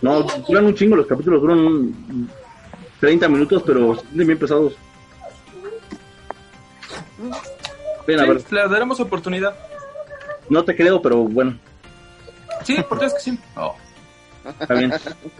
No, 0.02 0.22
duran 0.46 0.66
un 0.66 0.74
chingo, 0.74 0.94
los 0.94 1.06
capítulos 1.06 1.40
duran 1.40 1.58
un 1.58 2.28
30 3.00 3.28
minutos, 3.28 3.62
pero 3.66 3.96
bien 4.12 4.38
pesados. 4.38 4.76
Ven 8.06 8.20
a 8.20 8.26
ver, 8.26 8.42
le 8.50 8.68
daremos 8.68 9.00
oportunidad. 9.00 9.56
no 10.48 10.64
te 10.64 10.76
creo, 10.76 11.00
pero 11.02 11.24
bueno, 11.24 11.58
Sí, 12.66 12.76
porque 12.88 13.06
es 13.06 13.14
que 13.14 13.20
sí. 13.20 13.38
está 14.60 14.74
bien. 14.74 14.92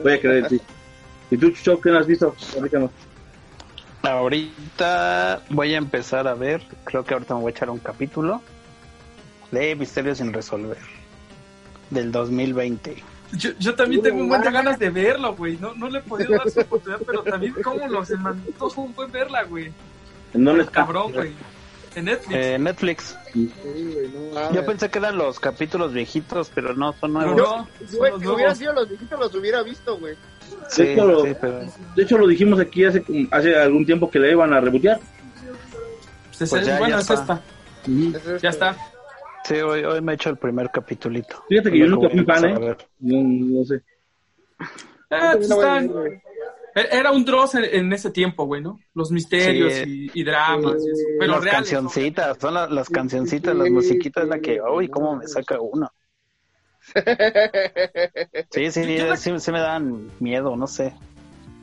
Voy 0.03 0.12
a 0.12 0.20
creer 0.20 0.37
en 0.45 0.49
ti. 0.49 0.61
¿Y 1.31 1.37
tú, 1.37 1.51
Chucho, 1.51 1.81
qué 1.81 1.91
no 1.91 1.99
has 1.99 2.07
visto? 2.07 2.35
Platícanos. 2.53 2.91
Ahorita 4.03 5.43
voy 5.51 5.74
a 5.74 5.79
empezar 5.79 6.29
a 6.29 6.35
ver, 6.35 6.62
creo 6.85 7.05
que 7.05 7.14
ahorita 7.14 7.35
me 7.35 7.41
voy 7.41 7.51
a 7.51 7.55
echar 7.55 7.70
un 7.70 7.81
capítulo 7.81 8.41
de 9.51 9.74
Misterios 9.74 10.18
sin 10.18 10.33
resolver 10.33 10.79
del 11.91 12.12
2020. 12.12 13.03
Yo, 13.33 13.51
yo 13.59 13.74
también 13.74 14.03
tengo 14.03 14.20
un 14.20 14.29
buen 14.29 14.43
de 14.43 14.53
ganas 14.53 14.79
de 14.79 14.91
verlo, 14.91 15.35
güey. 15.35 15.57
No, 15.57 15.74
no 15.74 15.89
le 15.89 15.99
he 15.99 16.03
podido 16.03 16.37
dar 16.37 16.49
su 16.49 16.61
oportunidad, 16.61 17.01
pero 17.05 17.22
también 17.24 17.55
cómo 17.64 17.89
lo 17.89 18.05
se 18.05 18.16
mandó 18.16 18.70
un 18.77 18.95
buen 18.95 19.11
verla, 19.11 19.43
güey. 19.43 19.72
¿En 20.33 20.45
dónde 20.45 20.62
está? 20.62 20.85
Cabrón, 20.85 21.12
güey. 21.12 21.33
En 21.97 22.05
Netflix. 22.05 22.34
Eh, 22.36 22.59
Netflix. 22.59 23.18
Sí, 23.32 23.51
güey, 23.64 24.09
no. 24.34 24.53
Yo 24.53 24.66
pensé 24.66 24.90
que 24.90 24.99
eran 24.99 25.16
los 25.16 25.40
capítulos 25.40 25.92
viejitos, 25.94 26.51
pero 26.55 26.74
no, 26.74 26.92
son 26.92 27.14
nuevos. 27.14 27.36
no, 27.36 27.68
Si 27.88 27.97
güey, 27.97 28.12
nuevos. 28.18 28.59
sido 28.59 28.72
los 28.74 28.88
viejitos, 28.88 29.18
los 29.18 29.34
hubiera 29.34 29.62
visto, 29.62 29.99
güey. 29.99 30.14
Sí, 30.68 30.84
De 30.84 30.92
hecho, 30.92 31.24
sí, 31.24 31.32
pero 31.40 31.61
De 31.97 32.03
hecho, 32.03 32.18
lo 32.18 32.26
dijimos 32.28 32.61
aquí 32.61 32.84
hace, 32.84 33.03
hace 33.30 33.57
algún 33.57 33.84
tiempo 33.86 34.11
que 34.11 34.18
le 34.18 34.30
iban 34.30 34.53
a 34.53 34.61
rebotear. 34.61 35.01
Pues 36.28 36.42
es- 36.42 36.51
Pues 36.51 36.66
ya, 36.66 36.78
bueno, 36.78 36.97
ya 36.97 37.01
es 37.01 37.11
está. 37.11 37.14
esta. 37.34 37.42
Es 37.86 38.14
este. 38.26 38.38
Ya 38.40 38.49
está. 38.51 38.76
sí, 39.44 39.55
hoy, 39.57 39.82
hoy 39.84 40.01
me 40.03 40.12
he 40.12 40.14
hecho 40.16 40.28
el 40.30 40.36
primer 40.36 40.70
capitulito. 40.70 41.42
Fíjate 41.49 41.70
que 41.72 41.78
yo 41.78 41.86
nunca 41.86 42.11
fui 42.11 42.24
fan, 42.24 42.44
¿eh? 42.44 42.76
No, 43.01 43.59
no 43.61 43.64
sé. 43.64 43.80
Ah, 45.11 45.30
a 45.30 45.34
están- 45.38 45.90
Era 46.77 47.11
un 47.11 47.24
Dross 47.24 47.55
en, 47.55 47.64
en 47.64 47.93
ese 47.93 48.11
tiempo, 48.11 48.45
güey, 48.45 48.61
¿no? 48.62 48.79
Los 48.95 49.11
misterios 49.11 49.72
Sí. 49.72 50.11
y, 50.14 50.20
y 50.20 50.24
dramas 50.24 50.74
y 50.85 50.91
eso. 50.91 51.03
Pero 51.18 51.33
las 51.33 51.43
reales. 51.45 51.45
¿no? 51.45 51.51
cancioncitas, 51.81 52.39
son 52.39 52.55
la- 52.55 52.66
las 52.68 52.89
cancioncitas, 52.91 53.53
sí, 53.55 53.59
las 53.59 53.70
musiquitas, 53.70 54.29
la 54.29 54.39
que, 54.41 54.61
uy, 54.61 54.89
cómo 54.89 55.16
me 55.16 55.27
saca 55.27 55.59
uno. 55.61 55.91
Sí, 58.51 58.70
sí, 58.70 58.97
Yo 58.97 59.16
sí, 59.16 59.33
sí 59.39 59.53
me 59.53 59.61
dan 59.61 60.11
miedo, 60.20 60.57
no 60.57 60.66
sé. 60.66 60.95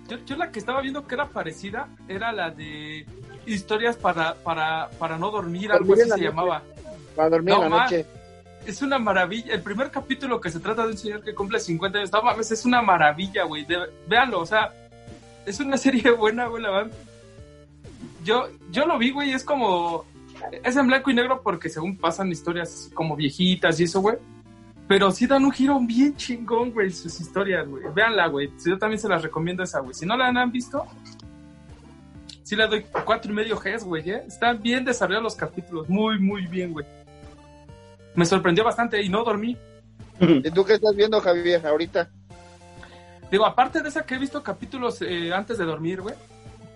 Yo, 0.10 0.18
yo 0.26 0.36
la 0.36 0.52
que 0.52 0.60
estaba 0.60 0.82
viendo 0.82 1.08
que 1.08 1.16
era 1.16 1.30
parecida 1.30 1.88
era 2.08 2.32
la 2.32 2.50
de 2.52 3.06
historias 3.46 3.96
para, 3.96 4.36
para, 4.36 4.90
para 5.00 5.18
no 5.18 5.32
dormir, 5.32 5.72
algo 5.72 5.94
así 5.94 6.04
se 6.04 6.10
noche. 6.10 6.24
llamaba. 6.24 6.62
Para 7.16 7.30
dormir 7.30 7.54
No, 7.54 7.64
en 7.66 7.72
la 7.72 7.84
noche. 7.84 8.06
Es 8.66 8.82
una 8.82 8.98
maravilla. 9.00 9.54
El 9.54 9.62
primer 9.62 9.92
capítulo 9.92 10.40
que 10.42 10.50
se 10.50 10.60
trata 10.60 10.84
de 10.86 10.92
un 10.92 10.98
señor 10.98 11.24
que 11.24 11.34
cumple 11.36 11.60
50 11.60 11.98
años, 12.00 12.12
no 12.12 12.22
mames, 12.22 12.52
es 12.52 12.66
una 12.66 12.82
maravilla, 12.82 13.44
güey. 13.44 13.66
Véanlo, 14.08 14.40
o 14.42 14.46
sea, 14.46 14.74
es 15.46 15.60
una 15.60 15.78
serie 15.78 16.12
buena, 16.12 16.48
güey, 16.48 16.64
la 16.64 16.72
verdad. 16.72 16.98
Yo, 18.24 18.48
yo 18.72 18.86
lo 18.86 18.98
vi, 18.98 19.12
güey, 19.12 19.32
es 19.32 19.44
como. 19.44 20.06
Es 20.64 20.76
en 20.76 20.88
blanco 20.88 21.10
y 21.12 21.14
negro 21.14 21.42
porque 21.42 21.70
según 21.70 21.98
pasan 21.98 22.32
historias 22.32 22.90
como 22.94 23.16
viejitas 23.16 23.80
y 23.80 23.84
eso, 23.84 24.02
güey. 24.02 24.18
Pero 24.88 25.12
sí 25.12 25.26
dan 25.26 25.46
un 25.46 25.52
giro 25.52 25.80
bien 25.80 26.16
chingón, 26.16 26.72
güey, 26.72 26.92
sus 26.92 27.20
historias, 27.20 27.68
güey. 27.68 27.84
Véanla, 27.94 28.28
güey. 28.28 28.52
Yo 28.66 28.78
también 28.78 29.00
se 29.00 29.08
las 29.08 29.22
recomiendo 29.22 29.64
esa, 29.64 29.80
güey. 29.80 29.94
Si 29.94 30.06
no 30.06 30.18
la 30.18 30.28
han 30.28 30.52
visto, 30.52 30.86
sí 32.44 32.56
le 32.56 32.68
doy 32.68 32.86
cuatro 33.06 33.32
y 33.32 33.36
medio 33.36 33.58
Gs, 33.58 33.84
güey, 33.86 34.10
¿eh? 34.10 34.24
Están 34.28 34.62
bien 34.62 34.84
desarrollados 34.84 35.24
los 35.24 35.36
capítulos. 35.36 35.88
Muy, 35.90 36.20
muy 36.20 36.46
bien, 36.48 36.74
güey. 36.74 36.86
Me 38.16 38.26
sorprendió 38.26 38.64
bastante 38.64 39.02
y 39.02 39.10
no 39.10 39.24
dormí. 39.24 39.58
¿Y 40.20 40.52
tú 40.52 40.66
qué 40.66 40.74
estás 40.74 40.96
viendo, 40.96 41.20
Javier, 41.22 41.66
ahorita? 41.66 42.10
Digo, 43.34 43.48
aparte 43.48 43.82
de 43.82 43.90
esa 43.90 44.06
que 44.06 44.14
he 44.14 44.20
visto 44.20 44.44
capítulos 44.44 45.02
eh, 45.02 45.34
antes 45.34 45.58
de 45.58 45.66
dormir, 45.66 46.02
güey. 46.02 46.14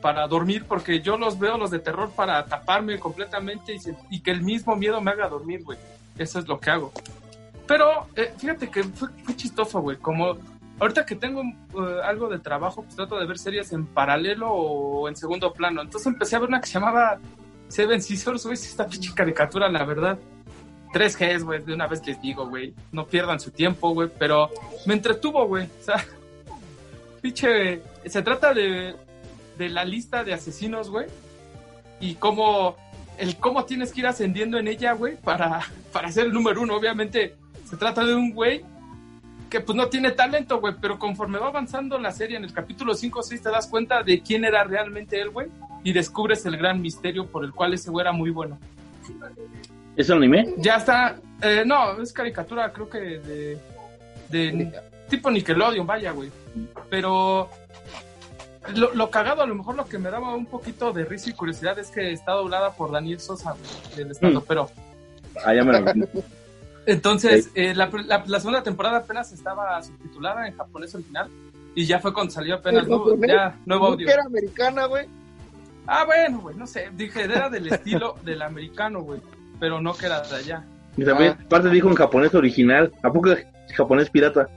Para 0.01 0.27
dormir, 0.27 0.65
porque 0.67 1.01
yo 1.01 1.15
los 1.15 1.37
veo, 1.37 1.55
los 1.55 1.69
de 1.69 1.77
terror, 1.77 2.09
para 2.09 2.43
taparme 2.47 2.99
completamente 2.99 3.77
y, 4.09 4.21
que 4.21 4.31
el 4.31 4.41
mismo 4.41 4.75
miedo 4.75 4.99
me 4.99 5.11
haga 5.11 5.29
dormir, 5.29 5.63
güey. 5.63 5.77
Eso 6.17 6.39
es 6.39 6.47
lo 6.47 6.59
que 6.59 6.71
hago. 6.71 6.91
Pero, 7.67 8.07
eh, 8.15 8.33
fíjate 8.35 8.71
que 8.71 8.83
fue, 8.85 9.09
fue 9.23 9.35
chistoso, 9.35 9.81
güey. 9.81 9.97
Como 9.97 10.35
ahorita 10.79 11.05
que 11.05 11.15
tengo 11.15 11.43
eh, 11.43 12.01
algo 12.03 12.27
de 12.27 12.39
trabajo, 12.39 12.81
pues 12.81 12.95
trato 12.95 13.19
de 13.19 13.27
ver 13.27 13.37
series 13.37 13.71
en 13.71 13.85
paralelo 13.85 14.51
o 14.51 15.07
en 15.07 15.15
segundo 15.15 15.53
plano. 15.53 15.83
Entonces 15.83 16.07
empecé 16.07 16.37
a 16.37 16.39
ver 16.39 16.49
una 16.49 16.59
que 16.59 16.65
se 16.65 16.79
llamaba 16.79 17.19
Seven 17.67 18.01
Scissors, 18.01 18.43
güey. 18.45 18.55
Esta 18.55 18.87
pinche 18.87 19.13
caricatura, 19.13 19.69
la 19.69 19.85
verdad. 19.85 20.17
3Gs, 20.91 21.43
güey, 21.43 21.63
de 21.63 21.75
una 21.75 21.85
vez 21.85 22.03
les 22.07 22.19
digo, 22.19 22.47
güey. 22.47 22.73
No 22.91 23.05
pierdan 23.05 23.39
su 23.39 23.51
tiempo, 23.51 23.91
güey. 23.91 24.09
Pero 24.17 24.49
me 24.87 24.95
entretuvo, 24.95 25.45
güey. 25.45 25.65
O 25.65 25.83
sea, 25.83 26.03
pinche. 27.27 27.81
Se 28.05 28.21
trata 28.21 28.53
de, 28.53 28.95
de 29.57 29.69
la 29.69 29.85
lista 29.85 30.23
de 30.23 30.33
asesinos, 30.33 30.89
güey. 30.89 31.07
Y 31.99 32.15
cómo. 32.15 32.75
El 33.17 33.37
cómo 33.37 33.65
tienes 33.65 33.91
que 33.91 34.01
ir 34.01 34.07
ascendiendo 34.07 34.59
en 34.59 34.67
ella, 34.67 34.93
güey, 34.93 35.17
para, 35.17 35.61
para 35.91 36.11
ser 36.11 36.27
el 36.27 36.33
número 36.33 36.61
uno. 36.61 36.75
Obviamente, 36.75 37.35
se 37.67 37.75
trata 37.75 38.05
de 38.05 38.13
un 38.13 38.31
güey 38.31 38.63
que 39.49 39.59
pues 39.59 39.75
no 39.75 39.87
tiene 39.87 40.11
talento, 40.11 40.59
güey, 40.59 40.75
pero 40.79 40.99
conforme 40.99 41.39
va 41.39 41.47
avanzando 41.47 41.97
la 41.97 42.11
serie 42.11 42.37
en 42.37 42.43
el 42.43 42.53
capítulo 42.53 42.93
5 42.93 43.19
o 43.19 43.23
6 43.23 43.41
te 43.41 43.49
das 43.49 43.65
cuenta 43.65 44.03
de 44.03 44.21
quién 44.21 44.43
era 44.45 44.63
realmente 44.65 45.19
él, 45.19 45.29
güey, 45.29 45.47
y 45.83 45.93
descubres 45.93 46.45
el 46.45 46.57
gran 46.57 46.81
misterio 46.81 47.25
por 47.25 47.45
el 47.45 47.53
cual 47.53 47.73
ese 47.73 47.89
güey 47.89 48.03
era 48.03 48.11
muy 48.11 48.29
bueno. 48.29 48.59
¿Es 49.95 50.09
un 50.09 50.17
anime? 50.17 50.53
Ya 50.57 50.75
está, 50.75 51.15
eh, 51.41 51.63
no, 51.65 51.99
es 52.01 52.11
caricatura, 52.11 52.71
creo 52.73 52.89
que 52.89 52.99
de, 52.99 53.57
de 54.29 54.81
tipo 55.09 55.31
Nickelodeon, 55.31 55.87
vaya, 55.87 56.11
güey. 56.11 56.29
Pero 56.89 57.49
lo, 58.75 58.93
lo 58.93 59.09
cagado, 59.09 59.41
a 59.41 59.45
lo 59.47 59.55
mejor 59.55 59.75
lo 59.75 59.85
que 59.85 59.97
me 59.97 60.09
daba 60.09 60.35
un 60.35 60.45
poquito 60.45 60.91
de 60.91 61.05
risa 61.05 61.29
y 61.29 61.33
curiosidad 61.33 61.77
es 61.79 61.89
que 61.89 62.11
está 62.11 62.33
doblada 62.33 62.71
por 62.71 62.91
Daniel 62.91 63.19
Sosa, 63.19 63.55
del 63.95 64.11
estado, 64.11 64.41
Mm. 64.41 64.43
pero 64.47 64.69
Ah, 65.45 65.53
ya 65.53 65.63
me 65.63 65.79
lo 65.79 66.07
entonces 66.85 67.49
eh, 67.53 67.75
la, 67.75 67.89
la- 68.05 68.23
la 68.25 68.39
segunda 68.39 68.63
temporada 68.63 68.97
apenas 68.99 69.31
estaba 69.31 69.81
subtitulada 69.83 70.47
en 70.47 70.55
japonés 70.55 70.95
original 70.95 71.29
y 71.75 71.85
ya 71.85 71.99
fue 71.99 72.13
cuando 72.13 72.31
salió 72.33 72.55
apenas 72.55 72.83
¿En 72.83 72.89
nuevo, 72.89 73.15
ya, 73.27 73.55
nuevo 73.65 73.87
¿No 73.87 73.93
audio. 73.93 74.07
que 74.07 74.13
era 74.13 74.23
americana, 74.23 74.85
güey? 74.85 75.05
Ah, 75.85 76.05
bueno, 76.05 76.39
güey, 76.39 76.55
no 76.55 76.65
sé, 76.65 76.89
dije, 76.95 77.23
era 77.23 77.49
del 77.49 77.67
estilo 77.71 78.15
del 78.23 78.41
americano, 78.41 79.01
güey, 79.01 79.21
pero 79.59 79.79
no 79.81 79.93
que 79.93 80.05
era 80.07 80.21
de 80.21 80.35
allá. 80.37 80.63
Y 80.97 81.03
también, 81.05 81.35
Ah. 81.39 81.43
aparte 81.45 81.69
dijo 81.69 81.87
en 81.89 81.95
japonés 81.95 82.33
original. 82.33 82.91
¿A 83.03 83.11
poco 83.11 83.29
japonés 83.75 84.09
pirata? 84.09 84.47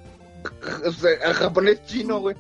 O 0.87 0.93
sea, 0.93 1.11
a 1.31 1.35
japonés 1.35 1.85
chino, 1.87 2.21
güey. 2.21 2.37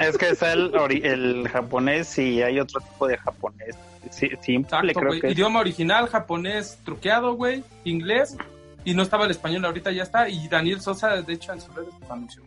Es 0.00 0.16
que 0.16 0.30
está 0.30 0.52
el, 0.52 0.72
el 1.02 1.48
japonés 1.48 2.16
y 2.18 2.42
hay 2.42 2.60
otro 2.60 2.80
tipo 2.80 3.08
de 3.08 3.16
japonés. 3.18 3.76
Sí, 4.10 4.28
simple, 4.42 4.78
Exacto, 4.78 5.00
creo 5.00 5.10
güey. 5.10 5.20
que. 5.20 5.30
Idioma 5.32 5.60
original, 5.60 6.08
japonés 6.08 6.78
truqueado, 6.84 7.34
güey, 7.34 7.64
inglés, 7.84 8.36
y 8.84 8.94
no 8.94 9.02
estaba 9.02 9.24
el 9.24 9.30
español, 9.30 9.64
ahorita 9.64 9.90
ya 9.90 10.02
está, 10.02 10.28
y 10.28 10.46
Daniel 10.48 10.80
Sosa, 10.80 11.22
de 11.22 11.32
hecho, 11.32 11.52
en 11.52 11.60
sus 11.60 11.74
redes 11.74 11.92
anunció. 12.08 12.42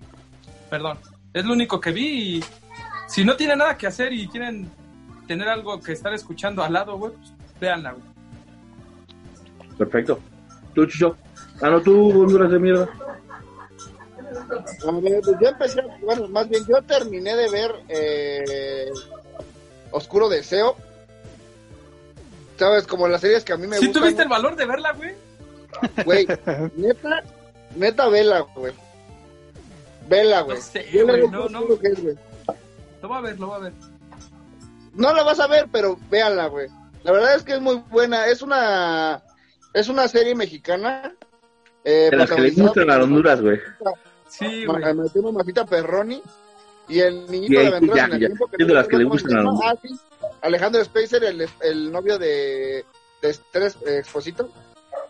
Perdón, 0.69 0.97
es 1.33 1.43
lo 1.43 1.53
único 1.53 1.81
que 1.81 1.91
vi, 1.91 2.38
y 2.38 2.43
si 3.07 3.25
no 3.25 3.35
tienen 3.35 3.57
nada 3.57 3.77
que 3.77 3.88
hacer 3.88 4.13
y 4.13 4.27
quieren 4.27 4.69
tener 5.27 5.49
algo 5.49 5.81
que 5.81 5.93
estar 5.93 6.13
escuchando 6.13 6.63
al 6.63 6.73
lado, 6.73 6.97
güey, 6.97 7.11
pues 7.13 7.33
véanla, 7.59 7.91
güey. 7.91 8.03
Perfecto. 9.77 10.19
¿Tú, 10.73 10.85
Chucho? 10.85 11.17
Ah, 11.61 11.69
no, 11.69 11.81
tú, 11.81 12.21
Honduras 12.21 12.51
de 12.51 12.59
mierda. 12.59 12.88
A 14.88 14.91
ver, 14.99 15.21
pues 15.23 15.38
yo 15.41 15.47
empecé, 15.47 15.82
bueno, 16.01 16.28
más 16.28 16.47
bien 16.49 16.63
yo 16.67 16.82
terminé 16.84 17.36
de 17.36 17.49
ver 17.49 17.71
eh, 17.89 18.89
Oscuro 19.91 20.30
Deseo. 20.30 20.75
¿Sabes? 22.57 22.88
Como 22.88 23.07
las 23.07 23.21
series 23.21 23.43
que 23.43 23.53
a 23.53 23.57
mí 23.57 23.67
me 23.67 23.78
¿Sí 23.78 23.86
gustan. 23.88 24.01
tuviste 24.03 24.23
el 24.23 24.30
valor 24.30 24.55
de 24.55 24.65
verla, 24.65 24.91
güey? 24.93 25.13
Güey, 26.05 26.28
neta, 26.75 27.23
neta, 27.75 28.09
vela, 28.09 28.39
güey. 28.55 28.73
Vela, 30.07 30.41
güey. 30.41 30.57
No 30.57 30.63
sé, 30.63 31.03
güey, 31.03 31.28
no, 31.30 31.49
no. 31.49 31.61
lo 31.65 31.80
que 31.80 31.88
es, 31.89 32.01
güey. 32.01 32.15
Lo 33.01 33.07
voy 33.09 33.17
a 33.17 33.21
ver, 33.21 33.39
lo 33.39 33.47
voy 33.47 33.55
a 33.57 33.59
ver. 33.59 33.73
No 34.95 35.13
la 35.13 35.21
vas 35.23 35.39
a 35.39 35.47
ver, 35.47 35.67
pero 35.71 35.99
véala, 36.09 36.47
güey. 36.47 36.67
La 37.03 37.11
verdad 37.11 37.36
es 37.36 37.43
que 37.43 37.53
es 37.53 37.61
muy 37.61 37.75
buena. 37.91 38.25
Es 38.25 38.41
una 38.41 39.21
es 39.73 39.88
una 39.89 40.07
serie 40.07 40.34
mexicana. 40.34 41.13
Eh, 41.84 42.07
De 42.09 42.17
las 42.17 42.30
que 42.32 42.41
le 42.41 42.49
gustan 42.51 42.89
a 42.89 42.97
Honduras, 42.97 43.39
güey. 43.39 43.59
Sí, 44.30 44.65
Ma- 44.67 44.80
güey. 44.80 44.93
me 44.93 45.09
temo 45.09 45.32
Mafita 45.32 45.65
Perroni 45.65 46.21
y 46.89 46.99
el 46.99 47.30
niñito 47.30 47.59
de 47.59 47.67
aventuras 47.67 47.95
ya, 47.97 48.05
en 48.05 48.13
el 48.13 48.19
ya, 48.19 48.28
tiempo 48.28 48.49
es 48.57 48.67
de 48.67 48.73
las 48.73 48.88
que 48.88 48.97
le 48.97 49.03
no 49.03 49.09
sé 49.17 49.23
gustan 49.23 49.45
cómo 49.45 49.51
a 49.51 49.57
se 49.57 49.67
llama. 49.67 49.71
Ah, 49.71 49.80
sí. 49.82 49.99
Alejandro 50.41 50.84
Spacer, 50.86 51.23
el, 51.23 51.49
el 51.61 51.91
novio 51.91 52.17
de, 52.17 52.86
de 53.21 53.36
Tres 53.51 53.75
eh, 53.86 53.97
Exposito, 53.99 54.49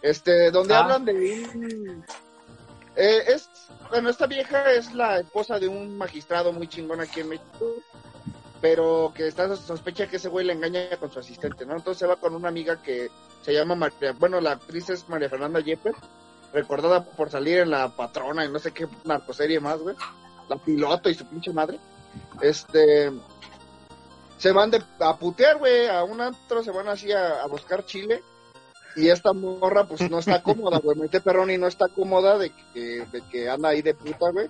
este, 0.01 0.51
donde 0.51 0.74
Ah. 0.74 0.80
hablan 0.80 1.05
de 1.05 1.13
un 1.13 2.03
eh, 2.95 3.24
es 3.28 3.47
bueno 3.91 4.09
esta 4.09 4.26
vieja 4.26 4.72
es 4.72 4.93
la 4.93 5.20
esposa 5.20 5.59
de 5.59 5.68
un 5.68 5.97
magistrado 5.97 6.51
muy 6.51 6.68
chingón 6.68 6.99
aquí 6.99 7.20
en 7.20 7.30
México 7.30 7.76
pero 8.59 9.13
que 9.15 9.28
está 9.28 9.55
sospecha 9.55 10.07
que 10.07 10.15
ese 10.15 10.30
güey 10.30 10.43
le 10.45 10.53
engaña 10.53 10.89
con 10.99 11.11
su 11.11 11.20
asistente, 11.20 11.63
¿no? 11.63 11.76
Entonces 11.76 11.99
se 11.99 12.07
va 12.07 12.15
con 12.15 12.34
una 12.34 12.47
amiga 12.49 12.82
que 12.82 13.07
se 13.43 13.53
llama 13.53 13.76
María, 13.76 14.13
bueno, 14.13 14.41
la 14.41 14.53
actriz 14.53 14.89
es 14.89 15.07
María 15.07 15.30
Fernanda 15.30 15.59
Yepes, 15.59 15.95
recordada 16.54 17.04
por 17.04 17.30
salir 17.30 17.60
en 17.60 17.72
La 17.72 17.89
Patrona 17.95 18.45
y 18.45 18.50
no 18.52 18.60
sé 18.60 18.72
qué 18.72 18.88
narcoserie 19.06 19.60
más, 19.60 19.80
güey. 19.80 19.95
La 20.50 20.56
piloto 20.58 21.10
y 21.10 21.14
su 21.16 21.26
pinche 21.26 21.52
madre. 21.52 21.80
Este 22.41 23.12
se 24.38 24.52
van 24.52 24.70
de, 24.72 24.82
a 25.00 25.18
putear, 25.18 25.58
güey, 25.58 25.88
a 25.88 26.04
un 26.04 26.22
antro, 26.22 26.64
se 26.64 26.72
van 26.72 26.88
así 26.88 27.12
a, 27.12 27.41
a 27.41 27.48
buscar 27.48 27.86
chile. 27.86 28.24
Y 28.95 29.10
esta 29.10 29.32
morra, 29.34 29.86
pues 29.88 30.10
no 30.10 30.20
está 30.20 30.41
cómoda, 30.41 30.80
güey. 30.80 30.98
Mete 30.98 31.22
perrón 31.22 31.52
y 31.52 31.58
no 31.58 31.68
está 31.68 31.88
cómoda 31.88 32.38
de 32.38 32.52
que, 32.74 33.06
de 33.12 33.22
que 33.30 33.50
anda 33.50 33.70
ahí 33.70 33.82
de 33.82 33.93
puta, 33.93 34.32
güey. 34.32 34.48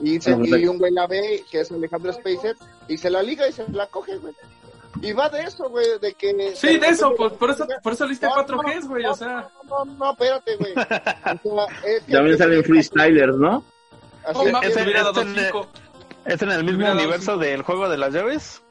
Y, 0.00 0.20
se- 0.20 0.32
y 0.60 0.66
un 0.66 0.78
güey 0.78 0.92
la 0.92 1.06
ve, 1.06 1.44
que 1.50 1.60
es 1.60 1.72
Alejandro 1.72 2.12
Spacer, 2.12 2.56
y 2.88 2.98
se 2.98 3.10
la 3.10 3.22
liga 3.22 3.48
y 3.48 3.52
se 3.52 3.68
la 3.70 3.86
coge, 3.86 4.16
güey. 4.18 4.34
Y 5.02 5.12
va 5.12 5.28
de 5.28 5.42
eso, 5.42 5.68
güey, 5.68 5.86
de 6.00 6.14
que... 6.14 6.54
Sí, 6.54 6.78
de 6.78 6.88
eso, 6.88 7.14
por, 7.14 7.36
por 7.36 7.50
eso, 7.50 7.66
por 7.82 7.92
eso 7.92 8.06
liste 8.06 8.26
No, 8.26 8.32
cuatro 8.34 8.56
no, 8.56 8.62
Gs, 8.62 8.88
güey, 8.88 9.04
o 9.06 9.14
sea. 9.14 9.48
No, 9.68 9.84
no, 9.84 9.94
no, 9.94 10.12
espérate, 10.12 10.56
güey. 10.56 10.74
También 12.10 12.38
salen 12.38 12.64
freestylers, 12.64 13.36
¿no? 13.36 13.64
Así 14.24 14.50
No 14.50 14.62
es, 14.62 14.76
le- 14.76 15.44
cinco. 15.44 15.66
¿Es 16.24 16.40
en 16.40 16.50
el 16.50 16.64
mismo 16.64 16.90
universo 16.90 17.36
del 17.36 17.62
juego 17.62 17.88
de 17.88 17.98
las 17.98 18.12
llaves? 18.12 18.62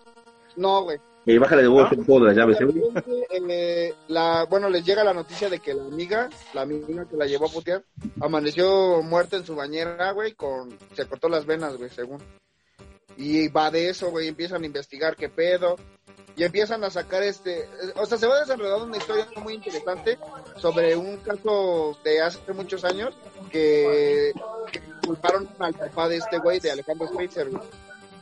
No, 0.55 0.84
güey. 0.84 0.97
Y 1.26 1.38
bájale 1.38 1.61
de 1.61 1.69
huevos 1.69 1.91
el 1.93 2.03
juego 2.03 2.26
de 2.26 2.34
las 2.34 2.38
llaves, 2.38 2.57
¿eh, 2.59 3.28
eh, 3.49 3.95
la, 4.09 4.45
bueno, 4.49 4.67
les 4.69 4.84
llega 4.86 5.05
la 5.05 5.13
noticia 5.13 5.49
de 5.49 5.59
que 5.59 5.74
la 5.74 5.84
amiga, 5.84 6.30
la 6.53 6.63
amiga 6.63 7.05
que 7.05 7.15
la 7.15 7.26
llevó 7.26 7.45
a 7.45 7.49
putear, 7.49 7.82
amaneció 8.19 9.01
muerta 9.01 9.38
en 9.38 9.45
su 9.45 9.55
bañera, 9.55 10.11
güey, 10.11 10.34
con, 10.34 10.78
se 10.93 11.05
cortó 11.05 11.30
las 11.30 11.45
venas, 11.45 11.78
güey, 11.78 11.89
según. 11.89 12.21
Y 13.15 13.47
va 13.47 13.71
de 13.71 13.88
eso, 13.89 14.09
güey, 14.09 14.28
empiezan 14.28 14.63
a 14.63 14.65
investigar 14.65 15.15
qué 15.15 15.30
pedo, 15.30 15.78
y 16.36 16.43
empiezan 16.43 16.84
a 16.84 16.89
sacar 16.89 17.23
este, 17.23 17.69
o 17.95 18.05
sea, 18.05 18.17
se 18.17 18.27
va 18.27 18.39
desarrollando 18.39 18.86
una 18.86 18.97
historia 18.97 19.27
muy 19.38 19.53
interesante 19.53 20.17
sobre 20.57 20.95
un 20.95 21.17
caso 21.17 21.97
de 22.03 22.21
hace 22.21 22.53
muchos 22.53 22.84
años 22.84 23.13
que, 23.51 24.34
culparon 25.05 25.47
al 25.59 25.73
papá 25.73 26.07
de 26.07 26.17
este 26.17 26.38
güey, 26.39 26.59
de 26.59 26.71
Alejandro 26.71 27.07
güey. 27.07 27.29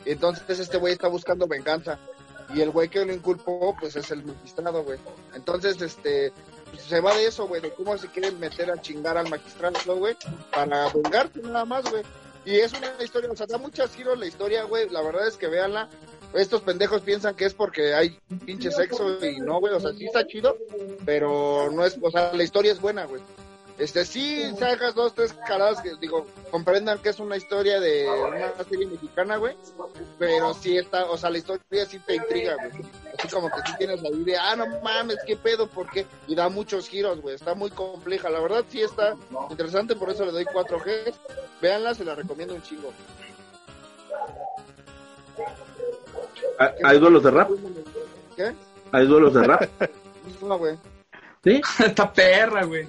Entonces 0.06 0.60
este 0.60 0.78
güey 0.78 0.94
está 0.94 1.08
buscando 1.08 1.48
venganza. 1.48 2.00
Y 2.54 2.62
el 2.62 2.72
güey 2.72 2.90
que 2.90 3.06
lo 3.06 3.14
inculpó, 3.14 3.76
pues 3.80 3.96
es 3.96 4.12
el 4.12 4.26
magistrado, 4.26 4.84
güey. 4.84 5.00
Entonces, 5.36 5.82
este, 5.82 6.34
se 6.78 7.00
va 7.00 7.16
de 7.16 7.26
eso, 7.26 7.48
güey, 7.48 7.62
de 7.62 7.72
cómo 7.72 7.98
se 7.98 8.08
quieren 8.08 8.40
meter 8.40 8.70
a 8.72 8.82
chingar 8.82 9.18
al 9.18 9.30
magistrado, 9.30 9.96
güey, 9.96 10.18
para 10.52 10.90
vengarse 10.90 11.40
nada 11.42 11.64
más, 11.64 11.90
güey. 11.90 12.04
Y 12.44 12.56
es 12.56 12.74
una 12.74 12.92
historia, 13.02 13.30
o 13.32 13.36
sea, 13.36 13.46
da 13.46 13.58
muchas 13.58 13.96
giros 13.96 14.18
la 14.20 14.26
historia, 14.26 14.64
güey. 14.64 14.90
La 14.90 15.02
verdad 15.02 15.28
es 15.28 15.38
que 15.38 15.48
véanla. 15.48 15.88
Estos 16.34 16.62
pendejos 16.62 17.02
piensan 17.02 17.36
que 17.36 17.46
es 17.46 17.54
porque 17.54 17.94
hay 17.94 18.18
pinche 18.46 18.72
sexo 18.72 19.24
y 19.26 19.40
no, 19.40 19.60
güey. 19.60 19.74
O 19.74 19.80
sea, 19.80 19.92
sí 19.94 20.06
está 20.06 20.26
chido, 20.26 20.58
pero 21.06 21.70
no 21.72 21.86
es, 21.86 21.98
o 22.02 22.10
sea, 22.12 22.32
la 22.34 22.44
historia 22.44 22.72
es 22.72 22.80
buena, 22.80 23.06
güey. 23.06 23.22
Este, 23.78 24.06
sí, 24.06 24.44
sacas 24.60 24.94
dos, 24.94 25.16
tres 25.16 25.34
caradas 25.48 25.82
que, 25.82 25.94
digo, 26.00 26.28
comprendan 26.52 27.00
que 27.00 27.10
es 27.10 27.20
una 27.20 27.36
historia 27.36 27.80
de 27.80 28.08
una 28.08 28.64
serie 28.70 28.86
mexicana, 28.86 29.38
güey. 29.38 29.56
Pero 30.20 30.54
sí 30.54 30.78
está, 30.78 31.06
o 31.06 31.18
sea, 31.18 31.32
la 31.32 31.40
historia 31.40 31.86
sí 31.88 31.98
te 32.00 32.16
intriga, 32.16 32.56
güey. 32.58 32.86
Así 33.18 33.28
como 33.30 33.50
que 33.50 33.56
sí 33.66 33.74
tienes 33.80 34.02
la 34.04 34.10
idea, 34.10 34.52
ah, 34.52 34.56
no 34.56 34.68
mames, 34.82 35.18
qué 35.26 35.36
pedo, 35.36 35.66
¿por 35.68 35.90
qué? 35.90 36.06
Y 36.28 36.36
da 36.36 36.48
muchos 36.50 36.88
giros, 36.88 37.22
güey. 37.22 37.34
Está 37.34 37.56
muy 37.56 37.72
compleja. 37.72 38.30
La 38.30 38.40
verdad 38.40 38.64
sí 38.70 38.82
está 38.82 39.16
interesante, 39.50 39.96
por 39.96 40.12
eso 40.12 40.26
le 40.26 40.32
doy 40.32 40.46
4G. 40.46 41.14
Véanla, 41.60 41.96
se 41.96 42.06
la 42.06 42.14
recomiendo 42.14 42.54
un 42.54 42.62
chingo. 42.62 42.90
¿Hay- 42.90 43.21
¿Hay 46.84 47.00
duelos 47.00 47.24
de 47.24 47.32
rap? 47.32 47.50
¿Qué? 48.36 48.52
¿Hay 48.92 49.08
duelos 49.08 49.34
de 49.34 49.44
rap? 49.44 49.64
No, 50.42 50.58
güey. 50.58 50.76
¿Sí? 51.44 51.62
Esta 51.86 52.12
perra, 52.12 52.64
güey. 52.66 52.86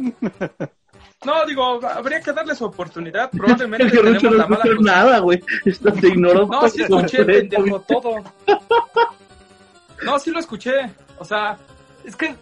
No, 1.24 1.46
digo, 1.46 1.80
habría 1.86 2.20
que 2.20 2.32
darle 2.32 2.54
su 2.54 2.64
oportunidad. 2.64 3.30
Probablemente 3.30 3.86
Es 3.86 3.92
que 3.92 3.98
Rucho 3.98 4.28
tenemos 4.28 4.32
no 4.32 4.38
la 4.38 4.46
mala 4.46 4.64
nada, 4.80 5.18
güey. 5.18 5.42
Esto 5.64 5.92
te 5.92 6.08
ignoró. 6.08 6.46
No, 6.46 6.68
sí 6.68 6.82
escuché, 6.82 7.24
pendejo, 7.24 7.80
todo. 7.80 8.16
No, 10.04 10.18
sí 10.18 10.32
lo 10.32 10.40
escuché. 10.40 10.90
O 11.18 11.24
sea, 11.24 11.56
es 12.04 12.16
que, 12.16 12.34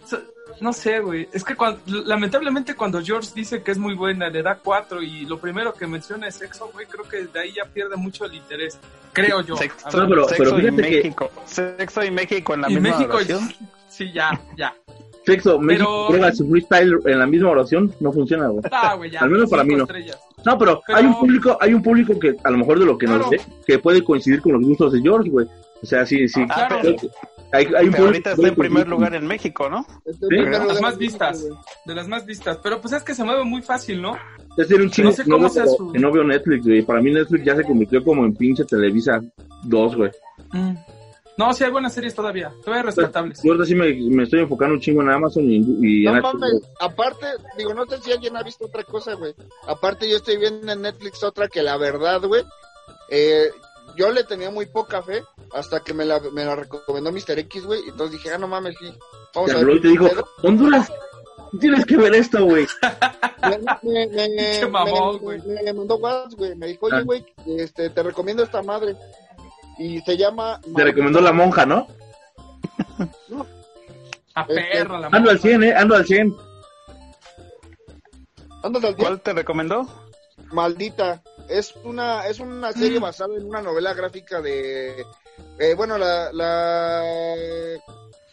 no 0.59 0.73
sé, 0.73 0.99
güey. 0.99 1.27
Es 1.31 1.43
que 1.43 1.55
cuando- 1.55 1.79
lamentablemente 2.05 2.75
cuando 2.75 3.01
George 3.01 3.29
dice 3.35 3.63
que 3.63 3.71
es 3.71 3.77
muy 3.77 3.95
buena, 3.95 4.29
le 4.29 4.43
da 4.43 4.55
cuatro 4.55 5.01
y 5.01 5.25
lo 5.25 5.37
primero 5.39 5.73
que 5.73 5.87
menciona 5.87 6.27
es 6.27 6.35
sexo, 6.35 6.69
güey, 6.73 6.85
creo 6.87 7.07
que 7.07 7.25
de 7.31 7.39
ahí 7.39 7.53
ya 7.55 7.65
pierde 7.65 7.95
mucho 7.95 8.25
el 8.25 8.33
interés. 8.35 8.77
Creo 9.13 9.41
yo. 9.41 9.55
Sexo, 9.57 9.89
No, 9.97 10.07
pero- 10.09 10.27
sexo 10.27 10.59
y 10.59 10.61
que- 10.63 10.71
México. 10.71 11.31
Sexo 11.45 12.03
y 12.03 12.11
México 12.11 12.53
en 12.53 12.61
la 12.61 12.69
y 12.69 12.75
misma 12.75 12.89
México, 12.97 13.15
oración. 13.15 13.53
sí, 13.89 14.11
ya, 14.11 14.39
ya. 14.57 14.73
Sexo, 15.25 15.59
México, 15.59 16.07
Pero- 16.09 16.27
y 16.29 16.49
freestyle 16.49 16.99
en 17.05 17.19
la 17.19 17.27
misma 17.27 17.49
oración 17.51 17.93
no 17.99 18.11
funciona, 18.11 18.47
güey. 18.47 18.63
Ah, 18.71 18.95
güey, 18.95 19.11
ya. 19.11 19.19
Al 19.19 19.29
menos 19.29 19.49
para 19.49 19.63
mí 19.63 19.75
no. 19.75 19.83
estrellas. 19.83 20.17
No, 20.43 20.57
pero, 20.57 20.81
Pero- 20.87 20.97
hay 20.97 21.05
un 21.05 21.19
público, 21.19 21.57
hay 21.61 21.73
un 21.75 21.83
público 21.83 22.19
que 22.19 22.35
a 22.43 22.49
lo 22.49 22.57
mejor 22.57 22.79
de 22.79 22.85
lo 22.85 22.97
que 22.97 23.05
nos 23.05 23.27
Claro. 23.27 23.29
ve, 23.29 23.41
que 23.67 23.77
puede 23.77 24.03
coincidir 24.03 24.41
con 24.41 24.53
los 24.53 24.63
gustos 24.63 24.93
de 24.93 25.01
George, 25.01 25.29
güey. 25.29 25.45
O 25.83 25.85
sea, 25.85 26.05
sí, 26.07 26.27
sí. 26.27 26.43
Ah, 26.49 26.67
Claro. 26.67 26.95
Hay, 27.53 27.65
hay 27.77 27.87
un 27.87 27.95
ahorita 27.95 28.31
está 28.31 28.47
en 28.47 28.55
primer 28.55 28.87
lugar 28.87 29.13
en 29.13 29.27
México, 29.27 29.69
¿no? 29.69 29.85
Sí, 30.05 30.17
primero 30.27 30.65
Las 30.65 30.75
de 30.77 30.81
más 30.81 30.97
vistas. 30.97 31.45
De 31.85 31.95
las 31.95 32.07
más 32.07 32.25
vistas. 32.25 32.57
Pero 32.63 32.79
pues 32.79 32.93
es 32.93 33.03
que 33.03 33.13
se 33.13 33.23
mueve 33.23 33.43
muy 33.43 33.61
fácil, 33.61 34.01
¿no? 34.01 34.15
Es 34.57 34.67
decir, 34.67 34.81
un 34.81 34.89
chingo 34.89 35.09
No 35.09 35.15
sé 35.15 35.23
no 35.25 35.35
cómo 35.35 35.49
veo- 35.49 35.67
su- 35.67 35.91
que 35.91 35.99
no 35.99 36.11
veo 36.11 36.23
Netflix, 36.23 36.65
güey. 36.65 36.81
Para 36.81 37.01
mí 37.01 37.11
Netflix 37.11 37.43
ya 37.45 37.55
se 37.55 37.63
convirtió 37.63 38.03
como 38.03 38.25
en 38.25 38.33
pinche 38.35 38.63
Televisa 38.65 39.19
2, 39.63 39.95
güey. 39.95 40.11
Mm. 40.53 40.75
No, 41.37 41.53
sí 41.53 41.63
hay 41.63 41.71
buenas 41.71 41.93
series 41.93 42.13
todavía, 42.13 42.51
todavía 42.63 42.83
respetables. 42.83 43.41
Yo 43.41 43.51
ahorita 43.53 43.65
sí 43.65 43.73
me, 43.73 43.91
me 44.15 44.23
estoy 44.23 44.41
enfocando 44.41 44.75
un 44.75 44.81
chingo 44.81 45.01
en 45.01 45.09
Amazon 45.09 45.49
y, 45.49 45.55
y 45.81 46.05
en 46.05 46.13
No 46.13 46.21
HBO. 46.21 46.33
mames, 46.33 46.61
aparte, 46.79 47.25
digo, 47.57 47.73
no 47.73 47.85
sé 47.85 47.97
si 48.01 48.11
alguien 48.11 48.35
ha 48.37 48.43
visto 48.43 48.65
otra 48.65 48.83
cosa, 48.83 49.13
güey. 49.15 49.33
Aparte, 49.65 50.09
yo 50.09 50.17
estoy 50.17 50.37
viendo 50.37 50.71
en 50.71 50.81
Netflix 50.81 51.23
otra 51.23 51.47
que 51.47 51.63
la 51.63 51.77
verdad, 51.77 52.21
güey, 52.21 52.43
eh, 53.09 53.49
yo 53.95 54.11
le 54.11 54.23
tenía 54.23 54.49
muy 54.51 54.65
poca 54.65 55.01
fe 55.03 55.23
hasta 55.53 55.79
que 55.81 55.93
me 55.93 56.05
la, 56.05 56.19
me 56.33 56.45
la 56.45 56.55
recomendó 56.55 57.11
Mr. 57.11 57.39
X, 57.39 57.65
güey. 57.65 57.81
Entonces 57.87 58.11
dije, 58.21 58.33
ah, 58.33 58.37
no 58.37 58.47
mames, 58.47 58.75
sí. 58.79 58.91
Vamos 59.35 59.51
Te 59.51 59.57
a 59.57 59.63
ver. 59.63 59.75
y 59.77 59.81
te 59.81 59.87
dijo, 59.89 60.07
pedo. 60.09 60.27
Honduras, 60.43 60.91
tienes 61.59 61.85
que 61.85 61.97
ver 61.97 62.13
esto, 62.15 62.45
güey. 62.45 62.65
Me, 63.41 63.57
me, 64.07 64.07
me, 64.29 64.59
Qué 64.59 64.67
mamón, 64.67 65.13
me- 65.15 65.19
güey. 65.19 65.41
me 65.41 65.73
mandó 65.73 65.95
WhatsApp, 65.95 66.37
güey. 66.37 66.55
Me 66.55 66.67
dijo, 66.67 66.85
oye, 66.85 66.97
Ah. 66.97 67.01
güey, 67.03 67.25
este, 67.57 67.89
te 67.89 68.03
recomiendo 68.03 68.43
esta 68.43 68.61
madre. 68.61 68.95
Y 69.79 69.99
se 70.01 70.15
llama... 70.15 70.61
Te 70.75 70.83
recomendó 70.83 71.19
la 71.21 71.33
monja, 71.33 71.65
¿no? 71.65 71.87
A 74.35 74.41
Este, 74.43 74.61
perra 74.73 74.99
la 74.99 75.07
Ando 75.07 75.17
al 75.31 75.37
monja. 75.37 75.41
100, 75.49 75.63
¿eh? 75.63 75.73
Ando 75.75 75.95
al 75.95 76.05
100. 76.05 76.35
Andas 78.63 78.83
al 78.83 78.95
día. 78.95 79.05
¿Cuál 79.07 79.21
te 79.21 79.33
recomendó? 79.33 79.87
Maldita. 80.51 81.23
Es 81.49 81.75
una, 81.83 82.27
es 82.27 82.39
una 82.39 82.71
serie 82.73 82.99
Mm. 82.99 83.03
basada 83.03 83.35
en 83.35 83.45
una 83.45 83.61
novela 83.61 83.93
gráfica 83.93 84.41
de. 84.41 85.05
eh, 85.59 85.73
bueno, 85.75 85.97
la, 85.97 86.31
la. 86.33 87.03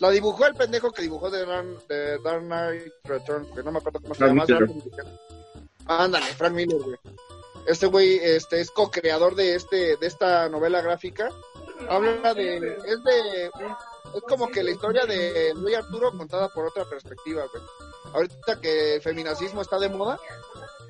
La 0.00 0.10
dibujó 0.10 0.46
el 0.46 0.54
pendejo 0.54 0.92
que 0.92 1.02
dibujó 1.02 1.28
de, 1.28 1.44
Dark- 1.44 1.86
de 1.88 2.18
Dark 2.18 2.42
Knight 2.42 2.92
Return, 3.02 3.52
que 3.52 3.62
no 3.64 3.72
me 3.72 3.78
acuerdo 3.78 4.00
cómo 4.00 4.14
se 4.14 4.24
llama. 4.26 4.44
Ándale, 5.86 6.26
Frank 6.34 6.52
Miller, 6.52 6.80
güey. 6.80 6.96
Este 7.66 7.86
güey 7.86 8.18
este, 8.22 8.60
es 8.60 8.70
co-creador 8.70 9.34
de, 9.34 9.54
este, 9.56 9.96
de 9.96 10.06
esta 10.06 10.48
novela 10.48 10.80
gráfica. 10.82 11.28
Habla 11.88 12.32
de. 12.34 12.56
Es 12.86 13.02
de. 13.04 13.46
es 13.46 14.22
como 14.28 14.48
que 14.48 14.62
la 14.62 14.70
historia 14.70 15.04
de 15.06 15.52
Luis 15.56 15.76
Arturo 15.76 16.16
contada 16.16 16.48
por 16.48 16.66
otra 16.66 16.84
perspectiva, 16.84 17.44
güey. 17.52 17.62
Ahorita 18.14 18.60
que 18.60 18.94
el 18.94 19.02
feminacismo 19.02 19.60
está 19.62 19.78
de 19.78 19.88
moda, 19.90 20.18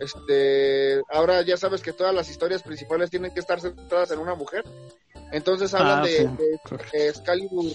este, 0.00 1.00
ahora 1.10 1.42
ya 1.42 1.56
sabes 1.56 1.82
que 1.82 1.92
todas 1.92 2.14
las 2.14 2.30
historias 2.30 2.62
principales 2.62 3.10
tienen 3.10 3.32
que 3.32 3.40
estar 3.40 3.60
centradas 3.60 4.10
en 4.10 4.18
una 4.18 4.34
mujer. 4.34 4.64
Entonces 5.32 5.74
hablan 5.74 6.00
Ah, 6.00 6.02
de, 6.02 6.08
sí. 6.10 6.24
de- 6.24 6.98
de 6.98 7.08
Excalibur, 7.08 7.66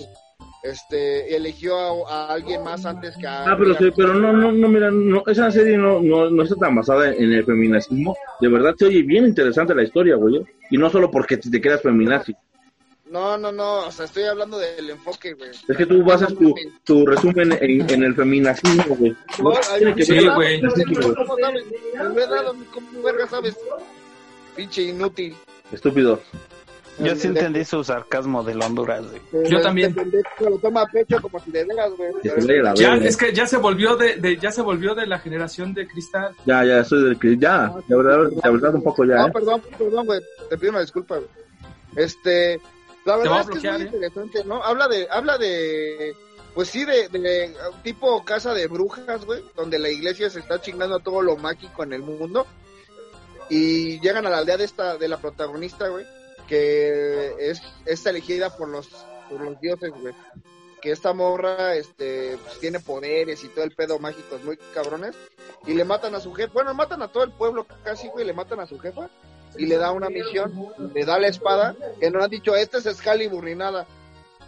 este, 0.64 1.36
eligió 1.36 1.78
a, 2.08 2.08
a 2.30 2.34
alguien 2.34 2.64
más 2.64 2.86
antes 2.86 3.16
que 3.18 3.28
a. 3.28 3.52
Ah, 3.52 3.56
pero, 3.58 3.76
sí, 3.78 3.92
pero 3.96 4.14
no, 4.14 4.32
no, 4.34 4.52
no, 4.52 4.68
mira, 4.70 4.90
no, 4.92 5.24
esa 5.28 5.52
serie 5.52 5.78
no, 5.78 6.02
no, 6.02 6.30
no 6.30 6.44
está 6.44 6.56
tan 6.56 6.76
basada 6.76 7.10
en 7.14 7.32
el 7.34 7.46
feminacismo. 7.46 8.16
De 8.40 8.48
verdad 8.48 8.74
se 8.78 8.86
oye 8.86 9.02
bien 9.04 9.26
interesante 9.26 9.76
la 9.76 9.84
historia, 9.84 10.16
güey. 10.16 10.42
Y 10.72 10.78
no 10.78 10.90
solo 10.90 11.12
porque 11.12 11.38
te, 11.38 11.50
te 11.50 11.62
creas 11.62 11.82
feminazi. 11.82 12.34
No, 13.14 13.38
no, 13.38 13.52
no, 13.52 13.86
o 13.86 13.92
sea, 13.92 14.06
estoy 14.06 14.24
hablando 14.24 14.58
del 14.58 14.90
enfoque, 14.90 15.34
güey. 15.36 15.52
Es 15.52 15.78
que 15.78 15.86
tú 15.86 16.04
basas 16.04 16.34
tu, 16.36 16.54
tu 16.84 17.06
resumen 17.06 17.52
en, 17.62 17.88
en 17.90 18.04
el 18.04 18.16
feminacismo, 18.16 18.96
güey. 18.96 19.16
No 19.38 19.52
No, 19.52 19.60
tiene 19.78 19.94
que 19.96 20.14
ver- 20.14 20.32
güey. 20.34 20.62
¿Cómo 20.62 21.38
sabes? 21.40 21.64
Me 22.16 22.24
he 22.24 22.28
dado, 22.28 22.56
¿cómo 22.74 23.04
verga 23.04 23.28
sabes? 23.28 23.56
Pinche 24.56 24.82
inútil. 24.82 25.36
Estúpido. 25.72 26.20
Yo 27.00 27.16
sí 27.16 27.28
entendí 27.28 27.64
su 27.66 27.84
sarcasmo 27.84 28.44
del 28.44 28.62
Honduras, 28.62 29.04
güey. 29.32 29.50
Yo 29.50 29.62
también. 29.62 29.96
Se 30.38 30.50
lo 30.50 30.58
toma 30.60 30.82
a 30.82 30.86
pecho 30.88 31.20
como 31.22 31.40
si 31.40 31.52
de 31.52 31.66
veras, 31.66 31.92
güey. 31.98 32.12
Ya, 32.76 32.96
es 32.98 33.16
que 33.18 33.32
ya 33.34 33.46
se 33.48 33.58
volvió 33.58 33.96
de, 33.96 34.16
de- 34.18 34.38
ya 34.38 34.52
se 34.52 34.62
volvió 34.64 34.96
de 34.96 35.06
la 35.08 35.20
generación 35.20 35.74
de 35.76 35.88
cristal. 35.88 36.36
Ya, 36.46 36.64
ya, 36.66 36.84
soy 36.84 37.04
del 37.04 37.20
que 37.20 37.38
ya, 37.38 37.74
de 37.88 37.96
verdad, 37.96 38.28
de 38.44 38.50
verdad 38.52 38.74
un 38.76 38.84
poco 38.84 39.06
ya, 39.06 39.16
No, 39.18 39.28
¿eh? 39.28 39.32
perdón, 39.32 39.62
perdón, 39.78 40.06
güey. 40.08 40.20
Te 40.50 40.58
pido 40.58 40.72
una 40.72 40.82
disculpa, 40.82 41.16
güey. 41.18 41.30
Este, 41.96 42.60
la 43.06 43.18
verdad 43.18 43.42
es 43.42 43.50
que 43.50 43.68
es 43.68 43.74
muy 43.74 43.82
¿eh? 43.82 43.86
interesante, 43.86 44.44
¿no? 44.46 44.64
Habla 44.64 44.88
de, 44.88 45.08
habla 45.12 45.38
de, 45.38 46.16
pues 46.54 46.70
sí, 46.70 46.86
de, 46.86 47.10
de 47.10 47.56
tipo 47.84 48.24
casa 48.24 48.54
de 48.54 48.68
brujas, 48.68 49.26
güey, 49.26 49.44
donde 49.56 49.80
la 49.80 49.90
iglesia 49.90 50.30
se 50.30 50.40
está 50.40 50.62
chingando 50.62 50.96
a 50.96 51.04
todo 51.04 51.22
lo 51.22 51.36
mágico 51.36 51.84
en 51.84 51.94
el 51.94 52.02
mundo. 52.02 52.46
Y 53.50 54.00
llegan 54.00 54.26
a 54.26 54.30
la 54.30 54.38
aldea 54.38 54.58
de 54.58 54.64
esta, 54.64 54.98
de 54.98 55.08
la 55.08 55.18
protagonista, 55.18 55.90
güey, 55.90 56.06
que 56.48 57.36
es, 57.40 57.62
es 57.86 58.06
elegida 58.06 58.56
por 58.56 58.70
los, 58.70 58.88
por 59.30 59.42
los 59.42 59.60
dioses, 59.60 59.92
güey. 59.92 60.14
Que 60.82 60.92
esta 60.92 61.14
morra, 61.14 61.76
este, 61.76 62.38
pues, 62.44 62.60
tiene 62.60 62.80
poderes 62.80 63.44
y 63.44 63.50
todo 63.50 63.66
el 63.66 63.76
pedo 63.76 64.00
mágico, 64.00 64.38
muy 64.44 64.58
cabrones. 64.74 65.16
Y 65.66 65.74
le 65.74 65.84
matan 65.84 66.16
a 66.16 66.22
su 66.22 66.34
jefe, 66.34 66.52
bueno, 66.54 66.74
matan 66.74 67.02
a 67.02 67.10
todo 67.10 67.24
el 67.24 67.32
pueblo 67.32 67.66
casi, 67.84 68.08
güey, 68.08 68.26
le 68.26 68.34
matan 68.34 68.60
a 68.60 68.66
su 68.66 68.80
jefa 68.80 69.10
y 69.58 69.66
le 69.66 69.78
da 69.78 69.92
una 69.92 70.10
misión, 70.10 70.52
le 70.94 71.06
da 71.06 71.20
la 71.20 71.28
espada, 71.28 71.76
que 72.00 72.10
no 72.12 72.24
han 72.24 72.30
dicho, 72.30 72.56
este 72.56 72.78
es 72.78 72.86
Excalibur 72.86 73.44
ni 73.44 73.56
nada. 73.56 73.86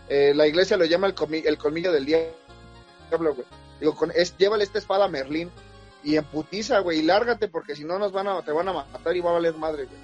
Eh, 0.10 0.34
la 0.36 0.48
iglesia 0.48 0.78
lo 0.78 0.86
llama 0.86 1.08
el, 1.08 1.16
comi- 1.16 1.46
el 1.46 1.58
colmillo 1.58 1.92
del 1.92 2.06
diablo, 2.06 2.34
güey. 3.34 3.48
Digo, 3.80 3.96
con, 3.96 4.12
es, 4.12 4.38
llévale 4.38 4.64
esta 4.64 4.80
espada 4.80 5.06
a 5.06 5.08
Merlín 5.10 5.50
y 6.04 6.16
emputiza, 6.18 6.80
güey, 6.80 7.00
y 7.00 7.02
lárgate 7.04 7.48
porque 7.48 7.76
si 7.76 7.84
no 7.84 7.98
nos 8.00 8.12
van 8.12 8.28
a, 8.28 8.42
te 8.42 8.52
van 8.52 8.68
a 8.70 8.74
matar 8.74 9.16
y 9.16 9.20
va 9.22 9.32
a 9.32 9.34
valer 9.34 9.56
madre, 9.56 9.86
güey. 9.86 10.00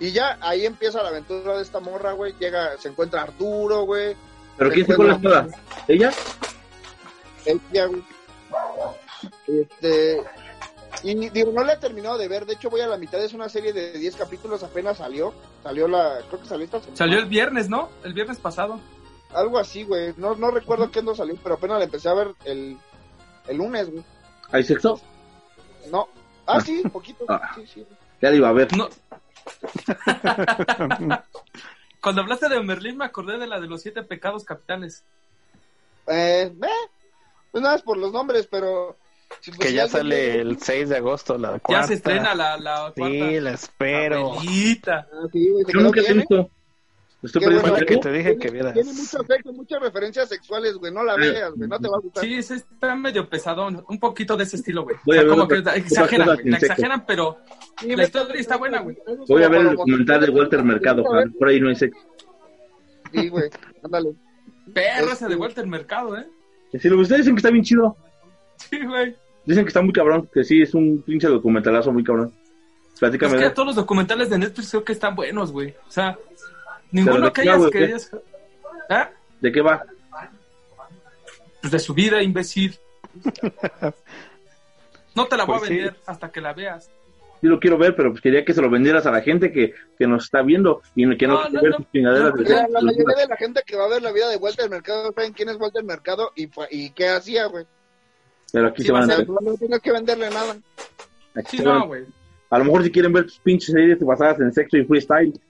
Y 0.00 0.10
ya 0.12 0.38
ahí 0.40 0.66
empieza 0.66 1.02
la 1.02 1.10
aventura 1.10 1.56
de 1.56 1.62
esta 1.62 1.78
morra, 1.80 2.12
güey. 2.12 2.34
Llega, 2.40 2.76
se 2.78 2.88
encuentra 2.88 3.22
Arturo, 3.22 3.84
güey. 3.84 4.16
¿Pero 4.56 4.70
quién 4.70 4.86
se 4.86 4.94
con 4.96 5.06
la 5.06 5.14
espada? 5.14 5.46
¿Ella? 5.86 6.12
Ella, 7.44 7.86
güey. 7.86 8.02
Este, 9.46 10.22
y 11.02 11.28
digo, 11.30 11.52
no 11.52 11.64
la 11.64 11.74
he 11.74 11.78
terminado 11.78 12.18
de 12.18 12.28
ver. 12.28 12.46
De 12.46 12.54
hecho, 12.54 12.70
voy 12.70 12.80
a 12.80 12.86
la 12.86 12.96
mitad. 12.96 13.22
Es 13.22 13.34
una 13.34 13.48
serie 13.48 13.72
de 13.72 13.98
10 13.98 14.16
capítulos. 14.16 14.62
Apenas 14.62 14.98
salió. 14.98 15.34
Salió 15.62 15.88
la. 15.88 16.20
Creo 16.28 16.40
que 16.40 16.48
salió 16.48 16.64
esta 16.64 16.80
semana. 16.80 16.96
Salió 16.96 17.18
el 17.18 17.26
viernes, 17.26 17.68
¿no? 17.68 17.90
El 18.04 18.14
viernes 18.14 18.38
pasado. 18.38 18.80
Algo 19.32 19.58
así, 19.58 19.84
güey. 19.84 20.14
No, 20.16 20.34
no 20.36 20.50
recuerdo 20.50 20.90
qué 20.90 21.02
no 21.02 21.14
salió, 21.14 21.36
pero 21.42 21.56
apenas 21.56 21.78
la 21.78 21.84
empecé 21.84 22.08
a 22.08 22.14
ver 22.14 22.34
el, 22.44 22.78
el 23.48 23.56
lunes, 23.56 23.90
güey. 23.90 24.04
¿Hay 24.52 24.62
sexo? 24.62 25.00
No. 25.90 26.08
Ah, 26.46 26.60
sí, 26.60 26.82
poquito. 26.92 27.24
Ah. 27.28 27.52
Sí, 27.54 27.66
sí. 27.66 27.86
Ya 28.20 28.32
iba 28.32 28.48
a 28.48 28.52
ver. 28.52 28.74
No. 28.76 28.88
Cuando 32.00 32.20
hablaste 32.20 32.48
de 32.48 32.62
Merlín 32.62 32.98
me 32.98 33.04
acordé 33.04 33.38
de 33.38 33.46
la 33.46 33.60
de 33.60 33.66
los 33.66 33.82
siete 33.82 34.02
pecados 34.02 34.44
capitales. 34.44 35.02
Eh, 36.06 36.52
eh, 36.54 36.88
pues 37.50 37.62
nada, 37.62 37.76
es 37.76 37.82
por 37.82 37.96
los 37.96 38.12
nombres, 38.12 38.46
pero. 38.46 38.96
Pues, 39.50 39.58
Que 39.58 39.68
si 39.68 39.74
ya 39.74 39.88
sale 39.88 40.40
el 40.40 40.58
6 40.58 40.88
de 40.88 40.96
agosto, 40.96 41.36
la 41.38 41.52
Ya 41.52 41.58
cuarta. 41.60 41.86
se 41.88 41.94
estrena 41.94 42.34
la, 42.34 42.56
la 42.58 42.92
cuarta. 42.96 43.04
Sí, 43.06 43.40
la 43.40 43.50
espero. 43.52 44.32
Ah, 44.38 44.40
sí, 45.32 45.48
güey, 45.50 45.64
te 45.64 45.72
Yo 45.72 45.80
nunca 45.80 46.00
he 46.00 46.10
¿eh? 46.10 46.14
visto. 46.14 46.50
Estoy 47.22 47.40
Qué 47.40 47.46
bueno 47.48 47.62
tiempo. 47.62 47.86
que 47.86 47.96
te 47.96 48.12
dije 48.12 48.36
que 48.36 48.50
vieras. 48.50 48.74
Tiene 48.74 48.92
mucho 48.92 49.22
efecto, 49.22 49.52
muchas 49.54 49.80
referencias 49.80 50.28
sexuales, 50.28 50.74
güey. 50.74 50.92
No 50.92 51.02
la 51.02 51.16
veas, 51.16 51.52
güey. 51.54 51.66
No 51.70 51.78
te 51.78 51.88
va 51.88 51.96
a 51.96 52.00
gustar. 52.00 52.22
Sí, 52.22 52.42
sí, 52.42 52.52
está 52.54 52.94
medio 52.94 53.26
pesadón. 53.30 53.82
Un 53.88 53.98
poquito 53.98 54.36
de 54.36 54.44
ese 54.44 54.56
estilo, 54.56 54.82
güey. 54.84 54.96
O 54.96 55.00
Voy 55.06 55.16
a 55.16 55.20
sea, 55.20 55.28
ver 55.28 55.30
como 55.38 55.48
que 55.48 55.58
otra- 55.60 55.74
exageran, 55.76 56.26
güey. 56.34 56.50
La 56.50 56.56
exageran, 56.58 57.06
pero 57.06 57.38
Sí, 57.80 57.96
la 57.96 58.04
historia 58.04 58.38
está 58.40 58.56
buena, 58.58 58.80
güey. 58.80 58.96
Voy 59.26 59.42
a 59.42 59.48
ver 59.48 59.60
el 59.62 59.70
documental 59.74 60.20
de 60.20 60.30
Walter 60.30 60.62
Mercado, 60.62 61.02
Juan. 61.04 61.32
Por 61.32 61.48
ahí 61.48 61.60
no 61.60 61.70
hay 61.70 61.76
sexo. 61.76 61.98
Sí, 63.10 63.28
güey. 63.30 63.48
Ándale. 63.82 64.10
Perro 64.74 65.00
Este- 65.04 65.12
ese 65.12 65.28
de 65.28 65.36
vuelta 65.36 65.60
el 65.62 65.66
mercado, 65.68 66.18
¿eh? 66.18 66.26
Si 66.78 66.88
lo 66.90 67.00
ustedes 67.00 67.20
dicen 67.22 67.34
que 67.36 67.38
está 67.38 67.50
bien 67.50 67.64
chido. 67.64 67.96
Sí, 68.56 68.84
güey. 68.84 69.16
Dicen 69.46 69.64
que 69.64 69.68
está 69.68 69.82
muy 69.82 69.92
cabrón. 69.92 70.28
Que 70.32 70.44
sí, 70.44 70.62
es 70.62 70.74
un 70.74 71.02
pinche 71.02 71.26
documentalazo 71.28 71.92
muy 71.92 72.02
cabrón. 72.04 72.32
Es 72.92 73.00
Platícame. 73.00 73.36
que 73.38 73.44
de- 73.44 73.50
todos 73.50 73.66
los 73.66 73.76
documentales 73.76 74.30
de 74.30 74.38
Netflix 74.38 74.70
creo 74.70 74.84
que 74.84 74.92
están 74.92 75.14
buenos, 75.14 75.52
güey. 75.52 75.74
O 75.86 75.90
sea, 75.90 76.16
¿Pero 76.16 76.34
ninguno 76.92 77.26
de 77.26 77.32
que 77.32 77.40
hayas 77.42 77.70
que 77.70 77.78
hayas... 77.84 78.10
¿Ah? 78.88 79.10
¿De 79.40 79.52
qué 79.52 79.60
va? 79.60 79.84
Pues 81.60 81.72
de 81.72 81.78
su 81.78 81.94
vida, 81.94 82.22
imbécil. 82.22 82.76
No 85.14 85.26
te 85.26 85.36
la 85.36 85.44
voy 85.44 85.58
Pues 85.58 85.62
a 85.70 85.72
sí. 85.72 85.76
vender 85.76 85.96
hasta 86.06 86.30
que 86.32 86.40
la 86.40 86.52
veas. 86.52 86.90
Sí 87.40 87.46
lo 87.46 87.60
quiero 87.60 87.76
ver, 87.78 87.94
pero 87.94 88.10
pues 88.10 88.20
quería 88.22 88.44
que 88.44 88.52
se 88.54 88.62
lo 88.62 88.70
vendieras 88.70 89.06
a 89.06 89.12
la 89.12 89.20
gente 89.20 89.52
que, 89.52 89.74
que 89.98 90.06
nos 90.06 90.24
está 90.24 90.42
viendo 90.42 90.82
y 90.96 91.16
que 91.16 91.26
no, 91.28 91.34
No, 91.34 91.40
quiere 91.42 91.54
no, 91.56 91.62
ver 91.62 91.70
no. 91.72 91.76
tus 91.76 91.90
chingaderas 91.92 92.34
la 92.70 92.80
mayoría 92.80 93.16
de 93.18 93.26
la 93.28 93.36
gente 93.36 93.62
que 93.66 93.76
va 93.76 93.84
a 93.84 93.88
ver 93.88 94.02
la 94.02 94.12
vida 94.12 94.28
de 94.28 94.36
Walter 94.38 94.68
Mercado 94.70 95.12
saben 95.12 95.32
quién 95.32 95.50
es 95.50 95.56
Walter 95.60 95.84
Mercado 95.84 96.32
y, 96.34 96.48
y 96.70 96.90
qué 96.90 97.08
hacía, 97.10 97.46
güey. 97.46 97.64
Pero 98.52 98.68
aquí 98.68 98.82
Sí, 98.82 98.86
se 98.86 98.92
va 98.92 99.00
van 99.00 99.10
a. 99.10 99.18
No, 99.18 99.38
no 99.40 99.54
tienes 99.56 99.80
que 99.80 99.92
venderle 99.92 100.30
nada. 100.30 100.56
Aquí 101.34 101.56
Sí, 101.56 101.58
se 101.58 101.64
van- 101.64 101.78
no, 101.80 101.86
güey. 101.86 102.04
A 102.50 102.58
lo 102.58 102.64
mejor 102.64 102.84
si 102.84 102.90
quieren 102.92 103.12
ver 103.12 103.24
tus 103.24 103.38
pinches 103.40 103.72
series 103.72 103.98
basadas 104.00 104.38
en 104.40 104.52
sexo 104.52 104.76
y 104.76 104.84
freestyle. 104.84 105.32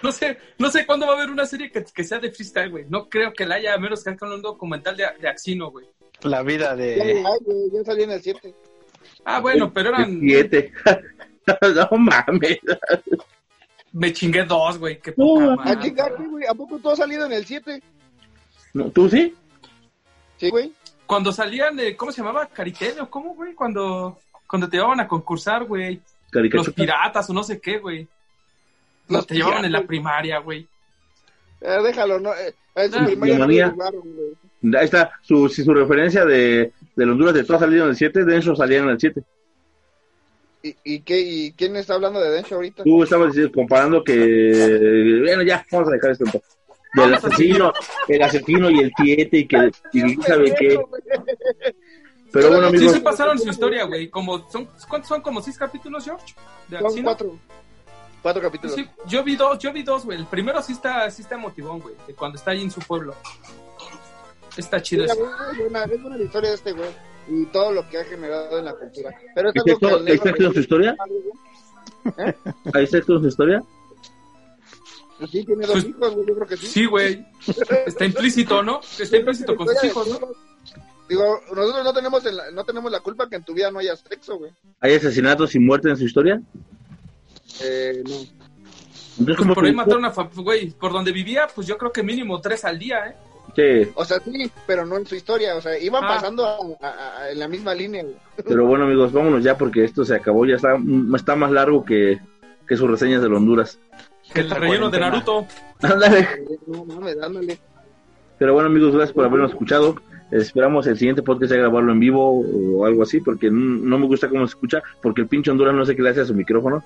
No 0.00 0.12
sé, 0.12 0.38
no 0.58 0.70
sé 0.70 0.86
cuándo 0.86 1.06
va 1.06 1.14
a 1.14 1.16
haber 1.16 1.28
una 1.30 1.44
serie 1.44 1.72
que, 1.72 1.84
que 1.84 2.04
sea 2.04 2.20
de 2.20 2.30
freestyle, 2.30 2.70
güey. 2.70 2.84
No 2.88 3.08
creo 3.08 3.32
que 3.32 3.44
la 3.44 3.56
haya, 3.56 3.74
a 3.74 3.78
menos 3.78 4.04
que 4.04 4.10
hagan 4.10 4.30
un 4.32 4.42
documental 4.42 4.96
de, 4.96 5.04
de 5.20 5.28
Axino, 5.28 5.72
güey. 5.72 5.86
La 6.22 6.42
vida 6.44 6.76
de... 6.76 7.24
ay, 7.26 7.38
güey, 7.44 7.70
ya 7.72 7.84
salí 7.84 8.04
en 8.04 8.12
el 8.12 8.22
7. 8.22 8.54
Ah, 9.24 9.40
bueno, 9.40 9.72
pero 9.72 9.88
eran... 9.88 10.12
El 10.12 10.20
Siete. 10.20 10.72
no 11.90 11.98
mames. 11.98 12.58
Me 13.92 14.12
chingué 14.12 14.44
dos, 14.44 14.78
güey. 14.78 15.00
Qué 15.00 15.12
No, 15.16 15.56
poca 15.56 15.70
A 15.70 15.80
chingarte, 15.80 16.22
güey. 16.28 16.44
¿A 16.46 16.54
poco 16.54 16.78
tú 16.78 16.90
has 16.90 16.98
salido 16.98 17.26
en 17.26 17.32
el 17.32 17.44
7? 17.44 17.82
No, 18.74 18.90
¿Tú 18.90 19.08
sí? 19.08 19.34
Sí, 20.38 20.50
güey. 20.50 20.72
Cuando 21.06 21.32
salían 21.32 21.76
de... 21.76 21.96
¿Cómo 21.96 22.12
se 22.12 22.18
llamaba? 22.22 22.46
¿Caritelio? 22.46 23.08
¿Cómo, 23.10 23.34
güey? 23.34 23.54
Cuando, 23.54 24.18
cuando 24.46 24.68
te 24.68 24.76
llevaban 24.76 25.00
a 25.00 25.08
concursar, 25.08 25.64
güey. 25.64 26.00
Los 26.32 26.70
piratas 26.70 27.28
o 27.30 27.32
no 27.32 27.42
sé 27.42 27.60
qué, 27.60 27.78
güey. 27.78 28.06
Los 29.08 29.26
te 29.26 29.34
llevaban 29.36 29.64
en 29.64 29.72
la 29.72 29.82
primaria, 29.86 30.38
güey. 30.38 30.66
Eh, 31.60 31.78
déjalo, 31.82 32.20
no. 32.20 32.34
Eh, 32.34 32.54
en 32.74 32.92
su 32.92 32.98
Ah, 32.98 33.04
primaria 33.06 33.38
no 33.38 33.70
jugaron, 33.72 34.00
güey. 34.02 34.76
Ahí 34.76 34.84
está, 34.84 35.10
su, 35.22 35.48
si 35.48 35.64
su 35.64 35.72
referencia 35.72 36.24
de, 36.24 36.72
de 36.94 37.04
Honduras 37.04 37.32
de 37.34 37.44
todas 37.44 37.60
salieron 37.62 37.86
en 37.86 37.90
el 37.92 37.96
7, 37.96 38.24
Densho 38.24 38.54
salía 38.54 38.78
en 38.78 38.88
el 38.90 39.00
7. 39.00 39.22
¿Y, 40.62 40.76
y, 40.84 41.00
qué, 41.00 41.20
¿Y 41.20 41.52
quién 41.52 41.76
está 41.76 41.94
hablando 41.94 42.20
de 42.20 42.30
Densho 42.30 42.56
ahorita? 42.56 42.82
Tú 42.82 43.02
estabas 43.04 43.28
diciendo- 43.28 43.52
comparando 43.54 44.02
que, 44.04 45.20
bueno, 45.24 45.42
ya, 45.42 45.64
vamos 45.70 45.88
a 45.88 45.92
dejar 45.92 46.10
esto 46.10 46.24
un 46.24 46.32
poco. 46.32 46.44
Del 46.94 47.14
asesino, 47.14 47.72
el 48.08 48.22
asesino 48.22 48.70
y 48.70 48.78
el 48.78 48.92
7 48.96 49.38
y 49.38 49.46
que, 49.46 49.70
y 49.92 50.14
sabe 50.16 50.54
qué. 50.58 50.80
Pero 52.32 52.50
bueno, 52.50 52.66
amigos, 52.68 52.92
sí 52.92 53.00
pasaron 53.00 53.38
su 53.38 53.48
historia, 53.48 53.84
güey. 53.84 54.08
Como, 54.08 54.50
son, 54.50 54.68
¿Cuántos 54.88 55.08
son? 55.08 55.22
¿Como 55.22 55.40
seis 55.40 55.56
capítulos, 55.56 56.04
George? 56.04 56.34
De 56.68 56.78
Son 56.78 57.02
cuatro. 57.02 57.38
Cuatro 58.22 58.42
capítulos. 58.42 58.76
Sí, 58.76 58.86
yo 59.06 59.22
vi 59.22 59.36
dos, 59.36 59.58
yo 59.58 59.72
vi 59.72 59.82
dos, 59.82 60.04
güey. 60.04 60.18
El 60.18 60.26
primero 60.26 60.60
sí 60.62 60.72
está, 60.72 61.10
sí 61.10 61.22
está 61.22 61.36
emotivón, 61.36 61.80
güey. 61.80 61.94
de 62.06 62.14
Cuando 62.14 62.36
está 62.36 62.50
ahí 62.50 62.62
en 62.62 62.70
su 62.70 62.80
pueblo. 62.80 63.14
Está 64.56 64.82
chido 64.82 65.04
Sí, 65.04 65.10
eso. 65.12 65.22
es, 65.52 65.58
buena, 65.58 65.84
es 65.84 66.02
buena 66.02 66.16
la 66.16 66.24
historia 66.24 66.50
de 66.50 66.56
este 66.56 66.72
güey 66.72 66.90
y 67.30 67.44
todo 67.46 67.72
lo 67.72 67.88
que 67.88 67.98
ha 67.98 68.04
generado 68.04 68.58
en 68.58 68.64
la 68.64 68.74
cultura. 68.74 69.10
Pero 69.34 69.50
es 69.50 69.56
¿hay 69.56 69.62
algo 69.62 69.78
que 69.78 69.86
sexo, 69.86 69.96
el 69.98 70.06
hay 70.06 70.12
negro 70.12 70.24
sexo 70.24 70.46
en 70.46 70.52
su 70.54 70.60
historia? 70.60 70.96
¿Eh? 72.18 72.34
¿Hay 72.74 72.86
sexo 72.86 73.12
en 73.14 73.22
su 73.22 73.28
historia? 73.28 73.62
Pues 75.18 75.30
sí, 75.30 75.44
tiene 75.44 75.66
dos 75.66 75.72
Pues- 75.74 75.86
hijos, 75.88 76.14
güey, 76.14 76.26
yo 76.26 76.34
creo 76.34 76.46
que 76.46 76.56
sí. 76.56 76.66
Sí, 76.66 76.86
güey. 76.86 77.26
Está 77.86 78.04
implícito, 78.04 78.62
¿no? 78.62 78.80
Está 78.98 79.16
implícito 79.16 79.56
con 79.56 79.68
sus 79.68 79.84
hijos, 79.84 80.08
¿no? 80.08 80.18
Digo, 81.08 81.40
nosotros 81.54 81.84
no 81.84 81.92
tenemos, 81.92 82.24
el- 82.26 82.54
no 82.54 82.64
tenemos 82.64 82.92
la 82.92 83.00
culpa 83.00 83.28
que 83.28 83.36
en 83.36 83.42
tu 83.44 83.54
vida 83.54 83.70
no 83.70 83.78
haya 83.78 83.96
sexo, 83.96 84.36
güey. 84.38 84.52
¿Hay 84.80 84.94
asesinatos 84.94 85.54
y 85.54 85.58
muerte 85.58 85.88
en 85.88 85.96
su 85.96 86.04
historia? 86.04 86.40
Eh, 87.62 88.02
no. 88.04 88.14
Entonces, 88.14 89.24
Pues 89.24 89.36
¿cómo 89.38 89.54
por 89.54 89.64
ahí 89.64 89.72
mataron 89.74 90.04
a, 90.04 90.10
güey, 90.36 90.70
por 90.70 90.92
donde 90.92 91.10
vivía, 91.10 91.48
pues 91.52 91.66
yo 91.66 91.76
creo 91.76 91.90
que 91.90 92.02
mínimo 92.02 92.40
tres 92.40 92.64
al 92.64 92.78
día, 92.78 93.06
¿eh? 93.08 93.16
Sí, 93.56 93.90
O 93.96 94.04
sea, 94.04 94.20
sí, 94.20 94.48
pero 94.66 94.86
no 94.86 94.96
en 94.98 95.06
su 95.06 95.16
historia. 95.16 95.56
O 95.56 95.60
sea, 95.60 95.76
iban 95.78 96.04
Ah. 96.04 96.08
pasando 96.08 96.46
a- 96.46 96.58
a- 96.86 97.18
a- 97.22 97.30
en 97.32 97.38
la 97.40 97.48
misma 97.48 97.74
línea, 97.74 98.02
güey. 98.04 98.14
pero 98.46 98.66
bueno, 98.66 98.84
amigos, 98.84 99.10
vámonos 99.12 99.42
ya 99.42 99.58
porque 99.58 99.82
esto 99.84 100.04
se 100.04 100.14
acabó. 100.14 100.46
Ya 100.46 100.54
está, 100.56 100.76
está 101.16 101.34
más 101.34 101.50
largo 101.50 101.84
que, 101.84 102.20
que 102.68 102.76
sus 102.76 102.88
reseñas 102.88 103.20
de 103.22 103.26
Honduras. 103.28 103.80
Que 104.32 104.40
el 104.40 104.50
relleno 104.50 104.90
de 104.90 105.00
Naruto. 105.00 105.46
Ándale. 105.82 106.28
No 106.66 106.84
mames, 106.84 107.18
dándole. 107.18 107.58
Pero 108.38 108.52
bueno, 108.54 108.68
amigos, 108.68 108.92
gracias 108.94 109.12
por 109.14 109.24
habernos 109.24 109.50
escuchado. 109.50 109.96
Esperamos 110.30 110.86
el 110.86 110.98
siguiente 110.98 111.22
podcast 111.22 111.50
ya 111.52 111.58
grabarlo 111.58 111.90
en 111.92 112.00
vivo 112.00 112.40
o 112.40 112.84
algo 112.84 113.02
así, 113.02 113.20
porque 113.20 113.50
no 113.50 113.98
me 113.98 114.06
gusta 114.06 114.28
cómo 114.28 114.46
se 114.46 114.50
escucha, 114.52 114.82
porque 115.02 115.22
el 115.22 115.26
pinche 115.28 115.50
Honduras 115.50 115.74
no 115.74 115.84
sé 115.86 115.96
qué 115.96 116.02
le 116.02 116.10
hace 116.10 116.20
a 116.20 116.24
su 116.26 116.34
micrófono. 116.34 116.84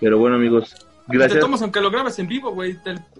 Pero 0.00 0.18
bueno, 0.18 0.36
amigos, 0.36 0.74
Te 1.08 1.16
gracias. 1.16 1.40
tomas 1.40 1.62
aunque 1.62 1.80
lo 1.80 1.90
grabes 1.90 2.18
en 2.18 2.28
vivo, 2.28 2.50
güey. 2.52 2.78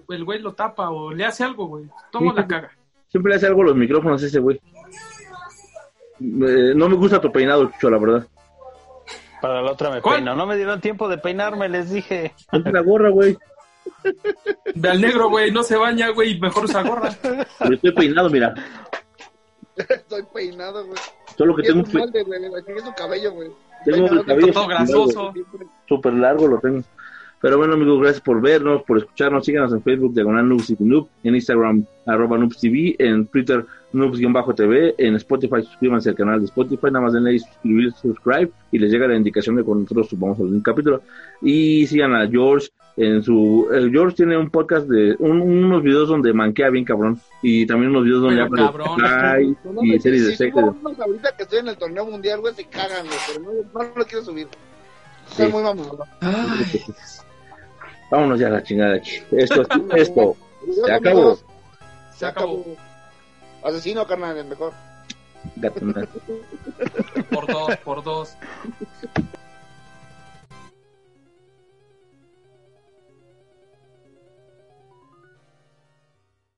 El, 0.08 0.24
güey 0.24 0.40
lo 0.40 0.52
tapa 0.52 0.90
o 0.90 1.12
le 1.12 1.24
hace 1.24 1.44
algo, 1.44 1.66
güey. 1.66 1.84
Tomo 2.12 2.30
Sí. 2.32 2.36
la 2.36 2.46
caga. 2.46 2.70
Siempre 3.08 3.30
le 3.30 3.36
hace 3.36 3.46
algo 3.46 3.62
a 3.62 3.66
los 3.66 3.76
micrófonos 3.76 4.22
ese 4.22 4.38
güey. 4.38 4.60
Eh, 6.20 6.72
no 6.76 6.88
me 6.88 6.96
gusta 6.96 7.20
tu 7.20 7.32
peinado, 7.32 7.66
Chucho, 7.72 7.90
la 7.90 7.98
verdad. 7.98 8.26
Para 9.40 9.62
la 9.62 9.72
otra 9.72 9.90
me 9.90 10.00
¿Cuál? 10.00 10.16
peino. 10.16 10.34
No 10.34 10.46
me 10.46 10.56
dieron 10.56 10.80
tiempo 10.80 11.08
de 11.08 11.18
peinarme, 11.18 11.68
les 11.68 11.90
dije. 11.90 12.32
Ponte 12.50 12.70
la 12.72 12.80
gorra, 12.80 13.10
güey. 13.10 13.36
Ve 14.74 14.88
al 14.90 15.00
negro, 15.00 15.28
güey. 15.30 15.50
No 15.50 15.62
se 15.62 15.76
baña, 15.76 16.08
güey. 16.10 16.38
Mejor 16.40 16.64
usa 16.64 16.82
gorra. 16.82 17.10
Pero 17.22 17.74
estoy 17.74 17.92
peinado, 17.92 18.30
mira. 18.30 18.54
Estoy 19.76 20.22
peinado, 20.32 20.86
güey. 20.86 20.98
Solo 21.36 21.56
que 21.56 21.62
tengo 21.62 21.80
un 21.80 21.86
un 21.86 21.92
pe- 21.92 21.98
molde, 21.98 22.22
güey. 22.22 22.44
Aquí 22.46 22.72
es 22.76 22.84
su 22.84 22.92
cabello, 22.94 23.32
güey. 23.32 23.50
Tengo 23.84 24.06
el 24.06 24.24
cabello 24.24 24.52
todo 24.52 24.66
grasoso. 24.68 25.34
súper 25.88 26.12
largo, 26.14 26.46
lo 26.48 26.58
tengo. 26.60 26.82
Pero 27.44 27.58
bueno, 27.58 27.74
amigos, 27.74 28.00
gracias 28.00 28.22
por 28.22 28.40
vernos, 28.40 28.82
por 28.84 28.96
escucharnos. 28.96 29.44
Síganos 29.44 29.70
en 29.74 29.82
Facebook, 29.82 30.14
Diagonal 30.14 30.48
Noobs 30.48 30.70
y 30.70 30.76
Noob, 30.78 31.08
en 31.24 31.34
Instagram, 31.34 31.84
arroba 32.06 32.38
Noobs 32.38 32.58
TV, 32.58 32.96
en 32.98 33.26
Twitter, 33.26 33.66
Noobs-TV, 33.92 34.94
en 34.96 35.14
Spotify, 35.16 35.62
suscríbanse 35.62 36.08
al 36.08 36.14
canal 36.14 36.38
de 36.40 36.46
Spotify, 36.46 36.86
nada 36.86 37.02
más 37.02 37.12
denle 37.12 37.32
ahí 37.32 37.38
suscribir, 37.40 37.92
subscribe, 37.92 38.50
y 38.72 38.78
les 38.78 38.90
llega 38.90 39.06
la 39.08 39.16
indicación 39.16 39.56
de 39.56 39.62
cuando 39.62 39.82
nosotros 39.82 40.08
subamos 40.08 40.38
algún 40.40 40.62
capítulo. 40.62 41.02
Y 41.42 41.86
sigan 41.86 42.14
a 42.14 42.26
George 42.26 42.68
en 42.96 43.22
su... 43.22 43.68
el 43.70 43.90
George 43.90 44.16
tiene 44.16 44.38
un 44.38 44.48
podcast 44.48 44.88
de... 44.88 45.14
un- 45.18 45.42
unos 45.42 45.82
videos 45.82 46.08
donde 46.08 46.32
manquea 46.32 46.70
bien 46.70 46.86
cabrón, 46.86 47.20
y 47.42 47.66
también 47.66 47.90
unos 47.90 48.04
videos 48.04 48.22
donde 48.22 48.40
habla 48.40 48.62
de 48.62 48.68
cabrón. 48.68 48.88
Sky 49.00 49.56
No, 49.64 49.70
y 49.84 49.88
mames, 49.88 50.02
series 50.02 50.22
si 50.22 50.28
de 50.30 50.36
sexo. 50.36 50.60
ahorita 50.82 51.36
que 51.36 51.42
estoy 51.42 51.58
en 51.58 51.68
el 51.68 51.76
torneo 51.76 52.06
mundial, 52.06 52.40
güey, 52.40 52.54
se 52.54 52.64
cagan, 52.64 53.04
güey. 53.04 53.18
Pero 53.28 53.42
no, 53.74 53.82
no 53.84 53.90
lo 53.96 54.04
quiero 54.06 54.24
subir. 54.24 54.48
Está 55.28 55.46
muy. 55.50 55.62
Vámonos 58.14 58.38
ya 58.38 58.46
a 58.46 58.50
la 58.50 58.62
chingada. 58.62 59.00
Esto, 59.32 59.62
esto. 59.96 60.36
Adiós, 60.62 60.76
Se 60.86 60.92
acabó. 60.92 61.38
Se 62.14 62.26
acabó. 62.26 62.60
acabó. 62.60 62.76
Asesino, 63.64 64.06
carnal, 64.06 64.36
el 64.38 64.44
mejor. 64.44 64.72
Gato, 65.56 65.80
Por 67.30 67.46
dos, 67.46 67.76
por 67.78 68.04
dos. 68.04 68.36